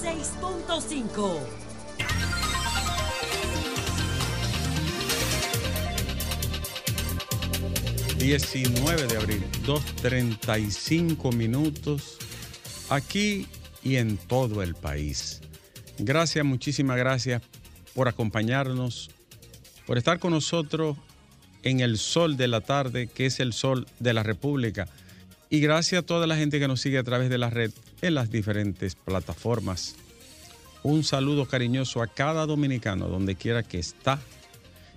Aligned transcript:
106.5. 0.00 1.38
19 8.18 9.06
de 9.06 9.16
abril, 9.16 9.44
2.35 9.66 11.34
minutos, 11.34 12.16
aquí 12.88 13.46
y 13.82 13.96
en 13.96 14.16
todo 14.16 14.62
el 14.62 14.74
país. 14.74 15.42
Gracias, 15.98 16.44
muchísimas 16.46 16.96
gracias 16.96 17.42
por 17.94 18.08
acompañarnos, 18.08 19.10
por 19.86 19.98
estar 19.98 20.18
con 20.18 20.32
nosotros 20.32 20.96
en 21.62 21.80
el 21.80 21.98
sol 21.98 22.38
de 22.38 22.48
la 22.48 22.62
tarde, 22.62 23.06
que 23.06 23.26
es 23.26 23.38
el 23.38 23.52
sol 23.52 23.86
de 23.98 24.14
la 24.14 24.22
República. 24.22 24.88
Y 25.50 25.60
gracias 25.60 26.02
a 26.02 26.06
toda 26.06 26.26
la 26.26 26.36
gente 26.36 26.58
que 26.58 26.68
nos 26.68 26.80
sigue 26.80 26.96
a 26.98 27.04
través 27.04 27.28
de 27.28 27.36
la 27.36 27.50
red 27.50 27.70
en 28.02 28.14
las 28.14 28.30
diferentes 28.30 28.94
plataformas. 28.94 29.96
Un 30.82 31.04
saludo 31.04 31.46
cariñoso 31.46 32.02
a 32.02 32.06
cada 32.06 32.46
dominicano, 32.46 33.08
donde 33.08 33.36
quiera 33.36 33.62
que 33.62 33.78
está 33.78 34.18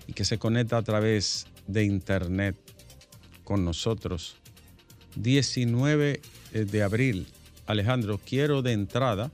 y 0.08 0.14
que 0.14 0.26
se 0.26 0.38
conecta 0.38 0.78
a 0.78 0.82
través 0.84 1.48
de 1.68 1.84
internet 1.84 2.56
con 3.44 3.66
nosotros. 3.66 4.38
19 5.16 6.22
de 6.54 6.84
abril. 6.84 7.28
Alejandro, 7.66 8.20
quiero 8.24 8.62
de 8.62 8.74
entrada 8.74 9.32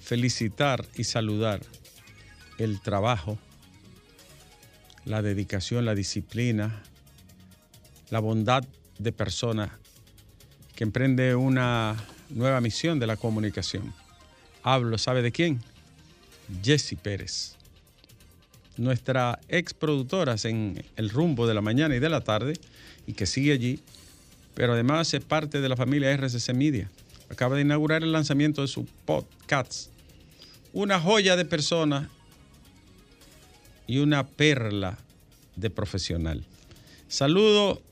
felicitar 0.00 0.84
y 0.96 1.04
saludar 1.04 1.60
el 2.58 2.80
trabajo, 2.80 3.38
la 5.04 5.22
dedicación, 5.22 5.84
la 5.84 5.94
disciplina, 5.94 6.82
la 8.10 8.18
bondad 8.18 8.64
de 8.98 9.12
personas 9.12 9.70
que 10.80 10.84
emprende 10.84 11.34
una 11.34 11.94
nueva 12.30 12.58
misión 12.62 12.98
de 12.98 13.06
la 13.06 13.18
comunicación. 13.18 13.92
Hablo, 14.62 14.96
¿sabe 14.96 15.20
de 15.20 15.30
quién? 15.30 15.60
Jesse 16.62 16.94
Pérez 16.94 17.58
nuestra 18.78 19.38
ex 19.50 19.74
productora 19.74 20.36
en 20.44 20.82
el 20.96 21.10
rumbo 21.10 21.46
de 21.46 21.52
la 21.52 21.60
mañana 21.60 21.94
y 21.94 21.98
de 21.98 22.08
la 22.08 22.22
tarde 22.22 22.54
y 23.06 23.12
que 23.12 23.26
sigue 23.26 23.52
allí, 23.52 23.80
pero 24.54 24.72
además 24.72 25.12
es 25.12 25.22
parte 25.22 25.60
de 25.60 25.68
la 25.68 25.76
familia 25.76 26.16
RCC 26.16 26.54
Media. 26.54 26.90
Acaba 27.28 27.56
de 27.56 27.60
inaugurar 27.60 28.02
el 28.02 28.12
lanzamiento 28.12 28.62
de 28.62 28.68
su 28.68 28.86
podcast. 29.04 29.90
Una 30.72 30.98
joya 30.98 31.36
de 31.36 31.44
persona 31.44 32.08
y 33.86 33.98
una 33.98 34.26
perla 34.26 34.96
de 35.56 35.68
profesional. 35.68 36.42
Saludo 37.06 37.82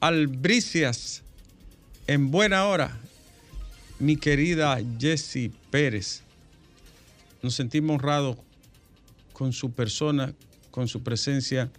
al 0.00 0.26
Bricias 0.26 1.21
en 2.06 2.30
buena 2.30 2.66
hora, 2.66 2.98
mi 3.98 4.16
querida 4.16 4.78
Jessie 4.98 5.52
Pérez. 5.70 6.22
Nos 7.42 7.54
sentimos 7.54 7.96
honrados 7.96 8.36
con 9.32 9.52
su 9.52 9.72
persona, 9.72 10.34
con 10.70 10.88
su 10.88 11.02
presencia, 11.02 11.70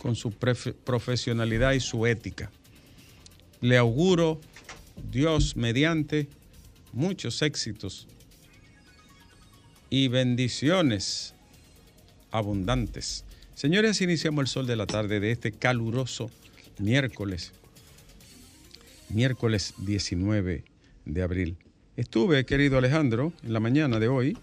con 0.00 0.16
su 0.16 0.32
profesionalidad 0.32 1.72
y 1.72 1.80
su 1.80 2.06
ética. 2.06 2.50
Le 3.60 3.78
auguro, 3.78 4.40
Dios 5.10 5.56
mediante, 5.56 6.28
muchos 6.92 7.40
éxitos 7.42 8.08
y 9.88 10.08
bendiciones 10.08 11.34
abundantes. 12.30 13.24
Señores, 13.54 14.00
iniciamos 14.00 14.42
el 14.42 14.48
sol 14.48 14.66
de 14.66 14.76
la 14.76 14.86
tarde 14.86 15.20
de 15.20 15.30
este 15.30 15.52
caluroso 15.52 16.30
miércoles, 16.78 17.52
miércoles 19.12 19.74
19 19.78 20.64
de 21.04 21.22
abril. 21.22 21.56
Estuve, 21.96 22.44
querido 22.44 22.78
Alejandro, 22.78 23.32
en 23.42 23.52
la 23.52 23.60
mañana 23.60 23.98
de 23.98 24.08
hoy, 24.08 24.36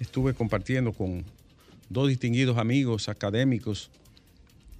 estuve 0.00 0.34
compartiendo 0.34 0.92
con 0.92 1.24
dos 1.88 2.08
distinguidos 2.08 2.58
amigos 2.58 3.08
académicos 3.08 3.90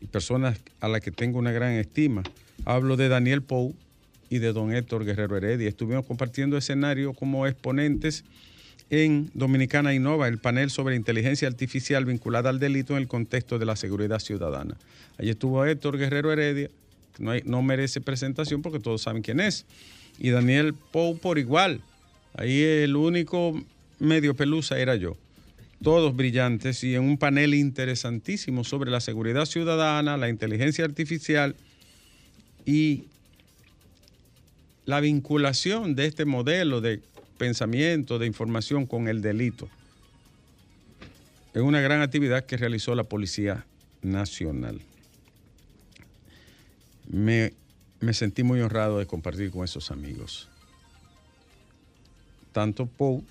y 0.00 0.06
personas 0.06 0.58
a 0.80 0.88
las 0.88 1.00
que 1.00 1.10
tengo 1.10 1.38
una 1.38 1.52
gran 1.52 1.72
estima. 1.72 2.22
Hablo 2.64 2.96
de 2.96 3.08
Daniel 3.08 3.42
Pou 3.42 3.74
y 4.28 4.38
de 4.38 4.52
don 4.52 4.74
Héctor 4.74 5.04
Guerrero 5.04 5.36
Heredia. 5.36 5.68
Estuvimos 5.68 6.04
compartiendo 6.06 6.56
escenario 6.56 7.12
como 7.12 7.46
exponentes 7.46 8.24
en 8.90 9.30
Dominicana 9.34 9.94
Innova, 9.94 10.28
el 10.28 10.38
panel 10.38 10.70
sobre 10.70 10.96
inteligencia 10.96 11.48
artificial 11.48 12.04
vinculada 12.04 12.50
al 12.50 12.58
delito 12.58 12.94
en 12.94 13.02
el 13.02 13.08
contexto 13.08 13.58
de 13.58 13.66
la 13.66 13.76
seguridad 13.76 14.18
ciudadana. 14.18 14.76
Allí 15.18 15.30
estuvo 15.30 15.64
Héctor 15.64 15.98
Guerrero 15.98 16.32
Heredia, 16.32 16.70
no, 17.18 17.32
no 17.44 17.62
merece 17.62 18.00
presentación 18.00 18.62
porque 18.62 18.80
todos 18.80 19.02
saben 19.02 19.22
quién 19.22 19.40
es, 19.40 19.66
y 20.18 20.30
Daniel 20.30 20.74
Pou 20.74 21.18
por 21.18 21.38
igual. 21.38 21.80
Ahí 22.34 22.62
el 22.62 22.96
único 22.96 23.60
medio 23.98 24.34
pelusa 24.34 24.78
era 24.78 24.96
yo. 24.96 25.16
Todos 25.82 26.16
brillantes 26.16 26.82
y 26.82 26.94
en 26.94 27.02
un 27.02 27.18
panel 27.18 27.54
interesantísimo 27.54 28.64
sobre 28.64 28.90
la 28.90 29.00
seguridad 29.00 29.44
ciudadana, 29.44 30.16
la 30.16 30.28
inteligencia 30.28 30.84
artificial 30.84 31.56
y 32.64 33.04
la 34.86 35.00
vinculación 35.00 35.94
de 35.94 36.06
este 36.06 36.24
modelo 36.24 36.80
de 36.80 37.00
pensamiento, 37.38 38.18
de 38.18 38.26
información 38.26 38.86
con 38.86 39.08
el 39.08 39.20
delito. 39.20 39.68
Es 41.52 41.62
una 41.62 41.80
gran 41.80 42.02
actividad 42.02 42.46
que 42.46 42.56
realizó 42.56 42.94
la 42.94 43.04
Policía 43.04 43.64
Nacional. 44.02 44.80
Me, 47.06 47.52
sentí 48.12 48.42
muy 48.42 48.60
honrado 48.60 48.98
de 48.98 49.06
compartir 49.06 49.50
con 49.50 49.64
esos 49.64 49.90
amigos. 49.90 50.48
Tanto 52.52 52.86
Pou 52.86 53.24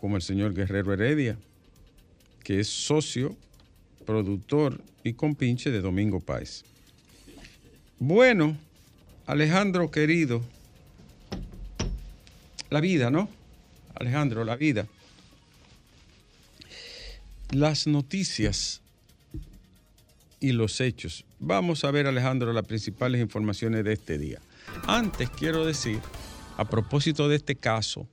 como 0.00 0.16
el 0.16 0.22
señor 0.22 0.54
Guerrero 0.54 0.92
Heredia, 0.92 1.36
que 2.42 2.60
es 2.60 2.68
socio, 2.68 3.36
productor 4.06 4.80
y 5.04 5.12
compinche 5.12 5.70
de 5.70 5.80
Domingo 5.80 6.20
Páez. 6.20 6.64
Bueno, 7.98 8.56
Alejandro 9.26 9.90
querido, 9.90 10.42
la 12.70 12.80
vida, 12.80 13.10
¿no? 13.10 13.28
Alejandro, 13.94 14.44
la 14.44 14.56
vida. 14.56 14.86
Las 17.50 17.86
noticias 17.86 18.79
y 20.40 20.52
los 20.52 20.80
hechos. 20.80 21.24
Vamos 21.38 21.84
a 21.84 21.90
ver, 21.90 22.06
Alejandro, 22.06 22.52
las 22.52 22.66
principales 22.66 23.20
informaciones 23.20 23.84
de 23.84 23.92
este 23.92 24.18
día. 24.18 24.40
Antes 24.86 25.28
quiero 25.30 25.66
decir, 25.66 26.00
a 26.56 26.64
propósito 26.68 27.28
de 27.28 27.36
este 27.36 27.54
caso, 27.54 28.08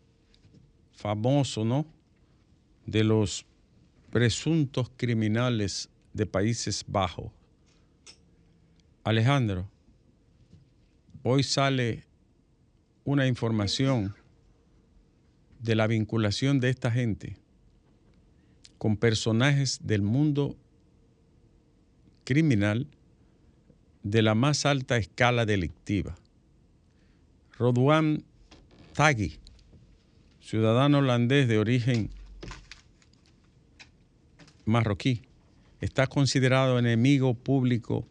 famoso, 0.91 1.63
¿no? 1.63 1.85
De 2.85 3.03
los 3.03 3.45
presuntos 4.11 4.91
criminales 4.97 5.89
de 6.13 6.25
Países 6.25 6.83
Bajos. 6.87 7.31
Alejandro, 9.03 9.69
hoy 11.23 11.43
sale 11.43 12.03
una 13.05 13.27
información 13.27 14.13
de 15.59 15.75
la 15.75 15.87
vinculación 15.87 16.59
de 16.59 16.69
esta 16.69 16.91
gente 16.91 17.37
con 18.77 18.97
personajes 18.97 19.79
del 19.81 20.01
mundo 20.01 20.55
criminal 22.27 22.87
de 24.03 24.21
la 24.21 24.35
más 24.35 24.65
alta 24.65 24.97
escala 24.97 25.45
delictiva. 25.45 26.13
Rodwan 27.57 28.25
Tagui, 28.91 29.37
ciudadano 30.41 30.97
holandés 30.97 31.47
de 31.47 31.57
origen 31.57 32.09
marroquí, 34.65 35.21
está 35.79 36.07
considerado 36.07 36.77
enemigo 36.77 37.33
público 37.33 38.05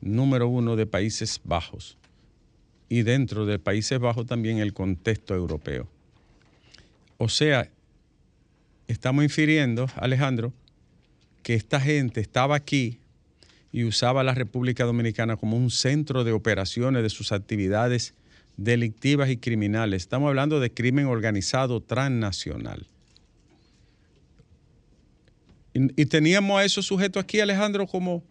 número 0.00 0.48
uno 0.48 0.74
de 0.74 0.86
Países 0.86 1.40
Bajos 1.44 1.96
y 2.88 3.02
dentro 3.02 3.46
de 3.46 3.60
Países 3.60 4.00
Bajos 4.00 4.26
también 4.26 4.58
el 4.58 4.72
contexto 4.72 5.36
europeo. 5.36 5.86
O 7.16 7.28
sea, 7.28 7.70
estamos 8.88 9.22
infiriendo, 9.22 9.86
Alejandro, 9.94 10.52
que 11.44 11.54
esta 11.54 11.80
gente 11.80 12.20
estaba 12.20 12.56
aquí 12.56 12.98
y 13.72 13.84
usaba 13.84 14.22
la 14.22 14.34
República 14.34 14.84
Dominicana 14.84 15.36
como 15.36 15.56
un 15.56 15.70
centro 15.70 16.24
de 16.24 16.32
operaciones 16.32 17.02
de 17.02 17.08
sus 17.08 17.32
actividades 17.32 18.14
delictivas 18.58 19.30
y 19.30 19.38
criminales. 19.38 20.02
Estamos 20.02 20.28
hablando 20.28 20.60
de 20.60 20.70
crimen 20.70 21.06
organizado 21.06 21.80
transnacional. 21.80 22.86
Y, 25.74 26.04
teníamos 26.04 26.60
a 26.60 26.64
esos 26.64 26.84
sujetos 26.84 27.24
aquí, 27.24 27.40
Alejandro, 27.40 27.86
como, 27.86 28.22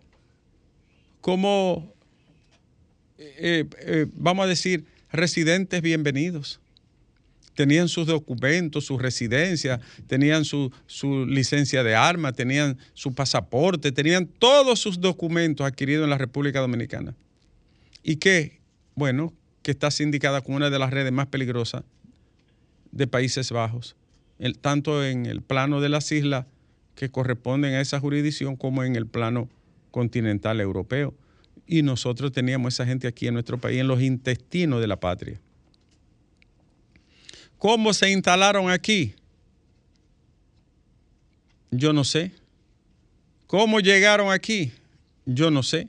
como 1.21 1.91
eh, 3.17 3.65
eh, 3.79 4.05
vamos 4.13 4.45
a 4.45 4.47
decir, 4.47 4.85
residentes 5.11 5.81
bienvenidos. 5.81 6.59
Tenían 7.56 7.89
sus 7.89 8.07
documentos, 8.07 8.86
su 8.86 8.98
residencia, 8.98 9.80
tenían 10.07 10.45
su, 10.45 10.71
su 10.88 11.25
licencia 11.25 11.83
de 11.83 11.95
arma, 11.95 12.31
tenían 12.31 12.77
su 12.94 13.13
pasaporte, 13.13 13.92
tenían 13.92 14.25
todos 14.25 14.80
sus 14.80 15.01
documentos 15.01 15.65
adquiridos 15.65 16.06
en 16.06 16.09
la 16.09 16.18
República 16.18 16.59
Dominicana. 16.59 17.15
¿Y 18.03 18.15
qué? 18.15 18.59
Bueno, 18.95 19.33
que 19.62 19.71
está 19.71 19.92
sindicada 19.92 20.42
como 20.42 20.57
una 20.57 20.69
de 20.69 20.80
las 20.80 20.92
redes 20.92 21.12
más 21.12 21.27
peligrosas 21.27 21.83
de 22.92 23.07
Países 23.07 23.51
Bajos, 23.51 23.95
tanto 24.62 25.03
en 25.03 25.25
el 25.25 25.42
plano 25.42 25.81
de 25.81 25.89
las 25.89 26.12
islas 26.12 26.45
que 26.95 27.09
corresponden 27.09 27.74
a 27.74 27.81
esa 27.81 28.00
jurisdicción 28.00 28.56
como 28.56 28.83
en 28.83 28.95
el 28.95 29.07
plano 29.07 29.50
continental 29.92 30.59
europeo. 30.59 31.13
Y 31.68 31.83
nosotros 31.83 32.31
teníamos 32.31 32.74
esa 32.74 32.86
gente 32.86 33.07
aquí 33.07 33.27
en 33.27 33.36
nuestro 33.36 33.57
país, 33.57 33.80
en 33.80 33.88
los 33.88 34.01
intestinos 34.01 34.81
de 34.81 34.88
la 34.88 35.00
patria. 35.00 35.39
¿Cómo 37.61 37.93
se 37.93 38.09
instalaron 38.09 38.71
aquí? 38.71 39.13
Yo 41.69 41.93
no 41.93 42.03
sé. 42.03 42.31
¿Cómo 43.45 43.79
llegaron 43.79 44.31
aquí? 44.31 44.71
Yo 45.27 45.51
no 45.51 45.61
sé. 45.61 45.87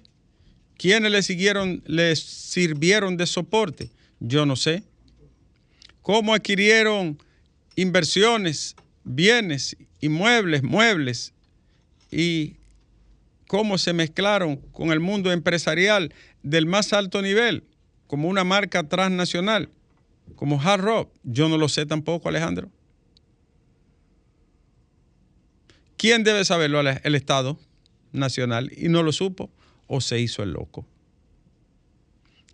¿Quiénes 0.76 1.10
les 1.10 1.24
siguieron, 1.24 1.82
les 1.86 2.20
sirvieron 2.20 3.16
de 3.16 3.26
soporte? 3.26 3.88
Yo 4.20 4.44
no 4.44 4.54
sé. 4.54 4.82
¿Cómo 6.02 6.34
adquirieron 6.34 7.18
inversiones, 7.74 8.76
bienes, 9.02 9.74
inmuebles, 10.02 10.62
muebles 10.62 11.32
y 12.10 12.56
cómo 13.46 13.78
se 13.78 13.94
mezclaron 13.94 14.56
con 14.56 14.92
el 14.92 15.00
mundo 15.00 15.32
empresarial 15.32 16.12
del 16.42 16.66
más 16.66 16.92
alto 16.92 17.22
nivel, 17.22 17.64
como 18.08 18.28
una 18.28 18.44
marca 18.44 18.86
transnacional, 18.86 19.70
como 20.36 20.60
Hard 20.60 20.82
Rock. 20.82 21.12
Yo 21.22 21.48
no 21.48 21.58
lo 21.58 21.68
sé 21.68 21.86
tampoco, 21.86 22.28
Alejandro. 22.28 22.70
¿Quién 25.96 26.24
debe 26.24 26.44
saberlo? 26.44 26.80
El 26.80 27.14
Estado 27.14 27.58
Nacional. 28.12 28.70
Y 28.76 28.88
no 28.88 29.02
lo 29.02 29.12
supo 29.12 29.50
o 29.86 30.00
se 30.00 30.20
hizo 30.20 30.42
el 30.42 30.52
loco. 30.52 30.86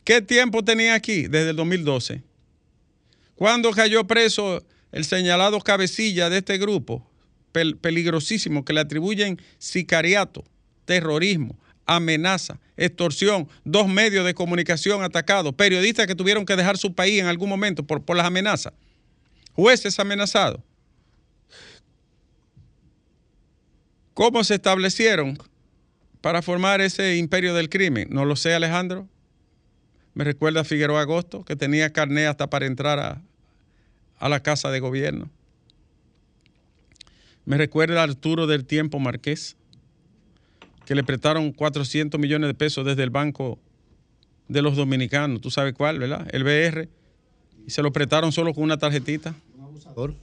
¿Qué 0.04 0.22
tiempo 0.22 0.64
tenía 0.64 0.94
aquí? 0.94 1.22
Desde 1.28 1.50
el 1.50 1.56
2012. 1.56 2.22
¿Cuándo 3.34 3.70
cayó 3.70 4.06
preso 4.06 4.64
el 4.92 5.04
señalado 5.04 5.60
cabecilla 5.60 6.30
de 6.30 6.38
este 6.38 6.58
grupo? 6.58 7.08
peligrosísimo 7.80 8.64
que 8.64 8.72
le 8.72 8.80
atribuyen 8.80 9.40
sicariato, 9.58 10.44
terrorismo, 10.84 11.58
amenaza, 11.88 12.60
extorsión, 12.76 13.48
dos 13.64 13.88
medios 13.88 14.24
de 14.24 14.34
comunicación 14.34 15.02
atacados, 15.02 15.54
periodistas 15.54 16.06
que 16.06 16.14
tuvieron 16.14 16.44
que 16.44 16.54
dejar 16.54 16.76
su 16.76 16.94
país 16.94 17.20
en 17.20 17.26
algún 17.26 17.48
momento 17.48 17.82
por, 17.82 18.04
por 18.04 18.16
las 18.16 18.26
amenazas, 18.26 18.74
jueces 19.54 19.98
amenazados. 19.98 20.60
¿Cómo 24.14 24.44
se 24.44 24.56
establecieron 24.56 25.38
para 26.20 26.42
formar 26.42 26.80
ese 26.80 27.16
imperio 27.16 27.54
del 27.54 27.68
crimen? 27.68 28.08
No 28.10 28.24
lo 28.24 28.36
sé, 28.36 28.52
Alejandro. 28.52 29.08
Me 30.12 30.24
recuerda 30.24 30.60
a 30.60 30.64
Figueroa 30.64 31.00
Agosto, 31.00 31.44
que 31.44 31.56
tenía 31.56 31.92
carné 31.92 32.26
hasta 32.26 32.50
para 32.50 32.66
entrar 32.66 32.98
a, 32.98 33.22
a 34.18 34.28
la 34.28 34.42
casa 34.42 34.70
de 34.70 34.80
gobierno. 34.80 35.30
Me 37.46 37.56
recuerda 37.56 38.00
a 38.00 38.04
Arturo 38.04 38.46
del 38.46 38.66
Tiempo 38.66 38.98
Marqués, 38.98 39.56
que 40.88 40.94
le 40.94 41.04
prestaron 41.04 41.52
400 41.52 42.18
millones 42.18 42.48
de 42.48 42.54
pesos 42.54 42.82
desde 42.82 43.02
el 43.02 43.10
Banco 43.10 43.58
de 44.48 44.62
los 44.62 44.74
Dominicanos. 44.74 45.42
¿Tú 45.42 45.50
sabes 45.50 45.74
cuál, 45.74 45.98
verdad? 45.98 46.26
El 46.32 46.44
BR. 46.44 46.88
Y 47.66 47.70
se 47.70 47.82
lo 47.82 47.92
prestaron 47.92 48.32
solo 48.32 48.54
con 48.54 48.64
una 48.64 48.78
tarjetita. 48.78 49.34
Un 49.54 49.64
abusador. 49.64 50.14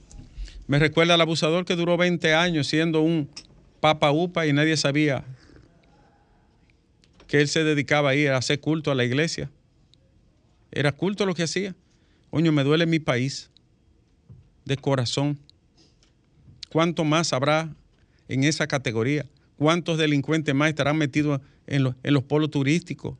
Me 0.66 0.80
recuerda 0.80 1.14
al 1.14 1.20
abusador 1.20 1.64
que 1.64 1.76
duró 1.76 1.96
20 1.96 2.34
años 2.34 2.66
siendo 2.66 3.00
un 3.00 3.30
papa 3.78 4.10
upa 4.10 4.48
y 4.48 4.52
nadie 4.52 4.76
sabía 4.76 5.22
que 7.28 7.40
él 7.40 7.46
se 7.46 7.62
dedicaba 7.62 8.10
a 8.10 8.14
ir 8.16 8.30
a 8.30 8.38
hacer 8.38 8.58
culto 8.58 8.90
a 8.90 8.96
la 8.96 9.04
iglesia. 9.04 9.48
Era 10.72 10.90
culto 10.90 11.26
lo 11.26 11.34
que 11.36 11.44
hacía. 11.44 11.76
Coño, 12.30 12.50
me 12.50 12.64
duele 12.64 12.86
mi 12.86 12.98
país 12.98 13.50
de 14.64 14.76
corazón. 14.76 15.38
¿Cuánto 16.70 17.04
más 17.04 17.32
habrá 17.32 17.72
en 18.26 18.42
esa 18.42 18.66
categoría? 18.66 19.26
¿Cuántos 19.56 19.98
delincuentes 19.98 20.54
más 20.54 20.68
estarán 20.68 20.98
metidos 20.98 21.40
en 21.66 21.84
los, 21.84 21.94
en 22.02 22.14
los 22.14 22.22
polos 22.22 22.50
turísticos? 22.50 23.16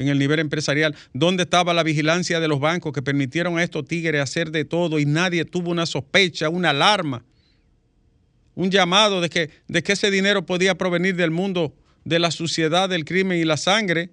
en 0.00 0.08
el 0.08 0.18
nivel 0.18 0.40
empresarial, 0.40 0.96
¿dónde 1.12 1.42
estaba 1.42 1.74
la 1.74 1.82
vigilancia 1.82 2.40
de 2.40 2.48
los 2.48 2.58
bancos 2.58 2.94
que 2.94 3.02
permitieron 3.02 3.58
a 3.58 3.62
estos 3.62 3.84
tigres 3.84 4.22
hacer 4.22 4.50
de 4.50 4.64
todo 4.64 4.98
y 4.98 5.04
nadie 5.04 5.44
tuvo 5.44 5.70
una 5.70 5.84
sospecha, 5.84 6.48
una 6.48 6.70
alarma, 6.70 7.22
un 8.54 8.70
llamado 8.70 9.20
de 9.20 9.28
que, 9.28 9.50
de 9.68 9.82
que 9.82 9.92
ese 9.92 10.10
dinero 10.10 10.46
podía 10.46 10.74
provenir 10.74 11.16
del 11.16 11.30
mundo 11.30 11.74
de 12.04 12.18
la 12.18 12.30
suciedad, 12.30 12.88
del 12.88 13.04
crimen 13.04 13.38
y 13.38 13.44
la 13.44 13.58
sangre? 13.58 14.08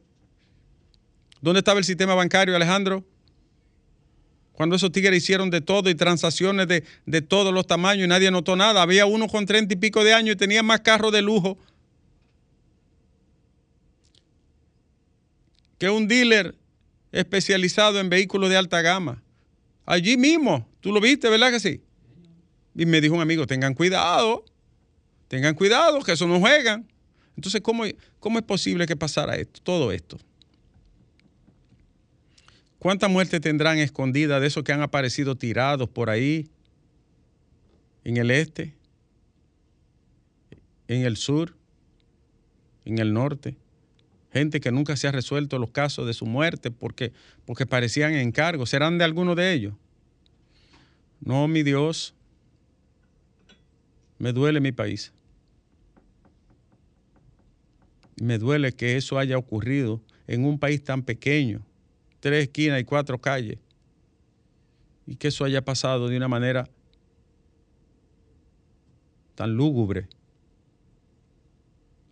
¿Dónde 1.42 1.60
estaba 1.60 1.80
el 1.80 1.86
sistema 1.86 2.16
bancario, 2.16 2.54
Alejandro? 2.54 3.06
Cuando 4.58 4.76
esos 4.76 4.92
tigres 4.92 5.22
hicieron 5.22 5.52
de 5.52 5.62
todo 5.62 5.88
y 5.88 5.94
transacciones 5.94 6.68
de, 6.68 7.22
todos 7.22 7.54
los 7.54 7.68
tamaños 7.68 8.06
y 8.06 8.08
nadie 8.08 8.32
notó 8.32 8.56
nada. 8.56 8.82
Había 8.82 9.06
uno 9.06 9.28
con 9.28 9.46
treinta 9.46 9.76
y 9.76 9.78
pico 9.78 10.04
de 10.04 10.16
años 10.16 10.34
y 10.34 10.36
tenía 10.36 10.64
más 10.64 10.80
carros 10.80 11.12
de 11.12 11.22
lujo 11.22 11.60
que 15.78 15.92
un 15.92 16.08
dealer 16.08 16.56
especializado 17.12 18.00
en 18.00 18.10
vehículos 18.10 18.50
de 18.50 18.58
alta 18.58 18.82
gama. 18.82 19.22
Allí 19.86 20.18
mismo, 20.18 20.68
tú 20.82 20.92
lo 20.92 21.00
viste, 21.00 21.30
¿verdad 21.30 21.52
que 21.52 21.60
sí? 21.60 21.82
Y 22.74 22.88
me 22.88 23.00
dijo 23.00 23.14
un 23.14 23.22
amigo, 23.22 23.46
tengan 23.46 23.76
cuidado, 23.76 24.44
tengan 25.28 25.54
cuidado, 25.54 26.02
que 26.02 26.14
eso 26.14 26.26
no 26.26 26.40
juegan. 26.40 26.92
Entonces, 27.36 27.62
¿cómo, 27.62 27.84
cómo 28.20 28.40
es 28.40 28.44
posible 28.44 28.88
que 28.88 28.96
pasara 28.96 29.36
esto, 29.36 29.62
todo 29.62 29.92
esto? 29.92 30.18
¿Cuántas 32.80 33.10
muertes 33.10 33.42
tendrán 33.42 33.80
escondidas 33.80 34.40
de 34.40 34.48
esos 34.48 34.64
que 34.64 34.72
han 34.72 34.82
aparecido 34.82 35.36
tirados 35.36 35.90
por 35.90 36.10
ahí? 36.10 36.48
En 38.04 38.18
el 38.18 38.32
este, 38.32 38.74
en 40.88 41.04
el 41.04 41.18
sur, 41.18 41.56
en 42.86 43.00
el 43.00 43.14
norte. 43.14 43.58
Gente 44.32 44.60
que 44.60 44.72
nunca 44.72 44.96
se 44.96 45.08
ha 45.08 45.12
resuelto 45.12 45.58
los 45.58 45.72
casos 45.72 46.06
de 46.06 46.14
su 46.14 46.26
muerte 46.26 46.70
porque, 46.70 47.12
porque 47.46 47.66
parecían 47.66 48.14
encargos. 48.14 48.70
¿Serán 48.70 48.98
de 48.98 49.04
alguno 49.04 49.34
de 49.36 49.54
ellos? 49.54 49.74
No, 51.20 51.48
mi 51.48 51.64
Dios. 51.64 52.14
Me 54.20 54.34
duele 54.34 54.60
mi 54.60 54.72
país. 54.72 55.12
Me 58.22 58.38
duele 58.38 58.72
que 58.72 58.98
eso 58.98 59.18
haya 59.18 59.38
ocurrido 59.38 60.02
en 60.28 60.46
un 60.46 60.60
país 60.60 60.84
tan 60.84 61.04
pequeño 61.04 61.66
tres 62.20 62.44
esquinas 62.44 62.82
y 62.82 62.84
cuatro 62.84 63.20
calles. 63.20 63.58
Y 65.06 65.16
que 65.16 65.30
eso 65.30 65.46
haya 65.46 65.64
pasado 65.64 66.10
de 66.10 66.18
una 66.18 66.28
manera 66.28 66.70
tan 69.36 69.54
lúgubre, 69.54 70.08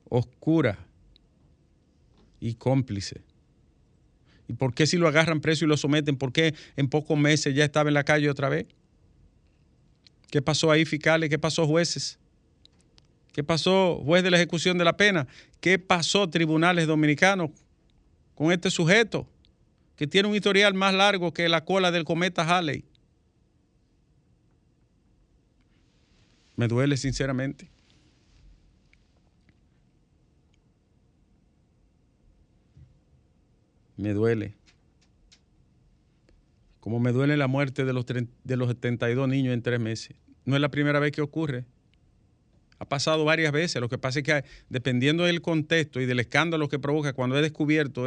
oscura 0.08 0.78
y 2.40 2.54
cómplice. 2.54 3.22
¿Y 4.48 4.54
por 4.54 4.74
qué 4.74 4.86
si 4.86 4.98
lo 4.98 5.08
agarran 5.08 5.42
preso 5.42 5.66
y 5.66 5.68
lo 5.68 5.76
someten? 5.76 6.18
¿Por 6.18 6.32
qué 6.32 6.54
en 6.76 6.88
pocos 6.88 7.18
meses 7.18 7.56
ya 7.56 7.66
estaba 7.66 7.90
en 7.90 7.96
la 7.96 8.04
calle 8.04 8.30
otra 8.30 8.48
vez? 8.48 8.68
¿Qué 10.30 10.42
pasó 10.42 10.72
ahí, 10.72 10.86
fiscales? 10.86 11.30
¿Qué 11.30 11.40
pasó, 11.40 11.66
jueces? 11.66 12.20
¿Qué 13.34 13.44
pasó, 13.44 14.02
juez 14.06 14.24
de 14.24 14.32
la 14.32 14.38
ejecución 14.38 14.78
de 14.78 14.86
la 14.86 14.96
pena? 14.96 15.28
¿Qué 15.60 15.80
pasó, 15.80 16.30
tribunales 16.30 16.88
dominicanos, 16.88 17.50
con 18.36 18.52
este 18.52 18.70
sujeto? 18.70 19.28
Que 19.96 20.08
tiene 20.08 20.28
un 20.28 20.36
historial 20.36 20.74
más 20.74 20.94
largo 20.94 21.34
que 21.34 21.48
la 21.50 21.64
cola 21.64 21.92
del 21.92 22.04
cometa 22.04 22.44
Halley. 22.44 22.86
Me 26.56 26.68
duele 26.68 26.98
sinceramente. 26.98 27.70
Me 33.98 34.14
duele. 34.14 34.54
Como 36.80 37.00
me 37.00 37.12
duele 37.12 37.38
la 37.38 37.48
muerte 37.48 37.86
de 37.86 37.94
los, 37.94 38.06
de 38.06 38.58
los 38.58 38.68
72 38.68 39.28
niños 39.28 39.54
en 39.54 39.62
tres 39.62 39.80
meses. 39.80 40.16
No 40.44 40.56
es 40.56 40.62
la 40.62 40.70
primera 40.70 41.00
vez 41.00 41.12
que 41.12 41.22
ocurre. 41.22 41.66
Ha 42.78 42.86
pasado 42.86 43.26
varias 43.26 43.52
veces. 43.52 43.82
Lo 43.82 43.90
que 43.90 43.98
pasa 43.98 44.20
es 44.20 44.26
que 44.26 44.44
dependiendo 44.70 45.24
del 45.24 45.42
contexto 45.42 46.02
y 46.02 46.06
del 46.06 46.20
escándalo 46.20 46.68
que 46.68 46.78
provoca 46.78 47.14
cuando 47.14 47.38
he 47.38 47.42
descubierto 47.42 48.06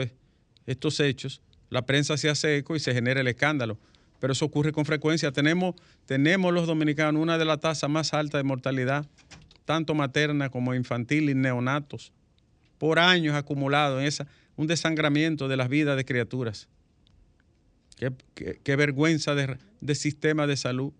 estos 0.66 1.00
hechos, 1.00 1.42
la 1.70 1.84
prensa 1.84 2.16
se 2.16 2.30
hace 2.30 2.56
eco 2.56 2.76
y 2.76 2.80
se 2.80 2.94
genera 2.94 3.20
el 3.20 3.28
escándalo. 3.28 3.78
Pero 4.20 4.32
eso 4.32 4.44
ocurre 4.44 4.72
con 4.72 4.84
frecuencia. 4.84 5.32
Tenemos, 5.32 5.74
tenemos 6.06 6.52
los 6.52 6.66
dominicanos 6.66 7.22
una 7.22 7.38
de 7.38 7.44
las 7.44 7.60
tasas 7.60 7.88
más 7.88 8.14
altas 8.14 8.40
de 8.40 8.42
mortalidad, 8.42 9.06
tanto 9.64 9.94
materna 9.94 10.48
como 10.48 10.74
infantil 10.74 11.30
y 11.30 11.34
neonatos, 11.34 12.12
por 12.78 12.98
años 12.98 13.34
acumulados 13.34 14.00
en 14.00 14.06
esa, 14.06 14.26
un 14.56 14.66
desangramiento 14.66 15.46
de 15.46 15.56
las 15.56 15.68
vidas 15.68 15.96
de 15.96 16.04
criaturas. 16.04 16.68
Qué, 18.34 18.76
vergüenza 18.76 19.34
de, 19.34 19.58
de 19.80 19.94
sistema 19.94 20.46
de 20.46 20.56
salud. 20.56 20.92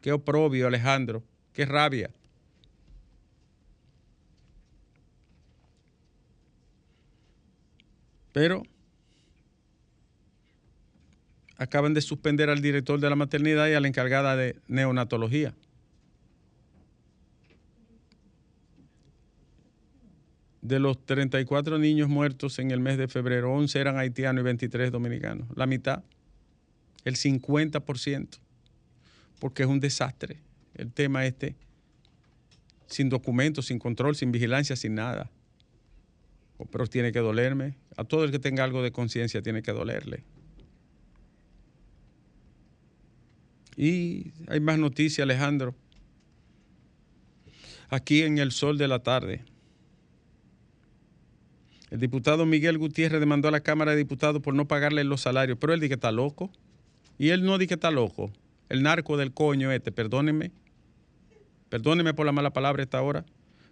Qué 0.00 0.12
oprobio, 0.12 0.66
Alejandro. 0.66 1.22
Qué 1.52 1.64
rabia. 1.64 2.10
Pero 8.32 8.64
acaban 11.58 11.94
de 11.94 12.00
suspender 12.00 12.50
al 12.50 12.60
director 12.60 13.00
de 13.00 13.10
la 13.10 13.16
maternidad 13.16 13.68
y 13.68 13.74
a 13.74 13.80
la 13.80 13.88
encargada 13.88 14.36
de 14.36 14.56
neonatología. 14.68 15.54
De 20.62 20.80
los 20.80 21.04
34 21.06 21.78
niños 21.78 22.08
muertos 22.08 22.58
en 22.58 22.72
el 22.72 22.80
mes 22.80 22.98
de 22.98 23.08
febrero, 23.08 23.52
11 23.52 23.78
eran 23.78 23.98
haitianos 23.98 24.42
y 24.42 24.44
23 24.44 24.90
dominicanos. 24.90 25.46
La 25.54 25.66
mitad, 25.66 26.02
el 27.04 27.14
50%, 27.14 28.38
porque 29.38 29.62
es 29.62 29.68
un 29.68 29.78
desastre 29.78 30.40
el 30.76 30.92
tema 30.92 31.24
este, 31.24 31.56
sin 32.86 33.08
documentos, 33.08 33.66
sin 33.66 33.78
control, 33.78 34.14
sin 34.14 34.30
vigilancia, 34.30 34.76
sin 34.76 34.94
nada. 34.94 35.30
Pero 36.70 36.86
tiene 36.86 37.12
que 37.12 37.18
dolerme. 37.18 37.76
A 37.96 38.04
todo 38.04 38.24
el 38.24 38.30
que 38.30 38.38
tenga 38.38 38.64
algo 38.64 38.82
de 38.82 38.92
conciencia 38.92 39.42
tiene 39.42 39.62
que 39.62 39.72
dolerle. 39.72 40.24
Y 43.76 44.32
hay 44.48 44.60
más 44.60 44.78
noticias, 44.78 45.22
Alejandro. 45.24 45.74
Aquí 47.88 48.22
en 48.22 48.38
el 48.38 48.50
sol 48.52 48.78
de 48.78 48.88
la 48.88 49.00
tarde. 49.00 49.44
El 51.90 52.00
diputado 52.00 52.46
Miguel 52.46 52.78
Gutiérrez 52.78 53.20
demandó 53.20 53.48
a 53.48 53.50
la 53.50 53.60
Cámara 53.60 53.92
de 53.92 53.98
Diputados 53.98 54.42
por 54.42 54.54
no 54.54 54.66
pagarle 54.66 55.04
los 55.04 55.20
salarios, 55.20 55.56
pero 55.60 55.72
él 55.72 55.80
dice 55.80 55.90
que 55.90 55.94
está 55.94 56.10
loco. 56.10 56.50
Y 57.18 57.28
él 57.28 57.44
no 57.44 57.58
dice 57.58 57.68
que 57.68 57.74
está 57.74 57.90
loco. 57.90 58.32
El 58.68 58.82
narco 58.82 59.16
del 59.16 59.32
coño 59.32 59.70
este, 59.70 59.92
perdónenme. 59.92 60.50
Perdónenme 61.68 62.14
por 62.14 62.26
la 62.26 62.32
mala 62.32 62.52
palabra 62.52 62.82
esta 62.82 63.00
hora. 63.02 63.24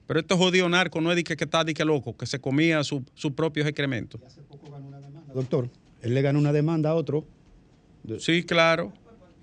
Pero 0.06 0.20
este 0.20 0.36
jodido 0.36 0.68
narco 0.68 1.00
no 1.00 1.10
es 1.10 1.16
de 1.16 1.24
que, 1.24 1.32
está 1.32 1.64
de 1.64 1.74
que 1.74 1.84
loco, 1.84 2.16
que 2.16 2.26
se 2.26 2.38
comía 2.38 2.84
sus 2.84 3.02
su 3.14 3.34
propios 3.34 3.66
excrementos. 3.66 4.20
Hace 4.22 4.42
poco 4.42 4.70
ganó 4.70 4.86
una 4.86 5.00
demanda, 5.00 5.32
doctor. 5.32 5.70
Él 6.02 6.14
le 6.14 6.22
ganó 6.22 6.38
una 6.38 6.52
demanda 6.52 6.90
a 6.90 6.94
otro. 6.94 7.26
Sí, 8.18 8.44
claro. 8.44 8.92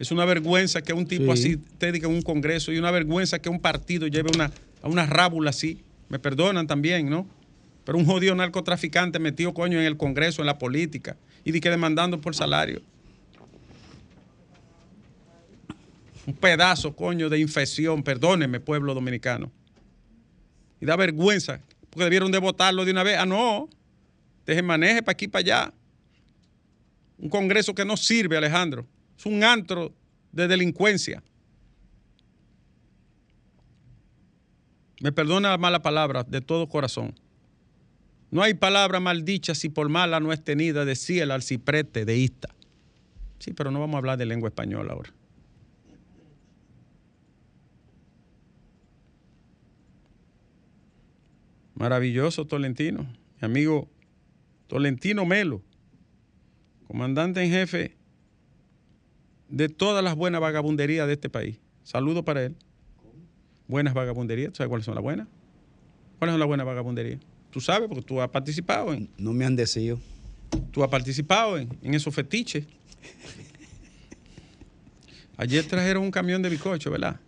Es 0.01 0.09
una 0.09 0.25
vergüenza 0.25 0.81
que 0.81 0.93
un 0.93 1.05
tipo 1.05 1.31
así 1.31 1.57
te 1.77 1.91
diga 1.91 2.09
en 2.09 2.15
un 2.15 2.23
congreso 2.23 2.71
y 2.71 2.79
una 2.79 2.89
vergüenza 2.89 3.37
que 3.37 3.49
un 3.49 3.59
partido 3.59 4.07
lleve 4.07 4.31
una, 4.33 4.51
a 4.81 4.87
una 4.87 5.05
rábula 5.05 5.51
así. 5.51 5.83
Me 6.09 6.17
perdonan 6.17 6.65
también, 6.65 7.07
¿no? 7.07 7.27
Pero 7.85 7.99
un 7.99 8.05
jodido 8.07 8.33
narcotraficante 8.33 9.19
metido 9.19 9.53
coño 9.53 9.79
en 9.79 9.85
el 9.85 9.97
congreso, 9.97 10.41
en 10.41 10.47
la 10.47 10.57
política, 10.57 11.17
y 11.45 11.51
de 11.51 11.61
que 11.61 11.69
demandando 11.69 12.19
por 12.19 12.33
salario. 12.33 12.81
Un 16.25 16.33
pedazo, 16.33 16.95
coño, 16.95 17.29
de 17.29 17.37
infección, 17.37 18.01
perdóneme, 18.01 18.59
pueblo 18.59 18.95
dominicano. 18.95 19.51
Y 20.81 20.87
da 20.87 20.95
vergüenza, 20.95 21.61
porque 21.91 22.05
debieron 22.05 22.31
de 22.31 22.39
votarlo 22.39 22.85
de 22.85 22.91
una 22.91 23.03
vez. 23.03 23.17
Ah, 23.19 23.27
no, 23.27 23.69
dejen 24.47 24.65
maneje 24.65 25.03
para 25.03 25.13
aquí 25.13 25.27
para 25.27 25.41
allá. 25.41 25.73
Un 27.19 27.29
congreso 27.29 27.75
que 27.75 27.85
no 27.85 27.95
sirve, 27.97 28.35
Alejandro. 28.35 28.87
Es 29.21 29.27
un 29.27 29.43
antro 29.43 29.93
de 30.31 30.47
delincuencia. 30.47 31.21
Me 34.99 35.11
perdona 35.11 35.51
la 35.51 35.59
mala 35.59 35.83
palabra 35.83 36.23
de 36.23 36.41
todo 36.41 36.67
corazón. 36.67 37.13
No 38.31 38.41
hay 38.41 38.55
palabra 38.55 38.99
maldicha 38.99 39.53
si 39.53 39.69
por 39.69 39.89
mala 39.89 40.19
no 40.19 40.33
es 40.33 40.43
tenida, 40.43 40.85
decía 40.85 41.21
el 41.21 41.29
alciprete 41.29 42.03
de 42.03 42.17
Ista. 42.17 42.49
Sí, 43.37 43.53
pero 43.53 43.69
no 43.69 43.79
vamos 43.79 43.93
a 43.93 43.97
hablar 43.99 44.17
de 44.17 44.25
lengua 44.25 44.49
española 44.49 44.93
ahora. 44.93 45.13
Maravilloso 51.75 52.47
Tolentino, 52.47 53.03
mi 53.39 53.45
amigo 53.45 53.87
Tolentino 54.65 55.27
Melo, 55.27 55.61
comandante 56.87 57.43
en 57.43 57.51
jefe 57.51 58.00
de 59.51 59.69
todas 59.69 60.03
las 60.03 60.15
buenas 60.15 60.41
vagabunderías 60.41 61.05
de 61.05 61.13
este 61.13 61.29
país. 61.29 61.59
Saludo 61.83 62.23
para 62.23 62.43
él. 62.43 62.55
Buenas 63.67 63.93
vagabunderías. 63.93 64.53
¿Sabes 64.55 64.69
cuáles 64.69 64.85
son 64.85 64.95
las 64.95 65.03
buenas? 65.03 65.27
¿Cuáles 66.17 66.33
son 66.33 66.39
las 66.39 66.47
buenas 66.47 66.65
vagabunderías? 66.65 67.19
Tú 67.51 67.59
sabes 67.59 67.87
porque 67.87 68.03
tú 68.03 68.21
has 68.21 68.29
participado 68.29 68.93
en. 68.93 69.09
No 69.17 69.33
me 69.33 69.45
han 69.45 69.55
decidido. 69.55 69.99
Tú 70.71 70.83
has 70.83 70.89
participado 70.89 71.57
en, 71.57 71.69
en 71.81 71.93
esos 71.93 72.15
fetiches. 72.15 72.65
Ayer 75.37 75.65
trajeron 75.65 76.03
un 76.03 76.11
camión 76.11 76.41
de 76.41 76.49
bizcocho, 76.49 76.91
¿verdad? 76.91 77.19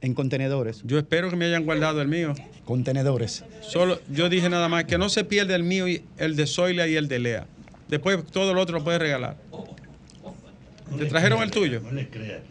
En 0.00 0.14
contenedores. 0.14 0.82
Yo 0.84 0.98
espero 0.98 1.28
que 1.28 1.36
me 1.36 1.46
hayan 1.46 1.64
guardado 1.64 2.00
el 2.00 2.08
mío. 2.08 2.34
Contenedores. 2.64 3.44
Solo, 3.62 3.98
yo 4.10 4.28
dije 4.28 4.48
nada 4.48 4.68
más 4.68 4.84
que 4.84 4.98
no 4.98 5.08
se 5.08 5.24
pierda 5.24 5.56
el 5.56 5.64
mío, 5.64 5.88
y 5.88 6.04
el 6.18 6.36
de 6.36 6.46
Zoila 6.46 6.86
y 6.86 6.96
el 6.96 7.08
de 7.08 7.18
Lea. 7.18 7.46
Después 7.88 8.24
todo 8.26 8.54
lo 8.54 8.60
otro 8.60 8.78
lo 8.78 8.84
puedes 8.84 9.00
regalar. 9.00 9.36
¿Te 10.98 11.06
trajeron 11.06 11.42
el 11.42 11.50
tuyo? 11.50 11.80
No 11.80 11.92
le 11.92 12.08
creas, 12.08 12.42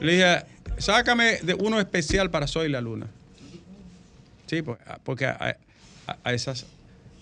Le 0.00 0.12
dije, 0.12 0.44
sácame 0.78 1.38
de 1.42 1.54
uno 1.54 1.78
especial 1.78 2.30
para 2.30 2.46
Soy 2.46 2.68
la 2.68 2.80
Luna. 2.80 3.06
Sí, 4.46 4.62
pues, 4.62 4.78
ah, 4.86 4.98
porque 5.02 5.26
a, 5.26 5.56
esas 6.26 6.66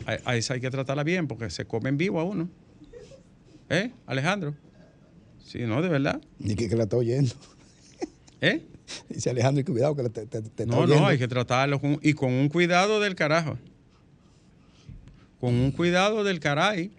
a, 0.07 0.37
esas 0.37 0.53
hay 0.53 0.61
que 0.61 0.71
tratarla 0.71 1.05
bien 1.05 1.29
porque 1.29 1.51
se 1.51 1.65
comen 1.65 1.97
vivo 1.97 2.21
a 2.21 2.25
uno. 2.25 2.49
¿Eh, 3.69 3.91
Alejandro? 4.07 4.55
Sí, 5.45 5.61
no, 5.61 5.83
de 5.83 5.89
verdad. 5.89 6.21
Ni 6.39 6.55
que, 6.55 6.69
la 6.75 6.85
está 6.85 6.97
oyendo. 6.97 7.35
¿Eh? 8.41 8.63
Dice 9.09 9.31
Alejandro, 9.31 9.65
cuidado 9.65 9.95
que 9.95 10.09
te, 10.09 10.27
te, 10.27 10.67
No, 10.67 10.87
no, 10.87 11.07
hay 11.07 11.19
que 11.19 11.29
tratarlo 11.29 11.81
y 12.01 12.15
con 12.15 12.33
un 12.33 12.49
cuidado 12.49 13.01
del 13.01 13.15
carajo. 13.15 13.59
Con 15.41 15.55
un 15.55 15.71
cuidado 15.71 16.25
del 16.25 16.41
caray. 16.41 16.91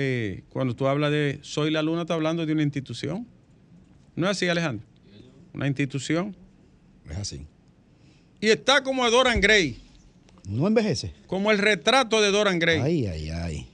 Eh, 0.00 0.44
cuando 0.50 0.76
tú 0.76 0.86
hablas 0.86 1.10
de 1.10 1.40
Soy 1.42 1.72
la 1.72 1.82
Luna, 1.82 2.02
estás 2.02 2.14
hablando 2.14 2.46
de 2.46 2.52
una 2.52 2.62
institución. 2.62 3.26
¿No 4.14 4.26
es 4.26 4.36
así, 4.36 4.46
Alejandro? 4.46 4.86
Una 5.52 5.66
institución. 5.66 6.36
Es 7.10 7.16
así. 7.16 7.48
Y 8.40 8.50
está 8.50 8.84
como 8.84 9.10
Doran 9.10 9.40
Gray. 9.40 9.82
No 10.48 10.68
envejece. 10.68 11.12
Como 11.26 11.50
el 11.50 11.58
retrato 11.58 12.20
de 12.20 12.30
Doran 12.30 12.60
Gray. 12.60 12.78
Ay, 12.80 13.06
ay, 13.08 13.30
ay. 13.30 13.68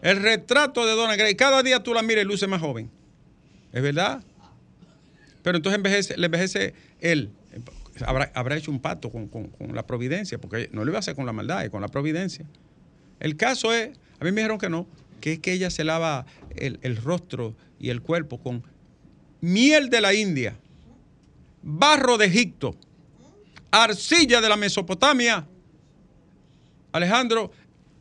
El 0.00 0.22
retrato 0.22 0.86
de 0.86 0.92
Doran 0.92 1.18
Gray. 1.18 1.34
Cada 1.34 1.62
día 1.62 1.82
tú 1.82 1.92
la 1.92 2.00
miras 2.00 2.24
y 2.24 2.26
luce 2.26 2.46
más 2.46 2.62
joven. 2.62 2.90
¿Es 3.74 3.82
verdad? 3.82 4.24
Pero 5.42 5.58
entonces 5.58 5.76
envejece, 5.76 6.16
le 6.16 6.26
envejece 6.26 6.72
él. 6.98 7.30
Habrá, 8.06 8.56
hecho 8.56 8.70
un 8.70 8.80
pacto 8.80 9.10
con, 9.10 9.28
la 9.74 9.86
providencia, 9.86 10.38
porque 10.38 10.70
no 10.72 10.82
lo 10.82 10.92
iba 10.92 10.96
a 10.96 11.00
hacer 11.00 11.14
con 11.14 11.26
la 11.26 11.34
maldad, 11.34 11.68
con 11.68 11.82
la 11.82 11.88
providencia. 11.88 12.46
El 13.20 13.36
caso 13.36 13.74
es, 13.74 13.90
a 14.18 14.24
mí 14.24 14.32
me 14.32 14.40
dijeron 14.40 14.56
que 14.56 14.70
no, 14.70 14.86
que 15.22 15.34
es 15.34 15.38
que 15.38 15.52
ella 15.52 15.70
se 15.70 15.84
lava 15.84 16.26
el, 16.56 16.80
el 16.82 16.96
rostro 16.96 17.56
y 17.78 17.88
el 17.88 18.02
cuerpo 18.02 18.38
con 18.42 18.64
miel 19.40 19.88
de 19.88 20.00
la 20.00 20.12
India, 20.12 20.58
barro 21.62 22.18
de 22.18 22.26
Egipto, 22.26 22.74
arcilla 23.70 24.40
de 24.40 24.48
la 24.48 24.56
Mesopotamia, 24.56 25.46
Alejandro, 26.90 27.52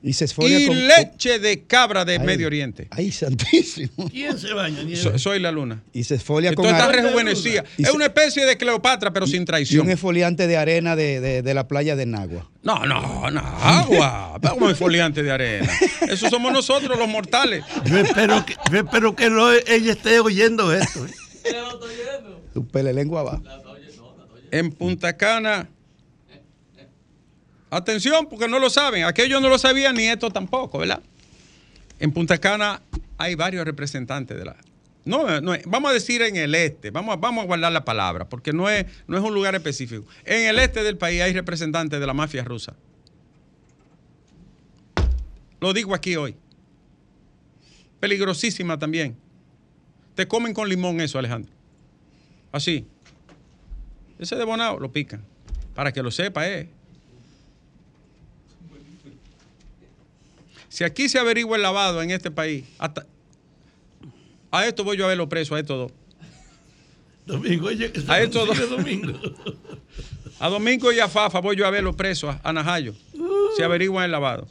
y, 0.03 0.73
leche 0.73 1.37
de 1.37 1.63
cabra 1.63 2.05
de 2.05 2.17
Medio 2.17 2.47
Oriente. 2.47 2.87
Ay, 2.89 3.11
santísimo. 3.11 4.09
¿Quién 4.09 4.37
se 4.39 4.51
baña? 4.53 4.79
soy 5.17 5.39
la 5.39 5.51
luna. 5.51 5.83
Y 5.93 6.03
se 6.03 6.15
esfolia 6.15 6.55
con 6.55 6.65
está 6.65 6.91
rejuvenecida. 6.91 7.63
Es 7.77 7.91
una 7.91 8.05
especie 8.05 8.45
de 8.45 8.57
Cleopatra, 8.57 9.13
pero 9.13 9.27
sin 9.27 9.45
traición. 9.45 9.85
Y 9.85 9.85
un 9.85 9.91
esfoliante 9.91 10.47
de 10.47 10.57
arena 10.57 10.95
de, 10.95 11.41
de, 11.41 11.53
la 11.53 11.67
playa 11.67 11.95
de 11.95 12.05
Nagua. 12.07 12.49
No, 12.63 12.85
no, 12.85 13.29
Nagua. 13.29 14.39
¿Cómo 14.49 14.69
esfoliante 14.69 15.21
de 15.21 15.31
arena? 15.31 15.71
Eso 16.09 16.29
somos 16.29 16.51
nosotros, 16.51 16.97
los 16.97 17.07
mortales. 17.07 17.63
Yo 17.85 17.99
espero 17.99 18.45
que, 18.45 18.55
yo 18.71 18.77
espero 18.79 19.15
que 19.15 19.25
ella 19.67 19.91
esté 19.91 20.19
oyendo 20.19 20.73
esto. 20.73 21.05
¿eh? 21.05 21.53
Tu 22.53 22.67
pele 22.67 22.93
lengua 22.93 23.23
va. 23.23 23.41
En 24.51 24.71
Punta 24.71 25.15
Cana 25.15 25.69
Atención, 27.71 28.27
porque 28.27 28.49
no 28.49 28.59
lo 28.59 28.69
saben. 28.69 29.05
Aquellos 29.05 29.41
no 29.41 29.47
lo 29.47 29.57
sabían 29.57 29.95
ni 29.95 30.03
esto 30.03 30.29
tampoco, 30.29 30.77
¿verdad? 30.77 31.01
En 31.99 32.11
Punta 32.11 32.37
Cana 32.37 32.81
hay 33.17 33.35
varios 33.35 33.63
representantes 33.63 34.37
de 34.37 34.43
la. 34.43 34.57
No, 35.05 35.39
no 35.39 35.53
vamos 35.65 35.91
a 35.91 35.93
decir 35.93 36.21
en 36.21 36.35
el 36.35 36.53
este, 36.53 36.91
vamos, 36.91 37.19
vamos 37.19 37.43
a 37.43 37.47
guardar 37.47 37.71
la 37.71 37.85
palabra, 37.85 38.27
porque 38.27 38.51
no 38.51 38.69
es, 38.69 38.85
no 39.07 39.17
es 39.17 39.23
un 39.23 39.33
lugar 39.33 39.55
específico. 39.55 40.05
En 40.25 40.47
el 40.47 40.59
este 40.59 40.83
del 40.83 40.97
país 40.97 41.21
hay 41.21 41.31
representantes 41.31 41.97
de 41.97 42.05
la 42.05 42.13
mafia 42.13 42.43
rusa. 42.43 42.75
Lo 45.61 45.71
digo 45.71 45.95
aquí 45.95 46.17
hoy. 46.17 46.35
Peligrosísima 48.01 48.77
también. 48.77 49.15
Te 50.13 50.27
comen 50.27 50.53
con 50.53 50.67
limón 50.67 50.99
eso, 50.99 51.17
Alejandro. 51.17 51.53
Así. 52.51 52.85
Ese 54.19 54.35
de 54.35 54.43
Bonao 54.43 54.77
lo 54.77 54.91
pican. 54.91 55.23
Para 55.73 55.93
que 55.93 56.03
lo 56.03 56.11
sepa, 56.11 56.49
eh. 56.49 56.69
Si 60.71 60.85
aquí 60.85 61.09
se 61.09 61.19
averigua 61.19 61.57
el 61.57 61.63
lavado 61.63 62.01
en 62.01 62.11
este 62.11 62.31
país, 62.31 62.63
hasta 62.79 63.05
a 64.51 64.65
esto 64.65 64.85
voy 64.85 64.95
yo 64.95 65.03
a 65.03 65.09
verlo 65.09 65.27
preso, 65.27 65.53
a 65.55 65.59
estos 65.59 65.77
dos. 65.77 65.91
Domingo, 67.25 67.67
oye, 67.67 67.91
a 68.07 68.21
estos 68.21 68.47
dos. 68.47 68.69
Domingo. 68.69 69.13
A 70.39 70.47
Domingo 70.47 70.91
y 70.93 70.99
a 70.99 71.09
Fafa 71.09 71.39
voy 71.41 71.57
yo 71.57 71.67
a 71.67 71.71
verlo 71.71 71.93
preso, 71.95 72.33
a, 72.41 72.53
Najayo. 72.53 72.95
se 73.57 73.63
averigua 73.65 74.05
el 74.05 74.11
lavado. 74.11 74.47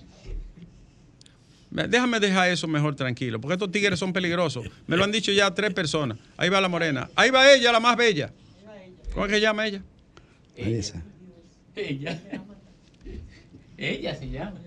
Me- 1.70 1.88
Déjame 1.88 2.20
dejar 2.20 2.50
eso 2.50 2.68
mejor 2.68 2.94
tranquilo, 2.96 3.40
porque 3.40 3.54
estos 3.54 3.72
tigres 3.72 3.98
son 3.98 4.12
peligrosos. 4.12 4.66
Me 4.86 4.96
lo 4.98 5.04
han 5.04 5.12
dicho 5.12 5.32
ya 5.32 5.50
tres 5.54 5.72
personas. 5.72 6.18
Ahí 6.36 6.50
va 6.50 6.60
la 6.60 6.68
morena. 6.68 7.08
Ahí 7.16 7.30
va 7.30 7.50
ella, 7.50 7.72
la 7.72 7.80
más 7.80 7.96
bella. 7.96 8.30
¿Cómo 9.14 9.24
es 9.24 9.30
que 9.30 9.36
se 9.36 9.40
llama 9.40 9.66
ella? 9.66 9.82
Esa. 10.54 11.02
Ella. 11.74 12.20
Ella 13.78 14.14
se 14.14 14.28
llama. 14.30 14.58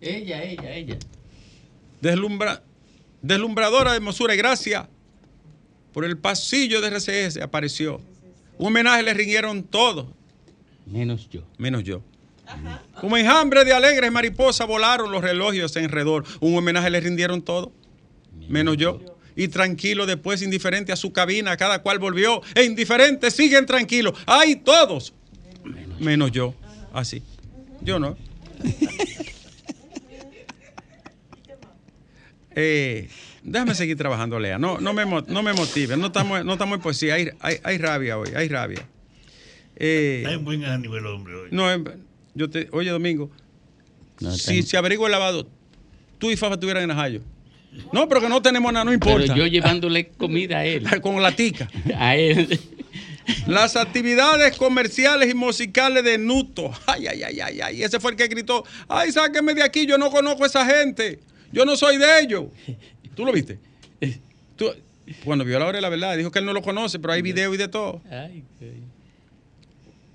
Ella, 0.00 0.42
ella, 0.42 0.72
ella. 0.74 0.96
Deslumbra- 2.00 2.62
deslumbradora 3.22 3.90
de 3.92 3.96
hermosura 3.96 4.34
y 4.34 4.36
gracia. 4.38 4.88
Por 5.92 6.04
el 6.04 6.18
pasillo 6.18 6.80
de 6.80 6.88
RCS 6.88 7.38
apareció. 7.42 8.00
Un 8.58 8.68
homenaje 8.68 9.02
le 9.02 9.14
rindieron 9.14 9.62
todos, 9.62 10.06
Menos 10.86 11.28
yo. 11.30 11.42
menos 11.58 11.82
yo. 11.84 12.02
Como 13.00 13.16
enjambre 13.16 13.64
de 13.64 13.72
alegres 13.72 14.12
mariposas 14.12 14.68
volaron 14.68 15.10
los 15.10 15.22
relojes 15.22 15.74
en 15.76 15.88
redor. 15.88 16.24
Un 16.40 16.56
homenaje 16.56 16.90
le 16.90 17.00
rindieron 17.00 17.42
todos, 17.42 17.70
menos 18.48 18.76
yo. 18.76 19.00
Y 19.34 19.48
tranquilo 19.48 20.06
después, 20.06 20.40
indiferente 20.42 20.92
a 20.92 20.96
su 20.96 21.12
cabina, 21.12 21.56
cada 21.56 21.82
cual 21.82 21.98
volvió. 21.98 22.40
E 22.54 22.64
indiferente, 22.64 23.30
siguen 23.30 23.66
tranquilos. 23.66 24.14
¡Ay, 24.26 24.56
todos! 24.56 25.12
Menos 25.98 26.30
yo. 26.32 26.54
Así. 26.92 27.22
Yo 27.82 27.98
no. 27.98 28.16
Eh, 32.58 33.08
déjame 33.42 33.74
seguir 33.74 33.96
trabajando, 33.96 34.40
Lea. 34.40 34.58
No, 34.58 34.78
no, 34.80 34.92
me, 34.94 35.04
mo- 35.04 35.20
no 35.28 35.42
me 35.42 35.52
motive. 35.52 35.96
No 35.96 36.06
estamos, 36.06 36.44
no 36.44 36.54
estamos 36.54 36.76
en 36.76 36.82
poesía. 36.82 37.14
Hay, 37.14 37.28
hay, 37.40 37.56
hay 37.62 37.78
rabia 37.78 38.18
hoy. 38.18 38.30
Hay 38.34 38.48
rabia. 38.48 38.86
Eh, 39.76 40.22
Está 40.24 40.32
en 40.32 40.44
buen 40.44 40.64
ánimo 40.64 40.96
el 40.96 41.06
hombre 41.06 41.34
hoy. 41.34 41.48
no, 41.52 41.70
em, 41.70 41.84
yo 42.34 42.48
te, 42.50 42.68
oye, 42.72 42.90
Domingo, 42.90 43.30
No, 44.20 44.32
si 44.32 44.62
se 44.62 44.76
averigua 44.78 45.06
el 45.06 45.12
lavado, 45.12 45.46
tú 46.18 46.30
y 46.30 46.36
Fafa 46.36 46.54
estuvieran 46.54 46.82
en 46.84 46.90
Ajayo. 46.92 47.20
No, 47.92 48.08
pero 48.08 48.22
que 48.22 48.28
no 48.30 48.40
tenemos 48.40 48.72
nada, 48.72 48.86
no 48.86 48.98
Pero 48.98 49.10
importa. 49.20 49.34
yo 49.36 49.46
llevándole 49.46 50.08
comida 50.08 50.58
a 50.60 50.64
él. 50.64 50.86
Con 51.02 51.20
la 51.22 51.32
tica. 51.36 51.68
A 51.94 52.16
él. 52.16 52.58
Las 53.46 53.76
actividades 53.76 54.56
comerciales 54.56 55.30
y 55.30 55.34
musicales 55.34 56.02
de 56.04 56.16
Nuto. 56.16 56.70
Ay, 56.86 57.06
ay, 57.08 57.22
ay, 57.24 57.40
ay, 57.40 57.60
ay. 57.60 57.82
Ese 57.82 58.00
fue 58.00 58.12
el 58.12 58.16
que 58.16 58.28
gritó, 58.28 58.64
ay, 58.88 59.12
sáqueme 59.12 59.52
de 59.52 59.62
aquí, 59.62 59.84
yo 59.84 59.98
no 59.98 60.10
conozco 60.10 60.44
a 60.44 60.46
esa 60.46 60.64
gente. 60.64 61.18
Yo 61.56 61.64
no 61.64 61.74
soy 61.76 61.96
de 61.96 62.20
ellos. 62.20 62.44
¿Tú 63.16 63.24
lo 63.24 63.32
viste? 63.32 63.58
Tú- 64.56 64.70
Cuando 65.24 65.42
vio 65.44 65.58
la 65.58 65.64
hora 65.66 65.76
de 65.78 65.82
la 65.82 65.88
verdad, 65.88 66.16
dijo 66.16 66.30
que 66.30 66.38
él 66.40 66.44
no 66.44 66.52
lo 66.52 66.60
conoce, 66.60 66.98
pero 66.98 67.14
hay 67.14 67.22
video 67.22 67.54
y 67.54 67.56
de 67.56 67.68
todo. 67.68 68.02
Ay, 68.10 68.44
qué- 68.58 68.74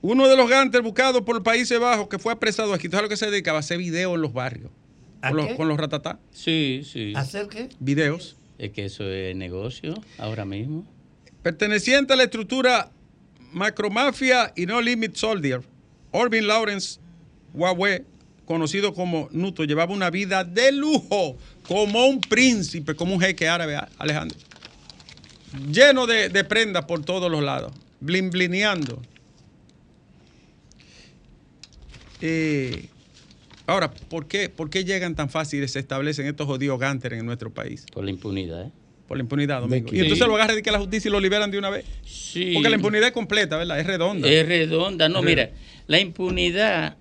Uno 0.04 0.28
de 0.28 0.36
los 0.38 0.48
gantes 0.48 0.82
buscados 0.84 1.22
por 1.24 1.42
Países 1.42 1.80
Bajos 1.80 2.08
que 2.08 2.20
fue 2.20 2.32
apresado 2.34 2.74
aquí, 2.76 2.88
¿tú 2.88 2.92
sabes 2.92 3.02
a 3.02 3.04
lo 3.04 3.10
que 3.10 3.18
se 3.18 3.30
dedicaba? 3.32 3.58
A 3.58 3.62
hacer 3.62 3.80
videos 3.80 4.14
en 4.16 4.22
los 4.22 4.34
barrios. 4.34 4.70
¿A 5.24 5.30
Con 5.30 5.38
los, 5.38 5.54
con 5.56 5.68
los 5.68 5.78
ratatá. 5.78 6.20
Sí, 6.32 6.82
sí. 6.86 7.14
¿Hacer 7.16 7.48
qué? 7.48 7.70
Videos. 7.80 8.38
Es 8.60 8.72
que 8.72 8.86
eso 8.86 9.04
es 9.10 9.36
negocio 9.36 9.96
ahora 10.20 10.46
mismo. 10.46 10.86
Perteneciente 11.42 12.14
a 12.14 12.16
la 12.16 12.24
estructura 12.24 12.92
Macromafia 13.52 14.54
y 14.56 14.66
No 14.68 14.80
Limit 14.82 15.16
Soldier, 15.16 15.62
Orvin 16.12 16.46
Lawrence 16.48 17.00
Huawei, 17.54 18.04
conocido 18.52 18.94
como 18.94 19.30
Nuto, 19.32 19.64
llevaba 19.64 19.94
una 19.94 20.10
vida 20.10 20.44
de 20.44 20.74
lujo, 20.74 21.38
como 21.66 22.06
un 22.06 22.20
príncipe, 22.20 22.96
como 22.96 23.14
un 23.14 23.22
jeque 23.22 23.48
árabe, 23.48 23.80
Alejandro. 23.98 24.38
Lleno 25.72 26.06
de, 26.06 26.28
de 26.28 26.44
prendas 26.44 26.84
por 26.84 27.06
todos 27.06 27.32
los 27.32 27.42
lados, 27.42 27.72
blin 28.02 28.30
blineando. 28.30 29.02
Eh, 32.20 32.88
ahora, 33.68 33.90
¿por 33.90 34.28
qué, 34.28 34.50
¿por 34.50 34.70
qué 34.70 34.84
llegan 34.84 35.16
tan 35.16 35.30
fácil 35.30 35.64
y 35.64 35.68
se 35.70 35.80
establecen 35.80 36.28
estos 36.28 36.46
jodidos 36.46 36.78
gánteres 36.78 37.20
en 37.22 37.26
nuestro 37.26 37.54
país? 37.54 37.86
Por 37.94 38.04
la 38.04 38.12
impunidad, 38.12 38.64
¿eh? 38.64 38.72
Por 39.08 39.16
la 39.18 39.24
impunidad, 39.24 39.62
Domingo. 39.62 39.90
Y 39.94 40.00
entonces 40.00 40.28
lo 40.28 40.36
agarran 40.36 40.58
de 40.58 40.62
que 40.62 40.72
la 40.72 40.80
justicia 40.80 41.08
y 41.08 41.12
lo 41.12 41.22
liberan 41.22 41.52
de 41.52 41.58
una 41.58 41.70
vez. 41.70 41.86
Sí. 42.06 42.52
Porque 42.54 42.70
la 42.70 42.76
impunidad 42.76 43.08
es 43.08 43.14
completa, 43.14 43.56
¿verdad? 43.58 43.80
Es 43.80 43.88
redonda. 43.88 44.30
Es 44.30 44.46
redonda. 44.46 45.08
No, 45.10 45.20
Es 45.20 45.26
mira, 45.26 45.52
la 45.88 46.00
impunidad 46.00 46.98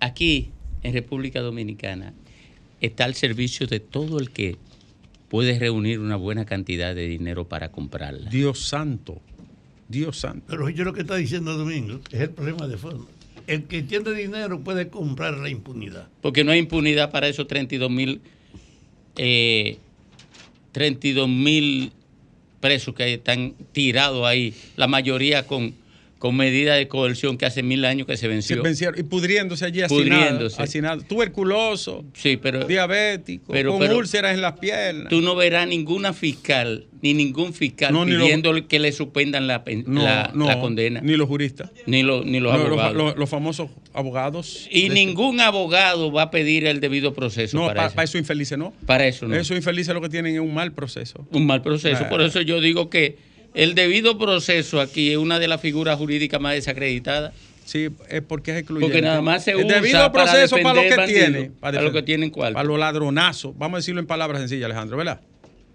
aquí 0.00 0.50
en 0.82 0.92
República 0.92 1.40
Dominicana 1.40 2.14
está 2.80 3.04
al 3.04 3.14
servicio 3.14 3.66
de 3.66 3.80
todo 3.80 4.18
el 4.18 4.30
que 4.30 4.56
puede 5.28 5.58
reunir 5.58 6.00
una 6.00 6.16
buena 6.16 6.44
cantidad 6.44 6.94
de 6.94 7.06
dinero 7.06 7.46
para 7.46 7.70
comprarla. 7.70 8.30
Dios 8.30 8.60
santo. 8.60 9.20
Dios 9.88 10.18
santo. 10.18 10.44
Pero 10.48 10.68
yo 10.70 10.84
lo 10.84 10.92
que 10.92 11.02
está 11.02 11.16
diciendo 11.16 11.56
Domingo 11.56 12.00
es 12.10 12.20
el 12.20 12.30
problema 12.30 12.66
de 12.66 12.76
fondo. 12.76 13.08
El 13.46 13.64
que 13.64 13.82
tiene 13.82 14.12
dinero 14.12 14.60
puede 14.60 14.88
comprar 14.88 15.38
la 15.38 15.48
impunidad. 15.48 16.08
Porque 16.20 16.44
no 16.44 16.52
hay 16.52 16.60
impunidad 16.60 17.10
para 17.10 17.28
esos 17.28 17.46
32 17.46 17.90
mil 17.90 18.20
eh, 19.16 19.78
32 20.72 21.28
mil 21.28 21.92
presos 22.60 22.94
que 22.94 23.14
están 23.14 23.54
tirados 23.72 24.26
ahí, 24.26 24.54
la 24.76 24.86
mayoría 24.86 25.46
con, 25.46 25.74
con 26.20 26.36
medidas 26.36 26.76
de 26.76 26.86
coerción 26.86 27.38
que 27.38 27.46
hace 27.46 27.62
mil 27.62 27.82
años 27.86 28.06
que 28.06 28.12
se 28.12 28.20
Se 28.20 28.28
venció. 28.28 28.62
vencieron. 28.62 29.00
Y 29.00 29.04
pudriéndose 29.04 29.64
allí 29.64 29.80
Pudriéndose. 29.88 30.62
hacinado, 30.62 30.98
hacinado. 30.98 31.02
Tuberculoso, 31.02 32.04
Sí, 32.12 32.36
pero 32.36 32.66
diabético, 32.66 33.50
pero- 33.50 33.70
con 33.72 33.80
pero- 33.80 33.96
úlceras 33.96 34.34
en 34.34 34.42
las 34.42 34.58
piernas. 34.58 35.08
tú 35.08 35.22
no 35.22 35.34
verás 35.34 35.66
ninguna 35.66 36.12
fiscal 36.12 36.86
ni 37.02 37.14
ningún 37.14 37.54
fiscal 37.54 37.94
No, 37.94 38.04
lo- 38.04 38.22
pidiendo 38.22 38.52
que 38.68 38.78
le 38.78 38.92
suspendan 38.92 39.46
la, 39.46 39.64
no, 39.86 40.02
la, 40.02 40.30
no, 40.34 40.46
la 40.46 40.60
condena, 40.60 41.00
Ni 41.00 41.16
los 41.16 41.26
juristas. 41.26 41.70
ni, 41.86 42.02
lo- 42.02 42.22
ni 42.22 42.38
los 42.38 42.52
abogados. 42.52 42.94
los- 42.94 43.16
los 43.16 43.30
famosos 43.30 43.70
abogados. 43.94 44.68
y 44.70 44.90
ningún 44.90 45.40
abogado 45.40 46.12
va 46.12 46.24
a 46.24 46.30
pedir 46.30 46.66
el 46.66 46.80
debido 46.80 47.14
proceso 47.14 47.56
No, 47.56 47.66
para, 47.68 47.88
para, 47.88 48.02
eso. 48.04 48.12
eso 48.12 48.18
infelices 48.18 48.58
no. 48.58 48.74
Para 48.84 49.06
eso 49.06 49.26
no. 49.26 49.34
Esos 49.34 49.56
infelices 49.56 49.94
lo 49.94 50.02
que 50.02 50.10
tienen 50.10 50.34
es 50.34 50.40
un 50.42 50.52
mal 50.52 50.72
proceso. 50.72 51.26
un 51.32 51.46
mal 51.46 51.62
proceso. 51.62 52.02
Ah. 52.04 52.08
Por 52.10 52.20
eso 52.20 52.42
yo 52.42 52.60
digo 52.60 52.90
que 52.90 53.29
el 53.54 53.74
debido 53.74 54.18
proceso 54.18 54.80
aquí 54.80 55.10
es 55.10 55.16
una 55.18 55.38
de 55.38 55.48
las 55.48 55.60
figuras 55.60 55.98
jurídicas 55.98 56.40
más 56.40 56.54
desacreditadas. 56.54 57.32
Sí, 57.64 57.88
es 58.08 58.22
porque 58.22 58.50
es 58.52 58.58
excluyente. 58.58 58.92
Porque 58.92 59.02
nada 59.02 59.20
más 59.22 59.44
se 59.44 59.52
El 59.52 59.64
usa 59.64 59.76
debido 59.76 59.98
para 59.98 60.12
proceso 60.12 60.56
para 60.60 60.74
lo 60.74 60.80
que 60.82 60.88
defender 60.88 61.08
tiene. 61.08 61.38
bandidos, 61.38 61.58
para 61.60 61.82
lo 61.82 61.92
que 61.92 62.02
tienen 62.02 62.30
cuarto. 62.30 62.54
Para 62.54 62.66
los 62.66 62.78
ladronazos. 62.78 63.56
Vamos 63.56 63.76
a 63.76 63.78
decirlo 63.78 64.00
en 64.00 64.06
palabras 64.06 64.40
sencillas, 64.40 64.64
Alejandro, 64.64 64.96
¿verdad? 64.96 65.20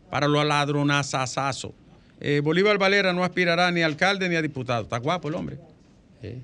Para 0.10 0.28
los 0.28 0.46
ladronazazazos. 0.46 1.72
Eh, 2.20 2.42
Bolívar 2.44 2.78
Valera 2.78 3.14
no 3.14 3.24
aspirará 3.24 3.72
ni 3.72 3.82
a 3.82 3.86
alcalde 3.86 4.28
ni 4.28 4.36
a 4.36 4.42
diputado. 4.42 4.84
Está 4.84 4.98
guapo 4.98 5.30
el 5.30 5.36
hombre. 5.36 5.58
Eh, 6.22 6.40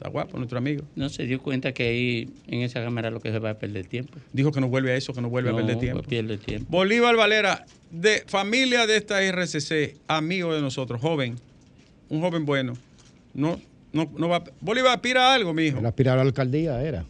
Está 0.00 0.08
guapo 0.08 0.38
nuestro 0.38 0.56
amigo. 0.56 0.82
No 0.96 1.10
se 1.10 1.26
dio 1.26 1.42
cuenta 1.42 1.72
que 1.72 1.82
ahí 1.82 2.30
en 2.46 2.62
esa 2.62 2.82
cámara 2.82 3.10
lo 3.10 3.20
que 3.20 3.30
se 3.30 3.38
va 3.38 3.50
a 3.50 3.58
perder 3.58 3.84
tiempo. 3.86 4.18
Dijo 4.32 4.50
que 4.50 4.58
no 4.58 4.70
vuelve 4.70 4.92
a 4.92 4.96
eso, 4.96 5.12
que 5.12 5.20
no 5.20 5.28
vuelve 5.28 5.50
no, 5.50 5.58
a 5.58 5.60
perder 5.60 5.78
tiempo. 5.78 5.98
pues 5.98 6.08
pierde 6.08 6.38
tiempo. 6.38 6.68
Bolívar 6.70 7.14
Valera, 7.16 7.66
de 7.90 8.24
familia 8.26 8.86
de 8.86 8.96
esta 8.96 9.20
RCC, 9.20 9.98
amigo 10.08 10.54
de 10.54 10.62
nosotros, 10.62 11.02
joven, 11.02 11.36
un 12.08 12.22
joven 12.22 12.46
bueno. 12.46 12.72
No, 13.34 13.60
no, 13.92 14.10
no 14.16 14.30
va. 14.30 14.42
Bolívar 14.62 14.94
aspira 14.94 15.32
a 15.32 15.34
algo, 15.34 15.52
mi 15.52 15.64
hijo. 15.64 15.80
Él 15.80 15.84
aspiraba 15.84 16.22
a 16.22 16.24
la 16.24 16.28
alcaldía, 16.28 16.82
era. 16.82 17.04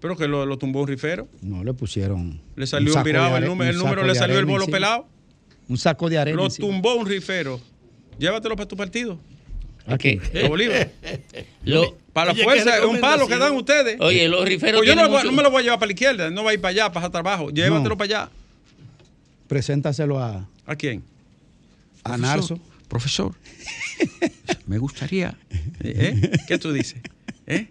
Pero 0.00 0.16
que 0.16 0.26
lo, 0.26 0.46
lo 0.46 0.56
tumbó 0.56 0.80
un 0.80 0.88
rifero. 0.88 1.28
No, 1.42 1.62
le 1.64 1.74
pusieron. 1.74 2.40
Le 2.56 2.66
salió 2.66 2.92
un 2.92 2.94
saco 2.94 3.04
virado, 3.04 3.32
de 3.32 3.40
el 3.40 3.44
número, 3.44 3.70
el 3.70 3.76
número 3.76 4.04
le 4.04 4.14
salió 4.14 4.38
el 4.38 4.46
bolo 4.46 4.60
encima. 4.64 4.76
pelado. 4.78 5.06
Un 5.68 5.76
saco 5.76 6.08
de 6.08 6.16
arena. 6.16 6.36
Lo 6.38 6.44
encima. 6.46 6.66
tumbó 6.66 6.94
un 6.94 7.06
rifero. 7.06 7.60
Llévatelo 8.18 8.56
para 8.56 8.68
tu 8.68 8.74
partido. 8.74 9.18
Aquí. 9.86 10.18
Que- 10.18 10.38
de 10.42 10.48
Bolívar. 10.48 10.90
Lo- 11.64 11.96
Para 12.12 12.26
la 12.28 12.32
Oye, 12.34 12.44
fuerza, 12.44 12.78
es 12.78 12.84
un 12.84 13.00
palo 13.00 13.26
que 13.26 13.36
dan 13.36 13.54
ustedes. 13.56 14.00
oye, 14.00 14.28
los 14.28 14.44
riferos 14.46 14.78
Pues 14.80 14.88
yo 14.88 14.94
no, 14.94 15.08
mucho- 15.10 15.32
me 15.32 15.42
lo 15.42 15.50
voy 15.50 15.60
a 15.60 15.64
llevar 15.64 15.78
para 15.80 15.88
la 15.88 15.92
izquierda, 15.94 16.30
no 16.30 16.44
va 16.44 16.50
a 16.50 16.54
ir 16.54 16.60
para 16.60 16.70
allá, 16.70 16.92
para 16.92 17.10
trabajo. 17.10 17.50
Llévatelo 17.50 17.88
No. 17.90 17.96
para 17.98 18.04
allá. 18.22 18.30
Preséntaselo 19.48 20.18
a, 20.20 20.48
¿A 20.66 20.76
quién? 20.76 21.02
a 22.04 22.16
Narso. 22.16 22.58
Profesor, 22.88 23.34
me 24.66 24.78
gustaría. 24.78 25.36
¿eh? 25.80 26.30
¿Qué 26.46 26.58
tú 26.58 26.72
dices? 26.72 27.00
¿Eh? 27.46 27.66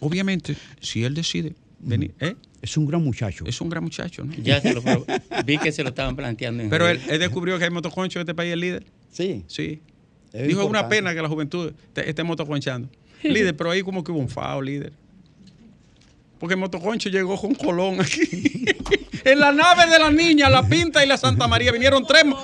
Obviamente, 0.00 0.56
si 0.80 1.04
él 1.04 1.14
decide 1.14 1.52
venir, 1.80 2.12
¿eh? 2.20 2.34
Es 2.62 2.76
un 2.76 2.86
gran 2.86 3.04
muchacho. 3.04 3.44
es 3.46 3.60
un 3.60 3.68
gran 3.68 3.84
muchacho, 3.84 4.24
¿no? 4.24 4.32
Ya 4.42 4.60
se 4.60 4.72
lo 4.74 4.82
vi 5.44 5.58
que 5.58 5.70
se 5.70 5.82
lo 5.82 5.90
estaban 5.90 6.16
planteando 6.16 6.62
en 6.64 6.70
Pero 6.70 6.88
él, 6.88 7.00
él 7.08 7.18
descubrió 7.20 7.58
que 7.58 7.64
hay 7.64 7.70
motoconcho 7.70 8.18
en 8.18 8.22
este 8.22 8.34
país, 8.34 8.52
el 8.52 8.60
líder. 8.60 8.84
Sí. 9.12 9.44
Sí. 9.46 9.80
Es 10.32 10.46
Dijo, 10.48 10.62
es 10.62 10.68
una 10.68 10.88
pena 10.88 11.14
que 11.14 11.22
la 11.22 11.28
juventud 11.28 11.72
te- 11.92 12.08
esté 12.08 12.22
motoconchando. 12.24 12.88
líder, 13.22 13.56
pero 13.56 13.70
ahí 13.70 13.82
como 13.82 14.04
que 14.04 14.12
hubo 14.12 14.20
un 14.20 14.28
fao, 14.28 14.60
líder. 14.62 14.92
Porque 16.38 16.54
el 16.54 16.60
motoconcho 16.60 17.08
llegó 17.08 17.36
con 17.40 17.54
Colón 17.54 18.00
aquí. 18.00 18.22
en 19.24 19.38
la 19.40 19.50
nave 19.52 19.90
de 19.90 19.98
la 19.98 20.10
niña, 20.10 20.48
la 20.48 20.66
Pinta 20.68 21.04
y 21.04 21.08
la 21.08 21.16
Santa 21.16 21.48
María 21.48 21.72
vinieron 21.72 22.06
tres. 22.06 22.24
mo- 22.24 22.38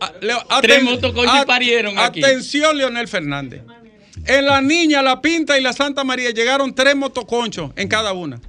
a- 0.00 0.12
Leo, 0.20 0.38
Tres 0.62 0.82
motoconchos 0.84 1.44
parieron 1.46 1.98
aquí. 1.98 2.22
Atención, 2.22 2.76
Leonel 2.78 3.08
Fernández. 3.08 3.62
En 4.26 4.44
la 4.46 4.60
niña, 4.60 5.02
la 5.02 5.20
Pinta 5.20 5.58
y 5.58 5.62
la 5.62 5.72
Santa 5.72 6.04
María 6.04 6.30
llegaron 6.30 6.72
tres 6.74 6.94
motoconchos 6.94 7.72
en 7.74 7.88
cada 7.88 8.12
una. 8.12 8.40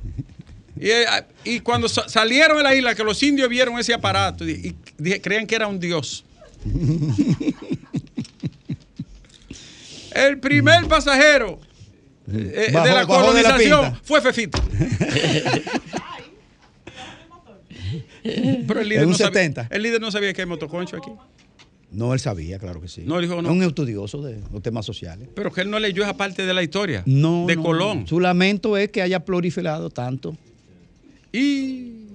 Y, 0.80 0.90
eh, 0.90 1.06
y 1.46 1.60
cuando 1.62 1.90
sa- 1.90 2.08
salieron 2.08 2.58
de 2.58 2.64
la 2.64 2.76
isla, 2.76 2.94
que 2.94 3.04
los 3.04 3.22
indios 3.24 3.50
vieron 3.50 3.80
ese 3.80 3.94
aparato 3.94 4.48
y, 4.48 4.76
y 5.00 5.20
creían 5.20 5.48
que 5.48 5.56
era 5.56 5.66
un 5.68 5.80
dios. 5.80 6.24
El 10.15 10.39
primer 10.39 10.88
pasajero 10.88 11.60
eh, 12.32 12.69
de 12.69 12.71
la 12.71 13.06
bajó 13.06 13.34
de 13.34 13.43
la 13.43 13.49
colonización 13.51 13.99
fue 14.04 14.21
Fefito. 14.21 14.60
Pero 18.23 18.80
el 18.82 18.89
líder, 18.89 19.04
En 19.04 19.08
un 19.10 19.12
no 19.12 19.17
sabía, 19.17 19.41
70. 19.43 19.67
el 19.71 19.84
líder 19.84 20.01
no 20.01 20.12
sabía 20.12 20.34
que 20.34 20.41
hay 20.41 20.47
motoconcho 20.47 20.97
aquí. 20.97 21.12
No, 21.91 22.13
él 22.13 22.19
sabía, 22.19 22.58
claro 22.60 22.82
que 22.82 22.88
sí. 22.88 23.04
No, 23.06 23.19
dijo 23.19 23.41
no. 23.41 23.49
Es 23.49 23.56
un 23.56 23.63
estudioso 23.63 24.21
de 24.21 24.39
los 24.51 24.62
temas 24.62 24.86
sociales. 24.86 25.30
Pero 25.36 25.51
que 25.51 25.62
él 25.62 25.69
no 25.69 25.80
leyó 25.80 26.04
esa 26.04 26.17
parte 26.17 26.45
de 26.45 26.54
la 26.54 26.63
historia 26.63 27.04
No. 27.06 27.45
de 27.47 27.56
no, 27.56 27.63
Colón. 27.63 28.01
no. 28.01 28.08
Su 28.08 28.19
lamento 28.19 28.75
es 28.78 28.89
que 28.89 29.01
haya 29.01 29.23
proliferado 29.23 29.89
tanto. 29.89 30.36
Y 31.32 32.08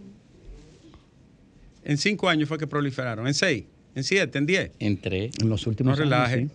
en 1.85 1.97
cinco 1.99 2.29
años 2.29 2.49
fue 2.49 2.59
que 2.59 2.67
proliferaron. 2.67 3.27
En 3.27 3.35
seis, 3.35 3.65
en 3.95 4.03
siete, 4.05 4.39
en 4.39 4.47
diez. 4.47 4.71
Entre. 4.81 5.31
En 5.41 5.49
los 5.49 5.67
últimos 5.67 5.97
No 5.99 6.03
años, 6.03 6.13
relaje. 6.13 6.47
sí. 6.47 6.51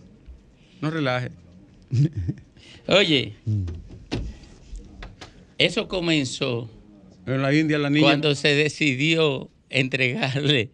No 0.80 0.90
relaje. 0.90 1.30
Oye, 2.88 3.34
eso 5.58 5.88
comenzó 5.88 6.70
En 7.26 7.42
la 7.42 7.54
India, 7.54 7.78
la 7.78 7.90
niña. 7.90 8.02
cuando 8.02 8.34
se 8.34 8.54
decidió 8.54 9.50
entregarle 9.70 10.70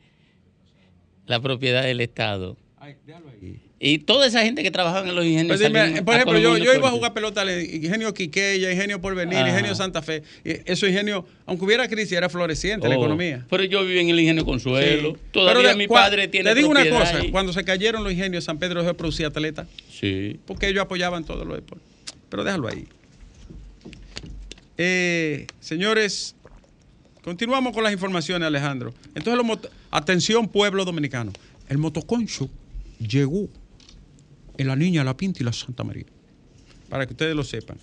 la 1.26 1.40
propiedad 1.40 1.82
del 1.84 2.00
Estado. 2.00 2.56
Ay, 2.78 2.96
déjalo 3.06 3.28
ahí. 3.30 3.60
Y 3.84 3.98
toda 3.98 4.28
esa 4.28 4.42
gente 4.44 4.62
que 4.62 4.70
trabajaba 4.70 5.08
en 5.08 5.16
los 5.16 5.24
ingenios. 5.24 5.48
Pues 5.48 5.58
dime, 5.58 5.80
salieron 5.80 6.04
por 6.04 6.14
ejemplo, 6.14 6.38
yo, 6.38 6.56
yo 6.56 6.72
iba 6.72 6.86
a 6.86 6.92
jugar 6.92 7.12
pelota 7.14 7.40
al 7.40 7.50
Ingenio 7.62 8.14
Quiqueya, 8.14 8.70
Ingenio 8.70 9.00
Porvenir, 9.00 9.38
Ajá. 9.38 9.48
Ingenio 9.48 9.74
Santa 9.74 10.00
Fe. 10.02 10.22
Esos 10.44 10.88
ingenios, 10.88 11.24
aunque 11.46 11.64
hubiera 11.64 11.88
crisis, 11.88 12.12
era 12.12 12.28
floreciente 12.28 12.88
la 12.88 12.94
Oh, 12.96 13.00
economía. 13.00 13.44
Pero 13.50 13.64
yo 13.64 13.84
viví 13.84 13.98
en 13.98 14.10
el 14.10 14.20
ingenio 14.20 14.44
Consuelo. 14.44 15.14
Sí. 15.14 15.20
Todavía 15.32 15.70
de- 15.70 15.74
mi 15.76 15.88
padre 15.88 16.28
tiene 16.28 16.50
Te 16.50 16.54
digo 16.54 16.68
una 16.68 16.88
cosa, 16.88 17.16
ahí. 17.16 17.32
cuando 17.32 17.52
se 17.52 17.64
cayeron 17.64 18.04
los 18.04 18.12
ingenios, 18.12 18.44
San 18.44 18.58
Pedro 18.60 18.82
dejó 18.82 18.92
de 18.92 18.94
producir 18.98 19.26
atletas, 19.26 19.66
Sí. 19.90 20.38
porque 20.46 20.68
ellos 20.68 20.82
apoyaban 20.82 21.24
todo 21.24 21.44
lo 21.44 21.56
deportes. 21.56 21.84
Pero 22.28 22.44
déjalo 22.44 22.68
ahí. 22.68 22.84
Eh, 24.78 25.46
señores, 25.60 26.34
continuamos 27.22 27.72
con 27.74 27.82
las 27.84 27.92
informaciones, 27.92 28.46
Alejandro. 28.46 28.94
Entonces, 29.16 29.34
los 29.36 29.44
moto- 29.44 29.68
atención, 29.90 30.48
pueblo 30.48 30.84
dominicano. 30.84 31.32
El 31.68 31.78
motoconcho 31.78 32.48
llegó 33.00 33.48
en 34.58 34.66
la 34.66 34.76
Niña, 34.76 35.04
la 35.04 35.16
Pinta 35.16 35.40
y 35.42 35.44
la 35.44 35.52
Santa 35.52 35.84
María. 35.84 36.04
Para 36.88 37.06
que 37.06 37.12
ustedes 37.14 37.34
lo 37.34 37.44
sepan. 37.44 37.78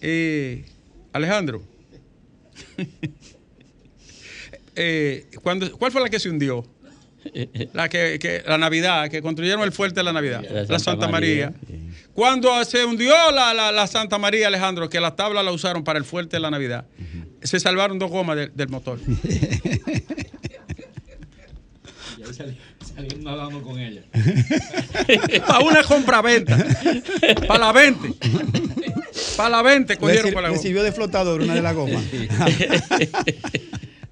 Eh, 0.00 0.64
Alejandro. 1.12 1.62
Eh, 4.74 5.26
cuando, 5.42 5.70
¿Cuál 5.76 5.92
fue 5.92 6.00
la 6.00 6.08
que 6.08 6.18
se 6.18 6.30
hundió? 6.30 6.64
La 7.74 7.90
que, 7.90 8.18
que- 8.18 8.42
la 8.46 8.56
Navidad, 8.56 9.10
que 9.10 9.20
construyeron 9.20 9.62
el 9.64 9.70
fuerte 9.72 10.00
de 10.00 10.04
la 10.04 10.14
Navidad, 10.14 10.42
La 10.50 10.62
la 10.64 10.78
Santa 10.78 11.08
María, 11.08 11.50
María. 11.50 11.78
Cuando 12.14 12.64
se 12.64 12.82
hundió 12.86 13.12
la, 13.32 13.52
la- 13.52 13.70
la 13.70 13.86
Santa 13.86 14.16
María, 14.16 14.46
Alejandro, 14.48 14.88
que 14.88 14.98
las 14.98 15.14
tablas 15.14 15.44
la 15.44 15.52
usaron 15.52 15.84
para 15.84 15.98
el 15.98 16.06
fuerte 16.06 16.36
de 16.36 16.40
la 16.40 16.50
Navidad, 16.50 16.86
se 17.42 17.60
salvaron 17.60 17.98
dos 17.98 18.10
gomas 18.10 18.36
del- 18.36 18.52
del 18.56 18.68
motor. 18.70 18.98
Salieron 22.94 23.24
nadando 23.24 23.62
con 23.62 23.78
ella. 23.78 24.02
para 25.46 25.64
una 25.64 25.82
compra-venta. 25.82 26.58
Para 27.46 27.66
la 27.66 27.72
20. 27.72 28.14
Para 29.36 29.48
la 29.48 29.62
20 29.62 29.94
Le, 29.94 30.00
cogieron 30.00 30.32
para 30.32 30.50
la 30.50 30.58
sirvió 30.58 30.82
de 30.82 30.92
flotador 30.92 31.40
una 31.40 31.54
de 31.54 31.62
las 31.62 31.74
gomas. 31.74 32.04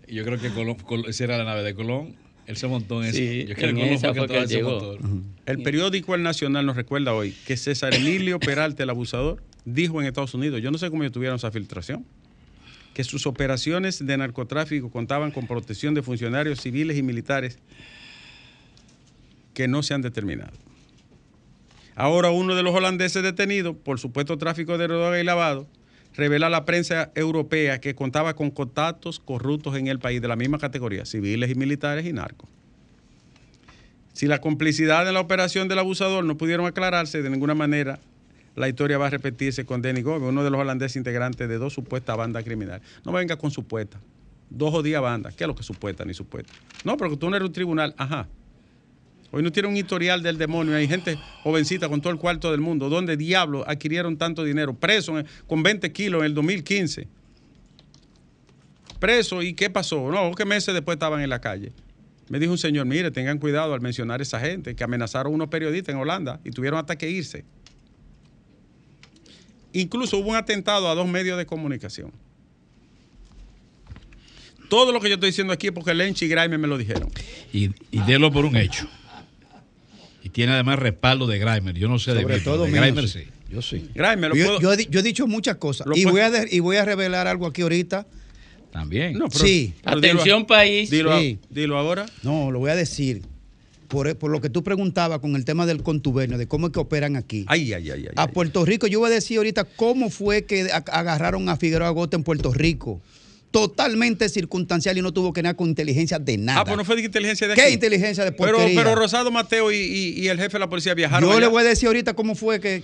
Yo 0.09 0.25
creo 0.25 0.38
que 0.38 0.51
Colón, 0.51 0.77
esa 1.07 1.25
era 1.25 1.38
la 1.38 1.45
nave 1.45 1.62
de 1.62 1.75
Colón. 1.75 2.16
Él 2.47 2.57
se 2.57 2.66
montó 2.66 3.05
en 3.05 3.12
Sí. 3.12 3.45
Yo 3.47 3.55
creo 3.55 3.71
en 3.71 3.77
que 3.77 3.83
Colón 3.83 3.95
esa 3.95 4.14
fue 4.14 4.27
que 4.27 4.38
ese 4.38 4.57
llegó. 4.57 4.99
El 5.47 5.62
periódico 5.62 6.14
El 6.14 6.23
Nacional 6.23 6.66
nos 6.66 6.77
recuerda 6.77 7.14
hoy 7.14 7.35
que 7.47 7.57
César 7.57 7.95
Emilio 7.95 8.40
Peralta, 8.40 8.83
el 8.83 8.90
abusador, 8.90 9.43
dijo 9.64 10.01
en 10.01 10.07
Estados 10.07 10.35
Unidos, 10.35 10.61
yo 10.62 10.71
no 10.71 10.79
sé 10.79 10.90
cómo 10.90 11.03
ellos 11.03 11.12
tuvieron 11.12 11.37
esa 11.37 11.51
filtración, 11.51 12.05
que 12.95 13.05
sus 13.05 13.27
operaciones 13.27 14.05
de 14.05 14.16
narcotráfico 14.16 14.90
contaban 14.90 15.31
con 15.31 15.47
protección 15.47 15.95
de 15.95 16.03
funcionarios 16.03 16.61
civiles 16.61 16.97
y 16.97 17.03
militares 17.03 17.59
que 19.61 19.68
no 19.68 19.83
se 19.83 19.92
han 19.92 20.01
determinado. 20.01 20.57
Ahora 21.94 22.31
uno 22.31 22.55
de 22.55 22.62
los 22.62 22.75
holandeses 22.75 23.23
detenidos 23.23 23.77
por 23.77 24.01
supuesto 24.01 24.38
tráfico 24.38 24.79
de 24.79 24.88
droga 24.88 25.20
y 25.20 25.23
lavado 25.23 25.66
revela 26.14 26.46
a 26.46 26.51
la 26.51 26.64
prensa 26.64 27.12
europea 27.14 27.79
que 27.79 27.94
contaba 27.94 28.33
con 28.33 28.51
contactos 28.51 29.20
corruptos 29.20 29.77
en 29.77 29.88
el 29.88 29.99
país 29.99 30.23
de 30.23 30.29
la 30.29 30.37
misma 30.37 30.57
categoría, 30.57 31.05
civiles 31.05 31.51
y 31.51 31.55
militares 31.57 32.07
y 32.07 32.14
narcos. 32.14 32.49
Si 34.14 34.27
la 34.27 34.40
complicidad 34.40 35.07
en 35.07 35.12
la 35.12 35.20
operación 35.20 35.68
del 35.68 35.81
abusador 35.81 36.25
no 36.25 36.38
pudieron 36.38 36.64
aclararse 36.64 37.20
de 37.20 37.29
ninguna 37.29 37.55
manera, 37.55 38.01
la 38.57 38.66
historia 38.66 38.96
va 38.96 39.09
a 39.09 39.11
repetirse 39.11 39.66
con 39.66 39.83
Denny 39.83 40.01
Gómez, 40.01 40.31
uno 40.31 40.42
de 40.42 40.49
los 40.49 40.59
holandeses 40.59 40.96
integrantes 40.96 41.51
de 41.51 41.59
dos 41.59 41.75
supuestas 41.75 42.16
bandas 42.16 42.44
criminales. 42.44 42.81
No 43.05 43.12
venga 43.12 43.37
con 43.37 43.51
supuesta. 43.51 44.01
Dos 44.49 44.70
jodidas 44.70 45.03
bandas. 45.03 45.35
¿Qué 45.35 45.44
es 45.44 45.49
lo 45.49 45.55
que 45.55 45.62
supuesta 45.62 46.07
ni 46.07 46.14
supuesta? 46.14 46.51
No, 46.83 46.96
pero 46.96 47.11
que 47.11 47.18
tú 47.18 47.29
no 47.29 47.37
eres 47.37 47.46
un 47.46 47.53
tribunal. 47.53 47.94
Ajá. 47.99 48.27
Hoy 49.33 49.43
no 49.45 49.53
tiene 49.53 49.69
un 49.69 49.77
historial 49.77 50.23
del 50.23 50.38
demonio. 50.38 50.75
Hay 50.75 50.88
gente 50.88 51.16
jovencita 51.45 51.88
con 51.88 52.01
todo 52.01 52.12
el 52.12 52.19
cuarto 52.19 52.51
del 52.51 52.61
mundo. 52.61 52.88
¿Dónde 52.88 53.16
diablos 53.16 53.64
adquirieron 53.66 54.16
tanto 54.16 54.43
dinero? 54.45 54.75
Presos 54.75 55.21
en- 55.21 55.27
con 55.47 55.62
20 55.62 55.93
kilos 55.93 56.21
en 56.21 56.27
el 56.27 56.35
2015. 56.35 57.07
Presos. 58.99 59.45
¿Y 59.45 59.55
qué 59.55 59.71
pasó? 59.71 60.11
No, 60.11 60.33
que 60.35 60.45
meses 60.45 60.75
después 60.75 60.97
estaban 60.97 61.21
en 61.21 61.31
la 61.31 61.40
calle. 61.40 61.73
Me 62.29 62.38
dijo 62.38 62.53
un 62.53 62.59
señor, 62.59 62.87
mire, 62.87 63.11
tengan 63.11 63.38
cuidado 63.38 63.73
al 63.75 63.81
mencionar 63.81 64.21
a 64.21 64.23
esa 64.23 64.38
gente 64.40 64.75
que 64.75 64.85
amenazaron 64.85 65.33
a 65.33 65.35
unos 65.35 65.49
periodistas 65.49 65.95
en 65.95 66.01
Holanda 66.01 66.40
y 66.45 66.51
tuvieron 66.51 66.79
hasta 66.79 66.97
que 66.99 67.09
irse. 67.11 67.45
Incluso 69.73 70.19
hubo 70.19 70.31
un 70.31 70.37
atentado 70.37 70.88
a 70.88 70.95
dos 70.95 71.07
medios 71.09 71.38
de 71.38 71.47
comunicación. 71.47 72.12
Todo 74.69 74.93
lo 74.93 75.01
que 75.01 75.09
yo 75.09 75.14
estoy 75.14 75.31
diciendo 75.31 75.53
aquí 75.53 75.69
es 75.69 75.73
porque 75.73 75.95
Lenchi 75.95 76.27
y 76.27 76.29
Graeme 76.29 76.59
me 76.59 76.69
lo 76.69 76.79
dijeron. 76.79 77.11
Y, 77.53 77.71
y 77.90 78.01
délo 78.07 78.31
por 78.33 78.45
un 78.45 78.57
hecho. 78.57 78.88
Y 80.23 80.29
tiene 80.31 80.53
además 80.53 80.79
respaldo 80.79 81.27
de 81.27 81.39
Grimer. 81.39 81.75
Yo 81.77 81.89
no 81.89 81.99
sé 81.99 82.13
de 82.15 82.23
Sobre 82.23 82.35
Víctor, 82.37 82.55
todo 82.55 82.65
de 82.65 82.71
mío, 82.73 82.83
Grimer 82.83 83.09
sí. 83.09 83.21
sí. 83.21 83.27
Yo 83.51 83.63
sí. 83.63 83.89
Graeme, 83.95 84.29
lo 84.29 84.37
Yo, 84.37 84.45
puedo- 84.59 84.61
yo 84.77 84.83
yo 84.91 85.01
he 85.01 85.03
dicho 85.03 85.27
muchas 85.27 85.57
cosas. 85.57 85.87
Y 85.95 86.05
voy, 86.05 86.21
a 86.21 86.31
de- 86.31 86.49
y 86.51 86.61
voy 86.61 86.77
a 86.77 86.85
revelar 86.85 87.27
algo 87.27 87.47
aquí 87.47 87.63
ahorita. 87.63 88.07
También. 88.71 89.15
No, 89.19 89.29
pero- 89.29 89.45
Sí. 89.45 89.75
pero 89.83 89.97
dilo- 90.01 90.11
Atención, 90.13 90.47
país. 90.47 90.91
Dilo, 90.91 91.19
Sí. 91.19 91.39
dilo 91.51 91.77
ahora. 91.77 92.07
No, 92.23 92.51
lo 92.53 92.61
voy 92.61 92.71
a 92.71 92.77
decir. 92.77 93.23
Por, 93.89 94.17
por 94.17 94.31
lo 94.31 94.41
que 94.41 94.49
tú 94.51 94.63
preguntabas 94.63 95.19
con 95.19 95.35
el 95.35 95.45
tema 95.45 95.67
del 95.67 95.83
contubernio, 95.83 96.39
de 96.39 96.47
cómo 96.47 96.69
es 96.69 96.73
que 96.73 96.79
operan 96.79 97.17
aquí. 97.17 97.45
Ay, 97.49 97.73
ay, 97.73 97.91
ay, 97.91 98.05
ay. 98.07 98.13
A. 98.15 98.29
Puerto 98.29 98.65
Rico, 98.65 98.87
yo 98.87 99.01
voy 99.01 99.11
a 99.11 99.15
decir 99.15 99.39
ahorita 99.39 99.65
cómo 99.65 100.11
fue 100.11 100.45
que 100.45 100.69
agarraron 100.73 101.49
a 101.49 101.57
Figueroa 101.57 101.91
Gota 101.91 102.17
en 102.17 102.23
Puerto 102.23 102.53
Rico. 102.53 103.03
Totalmente 103.51 104.29
circunstancial 104.29 104.97
y 104.97 105.03
no 105.03 105.13
tuvo 105.13 105.33
que 105.33 105.43
nada 105.43 105.55
con 105.55 105.69
inteligencia 105.69 106.19
de 106.21 106.39
nada. 106.39 106.61
Ah, 106.61 106.65
pues 106.65 106.77
no 106.77 106.85
fue 106.85 106.95
de 106.97 107.03
inteligencia 107.03 107.49
de 107.49 107.55
¿Qué 107.55 107.63
aquí. 107.63 107.73
inteligencia 107.75 108.25
de 108.25 108.31
Pero, 108.33 108.59
pero 108.59 108.95
Rosado 108.95 109.31
Mateo 109.33 109.73
y, 109.73 109.77
y- 109.77 110.21
y 110.21 110.29
el 110.29 110.37
jefe 110.39 110.53
de 110.53 110.59
la 110.61 110.69
policía 110.69 110.95
viajaron. 110.95 111.29
Yo 111.29 111.33
allá. 111.37 111.41
le 111.41 111.47
voy 111.49 111.63
a 111.63 111.67
decir 111.67 111.89
ahorita 111.89 112.15
cómo 112.15 112.35
fue 112.35 112.61
que 112.61 112.83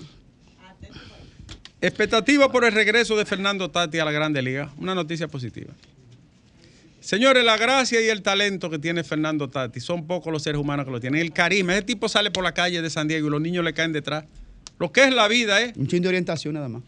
Expectativa 1.80 2.50
por 2.50 2.64
el 2.64 2.72
regreso 2.72 3.16
de 3.16 3.26
Fernando 3.26 3.70
Tati 3.70 3.98
a 3.98 4.04
la 4.04 4.10
Grande 4.10 4.40
Liga. 4.42 4.72
Una 4.78 4.94
noticia 4.94 5.28
positiva. 5.28 5.72
Señores, 7.00 7.44
la 7.44 7.56
gracia 7.56 8.00
y 8.00 8.08
el 8.08 8.22
talento 8.22 8.70
que 8.70 8.78
tiene 8.78 9.04
Fernando 9.04 9.48
Tati 9.48 9.78
son 9.78 10.06
pocos 10.06 10.32
los 10.32 10.42
seres 10.42 10.60
humanos 10.60 10.86
que 10.86 10.90
lo 10.90 11.00
tienen. 11.00 11.20
El 11.20 11.32
carisma. 11.32 11.74
Ese 11.74 11.82
tipo 11.82 12.08
sale 12.08 12.30
por 12.30 12.42
la 12.42 12.52
calle 12.54 12.82
de 12.82 12.90
San 12.90 13.06
Diego 13.06 13.28
y 13.28 13.30
los 13.30 13.40
niños 13.40 13.62
le 13.64 13.74
caen 13.74 13.92
detrás. 13.92 14.24
Lo 14.78 14.90
que 14.90 15.04
es 15.04 15.14
la 15.14 15.28
vida, 15.28 15.62
¿eh? 15.62 15.72
un 15.76 15.86
chin 15.86 16.02
de 16.02 16.08
orientación 16.08 16.54
nada 16.54 16.68
más. 16.68 16.82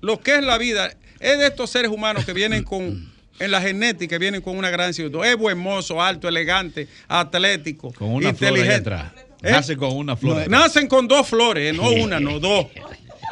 Lo 0.00 0.20
que 0.20 0.36
es 0.36 0.44
la 0.44 0.58
vida 0.58 0.94
es 1.20 1.38
de 1.38 1.46
estos 1.46 1.70
seres 1.70 1.90
humanos 1.90 2.24
que 2.24 2.32
vienen 2.32 2.64
con, 2.64 3.12
en 3.38 3.50
la 3.50 3.60
genética, 3.60 4.18
vienen 4.18 4.40
con 4.40 4.56
una 4.56 4.70
gran 4.70 4.92
ciudad. 4.94 5.24
Es 5.24 5.36
buen 5.36 5.58
mozo, 5.58 6.02
alto, 6.02 6.26
elegante, 6.28 6.88
atlético, 7.06 7.92
Con 7.92 8.10
una 8.10 8.34
flor 8.34 8.50
inteligente. 8.50 8.90
atrás. 8.94 9.12
¿Eh? 9.42 9.52
Nace 9.52 9.76
con 9.76 9.96
una 9.96 10.16
flor. 10.16 10.48
No. 10.48 10.58
Nacen 10.58 10.86
con 10.88 11.06
dos 11.08 11.28
flores, 11.28 11.72
¿eh? 11.72 11.76
no 11.76 11.90
una, 11.90 12.18
no 12.20 12.38
dos. 12.40 12.66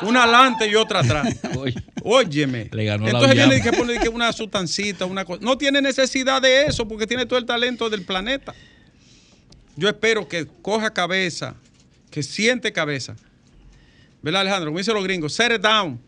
Una 0.02 0.22
adelante 0.22 0.68
y 0.68 0.74
otra 0.76 1.00
atrás. 1.00 1.36
Óyeme. 2.04 2.68
Le 2.72 2.84
ganó 2.84 3.04
la 3.04 3.10
Entonces 3.10 3.34
viene 3.34 3.56
y 3.56 3.58
llama. 3.58 3.70
que 3.70 3.76
pone 3.76 3.98
que 3.98 4.08
una 4.08 4.32
sustancita, 4.32 5.04
una 5.06 5.24
cosa. 5.24 5.40
No 5.42 5.58
tiene 5.58 5.82
necesidad 5.82 6.40
de 6.40 6.66
eso 6.66 6.86
porque 6.86 7.06
tiene 7.06 7.26
todo 7.26 7.38
el 7.38 7.44
talento 7.46 7.90
del 7.90 8.02
planeta. 8.02 8.54
Yo 9.76 9.88
espero 9.88 10.28
que 10.28 10.46
coja 10.62 10.90
cabeza, 10.92 11.54
que 12.10 12.22
siente 12.22 12.72
cabeza. 12.72 13.16
¿Verdad, 14.22 14.42
Alejandro? 14.42 14.70
Como 14.70 14.78
dicen 14.78 14.94
los 14.94 15.04
gringos, 15.04 15.32
set 15.34 15.52
it 15.52 15.60
down. 15.62 16.00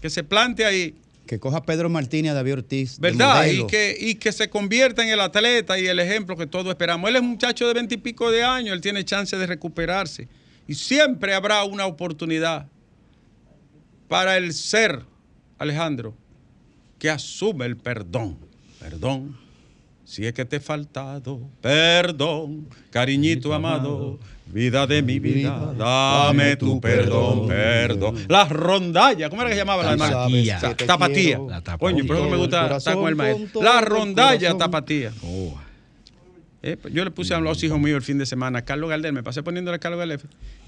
Que 0.00 0.08
se 0.10 0.22
plante 0.24 0.64
ahí. 0.64 0.94
Que 1.26 1.38
coja 1.38 1.58
a 1.58 1.62
Pedro 1.62 1.88
Martínez, 1.88 2.32
a 2.32 2.34
David 2.34 2.54
Ortiz. 2.54 2.98
¿Verdad? 2.98 3.46
Y 3.46 3.66
que, 3.66 3.96
y 3.98 4.14
que 4.16 4.32
se 4.32 4.50
convierta 4.50 5.02
en 5.02 5.08
el 5.08 5.20
atleta 5.20 5.78
y 5.78 5.86
el 5.86 6.00
ejemplo 6.00 6.36
que 6.36 6.46
todos 6.46 6.68
esperamos. 6.68 7.08
Él 7.08 7.16
es 7.16 7.22
un 7.22 7.28
muchacho 7.28 7.66
de 7.66 7.74
veintipico 7.74 8.30
de 8.30 8.42
años, 8.42 8.74
él 8.74 8.80
tiene 8.80 9.04
chance 9.04 9.36
de 9.36 9.46
recuperarse. 9.46 10.28
Y 10.66 10.74
siempre 10.74 11.34
habrá 11.34 11.64
una 11.64 11.86
oportunidad 11.86 12.66
para 14.08 14.36
el 14.36 14.52
ser, 14.52 15.02
Alejandro, 15.58 16.14
que 16.98 17.08
asume 17.08 17.66
el 17.66 17.76
perdón. 17.76 18.36
Perdón, 18.78 19.36
Si 20.04 20.26
es 20.26 20.34
que 20.34 20.44
te 20.44 20.56
he 20.56 20.60
faltado, 20.60 21.40
perdón, 21.60 22.68
cariñito 22.90 23.54
amado, 23.54 24.18
vida 24.52 24.86
de 24.86 25.02
mi 25.02 25.18
vida, 25.18 25.74
dame 25.76 26.56
tu 26.56 26.80
perdón, 26.80 27.48
perdón. 27.48 28.16
Las 28.28 28.48
rondallas, 28.50 29.30
¿cómo 29.30 29.42
era 29.42 29.48
que 29.50 29.56
se 29.56 29.60
llamaba 29.62 29.82
la 29.82 29.92
hermana? 29.92 30.12
Tapatía. 30.12 30.58
Ta- 30.60 30.76
Tapatía. 30.76 31.38
Coño, 31.78 32.06
por 32.06 32.16
eso 32.16 32.28
me 32.28 32.36
gusta 32.36 32.76
estar 32.76 32.94
con 32.94 33.08
el 33.08 33.16
maestro. 33.16 33.62
La 33.62 33.80
rondalla, 33.80 34.56
tapatía. 34.56 35.12
Oh. 35.24 35.58
Eh, 36.64 36.76
pues 36.80 36.94
yo 36.94 37.02
le 37.04 37.10
puse 37.10 37.34
a 37.34 37.40
los 37.40 37.60
hijos 37.64 37.80
míos 37.80 37.96
el 37.96 38.02
fin 38.02 38.18
de 38.18 38.26
semana, 38.26 38.62
Carlos 38.62 38.88
Gardel, 38.88 39.12
me 39.12 39.24
pasé 39.24 39.42
poniéndole 39.42 39.76
a 39.76 39.78
Carlos 39.80 39.98
Gardel. 39.98 40.20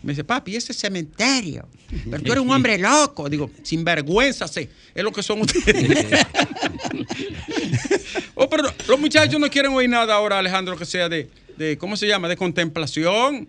Me 0.02 0.10
dice, 0.12 0.24
papi, 0.24 0.56
ese 0.56 0.72
cementerio. 0.74 1.68
Pero 2.10 2.20
tú 2.22 2.32
eres 2.32 2.42
un 2.44 2.50
hombre 2.50 2.76
loco. 2.78 3.28
Digo, 3.28 3.48
sin 3.62 3.84
vergüenza, 3.84 4.48
sí. 4.48 4.68
Es 4.92 5.04
lo 5.04 5.12
que 5.12 5.22
son 5.22 5.42
ustedes. 5.42 6.04
oh, 8.34 8.48
pero 8.48 8.64
los 8.88 8.98
muchachos 8.98 9.38
no 9.40 9.48
quieren 9.48 9.72
oír 9.72 9.88
nada 9.88 10.14
ahora, 10.14 10.40
Alejandro, 10.40 10.76
que 10.76 10.84
sea 10.84 11.08
de, 11.08 11.30
de 11.56 11.78
¿cómo 11.78 11.96
se 11.96 12.08
llama? 12.08 12.28
De 12.28 12.36
contemplación. 12.36 13.46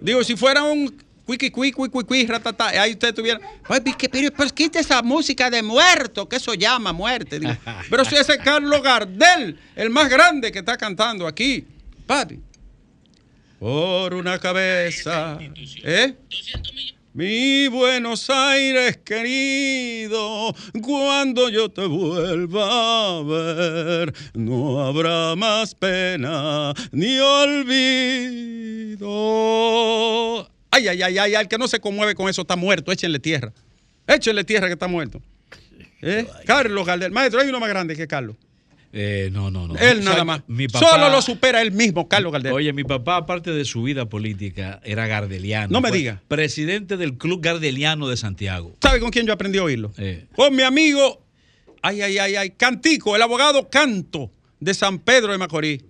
Digo, 0.00 0.22
si 0.24 0.36
fuera 0.36 0.62
un 0.62 0.94
cuiqui, 1.24 1.50
cuiqui, 1.50 1.88
cuiqui, 1.88 2.26
ratata, 2.26 2.68
ahí 2.68 2.92
usted 2.92 3.14
tuviera, 3.14 3.40
papi, 3.66 3.94
que, 3.94 4.08
pero, 4.08 4.30
pero 4.36 4.50
quita 4.50 4.78
esa 4.78 5.02
música 5.02 5.50
de 5.50 5.62
muerto, 5.62 6.28
que 6.28 6.36
eso 6.36 6.54
llama 6.54 6.92
muerte. 6.92 7.40
Digo, 7.40 7.56
pero 7.90 8.04
si 8.04 8.14
ese 8.16 8.34
es 8.34 8.38
Carlos 8.38 8.82
Gardel, 8.82 9.58
el 9.74 9.90
más 9.90 10.08
grande 10.08 10.52
que 10.52 10.60
está 10.60 10.76
cantando 10.76 11.26
aquí, 11.26 11.66
papi. 12.06 12.40
Por 13.58 14.14
una 14.14 14.38
cabeza, 14.38 15.38
¿eh? 15.82 16.14
Mi 17.14 17.68
Buenos 17.68 18.28
Aires 18.28 18.98
querido, 19.04 20.52
cuando 20.82 21.48
yo 21.48 21.68
te 21.68 21.86
vuelva 21.86 23.18
a 23.18 23.22
ver, 23.22 24.12
no 24.34 24.84
habrá 24.84 25.36
más 25.36 25.76
pena 25.76 26.74
ni 26.90 27.20
olvido. 27.20 29.04
Ay, 30.72 30.88
ay, 30.88 31.02
ay, 31.02 31.18
ay, 31.18 31.36
al 31.36 31.46
que 31.46 31.56
no 31.56 31.68
se 31.68 31.78
conmueve 31.78 32.16
con 32.16 32.28
eso 32.28 32.40
está 32.42 32.56
muerto, 32.56 32.90
échenle 32.90 33.20
tierra. 33.20 33.52
Échenle 34.08 34.42
tierra 34.42 34.66
que 34.66 34.72
está 34.72 34.88
muerto. 34.88 35.22
¿Eh? 36.02 36.26
Carlos 36.44 36.84
Gardel, 36.84 37.12
maestro, 37.12 37.40
hay 37.40 37.48
uno 37.48 37.60
más 37.60 37.68
grande 37.68 37.94
que 37.94 38.08
Carlos. 38.08 38.34
Eh, 38.96 39.28
no, 39.32 39.50
no, 39.50 39.66
no. 39.66 39.74
Él 39.76 39.98
O 39.98 40.02
sea, 40.02 40.12
nada 40.12 40.24
más. 40.24 40.42
Mi 40.46 40.68
papá, 40.68 40.86
Solo 40.88 41.08
lo 41.08 41.20
supera 41.20 41.60
él 41.60 41.72
mismo, 41.72 42.08
Carlos 42.08 42.32
Gardel. 42.32 42.52
Oye, 42.52 42.72
mi 42.72 42.84
papá, 42.84 43.16
aparte 43.16 43.50
de 43.50 43.64
su 43.64 43.82
vida 43.82 44.08
política, 44.08 44.80
era 44.84 45.08
gardeliano. 45.08 45.68
No 45.72 45.80
me 45.80 45.90
diga. 45.90 46.22
Presidente 46.28 46.96
del 46.96 47.18
Club 47.18 47.40
Gardeliano 47.42 48.08
de 48.08 48.16
Santiago. 48.16 48.76
¿Sabe 48.80 49.00
con 49.00 49.10
quién 49.10 49.26
yo 49.26 49.32
aprendí 49.32 49.58
a 49.58 49.64
oírlo? 49.64 49.92
Eh. 49.98 50.26
Con 50.36 50.54
mi 50.54 50.62
amigo, 50.62 51.24
ay, 51.82 52.02
ay, 52.02 52.18
ay, 52.18 52.36
ay, 52.36 52.50
Cantico, 52.50 53.16
el 53.16 53.22
abogado 53.22 53.68
Canto 53.68 54.30
de 54.60 54.72
San 54.74 55.00
Pedro 55.00 55.32
de 55.32 55.38
Macorís. 55.38 55.82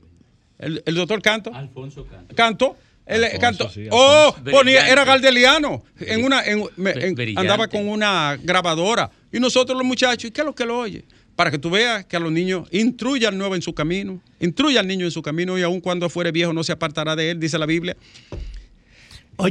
El, 0.59 0.83
el 0.87 0.95
doctor 0.95 1.21
Canto. 1.21 1.55
Alfonso 1.55 2.07
Canto. 2.07 2.35
Canto. 2.35 2.77
Él, 3.07 3.23
Alfonso, 3.23 3.41
canto. 3.41 3.69
sí, 3.69 3.87
oh, 3.91 4.35
ponía, 4.51 4.89
era 4.89 5.05
gardeliano. 5.05 5.85
En 6.01 6.25
una, 6.25 6.43
en- 6.43 6.65
me- 6.77 6.93
en- 6.93 7.15
Brillante. 7.15 7.39
andaba 7.39 7.69
con 7.69 7.87
una 7.87 8.39
grabadora. 8.43 9.11
Y 9.31 9.41
nosotros 9.41 9.77
los 9.77 9.87
muchachos, 9.87 10.25
¿y 10.25 10.31
qué 10.31 10.41
es 10.41 10.47
lo 10.47 10.55
que 10.55 10.65
lo 10.65 10.79
oye? 10.79 11.05
Para 11.37 11.51
que 11.51 11.59
tú 11.59 11.69
veas 11.71 12.05
que 12.05 12.17
a 12.17 12.21
los 12.21 12.31
niños 12.31 12.69
instruya 12.71 13.29
al 13.29 13.37
nuevo 13.39 13.55
en 13.57 13.63
su 13.63 13.75
camino. 13.75 14.21
Instruya 14.41 14.81
al 14.81 14.87
niño 14.87 15.05
en 15.05 15.11
su 15.11 15.21
camino 15.23 15.59
y 15.59 15.63
aun 15.63 15.81
cuando 15.81 16.09
fuere 16.09 16.31
viejo 16.31 16.53
no 16.53 16.63
se 16.63 16.73
apartará 16.73 17.17
de 17.17 17.31
él, 17.31 17.41
dice 17.41 17.59
la 17.59 17.67
Biblia. 17.67 17.97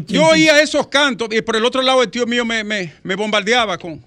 Yo 0.08 0.28
oía 0.28 0.62
esos 0.62 0.88
cantos 0.88 1.28
y 1.32 1.42
por 1.42 1.58
el 1.58 1.66
otro 1.66 1.82
lado 1.82 2.02
el 2.02 2.10
tío 2.10 2.26
mío 2.26 2.46
me, 2.46 2.64
me- 2.64 2.94
me 3.04 3.16
bombardeaba 3.16 3.78
con, 3.78 4.02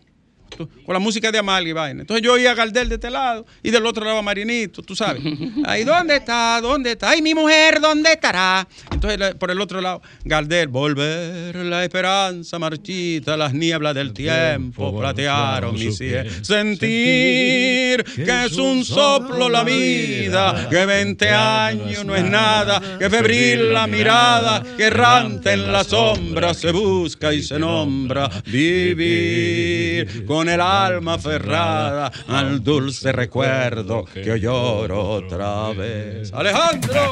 con 0.57 0.93
la 0.93 0.99
música 0.99 1.31
de 1.31 1.39
Amal 1.39 1.67
y 1.67 1.73
vaina. 1.73 2.03
Entonces 2.03 2.25
yo 2.25 2.35
oía 2.35 2.53
a 2.53 2.55
Gardel 2.55 2.89
de 2.89 2.95
este 2.97 3.11
lado 3.11 3.47
y 3.63 3.71
del 3.71 3.87
otro 3.87 4.05
lado 4.05 4.19
a 4.19 4.23
Marinito, 4.23 4.83
tú 4.83 4.95
sabes. 4.97 5.23
Ay, 5.65 5.85
¿dónde 5.85 6.17
está? 6.17 6.61
¿Dónde 6.61 6.93
está? 6.93 7.11
Ay, 7.11 7.23
mi 7.23 7.35
mujer, 7.35 7.81
¿dónde 7.81 8.13
estará? 8.13 8.67
Entonces 8.91 9.35
por 9.35 9.51
el 9.51 9.61
otro 9.61 9.81
lado, 9.81 10.03
Gardel, 10.25 10.69
volver 10.69 11.55
la 11.57 11.85
esperanza 11.85 12.59
marchita, 12.59 13.37
las 13.37 13.53
nieblas 13.55 13.95
del 13.95 14.13
tiempo 14.13 14.97
platearon 14.97 15.75
mi 15.75 15.93
cielo. 15.93 16.31
Sentir 16.43 18.05
que 18.05 18.45
es 18.47 18.57
un 18.57 18.85
soplo 18.85 19.49
la 19.49 19.65
vida, 19.65 20.69
que 20.71 20.87
20 20.87 21.29
años 21.31 22.05
no 22.05 22.15
es 22.15 22.25
nada, 22.25 22.99
que 22.99 23.11
febril 23.11 23.73
la 23.73 23.87
mirada, 23.87 24.63
que 24.77 24.85
errante 24.85 25.53
en 25.53 25.73
la 25.73 25.85
sombra 25.85 26.55
se 26.55 26.73
busca 26.73 27.33
y 27.33 27.43
se 27.43 27.59
nombra 27.59 28.29
vivir 28.47 30.25
con 30.27 30.46
el 30.49 30.61
alma 30.61 31.15
aferrada 31.15 32.11
al 32.29 32.63
dulce 32.63 33.13
recuerdo 33.13 34.05
que 34.05 34.31
hoy 34.31 34.41
lloro 34.41 35.09
otra 35.11 35.73
vez. 35.73 36.33
Alejandro. 36.33 37.11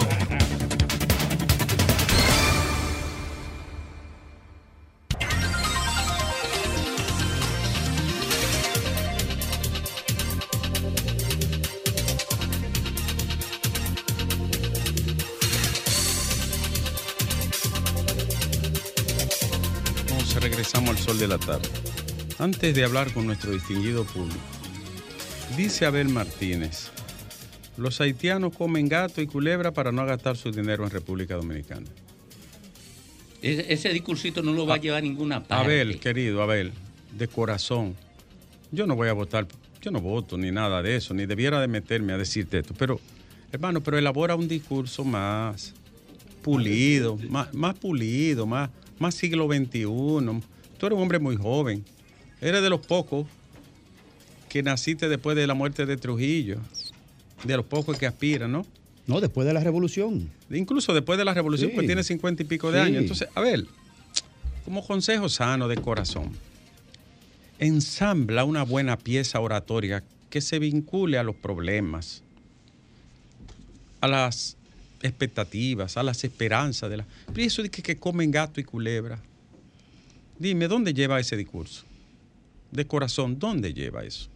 Regresamos 20.41 20.91
al 20.91 20.99
sol 20.99 21.19
de 21.19 21.27
la 21.27 21.39
tarde. 21.39 21.94
Antes 22.39 22.75
de 22.75 22.85
hablar 22.85 23.13
con 23.13 23.27
nuestro 23.27 23.53
distinguido 23.53 24.05
público, 24.05 24.41
dice 25.57 25.87
Abel 25.87 26.09
Martínez, 26.09 26.91
los 27.77 28.01
haitianos 28.01 28.57
comen 28.57 28.89
gato 28.89 29.23
y 29.23 29.27
culebra 29.27 29.73
para 29.73 29.93
no 29.93 30.05
gastar 30.05 30.37
su 30.37 30.51
dinero 30.51 30.83
en 30.85 30.91
República 30.91 31.37
Dominicana. 31.37 31.87
Ese, 33.41 33.91
discursito 33.91 34.43
no 34.43 34.53
lo 34.53 34.67
va 34.67 34.77
a 34.77 34.79
llevar 34.79 34.99
a 34.99 35.03
ninguna 35.03 35.45
parte. 35.45 35.65
Abel, 35.65 36.01
querido 36.01 36.43
Abel, 36.43 36.73
de 37.17 37.29
corazón, 37.29 37.95
yo 38.73 38.87
no 38.87 38.97
voy 38.97 39.09
a 39.09 39.13
votar, 39.13 39.47
yo 39.81 39.93
no 39.93 40.01
voto 40.01 40.37
ni 40.37 40.51
nada 40.51 40.83
de 40.83 40.97
eso, 40.97 41.15
ni 41.15 41.27
debiera 41.27 41.61
de 41.61 41.69
meterme 41.69 42.15
a 42.15 42.19
decirte 42.19 42.59
esto, 42.59 42.75
pero 42.77 42.99
hermano, 43.53 43.81
pero 43.81 43.97
elabora 43.97 44.35
un 44.35 44.49
discurso 44.49 45.05
más 45.05 45.73
pulido, 46.43 47.17
más, 47.29 47.55
más 47.55 47.79
pulido, 47.79 48.45
más, 48.45 48.71
más 48.99 49.15
siglo 49.15 49.47
XXI. 49.47 49.85
Tú 49.85 50.87
eres 50.87 50.97
un 50.97 51.03
hombre 51.03 51.19
muy 51.21 51.37
joven, 51.37 51.85
eres 52.45 52.63
de 52.63 52.71
los 52.71 52.81
pocos 52.87 53.27
que 54.49 54.63
naciste 54.63 55.09
después 55.09 55.37
de 55.37 55.47
la 55.47 55.55
muerte 55.55 55.87
de 55.87 55.97
Trujillo, 55.97 56.59
de 57.45 57.57
los 57.57 57.67
pocos 57.67 57.99
que 57.99 58.07
aspiran, 58.07 58.53
¿no? 58.53 58.67
No, 59.07 59.21
después 59.21 59.47
de 59.47 59.53
la 59.53 59.61
revolución. 59.61 60.31
Incluso 60.51 60.95
después 60.95 61.19
de 61.19 61.25
la 61.25 61.35
revolución, 61.35 61.71
Sí. 61.71 61.75
pues 61.75 61.87
tiene 61.87 62.03
cincuenta 62.05 62.43
y 62.43 62.47
pico 62.47 62.71
de 62.71 62.81
Sí. 62.81 62.87
años. 62.87 63.03
Entonces, 63.03 63.29
a 63.35 63.41
ver, 63.41 63.65
como 64.65 64.87
consejo 64.87 65.29
sano 65.29 65.69
de 65.69 65.77
corazón, 65.77 66.31
ensambla 67.59 68.45
una 68.45 68.63
buena 68.63 68.97
pieza 68.99 69.41
oratoria 69.41 70.03
que 70.31 70.41
se 70.41 70.59
vincule 70.59 71.19
a 71.19 71.23
los 71.23 71.37
problemas, 71.37 72.23
a 74.01 74.09
las 74.09 74.57
expectativas, 75.03 75.97
a 75.97 76.03
las 76.03 76.25
esperanzas 76.25 76.91
de 76.91 76.99
la. 76.99 77.07
Pero 77.33 77.47
eso 77.47 77.63
de 77.63 77.71
que, 77.71 77.83
que 77.83 77.97
comen 77.97 78.31
gato 78.31 78.61
y 78.61 78.65
culebra. 78.65 79.19
Dime, 80.39 80.67
¿dónde 80.69 80.93
lleva 80.95 81.21
ese 81.21 81.37
discurso? 81.37 81.85
De 82.75 82.87
corazón, 82.87 83.39
¿dónde 83.39 83.73
lleva 83.73 84.05
eso? 84.05 84.29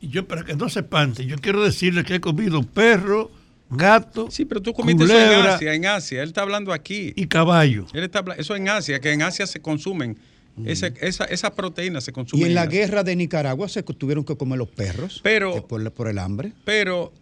Y 0.00 0.08
yo, 0.08 0.26
para 0.26 0.42
que 0.44 0.54
no 0.56 0.68
se 0.68 0.80
espante, 0.80 1.24
yo 1.26 1.36
quiero 1.36 1.62
decirle 1.62 2.02
que 2.02 2.16
he 2.16 2.20
comido 2.20 2.62
perro, 2.64 3.30
gato 3.70 4.30
Sí, 4.30 4.44
pero 4.44 4.60
tú 4.60 4.72
comiste 4.72 5.04
eso 5.04 5.12
en 5.16 5.26
culebra 5.28 5.54
Asia, 5.54 5.74
en 5.74 5.86
Asia. 5.86 6.22
Él 6.22 6.28
está 6.28 6.42
hablando 6.42 6.72
aquí. 6.72 7.12
y 7.14 7.26
caballo. 7.26 7.86
Él 7.94 8.02
está 8.04 8.24
eso 8.36 8.56
en 8.56 8.68
Asia, 8.68 9.00
que 9.00 9.12
en 9.12 9.22
Asia 9.22 9.46
se 9.46 9.60
consumen, 9.60 10.18
ese- 10.66 10.92
esa, 11.00 11.24
esas 11.26 11.52
proteínas 11.52 12.04
se 12.04 12.10
Y 12.10 12.14
consumen. 12.14 12.46
en 12.48 12.54
la 12.54 12.66
guerra 12.66 13.02
de 13.04 13.14
Nicaragua 13.16 13.68
se 13.68 13.82
tuvieron 13.82 14.24
que 14.24 14.36
comer 14.36 14.58
los 14.58 14.68
perros. 14.68 15.20
Pero- 15.22 15.56
eh, 15.58 15.62
por, 15.62 15.90
por 15.92 16.08
el 16.08 16.18
hambre. 16.18 16.52
Pero, 16.64 17.12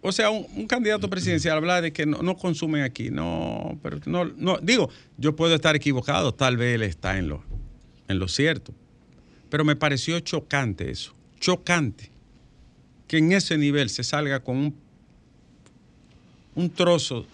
o 0.00 0.10
sea, 0.12 0.30
un, 0.30 0.46
un 0.56 0.66
candidato 0.66 1.10
presidencial 1.10 1.58
habla 1.58 1.80
de 1.82 1.92
que 1.92 2.06
no, 2.06 2.22
no 2.22 2.36
consumen 2.36 2.82
aquí. 2.82 3.10
No, 3.10 3.78
pero 3.82 3.98
no, 4.06 4.24
no, 4.24 4.58
digo, 4.62 4.88
yo 5.18 5.36
puedo 5.36 5.54
estar 5.54 5.76
equivocado, 5.76 6.32
tal 6.32 6.56
vez 6.56 6.76
él 6.76 6.82
está 6.84 7.18
en 7.18 7.28
lo, 7.28 7.44
en 8.08 8.18
lo 8.18 8.26
cierto. 8.28 8.72
Pero 9.50 9.64
me 9.64 9.76
pareció 9.76 10.18
chocante 10.20 10.90
eso, 10.90 11.12
chocante, 11.40 12.10
que 13.08 13.18
en 13.18 13.32
ese 13.32 13.58
nivel 13.58 13.90
se 13.90 14.04
salga 14.04 14.40
con 14.40 14.56
un, 14.56 14.76
un 16.54 16.70
trozo 16.70 17.26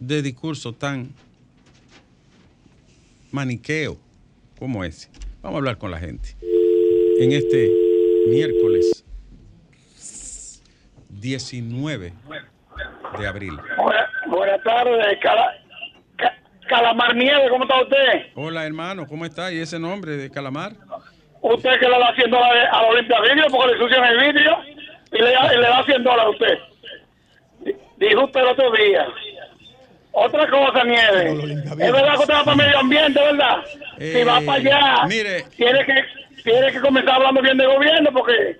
de 0.00 0.20
discurso 0.22 0.72
tan 0.72 1.10
maniqueo 3.30 3.96
como 4.58 4.84
ese. 4.84 5.08
Vamos 5.42 5.56
a 5.56 5.58
hablar 5.58 5.78
con 5.78 5.90
la 5.90 5.98
gente. 5.98 6.36
En 7.20 7.32
este 7.32 7.70
miércoles 8.28 9.04
19 11.10 12.12
de 13.18 13.26
abril. 13.26 13.52
Buena- 13.76 14.08
Buenas 14.28 14.62
tardes, 14.64 15.18
Cala- 15.22 15.52
Ca- 16.16 16.38
Calamar 16.68 17.14
Nieve, 17.14 17.48
¿cómo 17.50 17.64
está 17.64 17.82
usted? 17.82 18.32
Hola 18.34 18.66
hermano, 18.66 19.06
¿cómo 19.06 19.24
está? 19.26 19.52
¿Y 19.52 19.58
ese 19.58 19.78
nombre 19.78 20.16
de 20.16 20.30
Calamar? 20.30 20.74
Usted 21.42 21.80
que 21.80 21.88
le 21.88 21.98
da 21.98 22.14
100 22.14 22.30
dólares 22.30 22.68
a 22.72 22.82
la 22.82 22.88
Olimpia 22.88 23.20
Video 23.20 23.46
porque 23.50 23.72
le 23.74 23.78
sucian 23.78 24.04
el 24.04 24.18
vídeo 24.32 24.58
y 25.12 25.18
le, 25.18 25.32
da- 25.32 25.52
y 25.54 25.56
le 25.58 25.68
da 25.68 25.84
100 25.84 26.02
dólares 26.04 26.24
a 26.24 26.30
usted. 26.30 26.58
dijo 27.96 28.24
usted 28.24 28.40
el 28.40 28.46
otro 28.46 28.72
día. 28.72 29.06
Otra 30.12 30.48
cosa, 30.50 30.84
Nieves. 30.84 31.64
Es 31.64 31.92
verdad 31.92 32.14
que 32.14 32.20
usted 32.20 32.34
va 32.34 32.44
para 32.44 32.56
medio 32.56 32.78
ambiente, 32.78 33.20
¿verdad? 33.20 33.64
si 33.98 34.24
va 34.24 34.38
Eh, 34.40 34.46
para 34.46 34.58
allá, 34.58 35.06
mire. 35.08 35.44
tiene 35.56 35.84
que 35.84 35.94
tiene 36.44 36.72
que 36.72 36.80
comenzar 36.80 37.14
hablando 37.14 37.40
bien 37.40 37.56
de 37.56 37.66
gobierno 37.66 38.10
porque 38.12 38.56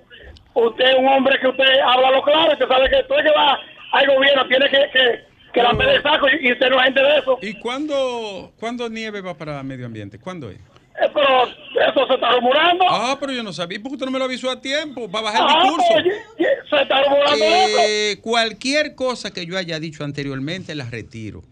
usted 0.54 0.84
es 0.84 0.94
un 0.96 1.08
hombre 1.08 1.38
que 1.40 1.48
usted 1.48 1.80
habla 1.84 2.10
lo 2.12 2.22
claro, 2.22 2.56
que 2.56 2.66
sabe 2.66 2.88
que 2.88 2.96
después 2.96 3.22
que 3.24 3.30
va 3.32 3.58
al 3.92 4.06
gobierno 4.06 4.46
tiene 4.46 4.68
que, 4.70 4.88
que, 4.92 5.24
que 5.52 5.62
la 5.62 5.70
saco 6.02 6.28
y, 6.28 6.48
y 6.48 6.52
usted 6.52 6.70
no 6.70 6.78
es 6.78 6.84
gente 6.84 7.02
de 7.02 7.18
eso. 7.18 7.38
¿Y 7.42 7.54
cuándo, 7.54 8.52
cuándo 8.58 8.88
Nieve 8.88 9.20
va 9.20 9.34
para 9.34 9.62
medio 9.62 9.84
ambiente? 9.86 10.18
¿Cuándo 10.18 10.48
es? 10.50 10.58
Eh, 11.00 11.08
pero 11.14 11.44
eso 11.46 12.06
se 12.06 12.14
está 12.14 12.32
rumorando. 12.32 12.84
Ah, 12.88 13.16
pero 13.18 13.32
yo 13.32 13.42
no 13.42 13.52
sabía. 13.52 13.80
¿Por 13.80 13.90
qué 13.90 13.94
usted 13.94 14.06
no 14.06 14.12
me 14.12 14.18
lo 14.18 14.26
avisó 14.26 14.50
a 14.50 14.60
tiempo? 14.60 15.10
Va 15.10 15.20
a 15.20 15.22
bajar 15.22 15.40
el 15.42 15.48
Ah, 15.48 15.62
discurso. 15.62 15.88
pues, 15.92 16.06
y 16.38 16.44
se 16.68 16.82
está 16.82 17.02
rumorando 17.02 17.44
eso. 17.44 17.76
Eh, 17.88 18.18
cualquier 18.20 18.94
cosa 18.94 19.30
que 19.32 19.46
yo 19.46 19.56
haya 19.56 19.80
dicho 19.80 20.04
anteriormente 20.04 20.74
la 20.74 20.84
retiro. 20.84 21.42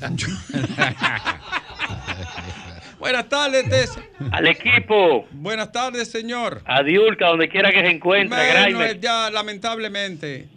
Buenas 2.98 3.28
tardes, 3.30 3.66
Tessa. 3.70 4.02
Al 4.30 4.46
equipo, 4.46 5.26
Buenas 5.30 5.72
tardes, 5.72 6.10
señor. 6.10 6.60
a 6.66 6.82
Diulca, 6.82 7.28
donde 7.28 7.48
quiera 7.48 7.70
que 7.72 7.80
se 7.80 7.88
encuentre, 7.88 8.36
Bueno, 8.38 8.78
Graimer. 8.78 9.00
ya 9.00 9.30
lamentablemente. 9.30 10.48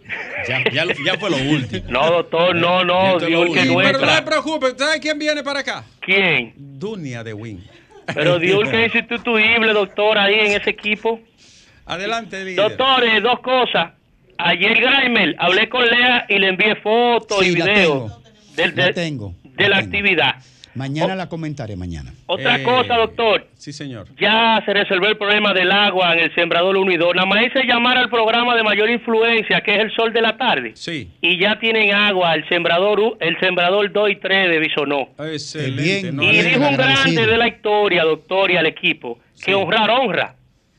Ya, 0.46 0.62
ya, 0.70 0.84
fue 1.18 1.30
lo 1.30 1.38
último. 1.38 1.84
No, 1.88 2.10
doctor, 2.10 2.54
no, 2.54 2.84
no, 2.84 3.12
Esto 3.12 3.24
es 3.26 3.32
lo 3.32 3.44
Diulca 3.44 3.62
es 3.62 3.68
pero 3.74 3.98
no 4.00 4.14
se 4.14 4.22
preocupe, 4.22 4.66
¿sabe 4.76 5.00
quién 5.00 5.18
viene 5.18 5.42
para 5.42 5.60
acá? 5.60 5.84
¿Quién? 6.00 6.52
Dunia 6.56 7.24
de 7.24 7.32
Win. 7.32 7.64
Pero 8.12 8.38
Diulca 8.38 8.80
es 8.84 8.94
insustituible, 8.94 9.72
doctor, 9.72 10.18
ahí 10.18 10.34
en 10.34 10.60
ese 10.60 10.70
equipo. 10.70 11.20
Adelante, 11.86 12.44
líder. 12.44 12.56
Doctores, 12.56 13.22
dos 13.22 13.40
cosas. 13.40 13.92
Ayer, 14.38 14.80
Graimer, 14.80 15.36
hablé 15.38 15.68
con 15.68 15.84
Lea 15.86 16.26
y 16.28 16.38
le 16.38 16.48
envié 16.48 16.74
fotos 16.76 17.38
Sí, 17.40 17.50
y 17.52 17.54
videos 17.54 17.74
tengo. 17.74 18.22
del- 18.56 18.74
de, 18.74 18.92
tengo, 18.92 19.34
de 19.44 19.68
la 19.68 19.68
la 19.68 19.76
tengo. 19.82 19.86
actividad. 19.96 20.34
Mañana 20.74 21.14
la 21.14 21.28
comentaré, 21.28 21.76
mañana. 21.76 22.12
Otra 22.26 22.56
Eh, 22.56 22.62
cosa, 22.64 22.96
doctor. 22.96 23.46
Sí, 23.54 23.72
señor. 23.72 24.06
Ya 24.18 24.60
se 24.66 24.74
resolvió 24.74 25.08
el 25.08 25.16
problema 25.16 25.52
del 25.52 25.70
agua 25.70 26.12
en 26.14 26.20
el 26.20 26.34
Sembrador 26.34 26.76
1 26.76 26.90
y 26.92 26.96
2. 26.96 27.14
Nada 27.14 27.26
más 27.26 27.42
es 27.44 27.52
llamar 27.66 27.96
al 27.96 28.10
programa 28.10 28.56
de 28.56 28.62
mayor 28.62 28.90
influencia, 28.90 29.60
que 29.60 29.72
es 29.74 29.78
el 29.80 29.92
Sol 29.92 30.12
de 30.12 30.20
la 30.20 30.36
Tarde. 30.36 30.72
Sí. 30.74 31.10
Y 31.20 31.38
ya 31.38 31.58
tienen 31.60 31.94
agua 31.94 32.34
el 32.34 32.48
Sembrador, 32.48 32.98
u- 33.00 33.16
el 33.20 33.38
sembrador 33.38 33.92
2 33.92 34.10
y 34.10 34.16
3 34.16 34.50
de 34.50 34.58
Bisonó. 34.58 35.08
Excelente. 35.18 36.12
no, 36.12 36.22
Y 36.24 36.42
dijo 36.42 36.66
un 36.68 36.76
grande 36.76 37.26
de 37.26 37.36
la 37.38 37.46
historia, 37.48 38.02
doctor, 38.04 38.50
y 38.50 38.56
al 38.56 38.66
equipo, 38.66 39.18
que 39.36 39.52
Sí. 39.52 39.54
honrar 39.54 39.90
honra. 39.90 40.34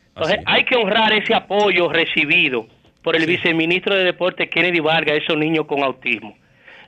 Entonces, 0.09 0.39
hay 0.45 0.63
que 0.65 0.75
honrar 0.75 1.13
ese 1.13 1.33
apoyo 1.33 1.89
recibido 1.89 2.67
por 3.01 3.15
el 3.15 3.25
viceministro 3.25 3.95
de 3.95 4.03
Deportes, 4.03 4.49
Kennedy 4.49 4.79
Vargas, 4.79 5.13
a 5.15 5.17
esos 5.17 5.37
niños 5.37 5.65
con 5.67 5.83
autismo. 5.83 6.35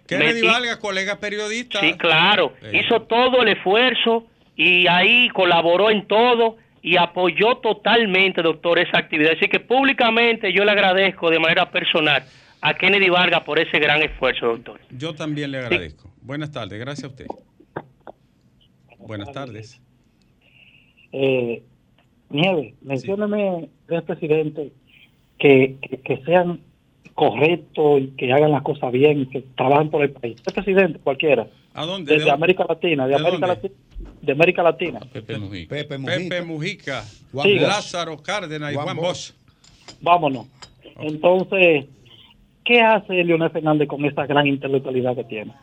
Kennedy 0.07 0.41
Metí- 0.41 0.47
Valga, 0.47 0.79
colega 0.79 1.19
periodista. 1.19 1.79
Sí, 1.81 1.93
claro. 1.93 2.53
Eh. 2.61 2.81
Hizo 2.83 3.01
todo 3.03 3.41
el 3.41 3.49
esfuerzo 3.49 4.25
y 4.55 4.87
ahí 4.87 5.29
colaboró 5.29 5.89
en 5.91 6.07
todo 6.07 6.57
y 6.81 6.95
apoyó 6.97 7.57
totalmente, 7.57 8.41
doctor, 8.41 8.79
esa 8.79 8.97
actividad. 8.99 9.33
Así 9.35 9.47
que 9.49 9.59
públicamente 9.59 10.53
yo 10.53 10.63
le 10.63 10.71
agradezco 10.71 11.29
de 11.29 11.39
manera 11.39 11.69
personal 11.69 12.23
a 12.61 12.73
Kennedy 12.73 13.09
Vargas 13.09 13.41
por 13.43 13.59
ese 13.59 13.77
gran 13.79 14.01
esfuerzo, 14.01 14.47
doctor. 14.47 14.79
Yo 14.91 15.13
también 15.13 15.51
le 15.51 15.59
agradezco. 15.59 16.09
Buenas 16.21 16.51
tardes, 16.51 16.79
gracias 16.79 17.03
a 17.05 17.07
usted. 17.07 17.25
Buenas 18.99 19.31
tardes. 19.31 19.81
Eh, 21.11 21.63
Nieves, 22.29 22.73
mencióname 22.81 23.69
tres 23.87 24.01
presidentes 24.03 24.71
que, 25.39 25.77
que, 25.81 25.97
que 26.01 26.17
sean 26.25 26.59
correctos 27.17 27.99
y 27.99 28.08
que 28.10 28.32
hagan 28.32 28.51
las 28.51 28.62
cosas 28.62 28.91
bien 28.91 29.21
y 29.21 29.25
que 29.25 29.41
trabajen 29.56 29.89
por 29.89 30.03
el 30.03 30.12
país. 30.12 30.39
Tres 30.43 30.53
presidentes, 30.53 31.01
cualquiera. 31.01 31.47
¿A 31.73 31.84
dónde? 31.84 32.13
Desde 32.13 32.25
¿De 32.25 32.32
América 32.32 32.63
Latina, 32.69 33.08
de, 33.08 33.10
¿De 33.10 33.15
América 33.15 33.47
dónde? 33.47 33.47
Latina, 33.47 33.73
de 34.21 34.32
América 34.32 34.63
Latina. 34.63 34.99
Pepe 35.12 35.39
Mujica. 35.39 35.75
Pepe 35.75 35.97
Mujica. 35.97 36.19
Pepe 36.19 36.41
Mujica, 36.43 37.03
Juan 37.32 37.47
Siga. 37.47 37.67
Lázaro 37.69 38.21
Cárdenas 38.21 38.71
y 38.71 38.75
Juan 38.75 38.86
Juan 38.86 38.97
Bosch. 38.97 39.32
Vámonos. 39.99 40.45
Entonces, 40.99 41.86
¿qué 42.63 42.82
hace 42.82 43.23
Leonel 43.23 43.49
Fernández 43.49 43.88
con 43.88 44.06
esa 44.06 44.27
gran 44.27 44.45
intelectualidad 44.45 45.15
que 45.15 45.23
tiene? 45.23 45.53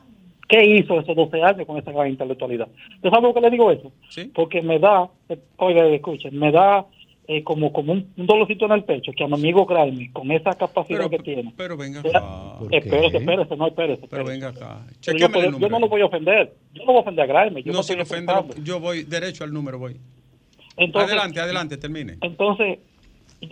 ¿Qué 0.48 0.64
hizo 0.64 0.98
esos 0.98 1.14
12 1.14 1.40
años 1.40 1.66
con 1.68 1.78
esa 1.78 1.92
gran 1.92 2.08
intelectualidad? 2.08 2.66
¿Usted 2.96 3.10
sabe 3.10 3.22
por 3.28 3.34
qué 3.34 3.40
le 3.42 3.50
digo 3.50 3.70
eso? 3.70 3.92
Sí. 4.08 4.28
Porque 4.34 4.60
me 4.60 4.80
da, 4.80 5.08
oiga, 5.58 5.86
escuchen, 5.86 6.36
me 6.36 6.50
da 6.50 6.84
eh, 7.26 7.42
como, 7.42 7.72
como 7.72 7.92
un, 7.92 8.12
un 8.16 8.26
dolorcito 8.26 8.66
en 8.66 8.72
el 8.72 8.84
pecho 8.84 9.12
que 9.16 9.24
a 9.24 9.28
mi 9.28 9.34
amigo 9.34 9.64
Graeme, 9.66 10.10
con 10.12 10.30
esa 10.30 10.52
capacidad 10.52 10.98
Pero, 10.98 11.10
que 11.10 11.18
tiene. 11.20 11.52
pero 11.56 11.76
venga 11.76 12.00
acá. 12.00 12.22
Espérese, 12.70 13.16
espérese, 13.18 13.56
no, 13.56 13.66
espérese. 13.66 14.06
Pero 14.08 14.24
venga 14.24 14.48
acá. 14.48 14.80
Pero 15.04 15.18
yo, 15.18 15.26
Chequeme 15.28 15.46
el 15.46 15.58
yo 15.58 15.68
no 15.68 15.78
lo 15.78 15.88
voy 15.88 16.02
a 16.02 16.06
ofender. 16.06 16.52
Yo 16.74 16.80
no 16.84 16.92
voy 16.92 16.96
a 16.96 17.00
ofender 17.00 17.24
a 17.24 17.26
Graeme. 17.26 17.62
Yo 17.62 17.72
No, 17.72 17.78
no 17.78 17.82
sin 17.82 17.98
estoy 18.00 18.14
ofenderlo. 18.16 18.40
ofendiendo. 18.42 18.66
Yo 18.70 18.80
voy 18.80 19.04
derecho 19.04 19.44
al 19.44 19.52
número, 19.52 19.78
voy. 19.78 19.96
Entonces, 20.76 21.10
adelante, 21.12 21.40
adelante, 21.40 21.76
termine. 21.76 22.18
Entonces, 22.20 22.78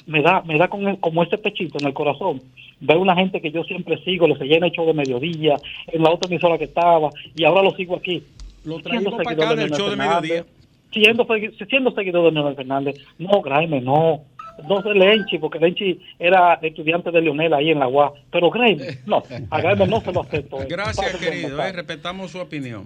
me 0.07 0.23
da, 0.23 0.43
me 0.43 0.59
da 0.59 0.69
con 0.69 0.87
el- 0.89 0.99
como 0.99 1.23
este 1.23 1.39
pechito 1.39 1.79
en 1.81 1.87
el 1.87 1.95
corazón. 1.95 2.43
Ver 2.81 2.97
una 2.97 3.15
gente 3.15 3.41
que 3.41 3.53
yo 3.53 3.63
siempre 3.65 3.97
sigo, 4.05 4.27
lo 4.27 4.37
seguía 4.37 4.57
en 4.57 4.65
el 4.65 4.73
show 4.73 4.85
de 4.87 4.93
mediodía, 4.93 5.55
en 5.87 6.03
la 6.03 6.11
otra 6.11 6.29
emisora 6.29 6.59
que 6.59 6.65
estaba, 6.65 7.11
y 7.35 7.45
ahora 7.45 7.63
lo 7.63 7.71
sigo 7.73 7.97
aquí. 7.97 8.23
Lo 8.65 8.81
traímos 8.81 9.15
para 9.15 9.31
acá 9.31 9.45
en 9.45 9.51
el 9.51 9.57
Leonel 9.71 9.79
show 9.79 9.89
de 9.91 9.97
mediodía. 9.97 10.45
Siendo, 10.92 11.26
siendo 11.68 11.90
seguidor 11.92 12.24
de 12.26 12.33
Leonel 12.33 12.57
Fernández. 12.57 12.96
No, 13.18 13.40
Graeme, 13.42 13.81
no. 13.81 14.24
No 14.68 14.83
de 14.83 14.94
Lenchi, 14.94 15.38
porque 15.38 15.59
Lenchi 15.59 15.98
era 16.18 16.55
estudiante 16.61 17.11
de 17.11 17.22
Leonel 17.22 17.55
ahí 17.55 17.70
en 17.70 17.78
la 17.78 17.88
UA. 17.88 18.12
Pero 18.31 18.50
Graeme, 18.50 18.98
no. 19.07 19.22
A 19.50 19.61
Graeme 19.61 19.87
no 19.87 20.00
se 20.02 20.12
lo 20.12 20.20
acepto. 20.22 20.62
eh. 20.62 20.66
Gracias, 20.68 21.16
querido. 21.16 21.61
eh, 21.62 21.72
respetamos 21.72 22.31
su 22.33 22.38
opinión. 22.38 22.85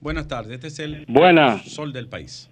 Buenas 0.00 0.28
tardes. 0.28 0.52
Este 0.52 0.66
es 0.68 0.78
el 0.78 1.04
Buenas, 1.08 1.62
sol 1.70 1.92
del 1.92 2.06
país. 2.08 2.48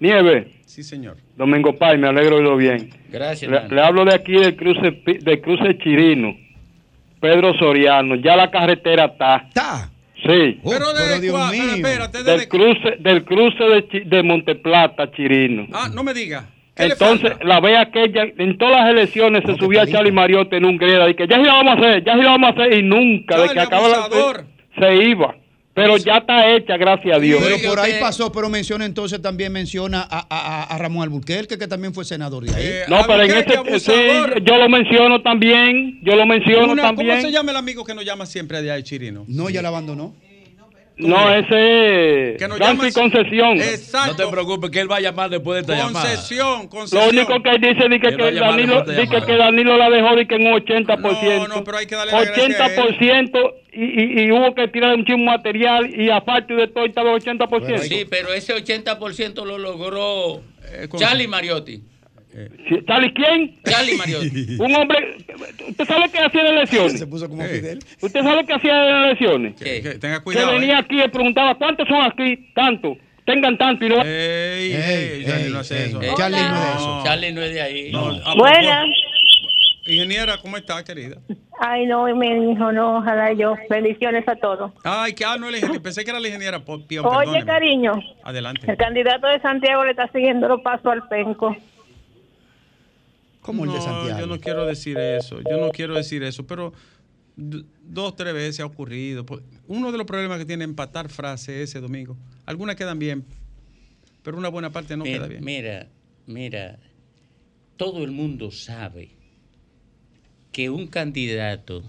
Nieve, 0.00 0.48
Sí, 0.66 0.82
señor. 0.82 1.16
Domingo 1.36 1.76
Pay, 1.76 1.98
me 1.98 2.08
alegro 2.08 2.30
de 2.36 2.42
oírlo 2.42 2.56
bien. 2.56 2.90
Gracias, 3.10 3.70
Le, 3.70 3.80
hablo 3.80 4.04
de 4.04 4.14
aquí 4.14 4.32
del 4.32 4.56
cruce, 4.56 4.90
Pi- 4.92 5.18
del 5.18 5.40
cruce 5.40 5.78
Chirino, 5.78 6.34
Pedro 7.20 7.54
Soriano, 7.54 8.16
ya 8.16 8.36
la 8.36 8.50
carretera 8.50 9.04
está. 9.06 9.36
¿Está? 9.48 9.90
Sí, 10.26 10.58
Oh, 10.62 10.70
pero 10.70 10.86
pero 10.86 10.92
desde 10.92 11.20
Dios 11.20 11.50
pero 11.50 11.62
mío. 11.64 11.74
espérate, 11.74 12.18
del 12.22 12.24
desde 12.38 12.48
cruce, 12.48 12.96
del 13.00 13.24
cruce 13.24 13.64
de, 13.64 14.00
de 14.06 14.22
Monteplata, 14.22 15.10
Chirino. 15.12 15.66
Ah, 15.72 15.88
no 15.92 16.02
me 16.02 16.14
diga. 16.14 16.46
¿Qué 16.74 16.86
le 16.86 16.92
Entonces, 16.94 17.32
la 17.42 17.60
ve 17.60 17.76
aquella, 17.76 18.24
en 18.38 18.58
todas 18.58 18.78
las 18.80 18.90
elecciones 18.90 19.44
No, 19.44 19.52
se 19.54 19.60
subía. 19.60 19.86
Charlie 19.86 20.10
Mariotti 20.12 20.56
en 20.56 20.64
un 20.64 20.76
greda 20.76 21.08
y 21.08 21.14
que 21.14 21.28
ya 21.28 21.36
sí 21.36 21.42
lo 21.44 21.52
vamos 21.52 21.76
a 21.76 21.78
hacer, 21.80 22.04
ya 22.04 22.14
sí 22.14 22.20
lo 22.22 22.28
vamos 22.30 22.50
a 22.50 22.52
hacer 22.52 22.78
y 22.78 22.82
nunca, 22.82 23.38
de 23.42 23.48
que 23.50 23.60
acaba 23.60 23.88
la- 23.88 24.44
se 24.80 24.94
iba. 25.04 25.36
Pero 25.74 25.96
ya 25.96 26.18
está 26.18 26.50
hecha, 26.54 26.76
gracias 26.76 27.16
a 27.16 27.18
Dios. 27.18 27.42
Pero 27.42 27.56
por 27.68 27.80
ahí 27.80 27.94
pasó, 28.00 28.30
pero 28.30 28.48
menciona 28.48 28.84
entonces 28.84 29.20
también 29.20 29.52
menciona 29.52 30.06
a, 30.08 30.24
a- 30.30 30.62
a- 30.74 30.78
Ramón 30.78 31.02
Alburquerque, 31.02 31.58
que 31.58 31.66
también 31.66 31.92
fue 31.92 32.04
senador 32.04 32.44
de 32.44 32.54
ahí. 32.54 32.62
Eh, 32.64 32.82
No, 32.88 32.98
pero 33.06 33.22
en 33.24 33.30
este, 33.32 33.80
sí, 33.80 33.92
yo 34.44 34.56
lo 34.56 34.68
menciono 34.68 35.20
también, 35.22 35.98
yo 36.04 36.14
lo 36.14 36.26
menciono 36.26 36.72
Una- 36.72 36.82
también. 36.82 37.08
¿Cómo 37.08 37.20
se 37.22 37.32
llama 37.32 37.50
el 37.50 37.56
amigo 37.56 37.84
que 37.84 37.92
nos 37.94 38.04
llama 38.04 38.24
siempre 38.24 38.62
de 38.62 38.70
ahí, 38.70 38.82
Chirino? 38.84 39.24
no, 39.26 39.50
ya 39.50 39.62
la 39.62 39.68
abandonó. 39.68 40.14
No, 40.96 41.28
ese 41.34 42.36
Francis 42.38 42.94
llama- 42.94 43.10
Concesión. 43.10 43.60
Exacto. 43.60 44.10
No 44.12 44.16
te 44.16 44.32
preocupes 44.32 44.70
que 44.70 44.80
él 44.80 44.90
va 44.90 44.96
a 44.96 45.00
llamar 45.00 45.28
después 45.28 45.56
de 45.66 45.72
esta 45.72 45.84
llamada. 45.86 46.08
Concesión, 46.08 46.62
Lo 46.62 46.68
concesión. 46.68 47.08
único 47.16 47.42
que 47.42 47.50
él 47.50 47.60
dice 47.60 47.84
es 47.84 48.00
que, 48.00 48.16
que 48.16 48.32
Danilo, 48.38 48.84
que, 48.84 49.36
Danilo 49.36 49.76
la 49.76 49.90
dejó 49.90 50.14
de 50.14 50.26
que 50.28 50.36
en 50.36 50.46
un 50.46 50.54
80%. 50.54 51.38
No, 51.38 51.48
no, 51.48 51.64
pero 51.64 51.78
hay 51.78 51.86
que 51.86 51.96
darle 51.96 52.12
la 52.12 52.24
gracia 52.24 52.44
a 52.44 52.46
él. 52.68 53.32
80% 53.32 53.54
y, 53.72 53.84
y, 53.84 54.24
y 54.26 54.30
hubo 54.32 54.54
que 54.54 54.68
tirar 54.68 54.94
un 54.94 55.04
chingo 55.04 55.24
material 55.24 55.90
y 55.92 56.10
aparte 56.10 56.54
de 56.54 56.68
todo 56.68 56.84
estaba 56.86 57.10
80%. 57.12 57.78
Sí, 57.80 58.06
pero 58.08 58.32
ese 58.32 58.54
80% 58.54 59.44
lo 59.44 59.58
logró 59.58 60.42
Eh, 60.72 60.86
con- 60.88 61.00
Charlie 61.00 61.26
Mariotti. 61.28 61.82
¿Sabe 62.86 63.12
quién? 63.14 63.60
Charlie 63.64 63.96
Mariotti. 63.96 64.56
Un 64.58 64.74
hombre. 64.74 65.16
¿Usted 65.68 65.84
sabe 65.84 66.10
qué 66.10 66.18
hacía 66.18 66.40
en 66.40 66.46
Se 66.48 66.52
elecciones? 66.54 67.04
puso 67.06 67.28
como. 67.28 67.42
Fidel. 67.44 67.78
¿Usted 68.00 68.22
sabe 68.22 68.44
qué 68.44 68.54
hacía 68.54 68.88
en 68.88 68.96
elecciones? 69.04 69.54
Que- 69.56 69.82
que 69.82 69.90
tenga 69.98 70.18
Que 70.18 70.24
cuidado. 70.24 70.52
venía 70.52 70.74
eh. 70.74 70.80
aquí 70.80 71.00
y 71.02 71.08
preguntaba 71.08 71.54
cuántos 71.54 71.86
son 71.86 72.02
aquí, 72.02 72.50
tanto, 72.54 72.96
tengan 73.24 73.56
tanto 73.56 73.84
y 73.84 73.88
no. 73.88 74.02
Ey, 74.04 74.72
Ey, 74.72 75.24
Charlie 75.24 75.44
ey, 75.46 75.50
no 75.52 75.58
hace 75.60 75.84
eso. 75.86 76.00
Charlie 76.16 76.38
no 76.42 76.56
es 76.56 76.74
eso. 76.76 77.02
Charlie 77.04 77.32
no 77.32 77.42
es 77.42 77.54
de 77.54 77.62
ahí. 77.62 77.92
No, 77.92 78.10
Buenas. 78.36 78.86
Ingeniera, 79.86 80.38
¿cómo 80.38 80.56
está, 80.56 80.82
querida? 80.82 81.18
Ay, 81.60 81.84
no, 81.84 82.06
mi 82.16 82.26
hijo, 82.52 82.72
no, 82.72 82.98
ojalá 82.98 83.32
yo. 83.34 83.54
Bendiciones 83.68 84.26
a 84.26 84.34
todos. 84.36 84.72
Ay, 84.82 85.12
que 85.12 85.24
ah, 85.26 85.36
no. 85.38 85.46
Pensé 85.82 86.04
que 86.04 86.10
era 86.10 86.18
la 86.20 86.28
ingeniera. 86.28 86.58
Pío, 86.64 87.02
Oye, 87.04 87.18
perdóneme. 87.18 87.44
cariño, 87.44 87.92
Adelante. 88.22 88.68
el 88.70 88.76
candidato 88.78 89.26
de 89.26 89.40
Santiago 89.40 89.84
le 89.84 89.90
está 89.90 90.08
siguiendo 90.08 90.48
los 90.48 90.62
pasos 90.62 90.86
al 90.86 91.06
penco. 91.08 91.54
Como 93.44 93.66
el 93.66 93.72
de 93.72 93.80
Santiago. 93.82 94.20
Yo 94.20 94.26
no 94.26 94.40
quiero 94.40 94.64
decir 94.64 94.96
eso, 94.96 95.38
yo 95.42 95.58
no 95.58 95.70
quiero 95.70 95.94
decir 95.94 96.22
eso, 96.22 96.46
pero 96.46 96.72
dos, 97.36 98.16
tres 98.16 98.32
veces 98.32 98.60
ha 98.60 98.64
ocurrido. 98.64 99.26
Pues, 99.26 99.42
Uno 99.66 99.92
de 99.92 99.98
los 99.98 100.06
problemas 100.06 100.38
que 100.38 100.46
tiene 100.46 100.64
empatar 100.64 101.10
frases 101.10 101.68
ese 101.68 101.78
domingo, 101.82 102.16
algunas 102.46 102.74
quedan 102.74 102.98
bien, 102.98 103.22
pero 104.22 104.38
una 104.38 104.48
buena 104.48 104.72
parte 104.72 104.96
no 104.96 105.04
mira, 105.04 105.18
queda 105.18 105.26
bien. 105.28 105.44
mira, 105.44 105.88
mira, 106.24 106.78
todo 107.76 108.02
el 108.02 108.12
mundo 108.12 108.50
sabe 108.50 109.10
que 110.50 110.70
un 110.70 110.86
candidato 110.86 111.82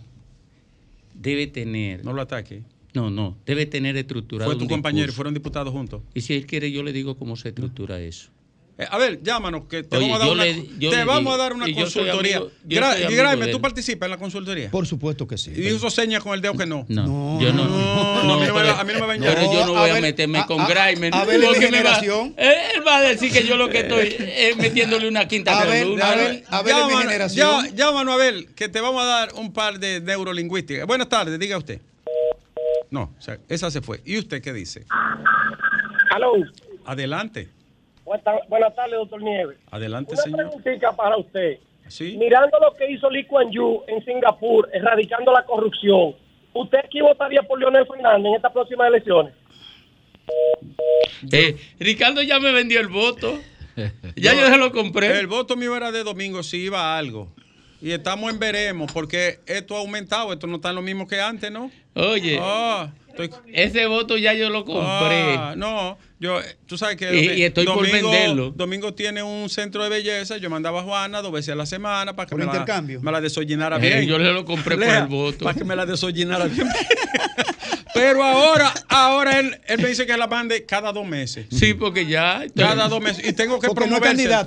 debe 1.14 1.48
tener. 1.48 2.04
No 2.04 2.12
lo 2.12 2.22
ataque. 2.22 2.64
No, 2.94 3.10
no, 3.10 3.38
debe 3.46 3.66
tener 3.66 3.96
estructurado. 3.96 4.52
Fue 4.52 4.58
tu 4.58 4.66
un 4.66 4.70
compañero 4.70 5.04
y 5.04 5.06
discurso. 5.06 5.16
fueron 5.16 5.34
diputados 5.34 5.74
juntos. 5.74 6.02
Y 6.14 6.20
si 6.20 6.34
él 6.34 6.46
quiere, 6.46 6.70
yo 6.70 6.84
le 6.84 6.92
digo 6.92 7.16
cómo 7.16 7.38
se 7.38 7.48
estructura 7.50 8.02
eso. 8.02 8.35
Eh, 8.78 8.86
a 8.92 8.98
ver, 8.98 9.24
llámanos, 9.24 9.64
que 9.70 9.84
te 9.84 9.96
Oye, 9.96 10.10
vamos 10.10 10.22
a 10.22 10.26
dar 10.26 10.34
una, 10.34 10.44
le- 10.44 10.68
yo 10.78 10.90
te 10.90 10.98
le 10.98 11.06
vamos 11.06 11.34
a 11.34 11.38
dar 11.38 11.54
una 11.54 11.66
consultoría. 11.74 12.38
amigo- 12.38 12.52
Gra- 12.66 13.10
Graeme, 13.10 13.46
de 13.46 13.52
¿tú 13.54 13.62
participas 13.62 14.08
en 14.08 14.12
la 14.12 14.18
consultoría? 14.18 14.70
Por 14.70 14.86
supuesto 14.86 15.26
que 15.26 15.38
sí. 15.38 15.54
Y 15.56 15.68
hizo 15.70 15.90
señas 15.90 16.22
con 16.22 16.34
el 16.34 16.42
dedo 16.42 16.58
que 16.58 16.66
no. 16.66 16.86
No, 16.90 17.40
yo 17.40 17.54
no. 17.54 17.64
No, 17.70 18.20
a 18.20 18.22
mí 18.22 18.28
no 18.28 18.54
me 18.54 18.64
va- 18.64 18.80
a 18.82 18.84
mí 18.84 18.92
no 18.94 19.00
me 19.00 19.06
va 19.08 19.14
a 19.14 19.18
pero 19.18 19.30
engañar. 19.30 19.54
yo 19.54 19.66
no 19.66 19.72
voy 19.74 19.90
a, 19.90 19.94
Abel- 19.94 20.02
meterme 20.02 20.40
a- 20.40 20.46
con 20.46 20.60
a-. 20.60 20.66
Abel 20.66 20.94
es 20.94 21.00
mi 21.00 21.10
porque 21.10 21.60
me 21.72 21.84
va- 21.84 21.96
generación. 21.96 22.34
él, 22.38 22.84
va 22.86 22.98
a 22.98 23.02
decir 23.04 23.32
que 23.32 23.48
yo 23.48 23.56
lo 23.56 23.70
que 23.70 23.80
estoy 23.80 24.14
es 24.20 24.58
metiéndole 24.58 25.08
una 25.08 25.26
quinta 25.26 25.58
Abel- 25.62 25.84
columna. 25.84 26.10
Abel- 26.12 26.44
Abel 26.50 26.72
es 26.72 26.76
mi 26.76 26.82
Llámanos- 26.92 27.02
generación. 27.04 27.66
ya- 27.68 27.76
Llámanos, 27.76 28.14
Abel, 28.16 28.48
que 28.56 28.68
te 28.68 28.82
vamos 28.82 29.02
a 29.04 29.06
dar 29.06 29.34
un 29.36 29.54
par 29.54 29.80
de 29.80 30.02
neurolingüísticas. 30.02 30.86
Buenas 30.86 31.08
tardes, 31.08 31.40
diga 31.40 31.58
usted. 31.58 31.80
No, 32.92 33.14
o 33.18 33.22
sea, 33.22 33.38
esa 33.48 33.72
se 33.72 33.80
fue. 33.82 34.02
¿Y 34.04 34.18
usted 34.18 34.42
qué 34.42 34.52
dice? 34.52 34.84
Aló. 36.12 36.34
Adelante, 36.86 37.50
Buenas 38.06 38.48
buenas 38.48 38.76
tardes, 38.76 38.94
doctor 38.96 39.22
Nieves. 39.22 39.58
adelante, 39.72 40.14
Una 40.14 40.22
señor. 40.22 40.40
preguntita 40.52 40.92
para 40.96 41.18
usted. 41.18 41.58
Sí. 41.88 42.16
Mirando 42.18 42.58
lo 42.60 42.74
que 42.74 42.90
hizo 42.92 43.10
Lee 43.10 43.26
Kuan 43.26 43.52
Yew 43.52 43.84
en 43.88 44.04
Singapur, 44.06 44.70
erradicando 44.74 45.32
la 45.32 45.44
corrupción, 45.46 46.16
¿usted 46.54 46.80
aquí 46.84 47.02
votaría 47.02 47.42
por 47.44 47.60
Leonel 47.60 47.86
Fernández 47.88 48.28
en 48.30 48.36
estas 48.36 48.52
próximas 48.54 48.88
elecciones? 48.88 49.34
Eh, 51.32 51.56
Ricardo 51.80 52.22
ya 52.22 52.40
me 52.40 52.52
vendió 52.52 52.80
el 52.80 52.88
voto. 52.88 53.38
Ya 54.16 54.34
yo 54.34 54.48
se 54.48 54.56
lo 54.58 54.72
compré. 54.72 55.20
El 55.20 55.28
voto 55.28 55.58
mío 55.58 55.76
era 55.76 55.92
de 55.92 56.06
domingo 56.06 56.42
si 56.44 56.64
iba 56.64 56.80
a 56.80 56.98
algo. 56.98 57.28
Y 57.82 57.92
estamos 57.92 58.32
en 58.32 58.40
veremos, 58.40 58.90
porque 58.94 59.40
esto 59.48 59.76
ha 59.76 59.80
aumentado, 59.80 60.32
esto 60.32 60.48
no 60.48 60.56
está 60.56 60.72
lo 60.72 60.82
mismo 60.82 61.06
que 61.08 61.20
antes, 61.20 61.52
¿no? 61.52 61.70
Oye, 61.94 62.40
Ah, 62.42 62.90
estoy- 63.24 63.32
ese 63.54 63.86
voto 63.86 64.18
ya 64.18 64.34
yo 64.34 64.50
lo 64.50 64.66
compré. 64.66 65.36
Ah, 65.38 65.54
no, 65.58 65.98
yo, 66.20 66.40
tú 66.66 66.78
sabes 66.78 66.98
que 66.98 67.14
Y- 67.16 67.40
y 67.42 67.44
estoy 67.44 67.66
por 67.66 67.90
venderlo. 67.90 68.52
Domingo 68.52 68.94
tiene 68.94 69.24
un 69.24 69.50
centro 69.50 69.84
de 69.84 69.90
belleza. 69.90 70.38
Yo 70.38 70.50
mandaba 70.50 70.82
a 70.82 70.84
Juana 70.84 71.22
dos 71.22 71.32
veces 71.32 71.50
a 71.54 71.56
la 71.56 71.66
semana 71.66 72.16
para 72.16 72.28
que 72.28 72.32
Por 72.32 72.40
me 72.40 72.46
intercambio. 72.46 73.00
la, 73.00 73.04
me 73.06 73.12
la 73.12 73.22
desollinara 73.22 73.78
Eh, 73.78 73.80
bien. 73.80 74.06
yo 74.06 74.18
le 74.20 74.32
lo 74.34 74.46
compré 74.46 74.76
por 74.76 74.86
el 74.88 75.08
voto. 75.08 75.46
Para 75.46 75.58
que 75.58 75.64
me 75.66 75.76
la 75.76 75.86
desollinara 75.86 76.46
bien. 76.46 76.68
Pero 77.94 78.22
ahora, 78.24 78.74
ahora 78.90 79.40
él, 79.40 79.58
él 79.68 79.80
me 79.82 79.88
dice 79.88 80.06
que 80.06 80.18
la 80.18 80.28
mande 80.28 80.66
cada 80.66 80.92
dos 80.92 81.08
meses. 81.08 81.46
Sí, 81.50 81.74
porque 81.74 82.06
ya. 82.06 82.44
Cada 82.56 82.90
dos 82.90 83.02
meses. 83.02 83.26
Y 83.26 83.32
tengo 83.34 83.58
que 83.60 83.68
no 83.68 83.74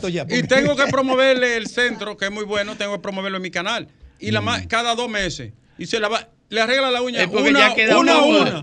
ya, 0.09 0.23
Y 0.23 0.27
porque- 0.27 0.43
tengo 0.43 0.77
que 0.77 0.87
promoverle 0.89 1.57
el 1.57 1.67
centro, 1.67 2.17
que 2.19 2.27
es 2.27 2.31
muy 2.31 2.45
bueno, 2.45 2.77
tengo 2.77 2.93
que 2.93 2.99
promoverlo 2.99 3.37
en 3.39 3.43
mi 3.43 3.51
canal. 3.51 3.89
Y 4.21 4.33
la 4.33 4.41
Mm. 4.43 4.67
cada 4.69 4.95
dos 4.95 5.09
meses. 5.09 5.53
Y 5.79 5.87
se 5.87 5.99
la 5.99 6.09
va, 6.09 6.29
le 6.51 6.61
arregla 6.61 6.91
la 6.91 7.03
uña 7.03 7.21
Es 7.23 7.29
porque 7.29 7.51
una, 7.51 7.69
ya 7.69 7.75
queda 7.75 7.99
una, 7.99 8.15
a 8.15 8.23
una. 8.23 8.41
una. 8.41 8.63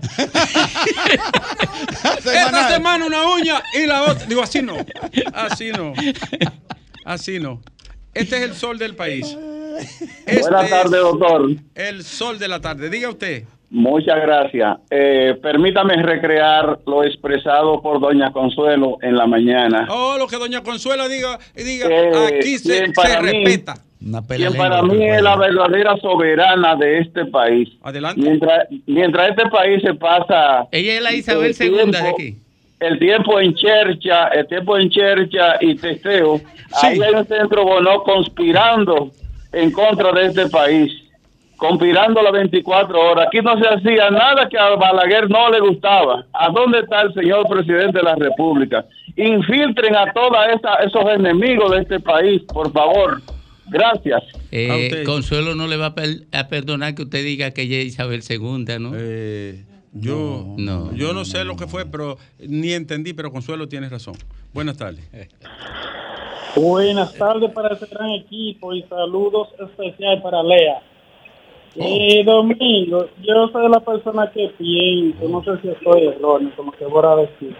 Esta 2.16 2.68
semana 2.70 3.06
una 3.06 3.30
uña 3.30 3.62
y 3.74 3.86
la 3.86 4.02
otra. 4.02 4.26
Digo, 4.26 4.42
así 4.42 4.60
no. 4.62 4.76
Así 5.32 5.70
no. 5.70 5.92
Así 7.04 7.38
no. 7.38 7.60
Este 8.12 8.36
es 8.36 8.42
el 8.42 8.54
sol 8.54 8.78
del 8.78 8.96
país. 8.96 9.36
Este 10.24 10.40
Buenas 10.40 10.70
tardes, 10.70 10.94
es 10.94 11.00
doctor. 11.00 11.50
El 11.74 12.02
sol 12.02 12.38
de 12.38 12.48
la 12.48 12.60
tarde. 12.60 12.90
Diga 12.90 13.10
usted. 13.10 13.44
Muchas 13.68 14.20
gracias. 14.22 14.78
Eh, 14.90 15.38
permítame 15.42 16.00
recrear 16.02 16.78
lo 16.86 17.04
expresado 17.04 17.82
por 17.82 18.00
doña 18.00 18.32
Consuelo 18.32 18.98
en 19.02 19.16
la 19.16 19.26
mañana. 19.26 19.86
Oh, 19.90 20.16
lo 20.18 20.26
que 20.28 20.36
doña 20.36 20.62
Consuela 20.62 21.08
diga, 21.08 21.38
diga 21.54 21.88
Eh, 21.90 22.38
aquí 22.38 22.58
se, 22.58 22.86
respeta. 23.20 23.74
Una 24.06 24.22
pelea 24.22 24.50
Quien 24.50 24.62
para 24.62 24.82
mí 24.82 25.04
es 25.04 25.20
la 25.20 25.34
verdadera 25.36 25.96
soberana 25.96 26.76
de 26.76 26.98
este 27.00 27.24
país. 27.24 27.68
Adelante. 27.82 28.20
Mientras, 28.20 28.68
mientras 28.86 29.30
este 29.30 29.50
país 29.50 29.82
se 29.82 29.94
pasa 29.94 30.68
Ella 30.70 30.96
es 30.96 31.02
la 31.02 31.12
Isabel 31.12 31.54
el 31.58 31.72
II 31.72 31.90
de 31.90 31.98
aquí. 31.98 32.36
el 32.78 32.98
tiempo 33.00 33.40
en 33.40 33.54
chercha, 33.54 34.28
el 34.28 34.46
tiempo 34.46 34.78
en 34.78 34.90
chercha 34.90 35.56
y 35.60 35.74
testeo, 35.74 36.40
ahí 36.82 37.00
hay 37.02 37.14
un 37.14 37.26
centro 37.26 37.64
bono 37.64 38.04
conspirando 38.04 39.10
en 39.52 39.72
contra 39.72 40.12
de 40.12 40.26
este 40.26 40.48
país, 40.50 40.92
conspirando 41.56 42.22
las 42.22 42.32
24 42.32 43.00
horas. 43.10 43.26
Aquí 43.26 43.40
no 43.40 43.58
se 43.58 43.66
hacía 43.66 44.08
nada 44.10 44.48
que 44.48 44.56
a 44.58 44.76
Balaguer 44.76 45.28
no 45.28 45.50
le 45.50 45.58
gustaba. 45.58 46.24
¿A 46.32 46.48
dónde 46.50 46.78
está 46.80 47.02
el 47.02 47.12
señor 47.14 47.48
presidente 47.48 47.98
de 47.98 48.04
la 48.04 48.14
República? 48.14 48.84
Infiltren 49.16 49.96
a 49.96 50.12
todos 50.12 50.36
esos 50.84 51.10
enemigos 51.10 51.72
de 51.72 51.78
este 51.78 51.98
país, 51.98 52.42
por 52.42 52.70
favor. 52.70 53.20
Gracias. 53.68 54.22
Eh. 54.52 55.02
Consuelo 55.04 55.54
no 55.54 55.66
le 55.66 55.76
va 55.76 55.86
a, 55.86 55.94
per- 55.94 56.26
a 56.32 56.48
perdonar 56.48 56.94
que 56.94 57.02
usted 57.02 57.24
diga 57.24 57.50
que 57.50 57.62
ella 57.62 57.78
es 57.78 57.86
Isabel 57.86 58.22
II, 58.28 58.64
¿no? 58.78 58.92
Eh, 58.94 59.64
yo, 59.92 60.54
No. 60.56 60.92
yo 60.94 61.12
no 61.12 61.24
sé 61.24 61.44
lo 61.44 61.56
que 61.56 61.66
fue, 61.66 61.86
pero 61.86 62.18
ni 62.38 62.72
entendí, 62.72 63.12
pero 63.12 63.32
Consuelo 63.32 63.66
tiene 63.68 63.88
razón. 63.88 64.14
Buenas 64.52 64.76
tardes. 64.76 65.08
Buenas 66.54 67.12
tardes 67.14 67.50
para 67.52 67.74
ese 67.74 67.86
gran 67.86 68.10
equipo 68.10 68.72
y 68.72 68.82
saludos 68.84 69.48
especiales 69.60 70.22
para 70.22 70.42
Lea. 70.42 70.80
Eh, 71.74 72.24
Domingo, 72.24 73.06
yo 73.22 73.48
soy 73.52 73.70
la 73.70 73.80
persona 73.80 74.30
que 74.32 74.48
pienso, 74.56 75.28
no 75.28 75.44
sé 75.44 75.60
si 75.60 75.68
estoy 75.68 76.06
erróneo, 76.06 76.50
como 76.56 76.72
que 76.72 76.86
voy 76.86 77.04
a 77.04 77.16
decir, 77.16 77.54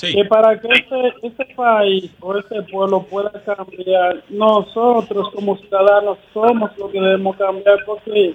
Sí. 0.00 0.14
que 0.14 0.24
para 0.24 0.58
que 0.58 0.66
este, 0.68 1.14
este 1.22 1.44
país 1.54 2.10
o 2.20 2.34
este 2.34 2.62
pueblo 2.62 3.02
pueda 3.02 3.30
cambiar, 3.44 4.22
nosotros 4.30 5.28
como 5.34 5.58
ciudadanos 5.58 6.16
somos 6.32 6.70
los 6.78 6.90
que 6.90 6.98
debemos 6.98 7.36
cambiar 7.36 7.84
porque 7.84 8.34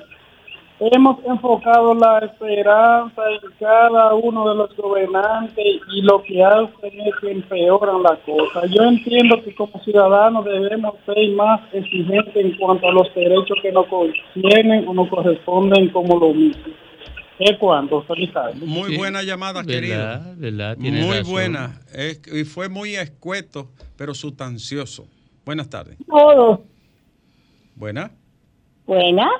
hemos 0.80 1.26
enfocado 1.26 1.96
la 1.96 2.20
esperanza 2.20 3.22
en 3.32 3.52
cada 3.60 4.14
uno 4.14 4.48
de 4.50 4.56
los 4.56 4.76
gobernantes 4.76 5.66
y 5.92 6.02
lo 6.04 6.22
que 6.22 6.44
hacen 6.44 7.02
es 7.02 7.16
que 7.20 7.32
empeoran 7.32 8.04
la 8.04 8.16
cosa. 8.18 8.68
Yo 8.68 8.84
entiendo 8.84 9.42
que 9.42 9.56
como 9.56 9.80
ciudadanos 9.84 10.46
debemos 10.46 10.94
ser 11.08 11.30
más 11.32 11.62
exigentes 11.74 12.36
en 12.36 12.56
cuanto 12.58 12.90
a 12.90 12.92
los 12.92 13.12
derechos 13.16 13.58
que 13.64 13.72
nos 13.72 13.88
tienen 14.36 14.88
o 14.88 14.94
nos 14.94 15.10
corresponden 15.10 15.90
como 15.90 16.20
lo 16.20 16.32
mismo. 16.32 16.85
¿Es 17.40 17.58
cuánto? 17.60 18.02
Feliz 18.04 18.32
tarde. 18.32 18.56
Muy 18.66 18.92
Sí. 18.92 18.98
buena 18.98 19.22
llamada, 19.24 19.64
querido. 19.64 19.98
¿Verdad? 19.98 20.34
¿Verdad? 20.38 20.78
Tiene 20.78 21.02
Muy 21.04 21.18
razón. 21.18 21.32
buena. 21.34 21.82
Es- 21.94 22.22
y 22.34 22.44
fue 22.46 22.70
muy 22.70 22.96
escueto, 22.96 23.72
pero 23.98 24.14
sustancioso. 24.14 25.08
Buenas 25.46 25.70
tardes. 25.70 25.98
Todos. 26.08 26.60
Buena. 27.76 28.12
Buenas. 28.86 29.32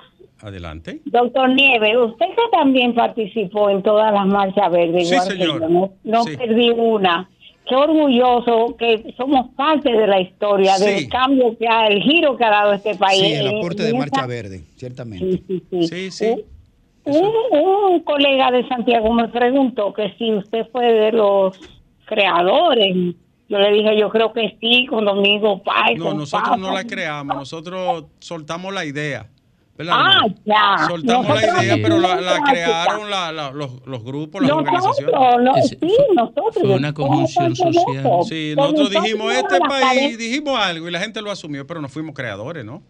Adelante. 0.42 1.02
Doctor 1.06 1.50
Nieves, 1.50 1.96
usted 1.98 2.26
que 2.28 2.42
también 2.52 2.94
participó 2.94 3.70
en 3.70 3.82
todas 3.82 4.12
las 4.14 4.28
marchas 4.28 4.70
verdes, 4.72 5.08
Sí, 5.10 5.16
señor. 5.18 5.60
yo, 5.62 5.70
no, 5.70 5.94
no 6.04 6.24
Sí. 6.24 6.36
perdí 6.36 6.70
una. 6.72 7.30
Qué 7.68 7.76
orgulloso 7.76 8.76
que 8.78 9.14
somos 9.18 9.50
parte 9.56 9.92
de 9.92 10.06
la 10.06 10.20
historia, 10.22 10.76
Sí. 10.78 10.86
del 10.86 11.10
cambio 11.10 11.58
que 11.58 11.68
ha, 11.68 11.88
el 11.88 12.02
giro 12.04 12.36
que 12.38 12.44
ha 12.44 12.50
dado 12.52 12.74
este 12.74 12.94
país. 12.96 13.22
Sí, 13.22 13.34
el 13.34 13.48
aporte 13.48 13.88
en 13.88 13.94
de 13.94 13.98
Marcha 13.98 14.28
Verde, 14.28 14.66
ciertamente. 14.76 15.42
Sí, 15.48 15.64
sí, 15.88 16.12
sí. 16.12 16.46
Un, 17.06 17.32
un- 17.60 18.00
colega 18.02 18.52
de 18.52 18.68
Santiago 18.68 19.12
me 19.14 19.28
preguntó 19.30 19.94
que 19.94 20.14
si 20.18 20.34
usted 20.34 20.68
fue 20.72 20.86
de 20.92 21.12
los 21.12 21.58
creadores. 22.06 22.96
Yo 23.48 23.60
le 23.60 23.72
dije, 23.72 23.98
yo 24.00 24.10
creo 24.10 24.34
que 24.34 24.58
sí, 24.60 24.88
con 24.88 25.06
Domingo 25.06 25.62
Paz. 25.62 25.92
No, 25.98 26.14
nosotros 26.16 26.58
no 26.58 26.72
la 26.74 26.84
creamos, 26.84 27.36
nosotros 27.36 28.06
soltamos 28.20 28.74
la 28.74 28.86
idea. 28.86 29.30
¿verdad? 29.78 29.94
Ah, 29.98 30.22
ya. 30.46 30.88
Soltamos 30.88 31.28
la 31.28 31.64
idea, 31.64 31.76
pero 31.84 32.00
la, 32.00 32.42
crearon 32.50 33.10
la- 33.10 33.32
la- 33.34 33.52
los, 33.52 33.86
los 33.86 34.04
grupos, 34.06 34.42
las 34.42 34.50
Nosotros, 34.50 34.76
organizaciones. 35.14 35.44
no, 35.44 35.56
Ese- 35.58 35.78
sí, 35.80 35.96
nosotros. 36.16 36.56
fue 36.62 36.76
una 36.76 36.94
conjunción 36.94 37.56
social. 37.56 37.98
eso. 37.98 38.24
Sí, 38.24 38.54
nosotros 38.56 38.80
nosotros 38.90 39.04
dijimos, 39.04 39.34
este 39.34 39.60
país, 39.60 40.18
dijimos 40.18 40.58
algo 40.58 40.88
y 40.88 40.92
la 40.92 41.00
gente 41.02 41.22
lo 41.22 41.30
asumió, 41.30 41.68
pero 41.68 41.82
no 41.82 41.90
fuimos 41.90 42.16
creadores, 42.16 42.64
¿no? 42.66 42.82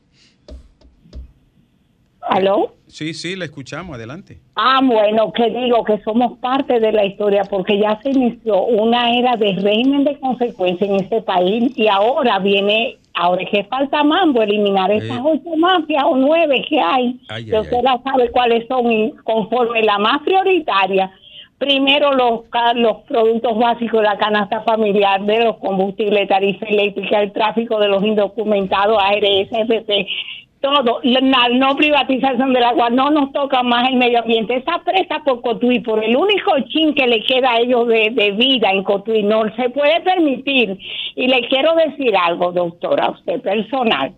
¿Aló? 2.29 2.73
Sí, 2.87 3.13
sí, 3.13 3.35
le 3.35 3.45
escuchamos, 3.45 3.95
adelante. 3.95 4.39
Ah, 4.55 4.79
bueno, 4.83 5.31
que 5.31 5.49
digo 5.49 5.83
que 5.83 5.99
somos 6.03 6.37
parte 6.39 6.79
de 6.79 6.91
la 6.91 7.05
historia 7.05 7.43
porque 7.49 7.79
ya 7.79 7.99
se 8.01 8.09
inició 8.11 8.63
una 8.63 9.15
era 9.15 9.35
de 9.35 9.53
régimen 9.53 10.03
de 10.03 10.19
consecuencia 10.19 10.87
en 10.87 10.95
este 10.95 11.21
país 11.21 11.71
y 11.77 11.87
ahora 11.87 12.39
viene, 12.39 12.97
ahora 13.13 13.43
es 13.43 13.49
que 13.49 13.63
falta 13.65 14.03
mambo, 14.03 14.41
eliminar 14.41 14.91
esas 14.91 15.17
Eh. 15.17 15.21
ocho 15.23 15.55
mafias 15.57 16.03
o 16.05 16.15
nueve 16.15 16.65
que 16.67 16.79
hay. 16.79 17.19
Ay, 17.29 17.45
que 17.45 17.55
ay, 17.55 17.61
usted 17.61 17.77
ay. 17.77 17.83
la 17.83 18.01
sabe 18.03 18.31
cuáles 18.31 18.67
son 18.67 18.91
y 18.91 19.11
conforme 19.23 19.83
la 19.83 19.97
más 19.99 20.21
prioritaria. 20.23 21.11
Primero 21.57 22.11
los, 22.13 22.41
los 22.75 22.97
productos 23.07 23.57
básicos 23.57 24.03
la 24.03 24.17
canasta 24.17 24.61
familiar, 24.63 25.23
de 25.23 25.43
los 25.45 25.57
combustibles, 25.57 26.27
tarifa 26.27 26.65
eléctrica, 26.65 27.21
el 27.21 27.31
tráfico 27.31 27.79
de 27.79 27.87
los 27.87 28.03
indocumentados, 28.03 28.97
ARS, 29.01 29.47
FP, 29.51 30.05
todo, 30.65 30.99
la 31.03 31.49
no 31.49 31.75
privatización 31.75 32.51
del 32.51 32.63
agua, 32.63 32.89
no 32.89 33.11
nos 33.11 33.31
toca 33.31 33.61
más 33.61 33.87
el 33.87 33.97
medio 33.97 34.19
ambiente. 34.19 34.55
Esa 34.55 34.81
presa 34.83 35.21
por 35.23 35.41
Cotuí, 35.41 35.79
por 35.81 36.03
el 36.03 36.15
único 36.15 36.51
chin 36.69 36.95
que 36.95 37.05
le 37.05 37.21
queda 37.23 37.51
a 37.51 37.59
ellos 37.59 37.87
de, 37.87 38.09
de 38.11 38.31
vida 38.31 38.71
en 38.71 38.83
Cotuí, 38.83 39.21
no 39.21 39.43
se 39.55 39.69
puede 39.69 40.01
permitir. 40.01 40.77
Y 41.15 41.27
le 41.27 41.47
quiero 41.49 41.75
decir 41.75 42.15
algo, 42.17 42.51
doctora, 42.51 43.05
a 43.05 43.11
usted 43.11 43.41
personal. 43.41 44.13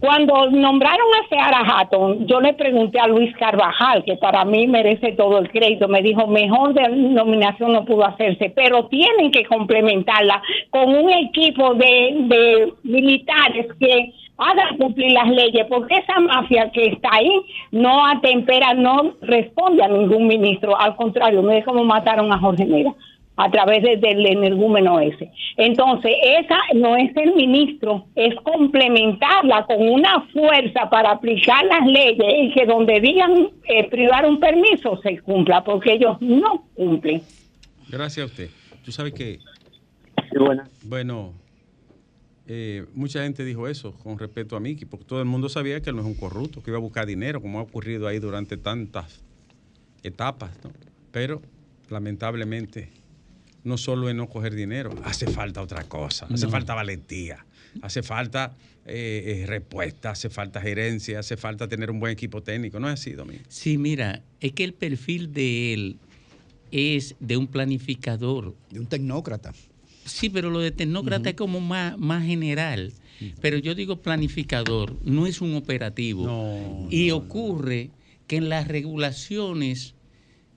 Cuando 0.00 0.50
nombraron 0.50 1.06
a 1.22 1.28
Seara 1.28 1.60
Hatton, 1.60 2.26
yo 2.26 2.40
le 2.40 2.52
pregunté 2.54 2.98
a 2.98 3.06
Luis 3.06 3.34
Carvajal, 3.36 4.04
que 4.04 4.16
para 4.16 4.44
mí 4.44 4.66
merece 4.66 5.12
todo 5.12 5.38
el 5.38 5.48
crédito, 5.50 5.86
me 5.86 6.02
dijo, 6.02 6.26
mejor 6.26 6.74
de 6.74 6.88
nominación 6.88 7.72
no 7.72 7.84
pudo 7.84 8.04
hacerse, 8.04 8.52
pero 8.54 8.86
tienen 8.88 9.30
que 9.30 9.44
complementarla 9.44 10.42
con 10.70 10.88
un 10.94 11.10
equipo 11.10 11.74
de, 11.74 12.12
de 12.26 12.72
militares 12.82 13.68
que 13.78 14.12
hagan 14.38 14.76
cumplir 14.78 15.12
las 15.12 15.28
leyes, 15.28 15.66
porque 15.68 15.96
esa 15.96 16.18
mafia 16.20 16.70
que 16.72 16.86
está 16.86 17.08
ahí 17.12 17.30
no 17.72 18.06
atempera, 18.06 18.72
no 18.74 19.14
responde 19.20 19.82
a 19.82 19.88
ningún 19.88 20.26
ministro, 20.28 20.78
al 20.80 20.94
contrario, 20.96 21.42
mire 21.42 21.64
cómo 21.64 21.84
mataron 21.84 22.32
a 22.32 22.38
Jorge 22.38 22.64
Mera 22.64 22.94
a 23.40 23.48
través 23.50 23.82
de- 23.84 23.96
del 23.98 24.26
energúmeno 24.26 24.98
ese. 24.98 25.30
Entonces, 25.56 26.12
esa 26.40 26.56
no 26.74 26.96
es 26.96 27.16
el 27.16 27.34
ministro, 27.34 28.06
es 28.16 28.34
complementarla 28.42 29.64
con 29.66 29.88
una 29.88 30.20
fuerza 30.32 30.88
para 30.90 31.12
aplicar 31.12 31.64
las 31.66 31.86
leyes 31.86 32.34
y 32.42 32.50
que 32.52 32.66
donde 32.66 33.00
digan 33.00 33.48
eh, 33.68 33.88
privar 33.90 34.26
un 34.26 34.40
permiso 34.40 34.96
se 35.02 35.18
cumpla, 35.20 35.62
porque 35.62 35.92
ellos 35.94 36.16
no 36.20 36.64
cumplen. 36.74 37.22
Gracias 37.88 38.24
a 38.24 38.26
usted. 38.26 38.48
Tú 38.84 38.90
sabes 38.92 39.12
que. 39.14 39.38
Bueno, 40.84 41.32
eh, 42.48 42.86
mucha 42.94 43.22
gente 43.22 43.44
dijo 43.44 43.68
eso 43.68 43.92
con 43.92 44.18
respecto 44.18 44.56
a 44.56 44.60
Miki, 44.60 44.84
porque 44.86 45.04
todo 45.04 45.20
el 45.20 45.26
mundo 45.26 45.48
sabía 45.48 45.80
que 45.80 45.90
él 45.90 45.96
no 45.96 46.02
es 46.02 46.08
un 46.08 46.14
corrupto, 46.14 46.62
que 46.62 46.70
iba 46.70 46.78
a 46.78 46.80
buscar 46.80 47.06
dinero, 47.06 47.40
como 47.40 47.58
ha 47.58 47.62
ocurrido 47.62 48.08
ahí 48.08 48.18
durante 48.18 48.56
tantas 48.56 49.22
etapas, 50.02 50.52
¿no? 50.64 50.72
Pero, 51.12 51.42
lamentablemente, 51.90 52.88
no 53.64 53.76
solo 53.76 54.08
es 54.08 54.14
no 54.14 54.28
coger 54.28 54.54
dinero, 54.54 54.90
hace 55.04 55.26
falta 55.26 55.60
otra 55.62 55.84
cosa, 55.84 56.26
hace 56.26 56.46
No. 56.46 56.52
falta 56.52 56.74
valentía, 56.74 57.44
hace 57.82 58.02
falta 58.02 58.56
eh, 58.86 59.42
eh, 59.42 59.46
respuesta, 59.46 60.10
hace 60.12 60.30
falta 60.30 60.62
gerencia, 60.62 61.18
hace 61.18 61.36
falta 61.36 61.68
tener 61.68 61.90
un 61.90 62.00
buen 62.00 62.12
equipo 62.12 62.42
técnico. 62.42 62.80
¿No 62.80 62.88
es 62.88 62.94
así, 62.94 63.12
Domingo? 63.12 63.42
Sí, 63.48 63.76
mira, 63.76 64.22
es 64.40 64.52
que 64.52 64.64
el 64.64 64.72
perfil 64.72 65.32
de 65.34 65.74
él 65.74 65.98
es 66.70 67.14
de 67.20 67.36
un 67.36 67.46
planificador. 67.48 68.54
De 68.70 68.80
un 68.80 68.86
tecnócrata. 68.86 69.52
Sí, 70.08 70.30
pero 70.30 70.50
lo 70.50 70.60
de 70.60 70.70
tecnócrata 70.70 71.30
es 71.30 71.36
como 71.36 71.60
más, 71.60 71.98
más 71.98 72.24
general. 72.24 72.92
Pero 73.40 73.58
yo 73.58 73.74
digo 73.74 74.00
planificador, 74.00 74.96
no 75.04 75.26
es 75.26 75.40
un 75.40 75.54
operativo. 75.56 76.88
y 76.90 77.10
ocurre 77.10 77.90
que 78.26 78.36
en 78.36 78.48
las 78.48 78.68
regulaciones, 78.68 79.94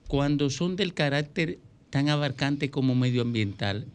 cuando 0.06 0.50
son 0.50 0.76
del 0.76 0.94
carácter 0.94 1.58
tan 1.90 2.08
abarcante 2.08 2.70
como 2.70 2.94
medioambiental, 2.94 3.86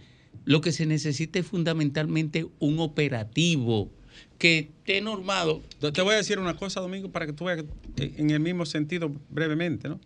lo 0.45 0.61
que 0.61 0.71
se 0.71 0.85
necesita 0.85 1.39
es 1.39 1.45
fundamentalmente 1.45 2.47
un 2.59 2.79
operativo 2.79 3.91
que 4.37 4.59
esté 4.59 5.01
normado. 5.01 5.61
Te 5.79 6.01
voy 6.01 6.13
a 6.13 6.17
decir 6.17 6.39
una 6.39 6.55
cosa, 6.55 6.79
Domingo, 6.79 7.11
para 7.11 7.25
que 7.25 7.33
tú 7.33 7.45
veas 7.45 7.63
eh, 7.97 8.13
en 8.17 8.29
el 8.29 8.39
mismo 8.39 8.65
sentido 8.65 9.11
brevemente, 9.29 9.89
¿no? 9.89 9.99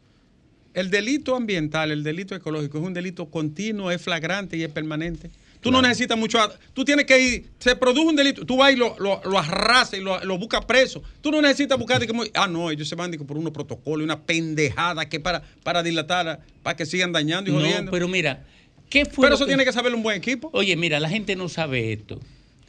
El 0.74 0.90
delito 0.90 1.36
ambiental, 1.36 1.92
el 1.92 2.04
delito 2.04 2.34
ecológico 2.36 2.78
es 2.78 2.84
un 2.84 2.94
delito 2.94 3.30
continuo, 3.30 3.92
es 3.92 4.02
flagrante 4.02 4.56
y 4.58 4.64
es 4.64 4.70
permanente. 4.70 5.30
Tú 5.62 5.70
no 5.72 5.80
necesitas 5.82 6.18
mucho. 6.18 6.40
Tú 6.74 6.84
tienes 6.84 7.06
que 7.06 7.20
ir. 7.22 7.46
Se 7.60 7.76
produce 7.76 8.02
un 8.08 8.16
delito. 8.16 8.46
Tú 8.46 8.58
vas 8.58 8.74
y 8.74 8.76
lo, 8.76 8.96
lo, 8.98 9.22
lo 9.24 9.38
arrasas 9.38 10.00
y 10.00 10.02
lo, 10.02 10.24
lo 10.26 10.40
buscas 10.40 10.66
preso. 10.66 11.04
Tú 11.22 11.30
no 11.30 11.40
necesitas 11.40 11.78
buscar. 11.78 12.02
ah, 12.34 12.48
no, 12.48 12.72
ellos 12.72 12.90
se 12.90 12.96
van 12.96 13.12
por 13.12 13.38
unos 13.38 13.54
protocolos 13.54 14.04
una 14.04 14.22
pendejada 14.24 15.08
que 15.08 15.20
para, 15.20 15.44
para 15.62 15.84
dilatar, 15.84 16.40
para 16.64 16.76
que 16.76 16.88
sigan 16.88 17.12
dañando 17.12 17.52
y 17.52 17.54
No, 17.54 17.60
jodiendo. 17.60 17.92
pero 17.92 18.08
mira, 18.08 18.44
¿qué 18.90 19.06
fue 19.06 19.26
Pero 19.28 19.36
eso 19.36 19.46
tiene 19.46 19.64
que 19.64 19.72
saberlo 19.72 19.98
un 19.98 20.04
buen 20.04 20.18
equipo. 20.18 20.50
Oye, 20.54 20.76
mira, 20.76 21.00
la 21.00 21.10
gente 21.10 21.36
no 21.36 21.48
sabe 21.48 21.94
esto. 21.94 22.20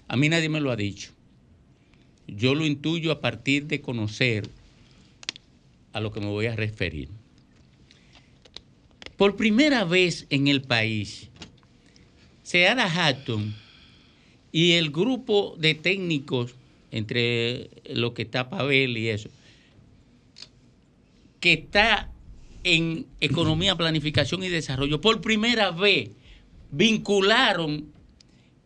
A 0.07 0.17
mí 0.17 0.29
nadie 0.29 0.51
me 0.51 0.61
lo 0.61 0.71
ha 0.71 0.77
dicho. 0.77 1.13
Yo 2.27 2.55
lo 2.55 2.67
intuyo 2.67 3.11
a 3.11 3.21
partir 3.23 3.67
de 3.69 3.81
conocer 3.81 4.49
a 5.95 6.01
lo 6.01 6.13
que 6.13 6.21
me 6.21 6.27
voy 6.27 6.45
a 6.47 6.57
referir. 6.57 7.09
Por 9.23 9.37
primera 9.37 9.85
vez 9.85 10.27
en 10.31 10.49
el 10.49 10.63
país, 10.63 11.29
Seara 12.43 12.87
Hatton 12.93 13.55
y 14.51 14.73
el 14.73 14.91
grupo 14.91 15.55
de 15.61 15.77
técnicos, 15.77 16.57
entre 16.91 17.71
lo 17.89 18.15
que 18.15 18.23
está 18.23 18.51
Pavel 18.51 18.99
y 18.99 19.11
eso, 19.11 19.31
que 21.39 21.53
está 21.53 22.11
en 22.65 23.07
economía, 23.21 23.77
planificación 23.77 24.43
y 24.43 24.49
desarrollo, 24.49 25.01
por 25.01 25.21
primera 25.21 25.71
vez 25.71 26.11
vincularon 26.73 27.93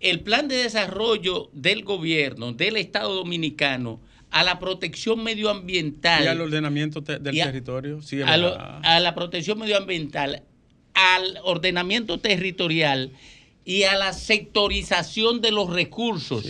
el 0.00 0.20
plan 0.20 0.48
de 0.48 0.56
desarrollo 0.56 1.50
del 1.52 1.84
gobierno, 1.84 2.54
del 2.54 2.78
Estado 2.78 3.14
Dominicano, 3.14 4.00
a 4.30 4.42
la 4.44 4.58
protección 4.58 5.22
medioambiental. 5.22 6.24
Y 6.24 6.26
al 6.26 6.40
ordenamiento 6.40 7.02
te- 7.02 7.18
del 7.18 7.40
a- 7.40 7.44
territorio. 7.46 8.02
Sí, 8.02 8.20
a, 8.22 8.36
lo- 8.36 8.50
verdad. 8.50 8.80
a 8.82 9.00
la 9.00 9.14
protección 9.14 9.58
medioambiental, 9.58 10.42
al 10.94 11.38
ordenamiento 11.44 12.18
territorial 12.20 13.12
y 13.64 13.84
a 13.84 13.96
la 13.96 14.12
sectorización 14.12 15.40
de 15.40 15.52
los 15.52 15.70
recursos. 15.72 16.44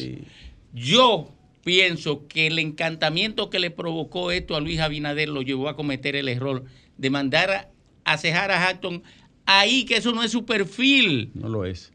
Yo 0.72 1.31
pienso 1.64 2.27
que 2.29 2.47
el 2.47 2.59
encantamiento 2.59 3.51
que 3.51 3.59
le 3.59 3.70
provocó 3.70 4.31
esto 4.31 4.55
a 4.57 4.61
Luis 4.61 4.79
Abinader 4.81 5.29
lo 5.29 5.43
llevó 5.43 5.68
a 5.68 5.77
cometer 5.77 6.14
el 6.16 6.29
error 6.29 6.64
de 6.97 7.11
mandar 7.11 7.51
a, 7.51 7.68
a 8.05 8.18
cejar 8.18 8.51
a 8.51 8.68
Hatton 8.68 9.03
ahí, 9.47 9.85
que 9.85 9.97
eso 9.97 10.12
no 10.12 10.22
es 10.22 10.31
su 10.31 10.45
perfil. 10.45 11.31
No 11.35 11.49
lo 11.49 11.64
es. 11.64 11.93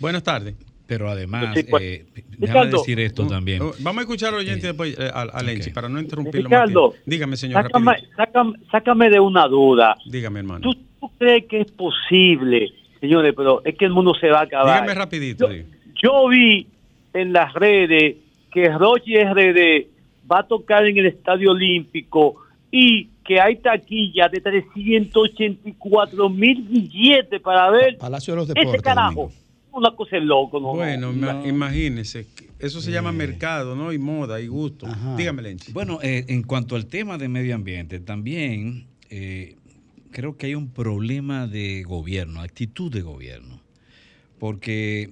Buenas 0.00 0.22
tardes. 0.22 0.54
Pero 0.88 1.08
además, 1.10 1.54
Sí, 1.54 1.64
pues, 1.64 1.82
eh, 1.82 2.06
déjame 2.38 2.60
Ricardo. 2.62 2.78
decir 2.78 2.98
esto 2.98 3.26
también. 3.26 3.60
Oh, 3.60 3.72
Vamos 3.80 3.98
a 3.98 4.02
escuchar 4.04 4.30
al 4.32 4.40
oyente 4.40 4.68
después, 4.68 4.98
eh, 4.98 5.10
a, 5.12 5.20
a 5.20 5.42
Lenchi, 5.42 5.68
para 5.70 5.86
no 5.88 6.00
interrumpirlo 6.00 6.48
más 6.48 6.62
Ricardo. 6.62 6.94
Dígame, 7.04 7.36
señor. 7.36 7.62
sácame, 7.62 7.92
rapidito. 7.92 8.16
sácame, 8.16 8.52
sácame 8.72 9.10
de 9.10 9.20
una 9.20 9.46
duda. 9.48 9.94
Dígame, 10.06 10.38
hermano. 10.40 10.60
¿Tú, 10.62 10.74
tú 10.98 11.10
crees 11.18 11.44
que 11.44 11.60
es 11.60 11.70
posible, 11.72 12.72
señores, 13.00 13.34
pero 13.36 13.62
es 13.66 13.76
que 13.76 13.84
el 13.84 13.92
mundo 13.92 14.14
se 14.18 14.28
va 14.30 14.40
a 14.40 14.44
acabar? 14.44 14.80
Dígame 14.82 14.94
rapidito. 14.98 15.52
Yo, 15.52 15.62
yo 16.02 16.28
vi 16.28 16.66
en 17.12 17.34
las 17.34 17.52
redes 17.52 18.16
que 18.50 18.68
Rochi 18.70 19.14
RD 19.22 19.86
va 20.30 20.38
a 20.40 20.46
tocar 20.46 20.86
en 20.86 20.96
el 20.96 21.04
Estadio 21.06 21.50
Olímpico 21.50 22.36
y 22.70 23.08
que 23.26 23.38
hay 23.38 23.56
taquilla 23.56 24.28
de 24.28 24.40
384 24.40 26.28
mil 26.30 26.62
billetes 26.62 27.40
para 27.42 27.70
ver 27.70 27.98
Palacio 27.98 28.34
de 28.34 28.40
los 28.40 28.48
ese 28.56 28.78
carajo. 28.78 29.30
Una 29.72 29.94
cosa 29.94 30.16
es 30.16 30.24
loco, 30.24 30.58
¿no? 30.60 30.74
Bueno, 30.74 31.12
ima- 31.12 31.34
No. 31.34 31.46
imagínese. 31.48 32.26
Eso 32.58 32.80
se 32.80 32.90
llama 32.90 33.12
mercado, 33.12 33.76
¿no? 33.76 33.92
Y 33.92 33.98
moda 33.98 34.40
y 34.40 34.46
gusto. 34.48 34.86
Dígame, 35.16 35.42
Lenchi. 35.42 35.70
Bueno, 35.72 36.00
eh, 36.02 36.24
en 36.28 36.42
cuanto 36.42 36.74
al 36.74 36.86
tema 36.86 37.16
de 37.18 37.28
medio 37.28 37.54
ambiente, 37.54 38.00
también 38.00 38.86
eh, 39.10 39.56
creo 40.10 40.36
que 40.36 40.46
hay 40.46 40.54
un 40.54 40.68
problema 40.70 41.46
de 41.46 41.82
gobierno, 41.84 42.40
actitud 42.40 42.90
de 42.90 43.02
gobierno, 43.02 43.60
porque 44.38 45.10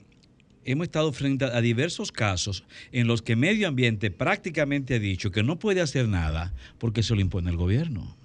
hemos 0.64 0.86
estado 0.86 1.12
frente 1.12 1.44
a, 1.44 1.56
a 1.56 1.60
diversos 1.60 2.10
casos 2.10 2.64
en 2.92 3.06
los 3.06 3.22
que 3.22 3.36
medio 3.36 3.68
ambiente 3.68 4.10
prácticamente 4.10 4.94
ha 4.94 4.98
dicho 4.98 5.30
que 5.30 5.42
no 5.42 5.58
puede 5.58 5.80
hacer 5.80 6.08
nada 6.08 6.52
porque 6.78 7.02
se 7.02 7.14
lo 7.14 7.20
impone 7.20 7.50
el 7.50 7.56
gobierno. 7.56 8.16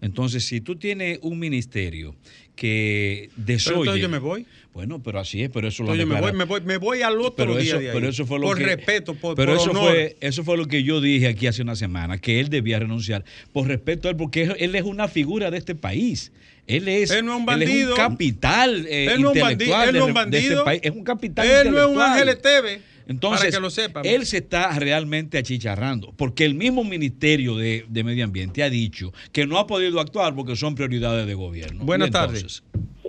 Entonces, 0.00 0.44
si 0.44 0.60
tú 0.60 0.76
tienes 0.76 1.18
un 1.22 1.38
ministerio 1.38 2.14
que 2.56 3.30
desoye... 3.36 3.78
entonces 3.78 4.02
yo 4.02 4.08
me 4.10 4.18
voy. 4.18 4.46
Bueno, 4.74 5.00
pero 5.02 5.20
así 5.20 5.40
es, 5.42 5.50
pero 5.50 5.68
eso 5.68 5.84
lo 5.84 5.94
Entonces, 5.94 6.06
me 6.14 6.20
voy, 6.20 6.32
me 6.36 6.44
voy, 6.44 6.60
me 6.62 6.76
voy 6.78 7.02
al 7.02 7.18
otro 7.20 7.34
pero 7.36 7.54
día 7.56 7.62
eso, 7.74 7.78
de 7.80 7.88
ahí. 7.90 7.94
pero 7.94 8.08
eso 8.08 8.26
fue 8.26 8.40
lo 8.40 8.48
por 8.48 8.58
que, 8.58 8.64
respeto, 8.66 9.14
por, 9.14 9.36
pero 9.36 9.52
por 9.52 9.60
eso 9.62 9.70
honor. 9.70 9.84
fue 9.92 10.16
eso 10.20 10.42
fue 10.42 10.56
lo 10.56 10.66
que 10.66 10.82
yo 10.82 11.00
dije 11.00 11.28
aquí 11.28 11.46
hace 11.46 11.62
una 11.62 11.76
semana 11.76 12.18
que 12.18 12.40
él 12.40 12.48
debía 12.48 12.80
renunciar 12.80 13.24
por 13.52 13.68
respeto 13.68 14.08
a 14.08 14.10
él 14.10 14.16
porque 14.16 14.52
él 14.58 14.74
es 14.74 14.82
una 14.82 15.06
figura 15.06 15.52
de 15.52 15.58
este 15.58 15.76
país 15.76 16.32
él 16.66 16.88
es 16.88 17.10
Él 17.12 17.24
no 17.24 17.36
es 17.36 17.42
un 17.42 17.48
él 17.52 17.62
es 17.62 17.68
bandido. 17.68 17.94
capital 17.94 18.86
eh, 18.88 19.06
Él 19.14 19.22
no 19.22 19.30
es 19.32 19.36
un 19.42 19.50
intelectual 19.50 19.78
bandido, 19.78 19.84
él 19.88 19.92
no 19.94 19.98
es 20.08 20.14
de- 20.14 20.20
un 20.24 20.30
de 20.30 20.38
este 20.38 20.54
bandido. 20.54 20.64
país 20.64 20.80
es 20.82 20.90
un 20.90 21.04
capital 21.04 21.46
Él 21.46 21.70
no 21.70 21.78
es 21.78 21.86
un. 21.96 22.00
Ángel 22.02 22.28
Esteve. 22.30 22.80
Entonces, 23.06 23.40
para 23.40 23.50
que 23.52 23.60
lo 23.60 23.70
sepa. 23.70 24.00
él 24.00 24.24
se 24.26 24.38
está 24.38 24.76
realmente 24.78 25.36
achicharrando, 25.38 26.12
porque 26.16 26.44
el 26.46 26.54
mismo 26.54 26.82
Ministerio 26.84 27.54
de, 27.56 27.84
de 27.86 28.02
Medio 28.02 28.24
Ambiente 28.24 28.62
ha 28.62 28.70
dicho 28.70 29.12
que 29.30 29.46
no 29.46 29.58
ha 29.58 29.66
podido 29.66 30.00
actuar 30.00 30.34
porque 30.34 30.56
son 30.56 30.74
prioridades 30.74 31.26
de 31.26 31.34
gobierno. 31.34 31.84
Buenas 31.84 32.10
tardes. 32.10 32.62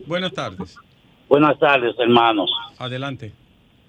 Buenas 0.05 0.34
tardes. 0.34 0.76
Buenas 1.28 1.58
tardes, 1.60 1.96
hermanos. 2.00 2.52
Adelante. 2.78 3.32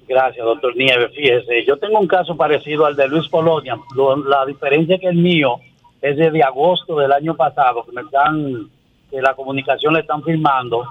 Gracias, 0.09 0.45
doctor 0.45 0.77
Nieves. 0.77 1.13
Fíjese, 1.15 1.65
yo 1.67 1.77
tengo 1.79 1.99
un 1.99 2.07
caso 2.07 2.37
parecido 2.37 2.87
al 2.87 2.97
de 2.97 3.09
Luis 3.09 3.29
Polonia. 3.29 3.77
Lo- 3.95 4.17
la 4.17 4.47
diferencia 4.47 4.99
que 4.99 5.09
el 5.09 5.17
mío 5.17 5.57
es 6.01 6.17
desde 6.17 6.43
agosto 6.43 6.97
del 6.99 7.13
año 7.13 7.35
pasado, 7.35 7.85
que 7.85 7.93
me 7.93 8.03
están, 8.03 8.69
que 9.11 9.21
la 9.21 9.35
comunicación 9.35 9.95
le 9.95 10.01
están 10.01 10.23
firmando. 10.23 10.85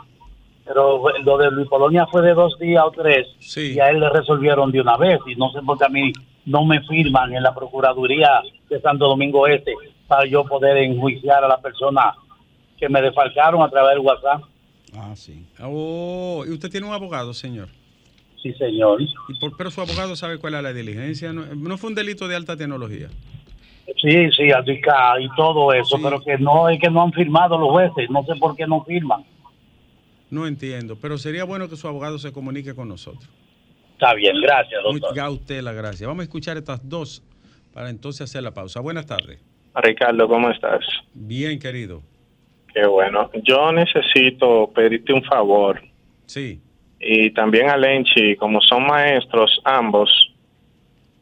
Pero 0.66 1.02
lo 1.24 1.38
de 1.38 1.52
Luis 1.52 1.68
Polonia 1.70 2.08
fue 2.08 2.24
de 2.24 2.34
dos 2.34 2.58
días 2.60 2.84
o 2.86 2.92
tres 2.92 3.28
y 3.76 3.80
a 3.80 3.90
él 3.90 4.00
le 4.00 4.10
resolvieron 4.10 4.72
de 4.72 4.82
una 4.82 4.98
vez. 4.98 5.20
Y 5.28 5.36
no 5.36 5.52
sé 5.52 5.62
por 5.62 5.78
qué 5.78 5.86
a 5.86 5.90
mí 5.90 6.12
no 6.46 6.66
me 6.66 6.82
firman 6.82 7.34
en 7.34 7.44
la 7.44 7.54
Procuraduría 7.54 8.42
de 8.70 8.82
Santo 8.82 9.08
Domingo 9.08 9.48
Este 9.48 9.74
para 10.08 10.26
yo 10.26 10.44
poder 10.44 10.78
enjuiciar 10.78 11.44
a 11.44 11.48
la 11.48 11.58
persona 11.60 12.14
que 12.78 12.90
me 12.90 13.02
defalcaron 13.02 13.62
a 13.62 13.70
través 13.70 13.92
del 13.96 14.00
WhatsApp. 14.06 14.42
Ah, 14.98 15.14
sí. 15.16 15.46
Oh, 15.62 16.44
¿y 16.48 16.52
usted 16.52 16.70
tiene 16.70 16.88
un 16.88 16.94
abogado, 16.94 17.34
señor? 17.34 17.70
Sí, 18.42 18.54
señor. 18.54 19.02
Y 19.02 19.40
por, 19.40 19.56
pero 19.58 19.72
su 19.72 19.82
abogado 19.82 20.16
sabe 20.16 20.38
cuál 20.38 20.54
es 20.56 20.64
la 20.64 20.74
diligencia. 20.74 21.34
No, 21.34 21.46
no 21.56 21.78
fue 21.78 21.90
un 21.90 21.96
delito 21.96 22.28
de 22.28 22.36
alta 22.36 22.56
tecnología. 22.56 23.10
Sí, 24.02 24.30
sí, 24.32 24.52
Adica 24.52 25.20
y 25.20 25.28
todo 25.36 25.72
eso, 25.74 25.98
pero 26.02 26.22
que 26.22 26.38
no 26.38 26.70
es 26.70 26.80
que 26.80 26.90
no 26.90 27.04
han 27.04 27.12
firmado 27.14 27.58
los 27.58 27.70
jueces, 27.70 28.10
no 28.10 28.24
sé 28.26 28.36
por 28.36 28.56
qué 28.56 28.66
no 28.68 28.84
firman. 28.84 29.24
No 30.30 30.48
entiendo, 30.48 30.98
pero 31.00 31.18
sería 31.18 31.44
bueno 31.44 31.70
que 31.70 31.76
su 31.76 31.88
abogado 31.88 32.18
se 32.18 32.32
comunique 32.32 32.74
con 32.74 32.88
nosotros. 32.88 33.30
Está 33.94 34.14
bien, 34.16 34.36
gracias, 34.42 34.82
doctor. 34.84 35.12
Muy- 35.12 35.20
A 35.20 35.30
usted 35.30 35.62
la 35.62 35.72
gracia. 35.72 36.08
Vamos 36.08 36.22
a 36.22 36.24
escuchar 36.24 36.58
estas 36.58 36.88
dos 36.88 37.24
para 37.74 37.90
entonces 37.90 38.22
hacer 38.22 38.44
la 38.44 38.52
pausa. 38.54 38.80
Buenas 38.80 39.06
tardes. 39.06 39.40
Ricardo, 39.76 40.28
¿cómo 40.28 40.50
estás? 40.50 40.82
Bien, 41.14 41.60
querido. 41.60 42.02
Qué 42.76 42.86
bueno. 42.86 43.32
Yo 43.44 43.72
necesito 43.72 44.70
pedirte 44.76 45.14
un 45.14 45.24
favor. 45.24 45.82
Sí. 46.26 46.60
Y 47.00 47.32
también 47.32 47.70
a 47.70 47.78
Lenchi, 47.78 48.36
como 48.36 48.60
son 48.60 48.86
maestros 48.86 49.62
ambos, 49.64 50.10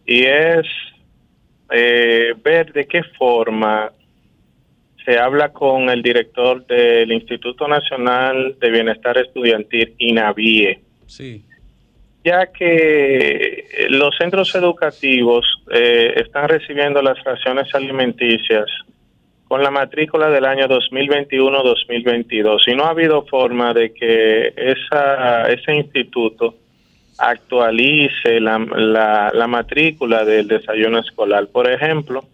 y 0.04 0.24
es 0.24 0.66
eh, 1.70 2.34
ver 2.44 2.74
de 2.74 2.88
qué 2.88 3.04
forma 3.20 3.92
se 5.06 5.20
habla 5.20 5.50
con 5.50 5.90
el 5.92 6.02
director 6.02 6.66
del 6.66 7.12
Instituto 7.12 7.68
Nacional 7.68 8.58
de 8.60 8.72
Bienestar 8.72 9.18
Estudiantil, 9.20 9.94
INAVIE, 10.00 10.80
Sí. 11.06 11.44
ya 12.24 12.48
que 12.48 13.68
eh, 13.70 13.88
los 13.90 14.16
centros 14.18 14.56
educativos 14.56 15.46
eh, 15.72 16.14
están 16.16 16.50
recibiendo 16.50 17.00
las 17.04 17.22
raciones 17.24 17.74
alimenticias 17.76 18.66
con 19.54 19.62
la 19.62 19.70
matrícula 19.70 20.32
del 20.32 20.46
año 20.46 20.68
2021-2022 20.68 22.64
y 22.66 22.76
no 22.76 22.86
ha 22.86 22.90
habido 22.90 23.24
forma 23.28 23.72
de 23.72 23.94
que 23.94 24.52
esa, 24.58 25.48
ese 25.48 25.76
instituto 25.76 26.56
actualice 27.20 28.40
la, 28.40 28.58
la, 28.58 29.30
la 29.32 29.46
matrícula 29.46 30.26
del 30.26 30.48
desayuno 30.48 30.98
escolar. 30.98 31.46
Por 31.50 31.70
ejemplo, 31.70 32.26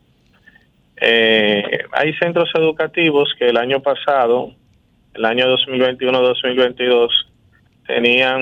eh, 0.96 1.84
hay 1.92 2.14
centros 2.14 2.52
educativos 2.56 3.36
que 3.38 3.50
el 3.50 3.58
año 3.58 3.82
pasado, 3.82 4.54
el 5.14 5.26
año 5.26 5.54
2021-2022, 5.58 7.10
tenían 7.90 8.40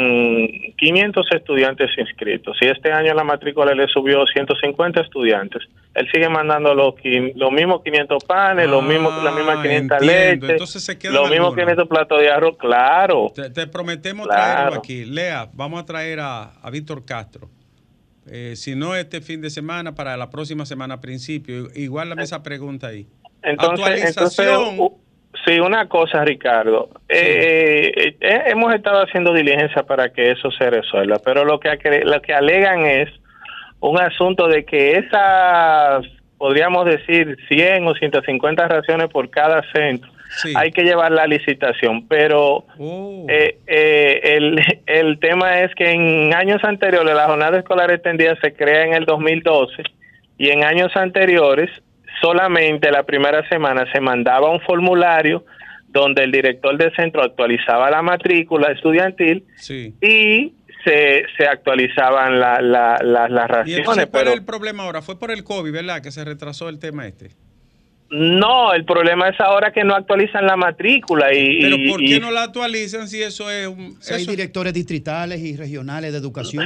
500 0.78 1.26
estudiantes 1.32 1.90
inscritos 1.98 2.58
y 2.60 2.68
este 2.68 2.92
año 2.92 3.14
la 3.14 3.24
matrícula 3.24 3.74
le 3.74 3.88
subió 3.88 4.26
150 4.26 5.00
estudiantes. 5.02 5.64
Él 5.96 6.06
sigue 6.14 6.28
mandando 6.28 6.74
los, 6.76 6.96
los 7.36 7.52
mismos 7.54 7.82
500 7.82 8.24
panes, 8.26 8.68
los 8.68 8.84
mismos, 8.84 9.24
las 9.24 9.34
mismas 9.34 9.60
500 9.64 9.70
Ah, 9.70 9.96
entiendo. 10.04 10.48
leches, 10.48 10.50
Entonces 10.50 10.88
los 11.06 11.30
mismos 11.30 11.32
algunos. 11.32 11.56
500 11.56 11.88
platos 11.88 12.20
de 12.20 12.30
arroz, 12.30 12.58
claro. 12.58 13.32
Te, 13.34 13.50
te 13.50 13.68
prometemos 13.68 14.28
Claro. 14.28 14.42
traerlo 14.54 14.80
aquí. 14.80 15.06
Lea, 15.06 15.50
vamos 15.54 15.82
a 15.82 15.86
traer 15.86 16.20
a, 16.20 16.52
a 16.62 16.70
Víctor 16.70 17.06
Castro. 17.06 17.50
Eh, 18.30 18.54
si 18.58 18.76
no 18.76 18.96
este 18.98 19.22
fin 19.22 19.40
de 19.42 19.50
semana, 19.50 19.96
para 19.96 20.18
la 20.18 20.30
próxima 20.30 20.66
semana 20.66 20.96
a 20.96 21.00
principio. 21.02 21.70
Igual 21.74 22.10
la 22.10 22.22
esa 22.22 22.44
pregunta 22.44 22.88
ahí. 22.88 23.08
Entonces, 23.44 23.88
entonces 24.10 24.40
Actualización. 24.40 24.80
u- 24.80 25.00
sí, 25.48 25.60
una 25.60 25.88
cosa, 25.88 26.24
Ricardo. 26.24 26.90
Eh, 27.10 28.16
eh, 28.20 28.44
hemos 28.48 28.74
estado 28.76 29.02
haciendo 29.02 29.34
diligencia 29.34 29.84
para 29.84 30.10
que 30.10 30.32
eso 30.32 30.52
se 30.52 30.70
resuelva, 30.70 31.18
pero 31.24 31.46
lo 31.46 31.60
que, 31.60 31.70
lo 32.04 32.22
que 32.22 32.34
alegan 32.34 32.86
es 32.86 33.10
un 33.80 34.00
asunto 34.00 34.48
de 34.48 34.66
que 34.66 34.98
esas, 34.98 36.06
podríamos 36.38 36.86
decir, 36.86 37.38
100 37.48 37.88
o 37.88 37.96
150 37.96 38.68
raciones 38.68 39.08
por 39.10 39.30
cada 39.30 39.62
centro, 39.74 40.12
hay 40.56 40.72
que 40.72 40.84
llevar 40.84 41.12
la 41.12 41.26
licitación, 41.26 42.08
pero 42.08 42.66
eh, 43.30 43.58
eh, 43.66 44.20
el, 44.24 44.60
el 44.86 45.20
tema 45.20 45.62
es 45.62 45.74
que 45.76 45.92
en 45.92 46.34
años 46.34 46.64
anteriores 46.64 47.16
la 47.16 47.28
jornada 47.28 47.58
escolar 47.58 47.92
extendida 47.92 48.36
se 48.42 48.54
crea 48.54 48.86
en 48.86 48.94
el 48.94 49.06
2012 49.06 49.84
y 50.38 50.50
en 50.50 50.64
años 50.64 50.96
anteriores 50.96 51.70
solamente 52.22 52.92
la 52.92 53.04
primera 53.04 53.48
semana 53.50 53.86
se 53.92 54.00
mandaba 54.00 54.52
un 54.52 54.62
formulario 54.62 55.46
donde 55.90 56.24
el 56.24 56.32
director 56.32 56.78
del 56.78 56.94
centro 56.96 57.24
actualizaba 57.24 57.90
la 57.90 58.02
matrícula 58.02 58.72
estudiantil 58.72 59.46
Sí. 59.56 59.94
y 60.02 60.54
se, 60.84 61.24
se 61.38 61.48
actualizaban 61.48 62.40
la- 62.40 62.62
la- 62.62 63.00
la- 63.04 63.28
las 63.28 63.46
¿Y 63.50 63.52
raciones. 63.54 63.78
entonces 63.80 64.06
cuál 64.08 64.22
pero 64.24 64.32
es 64.34 64.38
el 64.40 64.46
problema 64.46 64.84
ahora? 64.84 65.02
Fue 65.02 65.18
por 65.20 65.32
el 65.32 65.44
COVID, 65.44 65.72
¿verdad? 65.72 66.02
Que 66.02 66.12
se 66.12 66.24
retrasó 66.24 66.70
el 66.70 66.80
tema 66.80 67.08
este. 67.08 67.30
no, 68.10 68.74
el 68.74 68.86
problema 68.86 69.28
es 69.28 69.40
ahora 69.42 69.72
que 69.74 69.84
no 69.84 69.94
actualizan 69.94 70.46
la 70.46 70.56
matrícula 70.56 71.34
y... 71.34 71.62
Pero 71.62 71.76
y- 71.76 71.90
¿por 71.90 72.02
y- 72.02 72.08
qué 72.08 72.20
no 72.22 72.32
la 72.32 72.44
actualizan 72.44 73.08
si 73.10 73.22
eso 73.22 73.52
es 73.52 73.68
un... 73.68 73.98
Si 74.02 74.14
hay 74.14 74.22
eso- 74.22 74.32
directores 74.32 74.74
distritales 74.74 75.42
y 75.42 75.58
regionales 75.58 76.14
de 76.14 76.18
educación. 76.18 76.66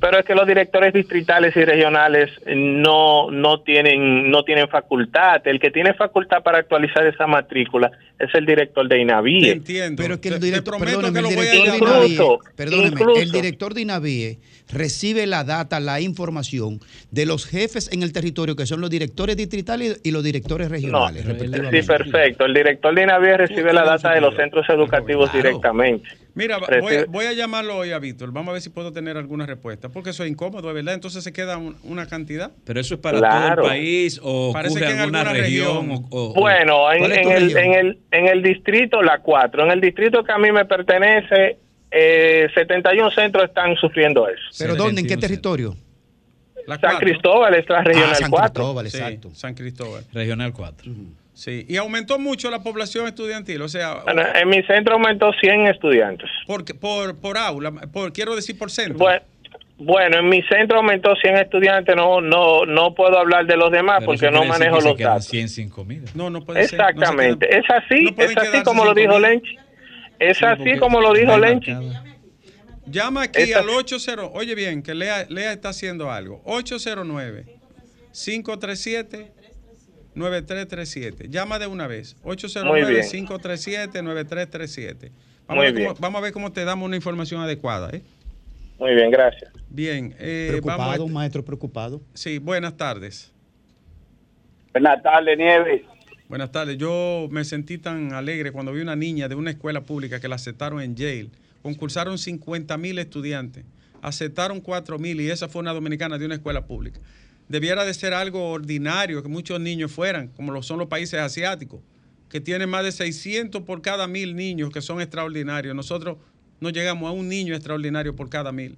Pero 0.00 0.18
es 0.18 0.24
que 0.24 0.34
los 0.34 0.46
directores 0.46 0.92
distritales 0.92 1.56
y 1.56 1.64
regionales 1.64 2.30
no 2.46 3.30
no 3.30 3.60
tienen 3.60 4.30
no 4.30 4.42
tienen 4.42 4.68
facultad 4.68 5.40
el 5.46 5.60
que 5.60 5.70
tiene 5.70 5.94
facultad 5.94 6.42
para 6.42 6.58
actualizar 6.58 7.06
esa 7.06 7.26
matrícula 7.26 7.90
es 8.18 8.34
el 8.34 8.46
director 8.46 8.88
de 8.88 9.00
INAVIE 9.00 9.52
entiendo 9.52 10.02
Pero 10.02 10.14
es 10.14 10.20
que 10.20 10.28
el 10.28 10.34
Te- 10.34 10.40
te 10.40 10.46
director, 10.46 10.76
prometo 10.78 11.00
perdóneme, 11.00 11.12
que 11.12 11.18
el 11.18 11.34
lo 11.34 11.40
voy 11.40 11.46
a 11.46 11.50
director 11.52 11.88
de. 12.00 12.06
INAVIE, 12.08 12.86
incluso. 12.88 13.20
el 13.20 13.30
director 13.32 13.74
de 13.74 13.80
INAVIE 13.82 14.38
recibe 14.72 15.26
la 15.26 15.44
data, 15.44 15.80
la 15.80 16.00
información 16.00 16.80
de 17.10 17.26
los 17.26 17.46
jefes 17.46 17.88
en 17.92 18.02
el 18.02 18.12
territorio, 18.12 18.56
que 18.56 18.66
son 18.66 18.80
los 18.80 18.90
directores 18.90 19.36
distritales 19.36 20.00
y 20.02 20.10
los 20.10 20.24
directores 20.24 20.68
regionales. 20.70 21.24
sí 21.24 21.82
perfecto 21.86 22.44
el 22.44 22.54
director 22.54 22.94
de 22.94 23.02
INAVIE 23.02 23.36
recibe 23.36 23.72
la 23.72 23.84
data 23.84 24.12
de 24.12 24.20
los 24.20 24.34
centros 24.34 24.66
educativos 24.68 25.32
directamente 25.32 26.08
Mira, 26.34 26.58
voy, 26.58 26.96
voy 27.08 27.24
a 27.24 27.32
llamarlo 27.32 27.78
hoy 27.78 27.92
a 27.92 27.98
Víctor. 27.98 28.30
Vamos 28.30 28.50
a 28.50 28.52
ver 28.52 28.60
si 28.60 28.68
puedo 28.68 28.92
tener 28.92 29.16
alguna 29.16 29.46
respuesta. 29.46 29.88
Porque 29.88 30.10
eso 30.10 30.22
es 30.22 30.28
incómodo, 30.30 30.70
¿verdad? 30.74 30.92
Entonces 30.92 31.24
se 31.24 31.32
queda 31.32 31.56
un- 31.56 31.76
una 31.82 32.06
cantidad. 32.08 32.50
Pero 32.66 32.78
eso 32.78 32.96
es 32.96 33.00
para 33.00 33.16
Claro. 33.20 33.62
todo 33.62 33.72
el 33.72 33.78
país 33.78 34.20
o 34.22 34.52
Parece 34.52 34.78
que 34.80 34.84
en 34.84 34.98
alguna 34.98 35.20
alguna 35.22 35.40
región. 35.40 35.88
región. 35.88 36.04
o- 36.10 36.32
o- 36.32 36.34
Bueno, 36.34 36.92
en, 36.92 36.98
¿Cuál 36.98 37.12
es 37.12 37.22
tu 37.22 37.30
en 37.30 37.36
el, 37.38 37.56
en, 37.56 37.72
el, 37.72 37.98
en 38.10 38.26
el 38.26 38.42
distrito 38.42 39.00
La 39.00 39.20
4, 39.20 39.64
en 39.64 39.70
el 39.70 39.80
distrito 39.80 40.22
que 40.24 40.32
a 40.32 40.36
mí 40.36 40.52
me 40.52 40.66
pertenece, 40.66 41.56
eh, 41.90 42.48
71 42.54 43.10
centros 43.10 43.44
están 43.44 43.76
sufriendo 43.76 44.28
eso. 44.28 44.42
¿Pero 44.58 44.76
dónde? 44.76 45.00
¿En 45.02 45.06
qué 45.06 45.16
territorio? 45.16 45.76
San 46.80 46.98
Cristóbal 46.98 47.54
es 47.54 47.68
la 47.68 47.82
regional 47.82 48.10
Ah, 48.12 48.14
San 48.16 48.30
4. 48.30 48.52
Cristóbal, 48.52 48.90
Sí, 48.90 48.96
exacto. 48.98 49.30
San 49.34 49.54
Cristóbal. 49.54 50.04
Regional 50.12 50.52
4. 50.52 50.92
Sí, 51.32 51.64
y 51.68 51.76
aumentó 51.76 52.18
mucho 52.18 52.50
la 52.50 52.60
población 52.62 53.06
estudiantil, 53.06 53.60
o 53.60 53.68
sea, 53.68 54.00
Bueno, 54.04 54.22
en 54.34 54.48
mi 54.48 54.62
centro 54.62 54.94
aumentó 54.94 55.32
100 55.38 55.66
estudiantes. 55.68 56.28
por, 56.46 56.64
por, 56.78 57.16
por 57.20 57.36
aula, 57.36 57.70
por, 57.92 58.12
quiero 58.12 58.34
decir 58.34 58.58
por 58.58 58.70
centro. 58.70 58.96
Bueno, 58.98 59.20
bueno, 59.78 60.18
en 60.20 60.28
mi 60.30 60.42
centro 60.44 60.78
aumentó 60.78 61.14
100 61.14 61.36
estudiantes, 61.36 61.94
no 61.94 62.22
no 62.22 62.64
no 62.64 62.94
puedo 62.94 63.18
hablar 63.18 63.44
de 63.46 63.58
los 63.58 63.70
demás 63.70 63.98
Pero 63.98 64.06
porque 64.06 64.30
no 64.30 64.44
manejo 64.46 64.76
que 64.76 64.82
se 64.82 64.88
los 64.88 64.96
quedan 64.96 65.10
datos. 65.12 65.26
100 65.26 65.48
sin 65.50 65.68
comida. 65.68 66.08
No, 66.14 66.30
no 66.30 66.42
puede 66.42 66.66
ser. 66.66 66.78
no 66.78 66.84
se 66.86 66.90
Exactamente, 66.90 67.58
es 67.58 67.64
así, 67.68 68.04
no 68.16 68.24
es 68.24 68.36
así 68.36 68.62
como 68.64 68.86
lo 68.86 68.94
dijo 68.94 69.12
comida. 69.12 69.28
Lenchi. 69.28 69.58
Es 70.18 70.42
así 70.42 70.76
como 70.78 71.00
lo 71.00 71.12
dijo 71.12 71.36
Lenchi. 71.38 71.72
Llama 72.86 73.22
aquí 73.22 73.42
Esta- 73.42 73.60
al 73.60 73.68
80. 73.68 74.26
Oye 74.26 74.54
bien, 74.54 74.82
que 74.82 74.94
Lea, 74.94 75.26
Lea 75.28 75.52
está 75.52 75.70
haciendo 75.70 76.10
algo. 76.10 76.42
809-537-9337. 80.14 81.28
Llama 81.28 81.58
de 81.58 81.66
una 81.66 81.86
vez. 81.86 82.16
Muy 82.22 82.36
809-537-9337. 82.36 85.10
Vamos, 85.46 85.52
Muy 85.56 85.58
a 85.58 85.60
ver 85.70 85.74
bien. 85.74 85.86
cómo- 85.88 86.00
vamos 86.00 86.18
a 86.18 86.22
ver 86.22 86.32
cómo 86.32 86.52
te 86.52 86.64
damos 86.64 86.86
una 86.86 86.96
información 86.96 87.40
adecuada. 87.40 87.90
¿eh? 87.92 88.02
Muy 88.78 88.94
bien, 88.94 89.10
gracias. 89.10 89.50
Bien. 89.68 90.14
eh, 90.18 90.46
Preocupado, 90.50 90.78
vamos 90.78 90.98
a- 90.98 91.02
un 91.02 91.12
maestro 91.12 91.44
preocupado. 91.44 92.00
Sí, 92.14 92.38
buenas 92.38 92.76
tardes. 92.76 93.32
Buenas 94.72 95.02
tardes, 95.02 95.38
Nieves. 95.38 95.82
Buenas 96.28 96.50
tardes. 96.50 96.76
Yo 96.76 97.28
me 97.30 97.44
sentí 97.44 97.78
tan 97.78 98.12
alegre 98.12 98.50
cuando 98.50 98.72
vi 98.72 98.80
una 98.80 98.96
niña 98.96 99.28
de 99.28 99.36
una 99.36 99.50
escuela 99.50 99.82
pública 99.82 100.18
que 100.18 100.26
la 100.26 100.34
aceptaron 100.34 100.82
en 100.82 100.96
jail. 100.96 101.30
Concursaron 101.62 102.18
50 102.18 102.76
mil 102.78 102.98
estudiantes, 102.98 103.64
aceptaron 104.02 104.60
4 104.60 104.98
mil 104.98 105.20
y 105.20 105.30
esa 105.30 105.48
fue 105.48 105.62
una 105.62 105.72
dominicana 105.72 106.18
de 106.18 106.26
una 106.26 106.34
escuela 106.34 106.66
pública. 106.66 106.98
Debiera 107.48 107.84
de 107.84 107.94
ser 107.94 108.12
algo 108.12 108.50
ordinario 108.50 109.22
que 109.22 109.28
muchos 109.28 109.60
niños 109.60 109.92
fueran, 109.92 110.28
como 110.28 110.50
lo 110.50 110.64
son 110.64 110.80
los 110.80 110.88
países 110.88 111.20
asiáticos, 111.20 111.80
que 112.28 112.40
tienen 112.40 112.68
más 112.68 112.82
de 112.82 112.90
600 112.90 113.62
por 113.62 113.80
cada 113.80 114.08
mil 114.08 114.34
niños 114.34 114.70
que 114.70 114.82
son 114.82 115.00
extraordinarios. 115.00 115.76
Nosotros 115.76 116.18
no 116.58 116.70
llegamos 116.70 117.08
a 117.08 117.12
un 117.12 117.28
niño 117.28 117.54
extraordinario 117.54 118.16
por 118.16 118.28
cada 118.28 118.50
mil. 118.50 118.76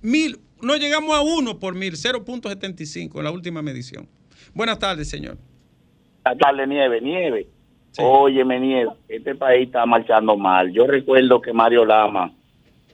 Mil, 0.00 0.40
no 0.62 0.76
llegamos 0.76 1.14
a 1.14 1.20
uno 1.20 1.58
por 1.58 1.74
mil, 1.74 1.96
0.75 1.96 3.18
en 3.18 3.24
la 3.24 3.30
última 3.30 3.60
medición. 3.60 4.08
Buenas 4.54 4.78
tardes, 4.78 5.06
señor. 5.06 5.36
Tardes, 6.22 6.68
Nieve. 6.68 7.00
Nieve. 7.00 7.46
Óyeme, 7.98 8.60
Nieve, 8.60 8.90
este 9.08 9.34
país 9.34 9.66
está 9.66 9.84
marchando 9.84 10.36
mal. 10.36 10.70
Yo 10.72 10.86
recuerdo 10.86 11.40
que 11.40 11.52
Mario 11.52 11.84
Lama, 11.84 12.32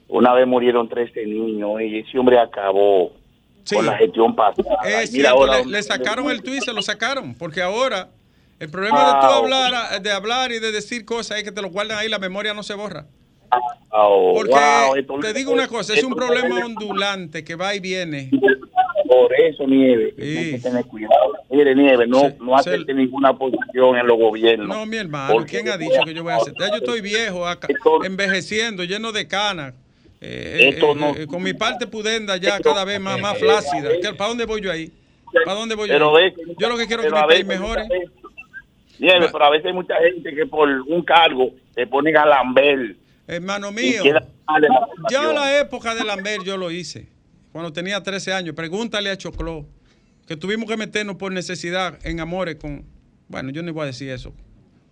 una 0.07 0.33
vez 0.33 0.47
murieron 0.47 0.89
13 0.89 1.25
niños 1.25 1.79
y 1.81 1.99
ese 1.99 2.17
hombre 2.17 2.39
acabó 2.39 3.11
con 3.71 3.85
la 3.85 3.95
gestión 3.97 4.35
pasada. 4.35 4.79
Es 4.85 5.11
Mira 5.11 5.29
cierto, 5.29 5.29
ahora 5.51 5.59
le, 5.59 5.65
le 5.71 5.83
sacaron 5.83 6.31
el 6.31 6.41
tuit, 6.41 6.61
se 6.63 6.73
lo 6.73 6.81
sacaron, 6.81 7.35
porque 7.35 7.61
ahora 7.61 8.09
el 8.59 8.69
problema 8.69 8.99
de 9.05 9.11
tú 9.11 9.17
Ah, 9.27 9.37
hablar, 9.37 10.01
de 10.01 10.11
hablar 10.11 10.51
y 10.51 10.59
de 10.59 10.71
decir 10.71 11.05
cosas 11.05 11.37
es 11.37 11.43
que 11.43 11.51
te 11.51 11.61
lo 11.61 11.69
guardan 11.69 11.99
ahí, 11.99 12.09
la 12.09 12.17
memoria 12.19 12.53
no 12.55 12.63
se 12.63 12.73
borra. 12.73 13.05
Wow, 13.91 14.33
Porque 14.35 14.51
wow, 14.51 14.95
esto- 14.95 15.19
te 15.21 15.33
digo 15.33 15.51
una 15.53 15.67
cosa, 15.67 15.93
es 15.93 16.03
un 16.03 16.13
problema 16.15 16.65
ondulante 16.65 17.43
que 17.43 17.55
va 17.55 17.73
y 17.75 17.79
viene. 17.79 18.29
Por 19.07 19.33
eso, 19.39 19.65
Nieve, 19.65 20.13
hay 20.17 20.51
que 20.51 20.59
tener 20.59 20.85
cuidado. 20.85 21.33
Mire, 21.49 21.73
Nieve, 21.75 22.05
no, 22.07 22.23
no 22.39 22.57
se- 22.61 22.71
acepte 22.71 22.93
ninguna 22.93 23.33
posición 23.37 23.97
en 23.97 24.05
los 24.07 24.17
gobiernos. 24.17 24.67
No, 24.67 24.85
mi 24.85 24.97
hermano, 24.97 25.45
¿quién 25.45 25.67
ha 25.69 25.77
dicho 25.77 26.03
que 26.05 26.13
yo 26.13 26.23
voy 26.23 26.33
a 26.33 26.35
hacer? 26.37 26.53
Ya 26.59 26.67
yo 26.69 26.75
estoy 26.77 27.01
viejo, 27.01 27.47
acá, 27.47 27.67
envejeciendo, 28.03 28.83
lleno 28.83 29.11
de 29.11 29.27
canas. 29.27 29.73
eh, 30.19 30.69
Esto 30.73 30.91
eh, 30.91 30.95
no- 30.95 31.15
eh, 31.15 31.27
con 31.27 31.43
mi 31.43 31.53
parte 31.53 31.85
pudenda 31.85 32.37
ya 32.37 32.59
cada 32.59 32.83
vez 32.83 32.99
más, 32.99 33.19
más 33.21 33.37
flácida. 33.37 33.91
¿Qué- 34.01 34.13
¿Para 34.15 34.29
dónde 34.29 34.45
voy 34.45 34.61
yo 34.61 34.71
ahí? 34.71 34.91
¿Para 35.45 35.59
dónde 35.59 35.75
voy 35.75 35.87
yo? 35.87 35.93
Pero 35.93 36.15
ahí? 36.17 36.31
ve- 36.31 36.55
Yo 36.57 36.69
lo 36.69 36.75
que 36.77 36.87
quiero 36.87 37.03
es 37.03 37.09
que 37.09 37.13
mi 37.15 37.21
país 37.27 37.47
veces 37.47 37.59
mejore. 37.61 37.87
Nieve, 38.99 39.29
pero 39.31 39.45
a 39.45 39.49
veces 39.51 39.67
hay 39.67 39.73
mucha 39.73 39.93
gente 40.01 40.33
que 40.33 40.45
por 40.47 40.67
un 40.69 41.03
cargo 41.03 41.51
te 41.75 41.85
ponen 41.85 42.17
a 42.17 42.25
lamber. 42.25 42.95
Hermano 43.27 43.71
mío, 43.71 44.01
la 44.05 44.87
ya 45.11 45.31
la 45.33 45.59
época 45.59 45.93
de 45.93 46.03
Lambert 46.03 46.43
yo 46.43 46.57
lo 46.57 46.71
hice. 46.71 47.07
Cuando 47.57 47.73
tenía 47.73 48.03
13 48.03 48.33
años. 48.33 48.53
Pregúntale 48.53 49.09
a 49.09 49.17
Chocló. 49.17 49.65
Que 50.27 50.37
tuvimos 50.37 50.69
que 50.69 50.77
meternos 50.77 51.15
por 51.15 51.31
necesidad 51.31 51.97
en 52.05 52.19
amores 52.19 52.57
con. 52.57 52.85
Bueno, 53.29 53.49
yo 53.49 53.63
no 53.63 53.73
voy 53.73 53.81
a 53.81 53.85
decir 53.87 54.11
eso. 54.11 54.31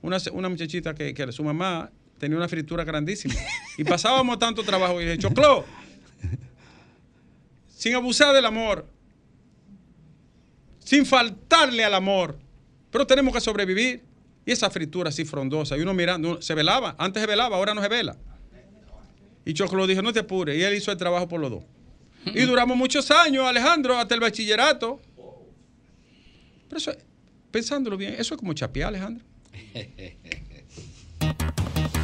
Una, 0.01 0.17
muchachita 0.49 0.95
que, 0.95 1.13
que 1.13 1.31
su 1.31 1.43
mamá 1.43 1.91
tenía 2.17 2.35
una 2.37 2.47
fritura 2.47 2.83
grandísima. 2.83 3.35
Y 3.77 3.83
pasábamos 3.83 4.39
tanto 4.39 4.63
trabajo. 4.63 4.99
Y 4.99 5.05
dije, 5.05 5.19
Chocló, 5.19 5.63
sin 7.67 7.93
abusar 7.93 8.33
del 8.33 8.45
amor, 8.45 8.87
sin 10.79 11.05
faltarle 11.05 11.83
al 11.85 11.93
amor, 11.93 12.35
pero 12.89 13.05
tenemos 13.05 13.31
que 13.31 13.41
sobrevivir. 13.41 14.01
Y 14.43 14.51
esa 14.53 14.71
fritura 14.71 15.09
así 15.09 15.23
frondosa, 15.23 15.77
y 15.77 15.81
uno 15.81 15.93
mirando, 15.93 16.29
uno- 16.31 16.41
se 16.41 16.55
velaba, 16.55 16.95
antes 16.97 17.21
se 17.21 17.27
velaba, 17.27 17.57
ahora 17.57 17.75
no 17.75 17.81
se 17.83 17.89
vela. 17.89 18.17
Y 19.45 19.53
Choclo 19.53 19.85
dijo, 19.85 20.01
no 20.01 20.11
te 20.13 20.21
apures, 20.21 20.57
y 20.57 20.63
él 20.63 20.73
hizo 20.73 20.91
el 20.91 20.97
trabajo 20.97 21.27
por 21.27 21.39
los 21.39 21.51
dos. 21.51 21.63
Y 22.33 22.41
duramos 22.41 22.77
muchos 22.77 23.11
años, 23.11 23.45
Alejandro, 23.45 23.97
hasta 23.97 24.15
el 24.15 24.21
bachillerato. 24.21 24.99
Pero 26.67 26.77
eso, 26.77 26.91
pensándolo 27.51 27.97
bien, 27.97 28.15
eso 28.17 28.33
es 28.33 28.39
como 28.39 28.53
chapear, 28.53 28.89
Alejandro. 28.89 29.23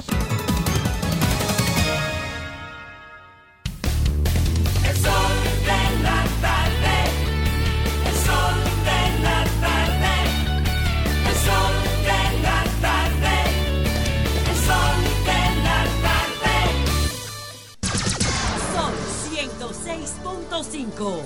Sol 20.97 21.21
106.5. 21.21 21.23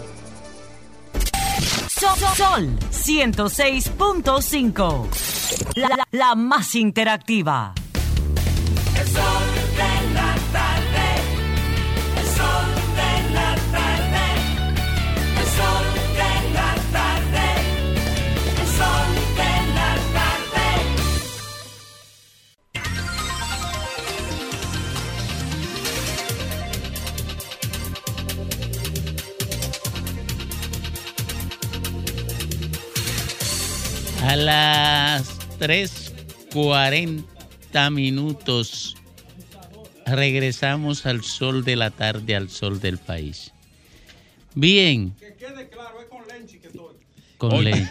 Sol, 1.90 2.20
Sol 2.36 2.70
106.5. 2.92 5.08
La, 5.76 5.88
la- 5.90 6.08
la 6.12 6.36
más 6.36 6.76
interactiva. 6.76 7.74
3, 35.66 36.14
40 36.54 37.90
minutos. 37.90 38.96
Regresamos 40.06 41.08
al 41.08 41.24
sol 41.24 41.66
de 41.66 41.76
la 41.76 41.90
tarde, 41.90 42.36
al 42.36 42.52
sol 42.52 42.80
del 42.80 43.00
país. 43.00 43.52
Bien. 44.54 45.16
Que 45.20 45.34
quede 45.34 45.68
claro, 45.70 46.02
es 46.02 46.06
con 46.08 46.22
Lenchi. 46.28 46.60
Con 47.40 47.52
Oye, 47.52 47.88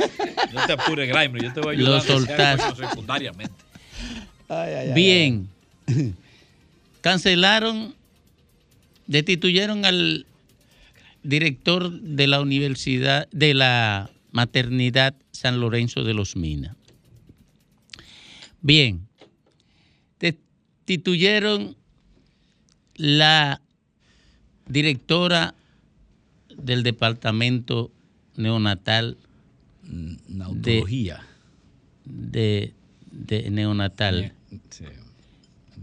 No 0.53 0.66
te 0.68 0.72
apures, 0.75 1.09
Grimer, 1.09 1.43
yo 1.43 1.53
te 1.53 1.61
voy 1.62 1.75
a 1.75 1.79
ayudar. 1.79 1.95
Lo 1.95 2.01
soltaste. 2.01 2.87
Secundariamente. 2.87 3.64
Ay, 4.49 4.72
ay, 4.72 4.89
ay, 4.91 4.95
Bien. 4.95 5.49
Cancelaron, 7.01 7.97
destituyeron 9.09 9.85
al 9.85 10.27
director 11.25 11.91
de 11.91 12.29
la 12.29 12.41
Universidad, 12.41 13.27
de 13.33 13.53
la 13.53 14.11
Maternidad 14.31 15.16
San 15.33 15.59
Lorenzo 15.59 16.05
de 16.05 16.14
los 16.14 16.37
Minas. 16.37 16.77
Bien. 18.64 19.06
Destituyeron 20.18 21.76
la 22.96 23.60
directora 24.66 25.54
del 26.56 26.82
departamento 26.82 27.90
neonatal 28.36 29.18
Neonatología. 29.82 31.20
de, 32.06 32.72
de 33.12 33.50
neonatal 33.50 34.32
Sí, 34.70 34.84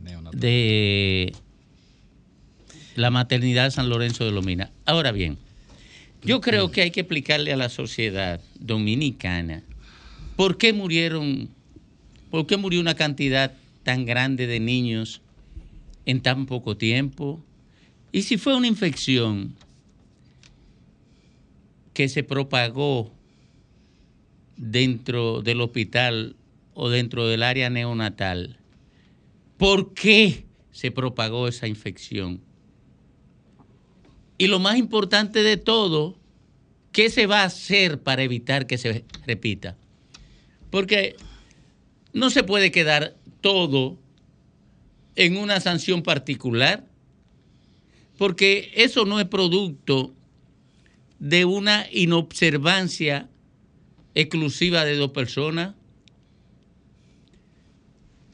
neonatal. 0.04 0.40
de 0.40 1.34
la 2.96 3.12
maternidad 3.12 3.70
San 3.70 3.90
Lorenzo 3.90 4.26
de 4.26 4.32
Lomina. 4.32 4.72
Ahora 4.86 5.12
bien, 5.12 5.38
yo 6.24 6.42
creo 6.42 6.72
que 6.72 6.82
hay 6.82 6.90
que 6.92 7.02
explicarle 7.02 7.54
a 7.54 7.58
la 7.58 7.70
sociedad 7.70 8.42
dominicana 8.60 9.62
por 10.36 10.58
qué 10.58 10.74
murieron, 10.74 11.48
por 12.32 12.48
qué 12.48 12.58
murió 12.58 12.80
una 12.80 12.96
cantidad 12.96 13.54
tan 13.84 14.06
grande 14.06 14.48
de 14.48 14.60
niños 14.60 15.22
en 16.06 16.22
tan 16.22 16.46
poco 16.46 16.78
tiempo. 16.78 17.44
Y 18.12 18.24
si 18.24 18.38
fue 18.38 18.56
una 18.56 18.68
infección 18.68 19.56
que 21.94 22.08
se 22.08 22.24
propagó 22.24 23.12
dentro 24.56 25.42
del 25.42 25.60
hospital 25.62 26.36
o 26.74 26.90
dentro 26.90 27.28
del 27.28 27.44
área 27.44 27.70
neonatal, 27.70 28.58
¿por 29.58 29.94
qué 29.94 30.46
se 30.72 30.90
propagó 30.90 31.50
esa 31.50 31.68
infección? 31.68 32.40
Y 34.38 34.48
lo 34.48 34.60
más 34.60 34.78
importante 34.78 35.44
de 35.44 35.58
todo, 35.58 36.18
¿qué 36.94 37.10
se 37.10 37.28
va 37.28 37.42
a 37.42 37.46
hacer 37.46 38.02
para 38.02 38.24
evitar 38.24 38.68
que 38.68 38.78
se 38.78 39.04
repita? 39.28 39.76
Porque 40.70 41.18
no 42.14 42.30
se 42.30 42.44
puede 42.44 42.72
quedar 42.72 43.16
todo 43.42 43.98
en 45.16 45.38
una 45.38 45.60
sanción 45.60 46.04
particular, 46.04 46.86
porque 48.18 48.72
eso 48.76 49.06
no 49.06 49.20
es 49.20 49.26
producto 49.28 50.14
de 51.20 51.46
una 51.46 51.86
inobservancia 51.92 53.30
exclusiva 54.16 54.86
de 54.86 54.96
dos 54.96 55.12
personas. 55.12 55.76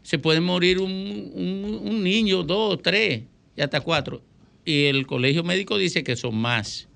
Se 0.04 0.20
puede 0.20 0.40
morir 0.40 0.80
un, 0.80 1.32
un- 1.34 2.04
niño, 2.04 2.44
dos, 2.44 2.82
tres 2.82 3.24
y 3.56 3.62
hasta 3.62 3.82
cuatro. 3.82 4.22
Y 4.64 4.86
el 4.86 5.06
colegio 5.06 5.44
médico 5.44 5.78
dice 5.78 6.04
que 6.04 6.16
son 6.16 6.36
más. 6.38 6.88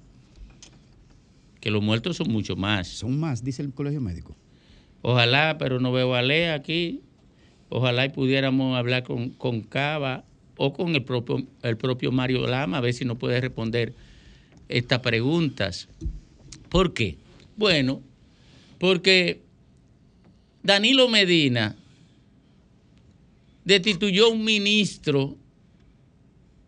Que 1.59 1.71
los 1.71 1.83
muertos 1.83 2.17
son 2.17 2.31
mucho 2.31 2.55
más. 2.55 2.87
Son 2.87 3.19
más, 3.19 3.43
dice 3.43 3.61
el 3.61 3.73
colegio 3.73 3.99
médico. 4.01 4.35
Ojalá, 5.01 5.57
pero 5.57 5.79
no 5.79 5.91
veo 5.91 6.13
a 6.13 6.21
Lea 6.21 6.53
aquí. 6.53 7.01
Ojalá 7.69 8.05
y 8.05 8.09
pudiéramos 8.09 8.77
hablar 8.77 9.03
con, 9.03 9.29
con 9.31 9.61
Cava 9.61 10.25
o 10.57 10.73
con 10.73 10.93
el 10.93 11.03
propio, 11.03 11.45
el 11.63 11.77
propio 11.77 12.11
Mario 12.11 12.45
Lama, 12.45 12.77
a 12.77 12.81
ver 12.81 12.93
si 12.93 13.05
nos 13.05 13.17
puede 13.17 13.39
responder 13.41 13.93
estas 14.69 14.99
preguntas. 14.99 15.87
¿Por 16.69 16.93
qué? 16.93 17.17
Bueno, 17.57 18.01
porque 18.77 19.41
Danilo 20.63 21.07
Medina 21.07 21.75
destituyó 23.65 24.27
a 24.27 24.29
un 24.29 24.43
ministro 24.43 25.37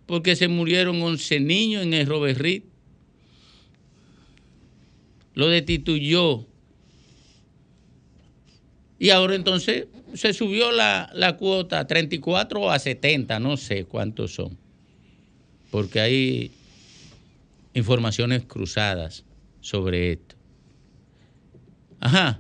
porque 0.06 0.36
se 0.36 0.48
murieron 0.48 1.02
11 1.02 1.40
niños 1.40 1.84
en 1.84 1.94
el 1.94 2.08
Roberrit. 2.08 2.66
Lo 5.34 5.48
destituyó. 5.48 6.46
Y 9.04 9.10
ahora 9.10 9.36
entonces 9.36 9.88
se 10.14 10.32
subió 10.32 10.72
la, 10.72 11.10
la 11.14 11.36
cuota 11.36 11.80
a 11.80 11.88
34 11.88 12.72
a 12.72 12.80
70, 12.80 13.38
no 13.42 13.58
sé 13.58 13.84
cuántos 13.84 14.34
son. 14.34 14.58
Porque 15.72 16.00
hay 16.00 16.52
informaciones 17.74 18.46
cruzadas 18.46 19.26
sobre 19.60 20.14
esto. 20.14 20.36
Ajá. 22.00 22.40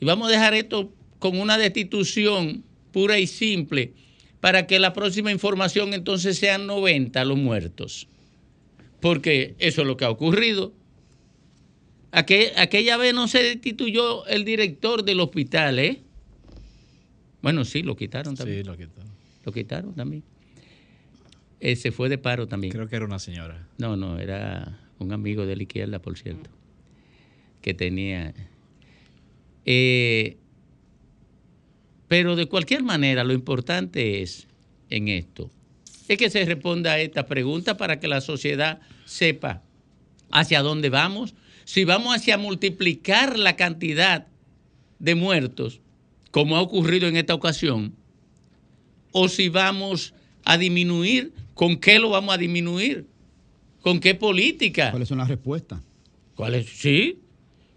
Y 0.00 0.04
vamos 0.04 0.28
a 0.28 0.32
dejar 0.32 0.52
esto 0.52 0.92
con 1.18 1.40
una 1.40 1.56
destitución 1.56 2.62
pura 2.92 3.18
y 3.18 3.26
simple, 3.26 3.94
para 4.42 4.66
que 4.66 4.78
la 4.78 4.92
próxima 4.92 5.32
información 5.32 5.94
entonces 5.94 6.36
sean 6.36 6.66
90 6.66 7.24
los 7.24 7.38
muertos. 7.38 8.06
Porque 9.00 9.54
eso 9.58 9.80
es 9.80 9.86
lo 9.86 9.96
que 9.96 10.04
ha 10.04 10.10
ocurrido. 10.10 10.74
Aquel- 12.12 12.52
aquella 12.56 12.96
vez 12.98 13.14
no 13.14 13.26
se 13.26 13.42
destituyó 13.42 14.26
el 14.26 14.44
director 14.44 15.02
del 15.02 15.20
hospital, 15.20 15.78
¿eh? 15.78 16.00
Bueno, 17.40 17.64
sí, 17.64 17.82
lo 17.82 17.96
quitaron 17.96 18.36
también. 18.36 18.58
Sí, 18.60 18.64
lo 18.64 18.76
quitaron. 18.76 19.10
Lo 19.44 19.52
quitaron 19.52 19.94
también. 19.94 20.22
Eh, 21.60 21.74
se 21.76 21.90
fue 21.90 22.08
de 22.08 22.18
paro 22.18 22.46
también. 22.46 22.72
Creo 22.72 22.86
que 22.88 22.96
era 22.96 23.04
una 23.04 23.18
señora. 23.18 23.66
No, 23.78 23.96
no, 23.96 24.18
era 24.18 24.78
un 24.98 25.12
amigo 25.12 25.46
de 25.46 25.56
la 25.56 25.62
izquierda, 25.62 25.98
por 26.00 26.18
cierto, 26.18 26.50
que 27.60 27.72
tenía... 27.74 28.34
Eh, 29.64 30.36
pero 32.08 32.36
de 32.36 32.46
cualquier 32.46 32.82
manera, 32.82 33.24
lo 33.24 33.32
importante 33.32 34.22
es 34.22 34.46
en 34.90 35.08
esto, 35.08 35.50
es 36.08 36.18
que 36.18 36.28
se 36.28 36.44
responda 36.44 36.92
a 36.92 37.00
esta 37.00 37.26
pregunta 37.26 37.76
para 37.76 38.00
que 38.00 38.08
la 38.08 38.20
sociedad 38.20 38.80
sepa 39.06 39.62
hacia 40.30 40.60
dónde 40.62 40.90
vamos, 40.90 41.34
si 41.64 41.84
vamos 41.84 42.14
hacia 42.14 42.38
multiplicar 42.38 43.38
la 43.38 43.56
cantidad 43.56 44.26
de 44.98 45.14
muertos, 45.14 45.80
como 46.30 46.56
ha 46.56 46.60
ocurrido 46.60 47.08
en 47.08 47.16
esta 47.16 47.34
ocasión, 47.34 47.94
o 49.12 49.28
si 49.28 49.48
vamos 49.48 50.14
a 50.44 50.58
disminuir, 50.58 51.32
¿con 51.54 51.76
qué 51.76 51.98
lo 51.98 52.10
vamos 52.10 52.34
a 52.34 52.38
disminuir? 52.38 53.06
¿Con 53.80 54.00
qué 54.00 54.14
política? 54.14 54.90
¿Cuáles 54.90 55.08
son 55.08 55.18
las 55.18 55.28
respuestas? 55.28 55.80
¿Cuáles? 56.34 56.68
Sí, 56.68 57.18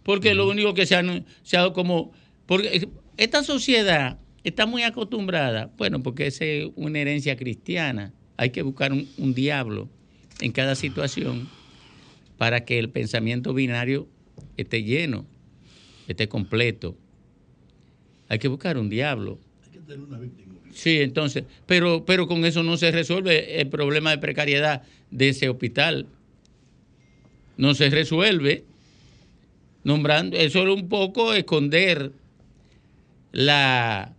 porque 0.04 0.34
lo 0.34 0.48
único 0.48 0.74
que 0.74 0.86
se 0.86 0.96
ha, 0.96 1.24
se 1.44 1.58
ha 1.58 1.74
como... 1.74 2.12
Porque 2.46 2.88
esta 3.18 3.44
sociedad 3.44 4.20
está 4.44 4.66
muy 4.66 4.84
acostumbrada, 4.84 5.72
bueno, 5.78 6.04
porque 6.04 6.28
esa 6.28 6.46
es 6.46 6.70
una 6.76 7.00
herencia 7.00 7.36
cristiana, 7.36 8.14
hay 8.38 8.52
que 8.52 8.62
buscar 8.62 8.94
un, 8.94 9.10
un 9.18 9.34
diablo 9.34 9.90
en 10.40 10.52
cada 10.52 10.76
situación 10.76 11.50
para 12.38 12.66
que 12.66 12.80
el 12.80 12.90
pensamiento 12.90 13.54
binario 13.54 14.08
esté 14.58 14.84
lleno, 14.84 15.26
esté 16.08 16.28
completo. 16.28 16.96
Hay 18.28 18.40
que 18.40 18.48
buscar 18.48 18.78
un 18.78 18.90
diablo. 18.90 19.40
Sí, 20.74 21.00
entonces, 21.00 21.46
pero, 21.66 22.04
pero 22.06 22.28
con 22.28 22.44
eso 22.44 22.64
no 22.64 22.76
se 22.78 22.92
resuelve 22.92 23.62
el 23.62 23.70
problema 23.70 24.12
de 24.12 24.18
precariedad 24.18 24.84
de 25.12 25.30
ese 25.30 25.48
hospital. 25.48 26.08
No 27.58 27.74
se 27.74 27.90
resuelve 27.90 28.66
nombrando, 29.84 30.36
eso 30.36 30.64
es 30.64 30.70
un 30.70 30.90
poco 30.90 31.34
esconder 31.34 32.12
la, 33.32 34.14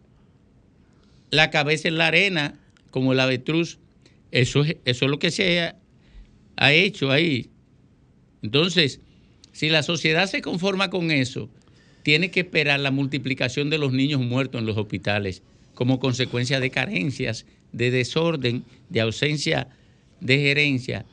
la 1.31 1.51
cabeza 1.51 1.89
en 1.89 1.99
la 1.99 2.07
arena, 2.07 2.55
como 2.91 3.13
el 3.13 3.21
avestruz. 3.21 3.79
Eso 4.31 4.65
es, 4.65 4.77
eso 4.85 5.05
es 5.05 5.11
lo 5.11 5.19
que 5.19 5.31
se 5.31 5.61
ha, 5.61 5.77
ha 6.57 6.73
hecho 6.73 7.11
ahí. 7.11 7.51
Entonces, 8.43 9.01
si 9.53 9.69
la 9.69 9.83
sociedad 9.83 10.27
se 10.27 10.43
conforma 10.43 10.91
con 10.91 11.11
eso, 11.11 11.49
tiene 12.03 12.31
que 12.31 12.41
esperar 12.41 12.81
la 12.81 12.91
multiplicación 12.91 13.71
de 13.71 13.79
los 13.79 13.93
niños 13.93 14.21
muertos 14.21 14.61
en 14.61 14.67
los 14.67 14.77
hospitales 14.77 15.43
como 15.75 15.99
consecuencia 16.01 16.61
de 16.61 16.71
carencias, 16.71 17.47
de 17.73 17.91
desorden, 17.91 18.65
de 18.89 19.01
ausencia 19.01 19.69
de 20.21 20.39
gerencia 20.39 21.05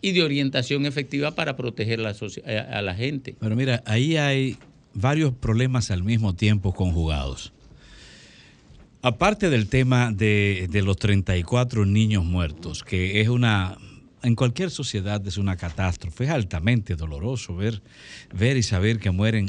y 0.00 0.12
de 0.12 0.22
orientación 0.22 0.86
efectiva 0.86 1.34
para 1.34 1.56
proteger 1.56 2.00
la 2.00 2.10
a, 2.10 2.78
a 2.78 2.82
la 2.82 2.94
gente. 2.94 3.36
Pero 3.38 3.56
mira, 3.56 3.82
ahí 3.86 4.16
hay 4.16 4.56
varios 4.94 5.32
problemas 5.34 5.90
al 5.90 6.02
mismo 6.02 6.34
tiempo 6.34 6.72
conjugados. 6.72 7.52
Aparte 9.02 9.50
del 9.50 9.68
tema 9.68 10.10
de, 10.12 10.68
de 10.70 10.82
los 10.82 10.96
34 10.96 11.86
niños 11.86 12.24
muertos, 12.24 12.82
que 12.82 13.20
es 13.20 13.28
una, 13.28 13.78
en 14.26 14.34
cualquier 14.34 14.70
sociedad 14.70 15.24
es 15.26 15.38
una 15.38 15.56
catástrofe, 15.56 16.24
es 16.24 16.30
altamente 16.30 16.96
doloroso 16.96 17.54
ver, 17.54 17.80
ver 18.34 18.56
y 18.56 18.62
saber 18.64 18.98
que 18.98 19.12
mueren 19.12 19.46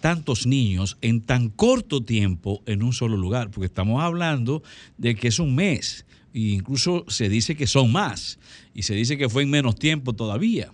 tantos 0.00 0.46
niños 0.46 0.98
en 1.00 1.20
tan 1.20 1.48
corto 1.48 2.02
tiempo 2.02 2.60
en 2.66 2.82
un 2.82 2.92
solo 2.92 3.16
lugar, 3.16 3.50
porque 3.50 3.66
estamos 3.66 4.02
hablando 4.02 4.62
de 4.98 5.14
que 5.14 5.28
es 5.28 5.38
un 5.38 5.54
mes, 5.54 6.06
e 6.34 6.40
incluso 6.40 7.04
se 7.06 7.28
dice 7.28 7.54
que 7.54 7.68
son 7.68 7.92
más, 7.92 8.40
y 8.74 8.82
se 8.82 8.94
dice 8.94 9.16
que 9.16 9.28
fue 9.28 9.44
en 9.44 9.50
menos 9.50 9.76
tiempo 9.76 10.12
todavía. 10.12 10.72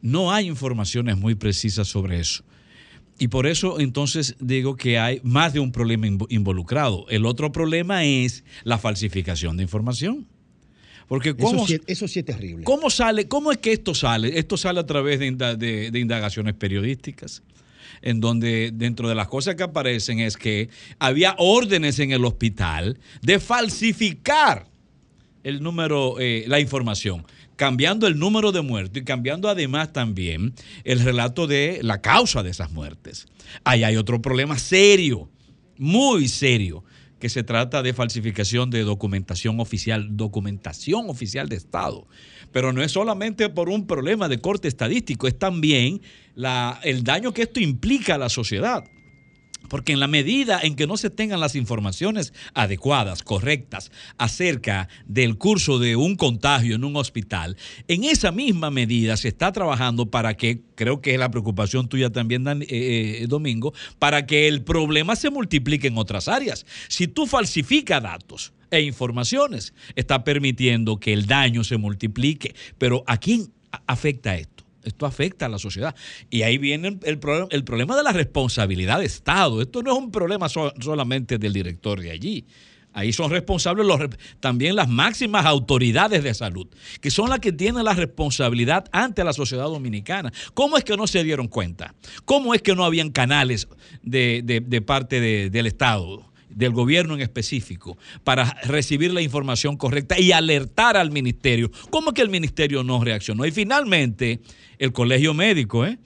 No 0.00 0.32
hay 0.32 0.46
informaciones 0.46 1.18
muy 1.18 1.34
precisas 1.34 1.88
sobre 1.88 2.20
eso. 2.20 2.42
Y 3.18 3.28
por 3.28 3.46
eso 3.46 3.80
entonces 3.80 4.36
digo 4.40 4.76
que 4.76 4.98
hay 4.98 5.20
más 5.24 5.52
de 5.52 5.60
un 5.60 5.72
problema 5.72 6.06
invo- 6.06 6.28
involucrado. 6.30 7.04
El 7.10 7.26
otro 7.26 7.52
problema 7.52 8.04
es 8.04 8.44
la 8.64 8.78
falsificación 8.78 9.56
de 9.56 9.64
información. 9.64 10.26
Porque 11.08 11.34
¿cómo, 11.34 11.64
Eso 11.64 11.66
sí, 11.66 11.80
eso 11.86 12.06
sí 12.06 12.18
es 12.20 12.24
terrible. 12.26 12.64
¿Cómo 12.64 12.90
sale? 12.90 13.26
¿Cómo 13.28 13.50
es 13.50 13.58
que 13.58 13.72
esto 13.72 13.94
sale? 13.94 14.38
Esto 14.38 14.56
sale 14.56 14.78
a 14.80 14.86
través 14.86 15.18
de, 15.18 15.26
inda- 15.32 15.56
de- 15.56 15.90
de 15.90 15.98
indagaciones 15.98 16.52
periodísticas, 16.54 17.42
en 18.02 18.20
donde 18.20 18.70
dentro 18.74 19.08
de 19.08 19.14
las 19.14 19.26
cosas 19.28 19.54
que 19.54 19.62
aparecen 19.62 20.20
es 20.20 20.36
que 20.36 20.68
había 20.98 21.34
órdenes 21.38 21.98
en 21.98 22.12
el 22.12 22.24
hospital 22.26 22.98
de 23.22 23.40
falsificar 23.40 24.66
el 25.44 25.62
número, 25.62 26.16
eh, 26.20 26.44
la 26.46 26.60
información, 26.60 27.24
cambiando 27.56 28.06
el 28.06 28.18
número 28.18 28.52
de 28.52 28.60
muertos 28.60 29.00
y 29.00 29.04
cambiando 29.04 29.48
además 29.48 29.92
también 29.92 30.52
el 30.84 31.00
relato 31.00 31.46
de 31.46 31.80
la 31.82 32.00
causa 32.02 32.42
de 32.42 32.50
esas 32.50 32.70
muertes. 32.70 33.26
Ahí 33.64 33.82
hay 33.82 33.96
otro 33.96 34.20
problema 34.20 34.58
serio, 34.58 35.30
muy 35.78 36.28
serio, 36.28 36.84
que 37.18 37.28
se 37.28 37.42
trata 37.42 37.82
de 37.82 37.92
falsificación 37.92 38.70
de 38.70 38.82
documentación 38.82 39.60
oficial, 39.60 40.16
documentación 40.16 41.10
oficial 41.10 41.48
de 41.48 41.56
Estado. 41.56 42.06
Pero 42.52 42.72
no 42.72 42.82
es 42.82 42.92
solamente 42.92 43.48
por 43.48 43.68
un 43.68 43.86
problema 43.86 44.28
de 44.28 44.40
corte 44.40 44.68
estadístico, 44.68 45.26
es 45.26 45.38
también 45.38 46.00
la- 46.34 46.78
el 46.84 47.02
daño 47.04 47.32
que 47.32 47.42
esto 47.42 47.60
implica 47.60 48.14
a 48.14 48.18
la 48.18 48.28
sociedad. 48.28 48.84
Porque 49.68 49.92
en 49.92 50.00
la 50.00 50.08
medida 50.08 50.60
en 50.62 50.74
que 50.74 50.86
no 50.86 50.96
se 50.96 51.10
tengan 51.10 51.40
las 51.40 51.54
informaciones 51.54 52.32
adecuadas, 52.54 53.22
correctas, 53.22 53.90
acerca 54.16 54.88
del 55.06 55.36
curso 55.36 55.78
de 55.78 55.96
un 55.96 56.16
contagio 56.16 56.74
en 56.74 56.84
un 56.84 56.96
hospital, 56.96 57.56
en 57.86 58.04
esa 58.04 58.32
misma 58.32 58.70
medida 58.70 59.16
se 59.16 59.28
está 59.28 59.52
trabajando 59.52 60.10
para 60.10 60.36
que, 60.36 60.62
creo 60.74 61.00
que 61.00 61.14
es 61.14 61.18
la 61.18 61.30
preocupación 61.30 61.88
tuya 61.88 62.10
también, 62.10 62.46
eh, 62.48 62.66
eh, 62.68 63.26
Domingo, 63.28 63.72
para 63.98 64.26
que 64.26 64.48
el 64.48 64.62
problema 64.62 65.16
se 65.16 65.30
multiplique 65.30 65.88
en 65.88 65.98
otras 65.98 66.28
áreas. 66.28 66.66
Si 66.88 67.08
tú 67.08 67.26
falsificas 67.26 68.02
datos 68.02 68.52
e 68.70 68.82
informaciones, 68.82 69.74
está 69.96 70.24
permitiendo 70.24 70.98
que 70.98 71.12
el 71.12 71.26
daño 71.26 71.64
se 71.64 71.76
multiplique. 71.76 72.54
Pero 72.78 73.04
¿a 73.06 73.16
quién 73.18 73.50
afecta 73.86 74.36
esto? 74.36 74.57
Esto 74.88 75.06
afecta 75.06 75.46
a 75.46 75.48
la 75.48 75.58
sociedad. 75.58 75.94
Y 76.30 76.42
ahí 76.42 76.58
viene 76.58 76.88
el, 76.88 76.98
el 77.04 77.18
el 77.50 77.64
problema 77.64 77.96
de 77.96 78.02
la 78.02 78.12
responsabilidad 78.12 78.98
de 78.98 79.06
Estado. 79.06 79.62
Esto 79.62 79.82
no 79.82 79.92
es 79.92 79.98
un 79.98 80.10
problema 80.10 80.48
so- 80.48 80.72
solamente 80.80 81.38
del 81.38 81.52
director 81.52 82.00
de 82.00 82.10
allí. 82.10 82.46
Ahí 82.94 83.12
son 83.12 83.30
responsables 83.30 83.86
también 84.40 84.74
las 84.74 84.88
máximas 84.88 85.44
autoridades 85.46 86.24
de 86.24 86.34
salud, 86.34 86.66
que 87.00 87.10
son 87.10 87.28
las 87.28 87.38
que 87.38 87.52
tienen 87.52 87.84
la 87.84 87.92
responsabilidad 87.94 88.86
ante 88.92 89.22
la 89.22 89.32
sociedad 89.32 89.64
dominicana. 89.66 90.32
¿Cómo 90.54 90.76
es 90.78 90.84
que 90.84 90.96
no 90.96 91.06
se 91.06 91.22
dieron 91.22 91.46
cuenta? 91.48 91.94
¿Cómo 92.24 92.54
es 92.54 92.62
que 92.62 92.74
no 92.74 92.84
habían 92.84 93.10
canales 93.10 93.68
de, 94.02 94.42
parte 94.84 95.20
de- 95.20 95.50
del 95.50 95.66
Estado? 95.66 96.27
Del 96.58 96.72
gobierno 96.72 97.14
en 97.14 97.20
específico 97.20 97.96
para 98.24 98.52
recibir 98.64 99.12
la 99.12 99.22
información 99.22 99.76
correcta 99.76 100.18
y 100.18 100.32
alertar 100.32 100.96
al 100.96 101.12
ministerio. 101.12 101.70
¿Cómo 101.90 102.12
que 102.12 102.20
el 102.20 102.30
ministerio 102.30 102.82
no 102.82 103.02
reaccionó? 103.02 103.46
Y 103.46 103.52
finalmente, 103.52 104.40
el 104.78 104.92
colegio 104.92 105.34
médico, 105.34 105.86
¿eh? 105.86 105.98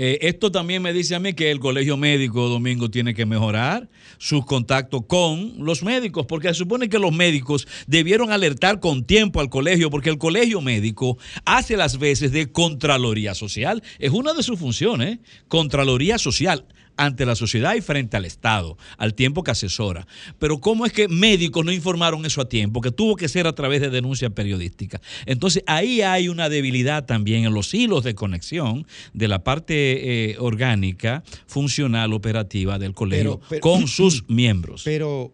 Eh, 0.00 0.28
esto 0.28 0.52
también 0.52 0.80
me 0.80 0.92
dice 0.92 1.16
a 1.16 1.18
mí 1.18 1.34
que 1.34 1.50
el 1.50 1.58
colegio 1.58 1.96
médico, 1.96 2.48
Domingo, 2.48 2.88
tiene 2.88 3.14
que 3.14 3.26
mejorar 3.26 3.88
sus 4.18 4.46
contactos 4.46 5.02
con 5.08 5.54
los 5.58 5.82
médicos, 5.82 6.24
porque 6.26 6.46
se 6.46 6.54
supone 6.54 6.88
que 6.88 7.00
los 7.00 7.10
médicos 7.10 7.66
debieron 7.88 8.30
alertar 8.30 8.78
con 8.78 9.02
tiempo 9.02 9.40
al 9.40 9.50
colegio, 9.50 9.90
porque 9.90 10.10
el 10.10 10.18
colegio 10.18 10.60
médico 10.60 11.18
hace 11.44 11.76
las 11.76 11.98
veces 11.98 12.30
de 12.30 12.52
Contraloría 12.52 13.34
Social. 13.34 13.82
Es 13.98 14.12
una 14.12 14.34
de 14.34 14.44
sus 14.44 14.60
funciones, 14.60 15.18
Contraloría 15.48 16.16
Social 16.18 16.64
ante 16.98 17.24
la 17.24 17.34
sociedad 17.34 17.74
y 17.74 17.80
frente 17.80 18.16
al 18.18 18.26
Estado, 18.26 18.76
al 18.98 19.14
tiempo 19.14 19.42
que 19.42 19.52
asesora. 19.52 20.06
Pero 20.38 20.60
¿cómo 20.60 20.84
es 20.84 20.92
que 20.92 21.08
médicos 21.08 21.64
no 21.64 21.72
informaron 21.72 22.26
eso 22.26 22.42
a 22.42 22.48
tiempo? 22.48 22.82
Que 22.82 22.90
tuvo 22.90 23.16
que 23.16 23.28
ser 23.28 23.46
a 23.46 23.54
través 23.54 23.80
de 23.80 23.88
denuncia 23.88 24.28
periodística. 24.30 25.00
Entonces 25.24 25.62
ahí 25.66 26.02
hay 26.02 26.28
una 26.28 26.48
debilidad 26.50 27.06
también 27.06 27.44
en 27.44 27.54
los 27.54 27.72
hilos 27.72 28.04
de 28.04 28.14
conexión 28.14 28.86
de 29.14 29.28
la 29.28 29.42
parte 29.44 30.30
eh, 30.32 30.36
orgánica, 30.38 31.22
funcional, 31.46 32.12
operativa 32.12 32.78
del 32.78 32.92
colegio 32.94 33.38
Pero- 33.38 33.48
pero- 33.48 33.60
con 33.62 33.86
sus 33.88 34.28
miembros. 34.28 34.82
Pero, 34.84 35.32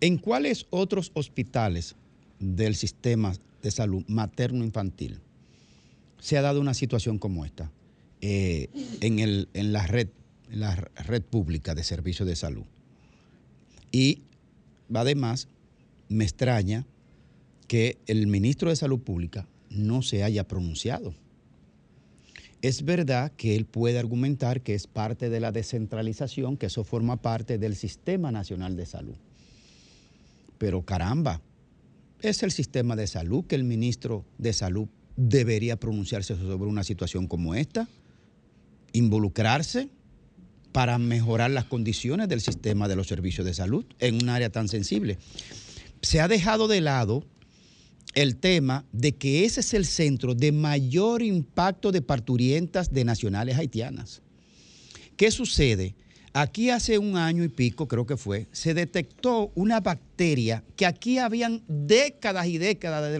¿en 0.00 0.18
cuáles 0.18 0.66
otros 0.70 1.10
hospitales 1.14 1.96
del 2.38 2.76
sistema 2.76 3.32
de 3.62 3.70
salud 3.70 4.04
materno-infantil 4.06 5.18
se 6.20 6.36
ha 6.36 6.42
dado 6.42 6.60
una 6.60 6.74
situación 6.74 7.18
como 7.18 7.44
esta? 7.44 7.70
Eh, 8.20 8.68
en, 9.00 9.20
el, 9.20 9.48
en 9.54 9.72
la 9.72 9.86
red, 9.86 10.08
la 10.50 10.74
red 10.74 11.22
pública 11.22 11.74
de 11.74 11.84
servicios 11.84 12.28
de 12.28 12.36
salud. 12.36 12.64
Y 13.92 14.22
además 14.92 15.48
me 16.08 16.24
extraña 16.24 16.86
que 17.66 17.98
el 18.06 18.26
ministro 18.26 18.70
de 18.70 18.76
Salud 18.76 19.00
Pública 19.00 19.46
no 19.70 20.02
se 20.02 20.24
haya 20.24 20.48
pronunciado. 20.48 21.14
Es 22.62 22.84
verdad 22.84 23.30
que 23.36 23.54
él 23.54 23.66
puede 23.66 23.98
argumentar 23.98 24.62
que 24.62 24.74
es 24.74 24.86
parte 24.86 25.30
de 25.30 25.38
la 25.38 25.52
descentralización, 25.52 26.56
que 26.56 26.66
eso 26.66 26.82
forma 26.82 27.16
parte 27.16 27.58
del 27.58 27.76
Sistema 27.76 28.32
Nacional 28.32 28.74
de 28.74 28.86
Salud. 28.86 29.14
Pero 30.56 30.82
caramba, 30.82 31.40
es 32.20 32.42
el 32.42 32.50
sistema 32.50 32.96
de 32.96 33.06
salud 33.06 33.44
que 33.44 33.54
el 33.54 33.62
ministro 33.62 34.24
de 34.38 34.52
Salud 34.52 34.88
debería 35.16 35.76
pronunciarse 35.76 36.34
sobre 36.34 36.68
una 36.68 36.82
situación 36.82 37.28
como 37.28 37.54
esta, 37.54 37.88
involucrarse 38.92 39.88
para 40.72 40.98
mejorar 40.98 41.50
las 41.50 41.64
condiciones 41.64 42.28
del 42.28 42.40
sistema 42.40 42.88
de 42.88 42.96
los 42.96 43.06
servicios 43.06 43.46
de 43.46 43.54
salud 43.54 43.84
en 43.98 44.16
un 44.22 44.28
área 44.28 44.50
tan 44.50 44.68
sensible. 44.68 45.18
Se 46.02 46.20
ha 46.20 46.28
dejado 46.28 46.68
de 46.68 46.80
lado 46.80 47.24
el 48.14 48.36
tema 48.36 48.84
de 48.92 49.14
que 49.16 49.44
ese 49.44 49.60
es 49.60 49.74
el 49.74 49.84
centro 49.84 50.34
de 50.34 50.52
mayor 50.52 51.22
impacto 51.22 51.92
de 51.92 52.02
parturientas 52.02 52.92
de 52.92 53.04
nacionales 53.04 53.56
haitianas. 53.56 54.22
¿Qué 55.16 55.30
sucede? 55.30 55.94
Aquí 56.32 56.70
hace 56.70 56.98
un 56.98 57.16
año 57.16 57.42
y 57.42 57.48
pico, 57.48 57.88
creo 57.88 58.06
que 58.06 58.16
fue, 58.16 58.46
se 58.52 58.74
detectó 58.74 59.50
una 59.54 59.80
bacteria 59.80 60.62
que 60.76 60.86
aquí 60.86 61.18
habían 61.18 61.62
décadas 61.66 62.46
y 62.46 62.58
décadas, 62.58 63.10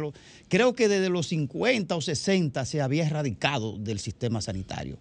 creo 0.49 0.75
que 0.75 0.89
desde 0.89 1.09
los 1.09 1.29
50 1.29 1.97
o 1.97 2.01
60 2.01 2.65
se 2.65 2.81
había 2.81 3.07
erradicado 3.07 3.79
del 3.79 3.99
sistema 3.99 4.41
sanitario. 4.41 4.99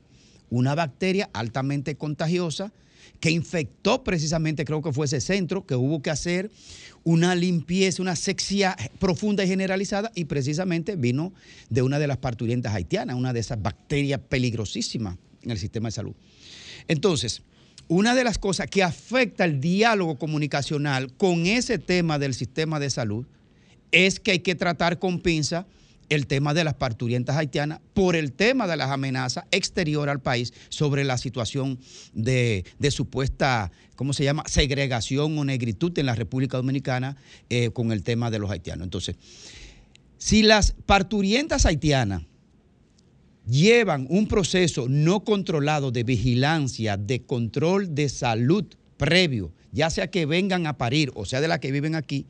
Una 0.49 0.75
bacteria 0.75 1.29
altamente 1.33 1.95
contagiosa 1.95 2.71
que 3.19 3.31
infectó 3.31 4.03
precisamente, 4.03 4.65
creo 4.65 4.81
que 4.81 4.93
fue 4.93 5.05
ese 5.05 5.21
centro, 5.21 5.65
que 5.65 5.75
hubo 5.75 6.01
que 6.01 6.09
hacer 6.09 6.51
una 7.03 7.35
limpieza, 7.35 8.01
una 8.01 8.15
sexia 8.15 8.75
profunda 8.99 9.43
y 9.43 9.47
generalizada, 9.47 10.11
y 10.13 10.25
precisamente 10.25 10.95
vino 10.95 11.33
de 11.69 11.81
una 11.81 11.99
de 11.99 12.07
las 12.07 12.17
parturientas 12.17 12.75
haitianas, 12.75 13.15
una 13.15 13.33
de 13.33 13.39
esas 13.39 13.61
bacterias 13.61 14.19
peligrosísimas 14.29 15.17
en 15.41 15.51
el 15.51 15.57
sistema 15.57 15.87
de 15.87 15.93
salud. 15.93 16.13
Entonces, 16.87 17.41
una 17.87 18.15
de 18.15 18.23
las 18.23 18.37
cosas 18.37 18.67
que 18.67 18.83
afecta 18.83 19.45
el 19.45 19.61
diálogo 19.61 20.17
comunicacional 20.17 21.13
con 21.13 21.45
ese 21.45 21.79
tema 21.79 22.19
del 22.19 22.33
sistema 22.33 22.79
de 22.79 22.89
salud 22.89 23.25
es 23.91 24.19
que 24.19 24.31
hay 24.31 24.39
que 24.39 24.55
tratar 24.55 24.99
con 24.99 25.21
pinza 25.21 25.65
el 26.09 26.27
tema 26.27 26.53
de 26.53 26.63
las 26.63 26.75
parturientas 26.75 27.35
haitianas 27.35 27.79
por 27.93 28.15
el 28.15 28.31
tema 28.31 28.67
de 28.67 28.77
las 28.77 28.89
amenazas 28.89 29.45
exterior 29.51 30.09
al 30.09 30.21
país 30.21 30.53
sobre 30.69 31.03
la 31.03 31.17
situación 31.17 31.79
de, 32.13 32.65
de 32.79 32.91
supuesta, 32.91 33.71
¿cómo 33.95 34.13
se 34.13 34.23
llama?, 34.23 34.43
segregación 34.47 35.37
o 35.37 35.45
negritud 35.45 35.97
en 35.99 36.05
la 36.05 36.15
República 36.15 36.57
Dominicana 36.57 37.17
eh, 37.49 37.71
con 37.71 37.91
el 37.91 38.03
tema 38.03 38.31
de 38.31 38.39
los 38.39 38.49
haitianos. 38.49 38.85
Entonces, 38.85 39.15
si 40.17 40.43
las 40.43 40.73
parturientas 40.85 41.65
haitianas 41.65 42.23
llevan 43.45 44.07
un 44.09 44.27
proceso 44.27 44.87
no 44.89 45.23
controlado 45.23 45.91
de 45.91 46.03
vigilancia, 46.03 46.97
de 46.97 47.23
control 47.23 47.95
de 47.95 48.09
salud 48.09 48.65
previo, 48.97 49.53
ya 49.71 49.89
sea 49.89 50.09
que 50.09 50.25
vengan 50.25 50.67
a 50.67 50.77
parir 50.77 51.11
o 51.15 51.25
sea 51.25 51.39
de 51.41 51.47
las 51.47 51.59
que 51.59 51.71
viven 51.71 51.95
aquí, 51.95 52.25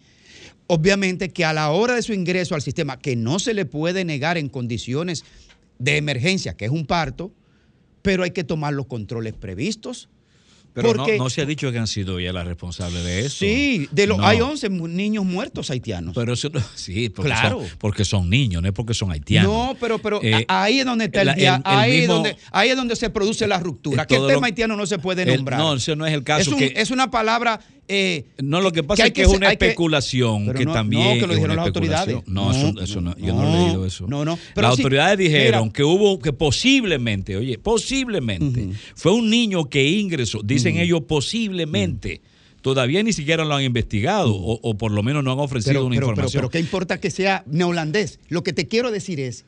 obviamente 0.68 1.30
que 1.30 1.46
a 1.46 1.54
la 1.54 1.70
hora 1.72 1.96
de 1.96 2.02
su 2.02 2.14
ingreso 2.14 2.56
al 2.56 2.62
sistema, 2.62 3.00
que 3.00 3.16
no 3.16 3.40
se 3.40 3.54
le 3.54 3.66
puede 3.66 4.06
negar 4.06 4.38
en 4.38 4.50
condiciones 4.50 5.24
de 5.80 5.98
emergencia, 5.98 6.56
que 6.56 6.66
es 6.66 6.72
un 6.72 6.86
parto, 6.86 7.32
pero 8.02 8.24
hay 8.24 8.32
que 8.32 8.44
tomar 8.44 8.74
los 8.74 8.86
controles 8.88 9.34
previstos. 9.34 10.10
Pero 10.74 10.90
no, 10.94 10.98
porque- 11.06 11.18
no 11.18 11.28
se 11.32 11.42
ha 11.42 11.46
dicho 11.48 11.72
que 11.72 11.80
han 11.80 11.88
sido 11.88 12.20
ya 12.20 12.32
las 12.32 12.46
responsables 12.46 13.04
de 13.04 13.22
eso. 13.26 13.38
Sí, 13.40 13.90
de 13.92 14.06
los, 14.06 14.20
No. 14.20 14.28
hay 14.28 14.42
11 14.42 14.70
mu- 14.70 14.88
niños 14.88 15.26
muertos 15.26 15.72
haitianos. 15.72 16.14
Pero 16.14 16.34
eso 16.34 16.52
sí, 16.76 17.10
porque, 17.10 17.32
Claro. 17.32 17.62
son, 17.68 17.78
porque 17.80 18.06
son 18.06 18.30
niños, 18.30 18.62
no 18.62 18.68
es 18.68 18.74
porque 18.76 18.94
son 18.94 19.12
haitianos. 19.12 19.52
No, 19.52 19.76
pero, 19.80 19.98
pero 19.98 20.20
Eh, 20.22 20.46
ahí 20.48 20.80
es 20.80 20.86
donde 20.86 21.06
está 21.06 21.24
el, 21.24 21.30
ahí, 21.66 22.02
es 22.02 22.08
donde, 22.08 22.38
ahí 22.52 22.70
es 22.70 22.76
donde 22.76 22.96
se 22.96 23.10
produce 23.10 23.48
la 23.48 23.60
ruptura. 23.60 24.06
Que 24.06 24.18
el 24.18 24.28
tema 24.28 24.42
lo- 24.42 24.46
haitiano 24.46 24.76
no 24.76 24.86
se 24.86 25.00
puede 25.00 25.26
nombrar. 25.26 25.60
no, 25.60 25.74
ese 25.74 25.96
no 25.96 26.06
es 26.06 26.14
el 26.14 26.24
caso, 26.24 26.42
Es, 26.42 26.48
un- 26.50 26.60
que- 26.60 26.74
es 26.76 26.92
una 26.92 27.10
palabra. 27.10 27.60
Eh, 27.90 28.26
No, 28.42 28.60
lo 28.62 28.72
que 28.72 28.84
pasa 28.84 29.08
es 29.08 29.14
que, 29.14 29.22
es 29.22 29.28
una 29.30 29.48
que- 29.48 29.54
especulación 29.66 30.54
que 30.54 30.66
no, 30.66 30.74
también. 30.74 31.16
no, 31.16 31.22
que 31.22 31.28
lo 31.28 31.34
dijeron 31.36 31.56
las 31.56 31.68
autoridades. 31.68 32.16
No, 32.28 32.52
No, 32.52 32.52
eso, 32.52 32.82
eso 32.82 33.02
no, 33.02 33.16
yo 33.18 33.34
no, 33.34 33.42
no, 33.44 33.56
he 33.58 33.66
leído 33.66 33.86
eso. 33.86 34.06
no, 34.08 34.26
no, 34.26 34.38
pero 34.54 34.68
Las 34.68 34.76
sí, 34.76 34.82
autoridades 34.82 35.18
dijeron 35.18 35.62
mira. 35.64 35.74
que 35.74 35.84
hubo, 35.84 36.20
que 36.20 36.34
posiblemente, 36.34 37.38
oye, 37.38 37.58
posiblemente, 37.58 38.70
fue 38.96 39.14
un 39.14 39.30
niño 39.30 39.66
que 39.70 39.88
ingresó, 39.90 40.42
dicen 40.44 40.78
ellos 40.78 41.02
posiblemente. 41.08 42.22
Todavía 42.62 43.02
ni 43.04 43.14
siquiera 43.14 43.46
lo 43.46 43.54
han 43.56 43.64
investigado 43.64 44.36
o, 44.36 44.60
o 44.62 44.78
por 44.78 44.92
lo 44.92 45.02
menos 45.04 45.24
no 45.24 45.32
han 45.32 45.40
ofrecido 45.40 45.74
pero, 45.76 45.86
una 45.86 45.96
pero, 45.96 46.02
pero, 46.08 46.12
información. 46.12 46.42
pero 46.42 46.50
¿qué 46.50 46.60
importa 46.60 47.00
que 47.00 47.12
sea 47.12 47.44
neolandés? 47.46 48.20
Lo 48.28 48.44
que 48.44 48.52
te 48.52 48.68
quiero 48.68 48.92
decir 48.92 49.20
es 49.22 49.46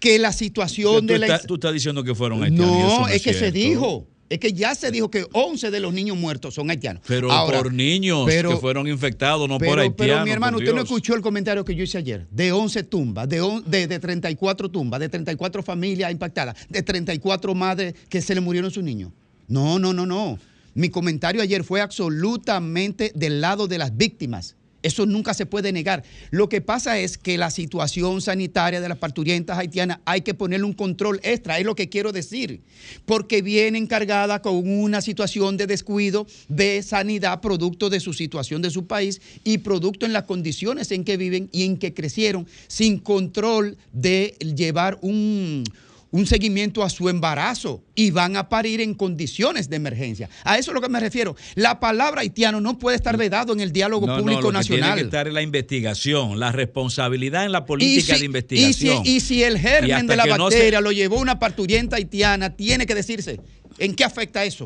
que 0.00 0.18
la 0.18 0.32
situación 0.32 1.06
de 1.06 1.18
la. 1.20 1.38
tú 1.40 1.54
estás 1.54 1.72
diciendo 1.72 2.04
que 2.04 2.14
fueron 2.14 2.42
haitianos. 2.42 2.76
eso 2.92 3.00
No, 3.00 3.08
es 3.08 3.22
que 3.22 3.32
se 3.32 3.50
dijo. 3.52 4.06
Es 4.30 4.38
que 4.38 4.52
ya 4.52 4.74
se 4.74 4.90
dijo 4.90 5.10
que 5.10 5.26
11 5.32 5.70
de 5.70 5.80
los 5.80 5.92
niños 5.94 6.16
muertos 6.16 6.54
son 6.54 6.68
haitianos. 6.70 7.02
Pero 7.06 7.32
Ahora, 7.32 7.62
por 7.62 7.72
niños 7.72 8.24
pero- 8.26 8.50
que 8.50 8.56
fueron 8.58 8.86
infectados, 8.86 9.48
no 9.48 9.56
pero, 9.58 9.72
por 9.72 9.78
haitianos. 9.80 9.96
pero 10.14 10.24
mi 10.24 10.30
hermano, 10.30 10.58
usted 10.58 10.74
no 10.74 10.82
escuchó 10.82 11.14
el 11.14 11.22
comentario 11.22 11.64
que 11.64 11.74
yo 11.74 11.82
hice 11.84 11.96
ayer. 11.98 12.26
De 12.30 12.52
11 12.52 12.82
tumbas, 12.82 13.28
de, 13.28 13.40
on- 13.40 13.64
de, 13.66 13.86
de 13.86 13.98
34 13.98 14.68
tumbas, 14.68 15.00
de 15.00 15.08
34 15.08 15.62
familias 15.62 16.12
impactadas, 16.12 16.56
de 16.68 16.82
34 16.82 17.54
madres 17.54 17.94
que 18.10 18.20
se 18.20 18.34
le 18.34 18.40
murieron 18.42 18.70
sus 18.70 18.84
niños. 18.84 19.12
No, 19.46 19.78
no, 19.78 19.94
no, 19.94 20.04
no. 20.04 20.38
Mi 20.74 20.90
comentario 20.90 21.40
ayer 21.40 21.64
fue 21.64 21.80
absolutamente 21.80 23.12
del 23.14 23.40
lado 23.40 23.66
de 23.66 23.78
las 23.78 23.96
víctimas. 23.96 24.56
Eso 24.82 25.06
nunca 25.06 25.34
se 25.34 25.46
puede 25.46 25.72
negar. 25.72 26.04
Lo 26.30 26.48
que 26.48 26.60
pasa 26.60 26.98
es 26.98 27.18
que 27.18 27.36
la 27.36 27.50
situación 27.50 28.20
sanitaria 28.20 28.80
de 28.80 28.88
las 28.88 28.98
parturientas 28.98 29.58
haitianas 29.58 29.98
hay 30.04 30.20
que 30.20 30.34
ponerle 30.34 30.66
un 30.66 30.72
control 30.72 31.20
extra, 31.22 31.58
es 31.58 31.64
lo 31.64 31.74
que 31.74 31.88
quiero 31.88 32.12
decir, 32.12 32.60
porque 33.04 33.42
viene 33.42 33.78
encargada 33.78 34.40
con 34.40 34.68
una 34.68 35.00
situación 35.00 35.56
de 35.56 35.66
descuido 35.66 36.26
de 36.48 36.82
sanidad 36.82 37.40
producto 37.40 37.90
de 37.90 38.00
su 38.00 38.12
situación 38.12 38.62
de 38.62 38.70
su 38.70 38.86
país 38.86 39.20
y 39.44 39.58
producto 39.58 40.06
en 40.06 40.12
las 40.12 40.24
condiciones 40.24 40.92
en 40.92 41.04
que 41.04 41.16
viven 41.16 41.48
y 41.52 41.64
en 41.64 41.76
que 41.76 41.94
crecieron 41.94 42.46
sin 42.68 42.98
control 42.98 43.76
de 43.92 44.36
llevar 44.54 44.98
un, 45.02 45.64
un 46.10 46.26
seguimiento 46.26 46.82
a 46.82 46.88
su 46.90 47.08
embarazo 47.08 47.82
y 47.94 48.10
van 48.10 48.36
a 48.36 48.48
parir 48.48 48.80
en 48.80 48.94
condiciones 48.94 49.68
de 49.68 49.76
emergencia. 49.76 50.28
A 50.44 50.56
eso 50.56 50.70
es 50.70 50.74
lo 50.74 50.80
que 50.80 50.88
me 50.88 51.00
refiero. 51.00 51.36
La 51.54 51.80
palabra 51.80 52.22
haitiano 52.22 52.60
no 52.60 52.78
puede 52.78 52.96
estar 52.96 53.16
vedado 53.18 53.52
en 53.52 53.60
el 53.60 53.72
diálogo 53.72 54.06
No, 54.06 54.14
no, 54.16 54.22
público 54.22 54.40
lo 54.42 54.48
que 54.48 54.54
nacional. 54.54 54.82
Tiene 54.94 54.96
que 55.02 55.04
estar 55.06 55.28
en 55.28 55.34
la 55.34 55.42
investigación, 55.42 56.40
la 56.40 56.50
responsabilidad 56.52 57.44
en 57.44 57.52
la 57.52 57.66
política 57.66 58.14
si, 58.14 58.20
de 58.20 58.24
y, 58.24 58.26
investigación. 58.26 59.04
si, 59.04 59.16
y 59.16 59.20
si 59.20 59.42
el 59.42 59.58
germen 59.58 60.06
de 60.06 60.16
la 60.16 60.24
que 60.24 60.30
no 60.30 60.50
se- 60.50 60.56
bacteria 60.56 60.80
lo 60.80 60.92
llevó 60.92 61.18
una 61.20 61.38
parturienta 61.38 61.96
haitiana, 61.96 62.56
tiene 62.56 62.86
que 62.86 62.94
decirse, 62.94 63.40
¿en 63.78 63.94
qué 63.94 64.04
afecta 64.04 64.44
eso? 64.44 64.64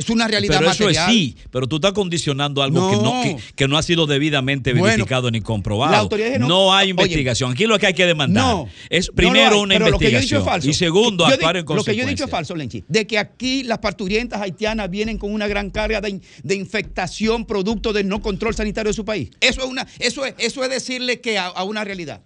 Es 0.00 0.10
una 0.10 0.26
realidad 0.28 0.58
pero 0.58 0.70
eso 0.70 0.84
material. 0.84 1.08
es 1.10 1.14
sí, 1.14 1.36
pero 1.50 1.66
tú 1.66 1.76
estás 1.76 1.92
condicionando 1.92 2.62
algo 2.62 2.90
que, 2.90 2.96
no, 2.96 3.22
que, 3.22 3.36
que 3.54 3.68
no 3.68 3.78
ha 3.78 3.82
sido 3.82 4.06
debidamente 4.06 4.72
Bueno, 4.72 4.84
verificado 4.86 5.30
ni 5.30 5.40
comprobado. 5.40 5.92
la 5.92 5.98
autoridad 5.98 6.38
no- 6.38 6.48
no, 6.48 6.74
hay 6.74 6.86
Oye, 6.86 6.90
investigación. 6.90 7.52
Aquí 7.52 7.66
lo 7.66 7.78
que 7.78 7.86
hay 7.86 7.94
que 7.94 8.06
demandar 8.06 8.42
No, 8.44 8.68
es 8.88 9.10
primero 9.14 9.56
hay, 9.56 9.60
una 9.60 9.74
pero 9.78 9.90
lo 9.90 9.98
que 9.98 10.10
yo 10.10 10.18
he 10.18 10.20
dicho 10.20 10.36
investigación 10.36 10.40
es 10.40 10.44
falso. 10.46 10.68
y 10.68 10.74
segundo 10.74 11.26
Yo 11.28 11.34
actuar 11.34 11.56
en 11.56 11.64
Lo 11.66 11.84
que 11.84 11.94
yo 11.96 12.02
he 12.02 12.06
dicho 12.06 12.24
es 12.24 12.30
falso, 12.30 12.54
Lenchi. 12.56 12.82
De 12.88 13.06
que 13.06 13.18
aquí 13.18 13.62
las 13.62 13.78
parturientas 13.78 14.40
haitianas 14.40 14.90
vienen 14.90 15.18
con 15.18 15.32
una 15.32 15.46
gran 15.46 15.70
carga 15.70 16.00
de, 16.00 16.20
de 16.42 16.54
infectación 16.54 17.44
producto 17.44 17.92
del 17.92 18.08
no 18.08 18.20
control 18.22 18.54
sanitario 18.54 18.90
de 18.90 18.94
su 18.94 19.04
país. 19.04 19.30
Eso 19.40 19.60
es 19.62 19.66
una, 19.66 19.86
eso 19.98 20.24
es, 20.24 20.34
eso 20.38 20.64
es 20.64 20.70
decirle 20.70 21.20
que 21.20 21.38
a, 21.38 21.46
a 21.46 21.64
una 21.64 21.84
realidad. 21.84 22.22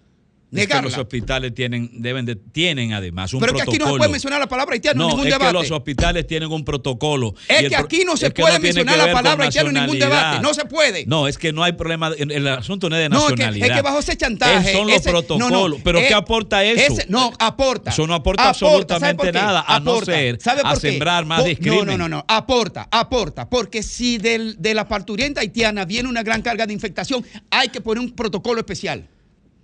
Es 0.53 0.67
que 0.67 0.81
los 0.81 0.97
hospitales 0.97 1.53
tienen, 1.53 1.89
deben 2.01 2.25
de, 2.25 2.35
tienen 2.35 2.93
además 2.93 3.33
un 3.33 3.41
Pero 3.41 3.51
es 3.53 3.57
que 3.63 3.65
protocolo. 3.65 3.83
aquí 3.85 3.89
no 3.89 3.93
se 3.93 3.97
puede 3.97 4.11
mencionar 4.11 4.39
la 4.39 4.47
palabra 4.47 4.73
haitiano 4.73 4.97
No, 4.99 5.03
en 5.05 5.09
ningún 5.09 5.27
es 5.27 5.33
debate. 5.33 5.47
que 5.51 5.53
los 5.63 5.71
hospitales 5.71 6.27
tienen 6.27 6.51
un 6.51 6.63
protocolo. 6.63 7.33
Es 7.49 7.63
y 7.63 7.67
que 7.69 7.75
aquí 7.75 8.03
no 8.05 8.15
se 8.15 8.31
puede 8.31 8.59
mencionar 8.59 8.97
la 8.97 9.11
palabra 9.11 9.45
haitiano 9.45 9.69
en 9.69 9.75
ningún 9.75 9.99
debate. 9.99 10.41
No 10.41 10.53
se 10.53 10.63
puede. 10.65 11.05
No, 11.07 11.27
es 11.27 11.37
que 11.37 11.51
no 11.51 11.63
hay 11.63 11.73
problema. 11.73 12.09
el 12.17 12.47
asunto 12.47 12.89
no 12.89 12.95
es 12.95 13.01
de 13.03 13.09
No, 13.09 13.17
es 13.17 13.23
que- 13.25 13.31
nacionalidad. 13.31 13.67
es 13.69 13.75
que 13.75 13.81
bajo 13.81 13.99
ese 13.99 14.15
chantaje, 14.17 14.69
Es- 14.71 14.77
son 14.77 14.87
los 14.87 14.95
ese- 14.97 15.09
protocolos. 15.09 15.79
Pero 15.83 15.99
eh, 15.99 16.05
¿qué 16.07 16.13
aporta 16.13 16.63
eso? 16.63 16.93
ese- 16.93 17.05
no, 17.09 17.33
aporta. 17.39 17.89
Eso 17.91 18.07
no 18.07 18.13
aporta, 18.13 18.43
Aporta, 18.49 18.59
¿sabe 18.59 18.75
absolutamente 19.11 19.31
nada, 19.33 19.59
a 19.59 19.75
Aporta. 19.77 20.11
no 20.11 20.17
ser 20.17 20.41
¿Sabe 20.41 20.61
a 20.63 20.73
qué? 20.75 20.79
sembrar 20.79 21.25
más 21.25 21.43
discrimen. 21.43 21.79
No, 21.79 21.85
no, 21.85 21.97
no, 21.97 22.07
no. 22.09 22.25
Aporta, 22.27 22.87
aporta. 22.91 23.49
Porque 23.49 23.83
si 23.83 24.17
del- 24.19 24.55
de 24.61 24.73
la 24.73 24.87
parturienta 24.87 25.41
haitiana 25.41 25.83
viene 25.85 26.07
una 26.07 26.23
gran 26.23 26.41
carga 26.41 26.65
de 26.65 26.73
infectación, 26.73 27.25
hay 27.49 27.69
que 27.69 27.81
poner 27.81 27.99
un 28.01 28.11
protocolo 28.11 28.59
especial. 28.59 29.07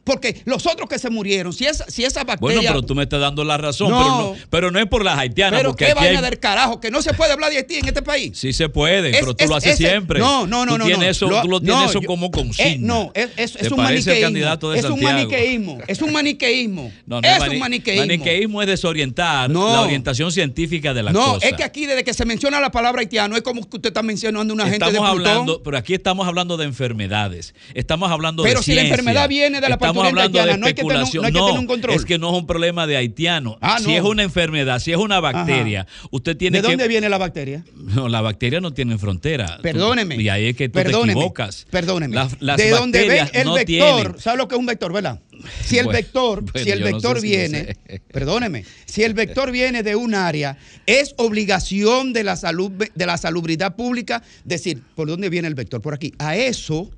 Porque 0.04 0.42
los 0.46 0.66
otros 0.66 0.90
que 0.90 0.98
se 0.98 1.10
murieron, 1.10 1.54
si 1.54 1.66
esa, 1.68 1.86
si 1.90 2.04
esa 2.04 2.24
bacteria. 2.24 2.56
Bueno, 2.56 2.62
pero 2.64 2.82
tú 2.82 2.96
me 2.96 3.04
estás 3.04 3.22
dando 3.22 3.44
la 3.44 3.58
razón, 3.58 3.92
No. 3.92 3.98
pero, 4.00 4.10
no, 4.10 4.36
pero 4.50 4.72
no 4.72 4.80
es 4.80 4.88
por 4.88 5.04
las 5.06 5.18
haitianas. 5.20 5.60
Pero 5.60 5.76
qué 5.76 5.94
vaina 5.94 6.20
hay- 6.20 6.26
del 6.26 6.40
carajo, 6.40 6.80
que 6.80 6.90
no 6.90 7.02
se 7.02 7.14
puede 7.14 7.32
hablar 7.34 7.52
de 7.52 7.58
Haití 7.58 7.76
en 7.76 7.88
este 7.88 8.02
país. 8.02 8.38
Sí 8.38 8.52
se 8.52 8.68
puede, 8.70 9.12
Es- 9.12 9.20
pero 9.20 9.36
tú 9.36 9.44
es- 9.44 9.50
lo 9.50 9.56
haces 9.58 9.74
ese- 9.74 9.88
siempre. 9.90 10.20
No, 10.20 10.48
no, 10.48 10.66
no, 10.66 10.74
tú 10.74 10.78
no. 10.80 10.86
Tienes 10.86 11.22
no. 11.22 11.28
eso, 11.30 11.42
tú 11.44 11.48
lo 11.48 11.60
no, 11.60 11.66
tienes 11.66 11.90
eso 11.92 12.02
yo- 12.02 12.08
como 12.08 12.32
consigna. 12.32 12.72
eh, 12.72 12.78
no, 12.80 13.12
es, 13.14 13.30
es- 13.38 13.54
¿Te 13.54 13.66
es 13.66 13.72
un 13.72 13.78
maniqueísmo. 13.78 14.74
es 14.74 14.86
un 14.90 15.02
maniqueísmo. 15.02 15.78
Es 15.88 16.02
un 16.02 16.12
maniqueísmo. 16.12 16.92
No, 17.06 17.22
no 17.22 17.28
es 17.28 17.40
mani- 17.40 17.54
un 17.56 17.60
maniqueísmo. 17.60 18.06
Maniqueísmo 18.08 18.62
es 18.62 18.68
desorientar 18.68 19.50
No. 19.50 19.72
la 19.74 19.82
orientación 19.82 20.32
científica 20.32 20.94
de 20.94 21.04
la 21.04 21.12
no, 21.12 21.34
cosa. 21.34 21.48
es 21.48 21.54
que 21.56 21.64
aquí 21.64 21.86
desde 21.86 22.04
que 22.04 22.14
se 22.14 22.26
menciona 22.26 22.60
la 22.60 22.72
palabra 22.72 23.02
haitiano 23.02 23.36
es 23.36 23.44
como 23.44 23.62
que 23.70 23.78
usted 23.78 23.90
está 23.90 24.02
mencionando 24.02 24.54
una 24.54 24.64
gente 24.68 24.84
de 24.86 24.92
Estamos 24.92 25.12
Plutón. 25.16 25.32
hablando, 25.32 25.64
pero 25.64 25.78
aquí 25.78 25.94
estamos 25.94 26.28
hablando 26.28 26.58
de 26.58 26.66
enfermedades. 26.66 27.54
Estamos 27.74 28.12
hablando 28.12 28.44
Pero 28.44 28.60
de 28.60 28.66
si 28.66 28.74
la 28.74 28.82
enfermedad 28.82 29.30
viene 29.30 29.62
de 29.62 29.70
la 29.70 29.78
Estamos 29.92 30.08
hablando 30.08 30.40
de 30.46 30.58
no 30.58 30.66
hay 30.68 30.74
que 30.74 30.82
tener 30.82 30.98
un- 30.98 31.02
especulación. 31.04 31.22
no 31.22 31.28
hay 31.28 31.34
que 31.34 31.40
tener 31.40 31.60
un 31.60 31.68
control. 31.68 31.96
es 31.96 32.06
que 32.06 32.18
no 32.18 32.30
es 32.32 32.38
un 32.40 32.48
problema 32.48 32.88
de 32.88 32.98
haitiano. 32.98 33.58
Ah, 33.62 33.78
Si 33.80 33.88
no. 33.88 33.92
es 33.98 34.02
una 34.04 34.24
enfermedad, 34.24 34.80
si 34.80 34.92
es 34.92 34.98
una 34.98 35.20
bacteria, 35.20 35.88
usted 36.12 36.36
tiene 36.38 36.58
¿De 36.58 36.62
que 36.68 36.72
dónde 36.74 36.88
viene 36.88 37.10
la 37.10 37.18
bacteria? 37.18 37.64
No, 37.76 38.08
la 38.10 38.22
bacteria 38.22 38.60
no 38.62 38.74
tiene 38.74 38.98
frontera. 38.98 39.58
Tú- 39.58 39.62
Perdóneme. 39.64 40.16
y 40.16 40.30
ahí 40.30 40.48
es 40.48 40.56
que 40.56 40.70
tú 40.70 40.74
perdóneme, 40.74 41.14
te 41.14 41.20
equivocas. 41.20 41.66
Perdóneme. 41.70 42.16
Las, 42.16 42.36
las 42.42 42.58
de 42.58 42.70
donde 42.70 43.08
ven 43.08 43.28
el 43.34 43.46
no 43.46 43.54
vector, 43.54 43.66
tienen- 43.66 44.20
¿sabe 44.20 44.38
lo 44.38 44.48
que 44.48 44.56
es 44.56 44.60
un 44.60 44.66
vector, 44.66 44.92
verdad? 44.94 45.20
Si 45.64 45.78
el 45.80 45.86
Bueno, 45.86 45.98
vector, 45.98 46.42
bueno, 46.44 46.64
si 46.64 46.70
el 46.72 46.80
no 46.82 46.86
vector 46.86 47.20
sé 47.20 47.26
viene, 47.26 47.76
perdóneme, 48.12 48.64
si 48.86 49.02
el 49.04 49.16
vector 49.16 49.52
viene 49.52 49.82
de 49.82 49.96
un 49.96 50.14
área, 50.14 50.58
es 50.86 51.16
obligación 51.18 52.14
de 52.14 52.24
la 52.24 52.36
salud 52.36 52.72
de 52.72 53.06
la 53.08 53.18
salubridad 53.18 53.76
pública 53.76 54.22
decir 54.46 54.82
por 54.96 55.08
dónde 55.08 55.30
viene 55.30 55.48
el 55.48 55.56
vector, 55.56 55.82
por 55.82 55.96
aquí. 55.96 56.14
A 56.20 56.36
eso 56.36 56.92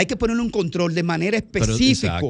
hay 0.00 0.06
que 0.06 0.16
ponerle 0.16 0.40
un 0.42 0.48
control 0.50 0.94
de 0.94 1.02
manera 1.02 1.36
específica. 1.36 2.20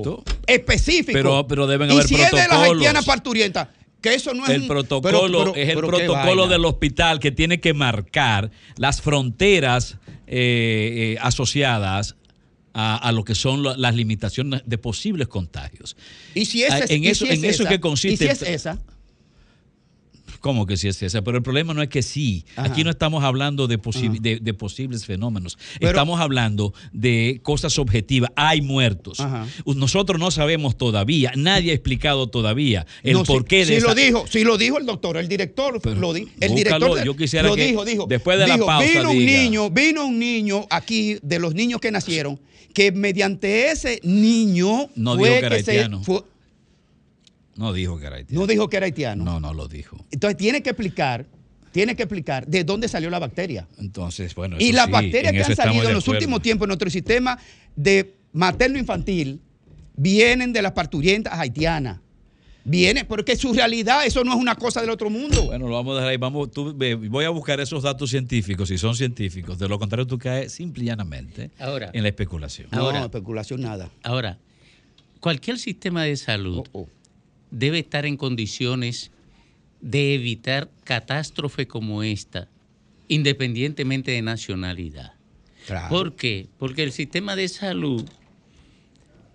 Específico. 0.46 1.12
Pero- 1.12 1.46
pero 1.46 1.66
deben 1.68 1.88
y 1.90 1.92
haber 1.92 2.06
si 2.08 2.14
es 2.16 2.30
de 2.32 2.36
las 2.36 2.46
protocolos. 2.48 2.72
haitianas 2.78 3.04
parturientas, 3.04 3.68
que 4.00 4.12
eso 4.14 4.34
no 4.34 4.42
es 4.44 4.50
el 4.50 4.62
un- 4.62 4.68
protocolo 4.68 5.20
pero- 5.20 5.52
pero- 5.52 5.54
es 5.54 5.68
el 5.68 5.76
protocolo 5.76 6.48
del 6.48 6.64
hospital 6.64 7.20
que 7.20 7.30
tiene 7.30 7.60
que 7.60 7.72
marcar 7.72 8.50
las 8.76 9.00
fronteras 9.02 9.98
eh, 10.26 11.14
eh, 11.14 11.18
asociadas 11.22 12.16
a, 12.72 12.96
a 12.96 13.12
lo 13.12 13.24
que 13.24 13.34
son 13.36 13.62
lo- 13.62 13.76
las 13.76 13.94
limitaciones 13.94 14.62
de 14.66 14.78
posibles 14.78 15.28
contagios. 15.28 15.96
Y 16.34 16.46
si 16.46 16.64
es, 16.64 16.72
Ah, 16.72 16.80
en 16.88 17.04
y 17.04 17.08
eso, 17.08 17.24
si 17.24 17.32
es 17.32 17.38
en 17.38 17.44
eso 17.50 17.64
que 17.66 17.78
consiste. 17.80 18.24
Y 18.24 18.28
si 18.28 18.32
es 18.32 18.42
esa, 18.42 18.78
¿Cómo 20.40 20.66
que 20.66 20.76
sí 20.76 20.88
es 20.88 21.02
esa? 21.02 21.22
Pero 21.22 21.36
el 21.36 21.42
problema 21.42 21.74
no 21.74 21.82
es 21.82 21.88
que 21.88 22.02
sí. 22.02 22.44
Ajá. 22.56 22.68
Aquí 22.72 22.82
no 22.82 22.90
estamos 22.90 23.22
hablando 23.24 23.66
de, 23.66 23.78
posi- 23.78 24.20
de, 24.20 24.38
de 24.40 24.54
posibles 24.54 25.04
fenómenos. 25.04 25.58
Pero- 25.78 25.90
estamos 25.90 26.18
hablando 26.20 26.72
de 26.92 27.40
cosas 27.42 27.78
objetivas. 27.78 28.30
Hay 28.36 28.62
muertos. 28.62 29.20
Ajá. 29.20 29.46
Nosotros 29.66 30.18
no 30.18 30.30
sabemos 30.30 30.76
todavía. 30.78 31.32
Nadie 31.36 31.72
ha 31.72 31.74
explicado 31.74 32.26
todavía 32.28 32.86
el 33.02 33.12
No, 33.14 33.24
porqué 33.24 33.64
de 33.66 33.76
esa- 33.76 33.88
lo 33.88 33.94
dijo, 33.94 34.24
sí 34.28 34.42
lo 34.44 34.56
dijo 34.58 34.78
el 34.78 34.86
doctor, 34.86 35.16
el 35.18 35.28
director 35.28 35.74
lo 35.96 36.12
di- 36.12 36.28
el 36.40 36.50
búscalo, 36.50 36.86
director 36.86 37.04
yo 37.04 37.16
quisiera 37.16 37.48
lo 37.48 37.54
que 37.56 37.66
dijo, 37.66 37.84
dijo. 37.84 38.06
después 38.08 38.38
de 38.38 38.48
la 38.48 38.54
dijo, 38.54 38.66
pausa 38.66 38.86
vino 38.88 39.10
un 39.10 39.18
diga. 39.18 39.32
niño, 39.42 39.70
vino 39.70 40.06
un 40.06 40.18
niño 40.18 40.66
aquí 40.70 41.16
de 41.22 41.38
los 41.38 41.54
niños 41.54 41.80
que 41.80 41.90
nacieron 41.90 42.40
que 42.72 42.92
mediante 42.92 43.70
ese 43.70 44.00
niño 44.04 44.88
No 44.94 45.16
fue 45.16 45.28
dijo 45.28 45.40
que 45.40 45.46
era 45.46 45.62
se- 45.62 45.70
haitiano. 45.72 46.02
fue- 46.02 46.22
No 47.60 47.74
dijo 47.74 47.98
que 47.98 48.06
era 48.06 48.16
haitiano. 48.16 48.40
no 48.40 48.46
dijo 48.46 48.68
que 48.70 48.76
era 48.78 48.86
haitiano. 48.86 49.22
No, 49.22 49.38
no 49.38 49.52
lo 49.52 49.68
dijo. 49.68 50.02
Entonces 50.10 50.38
tiene 50.38 50.62
que 50.62 50.70
explicar, 50.70 51.26
tiene 51.72 51.94
que 51.94 52.04
explicar 52.04 52.46
de 52.46 52.64
dónde 52.64 52.88
salió 52.88 53.10
la 53.10 53.18
bacteria. 53.18 53.68
Entonces, 53.78 54.34
bueno. 54.34 54.56
Y 54.58 54.72
las 54.72 54.86
sí, 54.86 54.92
bacterias 54.92 55.32
que 55.34 55.42
han 55.42 55.56
salido 55.56 55.88
en 55.88 55.94
los 55.94 56.08
últimos 56.08 56.40
tiempos 56.40 56.64
en 56.64 56.68
nuestro 56.70 56.88
sistema 56.88 57.38
de 57.76 58.14
materno-infantil 58.32 59.42
vienen 59.94 60.54
de 60.54 60.62
las 60.62 60.72
parturientas 60.72 61.38
haitianas. 61.38 62.00
Viene, 62.64 63.04
porque 63.04 63.36
su 63.36 63.52
realidad, 63.52 64.06
eso 64.06 64.24
no 64.24 64.32
es 64.32 64.38
una 64.38 64.54
cosa 64.54 64.80
del 64.80 64.90
otro 64.90 65.10
mundo. 65.10 65.44
Bueno, 65.46 65.68
lo 65.68 65.74
vamos 65.74 65.92
a 65.92 65.94
dejar 65.96 66.10
ahí. 66.10 66.16
Vamos, 66.16 66.50
tú, 66.50 66.74
voy 66.74 67.24
a 67.24 67.30
buscar 67.30 67.60
esos 67.60 67.82
datos 67.82 68.08
científicos, 68.08 68.68
si 68.68 68.78
son 68.78 68.94
científicos. 68.96 69.58
De 69.58 69.68
lo 69.68 69.78
contrario, 69.78 70.06
tú 70.06 70.18
caes 70.18 70.52
simple 70.52 70.84
y 70.84 70.86
llanamente 70.86 71.50
Ahora. 71.58 71.90
en 71.92 72.02
la 72.02 72.08
especulación. 72.08 72.68
Ahora- 72.70 73.00
no, 73.00 73.04
especulación 73.06 73.60
nada. 73.62 73.90
Ahora, 74.02 74.38
cualquier 75.20 75.58
sistema 75.58 76.04
de 76.04 76.16
salud 76.16 76.64
Oh, 76.72 76.86
debe 77.50 77.80
estar 77.80 78.06
en 78.06 78.16
condiciones 78.16 79.10
de 79.80 80.14
evitar 80.14 80.70
catástrofe 80.84 81.66
como 81.66 82.02
esta, 82.02 82.48
independientemente 83.08 84.12
de 84.12 84.22
nacionalidad. 84.22 85.14
¿Por 85.88 86.16
qué? 86.16 86.48
Porque 86.58 86.82
el 86.82 86.92
sistema 86.92 87.36
de 87.36 87.48
salud, 87.48 88.08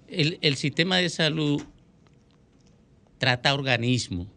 el, 0.08 0.38
el 0.42 0.56
sistema 0.56 0.98
de 0.98 1.10
salud 1.10 1.62
trata 3.18 3.54
organismos, 3.54 4.28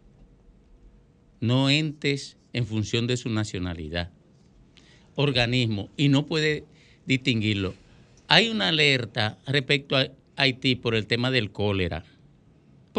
no 1.39 1.69
entes 1.69 2.37
en 2.53 2.65
función 2.65 3.07
de 3.07 3.17
su 3.17 3.29
nacionalidad. 3.29 4.11
Organismo, 5.15 5.89
y 5.97 6.09
no 6.09 6.25
puede 6.25 6.63
distinguirlo. 7.05 7.73
Hay 8.27 8.49
una 8.49 8.69
alerta 8.69 9.37
respecto 9.45 9.97
a 9.97 10.07
Haití 10.35 10.75
por 10.75 10.95
el 10.95 11.07
tema 11.07 11.31
del 11.31 11.51
cólera, 11.51 12.05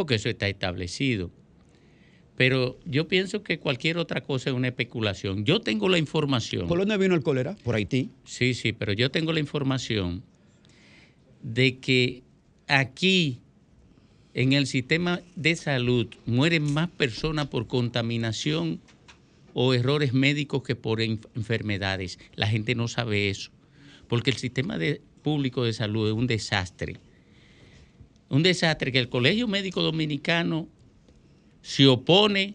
porque 0.01 0.15
eso 0.15 0.31
está 0.31 0.49
establecido. 0.49 1.31
Pero 2.37 2.79
yo 2.87 3.07
pienso 3.07 3.43
que 3.43 3.59
cualquier 3.59 3.99
otra 3.99 4.23
cosa 4.23 4.49
es 4.49 4.57
una 4.57 4.69
especulación. 4.69 5.45
Yo 5.45 5.61
tengo 5.61 5.91
la 5.91 5.99
información. 5.99 6.69
¿Por 6.69 6.79
dónde 6.79 6.97
vino 6.97 7.15
el 7.15 7.23
cólera? 7.23 7.55
Por 7.63 7.75
Haití. 7.75 8.09
Sí, 8.25 8.55
sí, 8.55 8.73
pero 8.73 8.95
yo 8.95 9.11
tengo 9.11 9.33
la 9.35 9.41
información 9.41 10.23
de 11.43 11.79
que 11.81 12.23
aquí 12.67 13.41
en 14.33 14.55
el 14.55 14.67
sistema 14.67 15.21
de 15.37 15.55
salud 15.57 16.07
mueren 16.25 16.73
más 16.73 16.89
personas 16.89 17.49
por 17.49 17.67
contaminación 17.67 18.81
o 19.53 19.75
errores 19.75 20.15
médicos 20.15 20.63
que 20.63 20.77
por 20.77 21.01
enf- 21.01 21.27
enfermedades. 21.37 22.19
La 22.37 22.47
gente 22.47 22.75
no 22.75 22.89
sabe 22.89 23.29
eso, 23.29 23.51
porque 24.09 24.31
el 24.31 24.37
sistema 24.39 24.79
de- 24.79 25.03
público 25.23 25.65
de 25.65 25.75
salud 25.75 26.09
es 26.09 26.15
un 26.15 26.27
desastre. 26.27 26.97
Un 28.31 28.43
desastre 28.43 28.93
que 28.93 28.99
el 28.99 29.09
Colegio 29.09 29.47
Médico 29.49 29.83
Dominicano 29.83 30.69
se 31.63 31.87
opone 31.87 32.55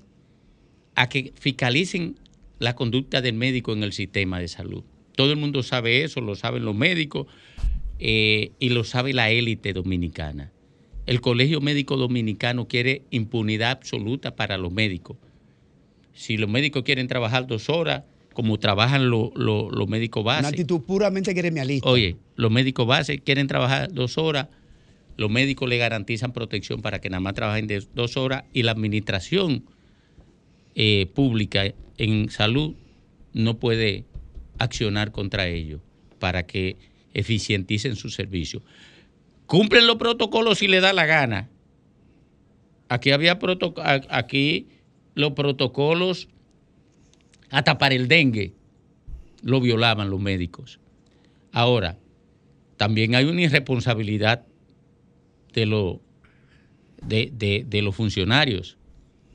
a 0.96 1.10
que 1.10 1.34
fiscalicen 1.40 2.16
la 2.60 2.76
conducta 2.76 3.22
del 3.22 3.34
médico 3.36 3.74
en 3.74 3.84
el 3.84 3.92
sistema 3.92 4.40
de 4.40 4.48
salud. 4.48 4.84
Todo 5.16 5.32
el 5.32 5.38
mundo 5.38 5.62
sabe 5.64 6.04
eso, 6.04 6.22
lo 6.22 6.36
saben 6.36 6.64
los 6.66 6.76
médicos 6.76 7.28
eh, 8.00 8.52
y 8.60 8.70
lo 8.70 8.84
sabe 8.84 9.14
la 9.14 9.30
élite 9.30 9.74
dominicana. 9.74 10.52
El 11.06 11.22
Colegio 11.22 11.62
Médico 11.62 11.98
Dominicano 11.98 12.68
quiere 12.68 13.04
impunidad 13.12 13.72
absoluta 13.72 14.36
para 14.36 14.58
los 14.58 14.72
médicos. 14.72 15.18
Si 16.14 16.38
los 16.38 16.50
médicos 16.50 16.84
quieren 16.84 17.08
trabajar 17.08 17.46
dos 17.46 17.70
horas, 17.70 18.04
como 18.34 18.58
trabajan 18.58 19.10
lo- 19.10 19.32
lo- 19.36 19.70
los 19.70 19.88
médicos 19.88 20.24
Una 20.24 20.36
base, 20.36 20.48
actitud 20.48 20.82
puramente 20.82 21.34
gremialista. 21.34 21.88
Oye, 21.90 22.16
los 22.38 22.50
médicos 22.52 22.88
base 22.88 23.20
quieren 23.20 23.48
trabajar 23.48 23.94
dos 23.94 24.18
horas, 24.18 24.48
los 25.18 25.30
médicos 25.30 25.70
le 25.70 25.78
garantizan 25.78 26.34
protección 26.34 26.82
para 26.82 27.00
que 27.00 27.10
nada 27.10 27.22
más 27.22 27.34
trabajen 27.34 27.68
de 27.68 27.84
dos 27.94 28.18
horas 28.18 28.44
y 28.54 28.64
la 28.64 28.72
administración 28.72 29.64
eh, 30.76 31.08
pública 31.14 31.74
en 31.98 32.30
salud 32.30 32.76
no 33.34 33.58
puede 33.60 34.06
accionar 34.58 35.12
contra 35.12 35.48
ellos 35.48 35.82
para 36.20 36.46
que 36.46 36.78
eficienticen 37.14 37.96
su 37.96 38.10
servicio. 38.10 38.62
Cumplen 39.46 39.88
los 39.88 39.98
protocolos 39.98 40.60
si 40.60 40.68
le 40.68 40.82
da 40.82 40.92
la 40.94 41.06
gana. 41.06 41.50
Aquí 42.90 43.12
había 43.12 43.40
aquí 44.10 44.68
los 45.16 45.32
protocolos 45.32 46.28
hasta 47.50 47.78
para 47.78 47.96
el 47.96 48.08
dengue 48.08 48.54
lo 49.42 49.62
violaban 49.62 50.10
los 50.10 50.20
médicos. 50.20 50.80
Ahora, 51.52 51.98
también 52.78 53.16
hay 53.16 53.26
una 53.26 53.44
irresponsabilidad 53.44 54.46
de, 55.56 55.66
lo- 55.66 56.02
de, 57.02 57.32
de- 57.34 57.66
de 57.68 57.82
los 57.82 57.96
funcionarios. 57.96 58.78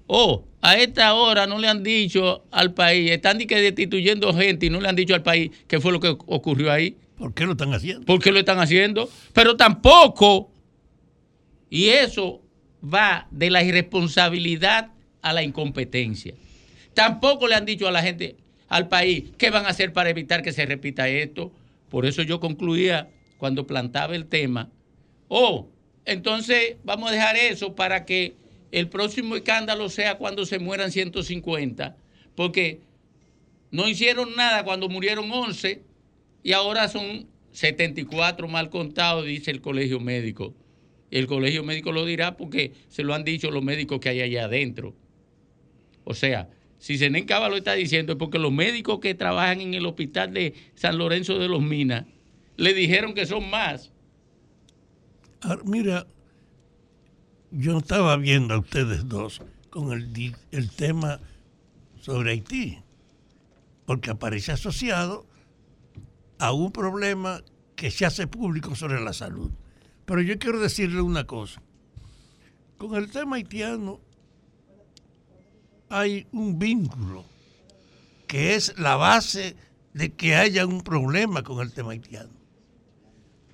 Oh, 0.06 0.44
a 0.60 0.76
esta 0.76 1.14
hora 1.14 1.46
no 1.46 1.58
le 1.58 1.68
han 1.68 1.82
dicho 1.82 2.44
al 2.50 2.74
país, 2.74 3.10
están 3.10 3.38
que 3.38 3.60
destituyendo 3.60 4.32
gente 4.34 4.66
y 4.66 4.70
no 4.70 4.80
le 4.80 4.88
han 4.88 4.96
dicho 4.96 5.14
al 5.14 5.22
país 5.22 5.50
qué 5.66 5.80
fue 5.80 5.92
lo 5.92 6.00
que 6.00 6.08
ocurrió 6.08 6.70
ahí. 6.72 6.96
¿Por 7.16 7.32
qué 7.34 7.44
lo 7.46 7.52
están 7.52 7.72
haciendo? 7.74 8.04
¿Por 8.06 8.20
qué 8.22 8.32
lo 8.32 8.38
están 8.38 8.58
haciendo? 8.58 9.08
Pero 9.32 9.56
tampoco, 9.56 10.50
y 11.68 11.88
eso 11.88 12.42
va 12.82 13.28
de 13.30 13.50
la 13.50 13.62
irresponsabilidad 13.62 14.92
a 15.22 15.32
la 15.32 15.42
incompetencia. 15.42 16.34
Tampoco 16.94 17.46
le 17.46 17.54
han 17.54 17.64
dicho 17.66 17.86
a 17.86 17.92
la 17.92 18.02
gente, 18.02 18.36
al 18.68 18.88
país, 18.88 19.24
qué 19.38 19.50
van 19.50 19.66
a 19.66 19.68
hacer 19.68 19.92
para 19.92 20.10
evitar 20.10 20.42
que 20.42 20.52
se 20.52 20.66
repita 20.66 21.08
esto. 21.08 21.52
Por 21.88 22.06
eso 22.06 22.22
yo 22.22 22.40
concluía 22.40 23.10
cuando 23.38 23.66
plantaba 23.66 24.16
el 24.16 24.26
tema, 24.26 24.70
oh, 25.28 25.68
entonces 26.04 26.76
vamos 26.84 27.10
a 27.10 27.14
dejar 27.14 27.36
eso 27.36 27.74
para 27.74 28.04
que 28.04 28.34
el 28.72 28.88
próximo 28.88 29.36
escándalo 29.36 29.88
sea 29.88 30.16
cuando 30.16 30.46
se 30.46 30.58
mueran 30.58 30.92
150, 30.92 31.96
porque 32.34 32.80
no 33.70 33.88
hicieron 33.88 34.34
nada 34.36 34.64
cuando 34.64 34.88
murieron 34.88 35.30
11 35.30 35.82
y 36.42 36.52
ahora 36.52 36.88
son 36.88 37.26
74 37.52 38.48
mal 38.48 38.70
contados, 38.70 39.26
dice 39.26 39.50
el 39.50 39.60
colegio 39.60 39.98
médico 39.98 40.54
El 41.10 41.26
colegio 41.26 41.64
médico 41.64 41.90
lo 41.92 42.04
dirá 42.04 42.36
porque 42.36 42.72
se 42.88 43.02
lo 43.02 43.14
han 43.14 43.24
dicho 43.24 43.50
los 43.50 43.62
médicos 43.62 43.98
que 43.98 44.10
hay 44.10 44.20
allá 44.20 44.44
adentro. 44.44 44.94
O 46.04 46.14
sea, 46.14 46.48
si 46.78 46.96
Zenén 46.96 47.26
Cava 47.26 47.48
lo 47.48 47.56
está 47.56 47.74
diciendo 47.74 48.12
es 48.12 48.18
porque 48.18 48.38
los 48.38 48.52
médicos 48.52 49.00
que 49.00 49.14
trabajan 49.14 49.60
en 49.60 49.74
el 49.74 49.86
hospital 49.86 50.32
de 50.32 50.54
San 50.74 50.98
Lorenzo 50.98 51.38
de 51.38 51.48
los 51.48 51.60
Minas 51.60 52.06
le 52.56 52.74
dijeron 52.74 53.14
que 53.14 53.26
son 53.26 53.50
más. 53.50 53.92
Ahora, 55.42 55.62
mira, 55.64 56.06
yo 57.50 57.78
estaba 57.78 58.16
viendo 58.16 58.54
a 58.54 58.58
ustedes 58.58 59.08
dos 59.08 59.40
con 59.70 59.92
el, 59.92 60.36
el 60.50 60.70
tema 60.70 61.20
sobre 62.00 62.32
Haití, 62.32 62.78
porque 63.86 64.10
aparece 64.10 64.52
asociado 64.52 65.26
a 66.38 66.52
un 66.52 66.72
problema 66.72 67.42
que 67.76 67.90
se 67.90 68.04
hace 68.04 68.26
público 68.26 68.74
sobre 68.74 69.00
la 69.00 69.12
salud. 69.12 69.50
Pero 70.04 70.20
yo 70.22 70.38
quiero 70.38 70.60
decirle 70.60 71.00
una 71.00 71.26
cosa. 71.26 71.62
Con 72.76 72.94
el 72.96 73.10
tema 73.10 73.36
haitiano 73.36 74.00
hay 75.88 76.26
un 76.32 76.58
vínculo 76.58 77.24
que 78.26 78.54
es 78.54 78.78
la 78.78 78.96
base 78.96 79.56
de 79.92 80.12
que 80.14 80.36
haya 80.36 80.66
un 80.66 80.82
problema 80.82 81.42
con 81.42 81.60
el 81.60 81.72
tema 81.72 81.92
haitiano. 81.92 82.39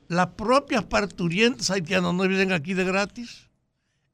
Las 0.08 0.28
propias 0.28 0.84
parturientas 0.84 1.70
haitianas 1.70 2.14
no 2.14 2.28
vienen 2.28 2.52
aquí 2.52 2.74
de 2.74 2.84
gratis. 2.84 3.48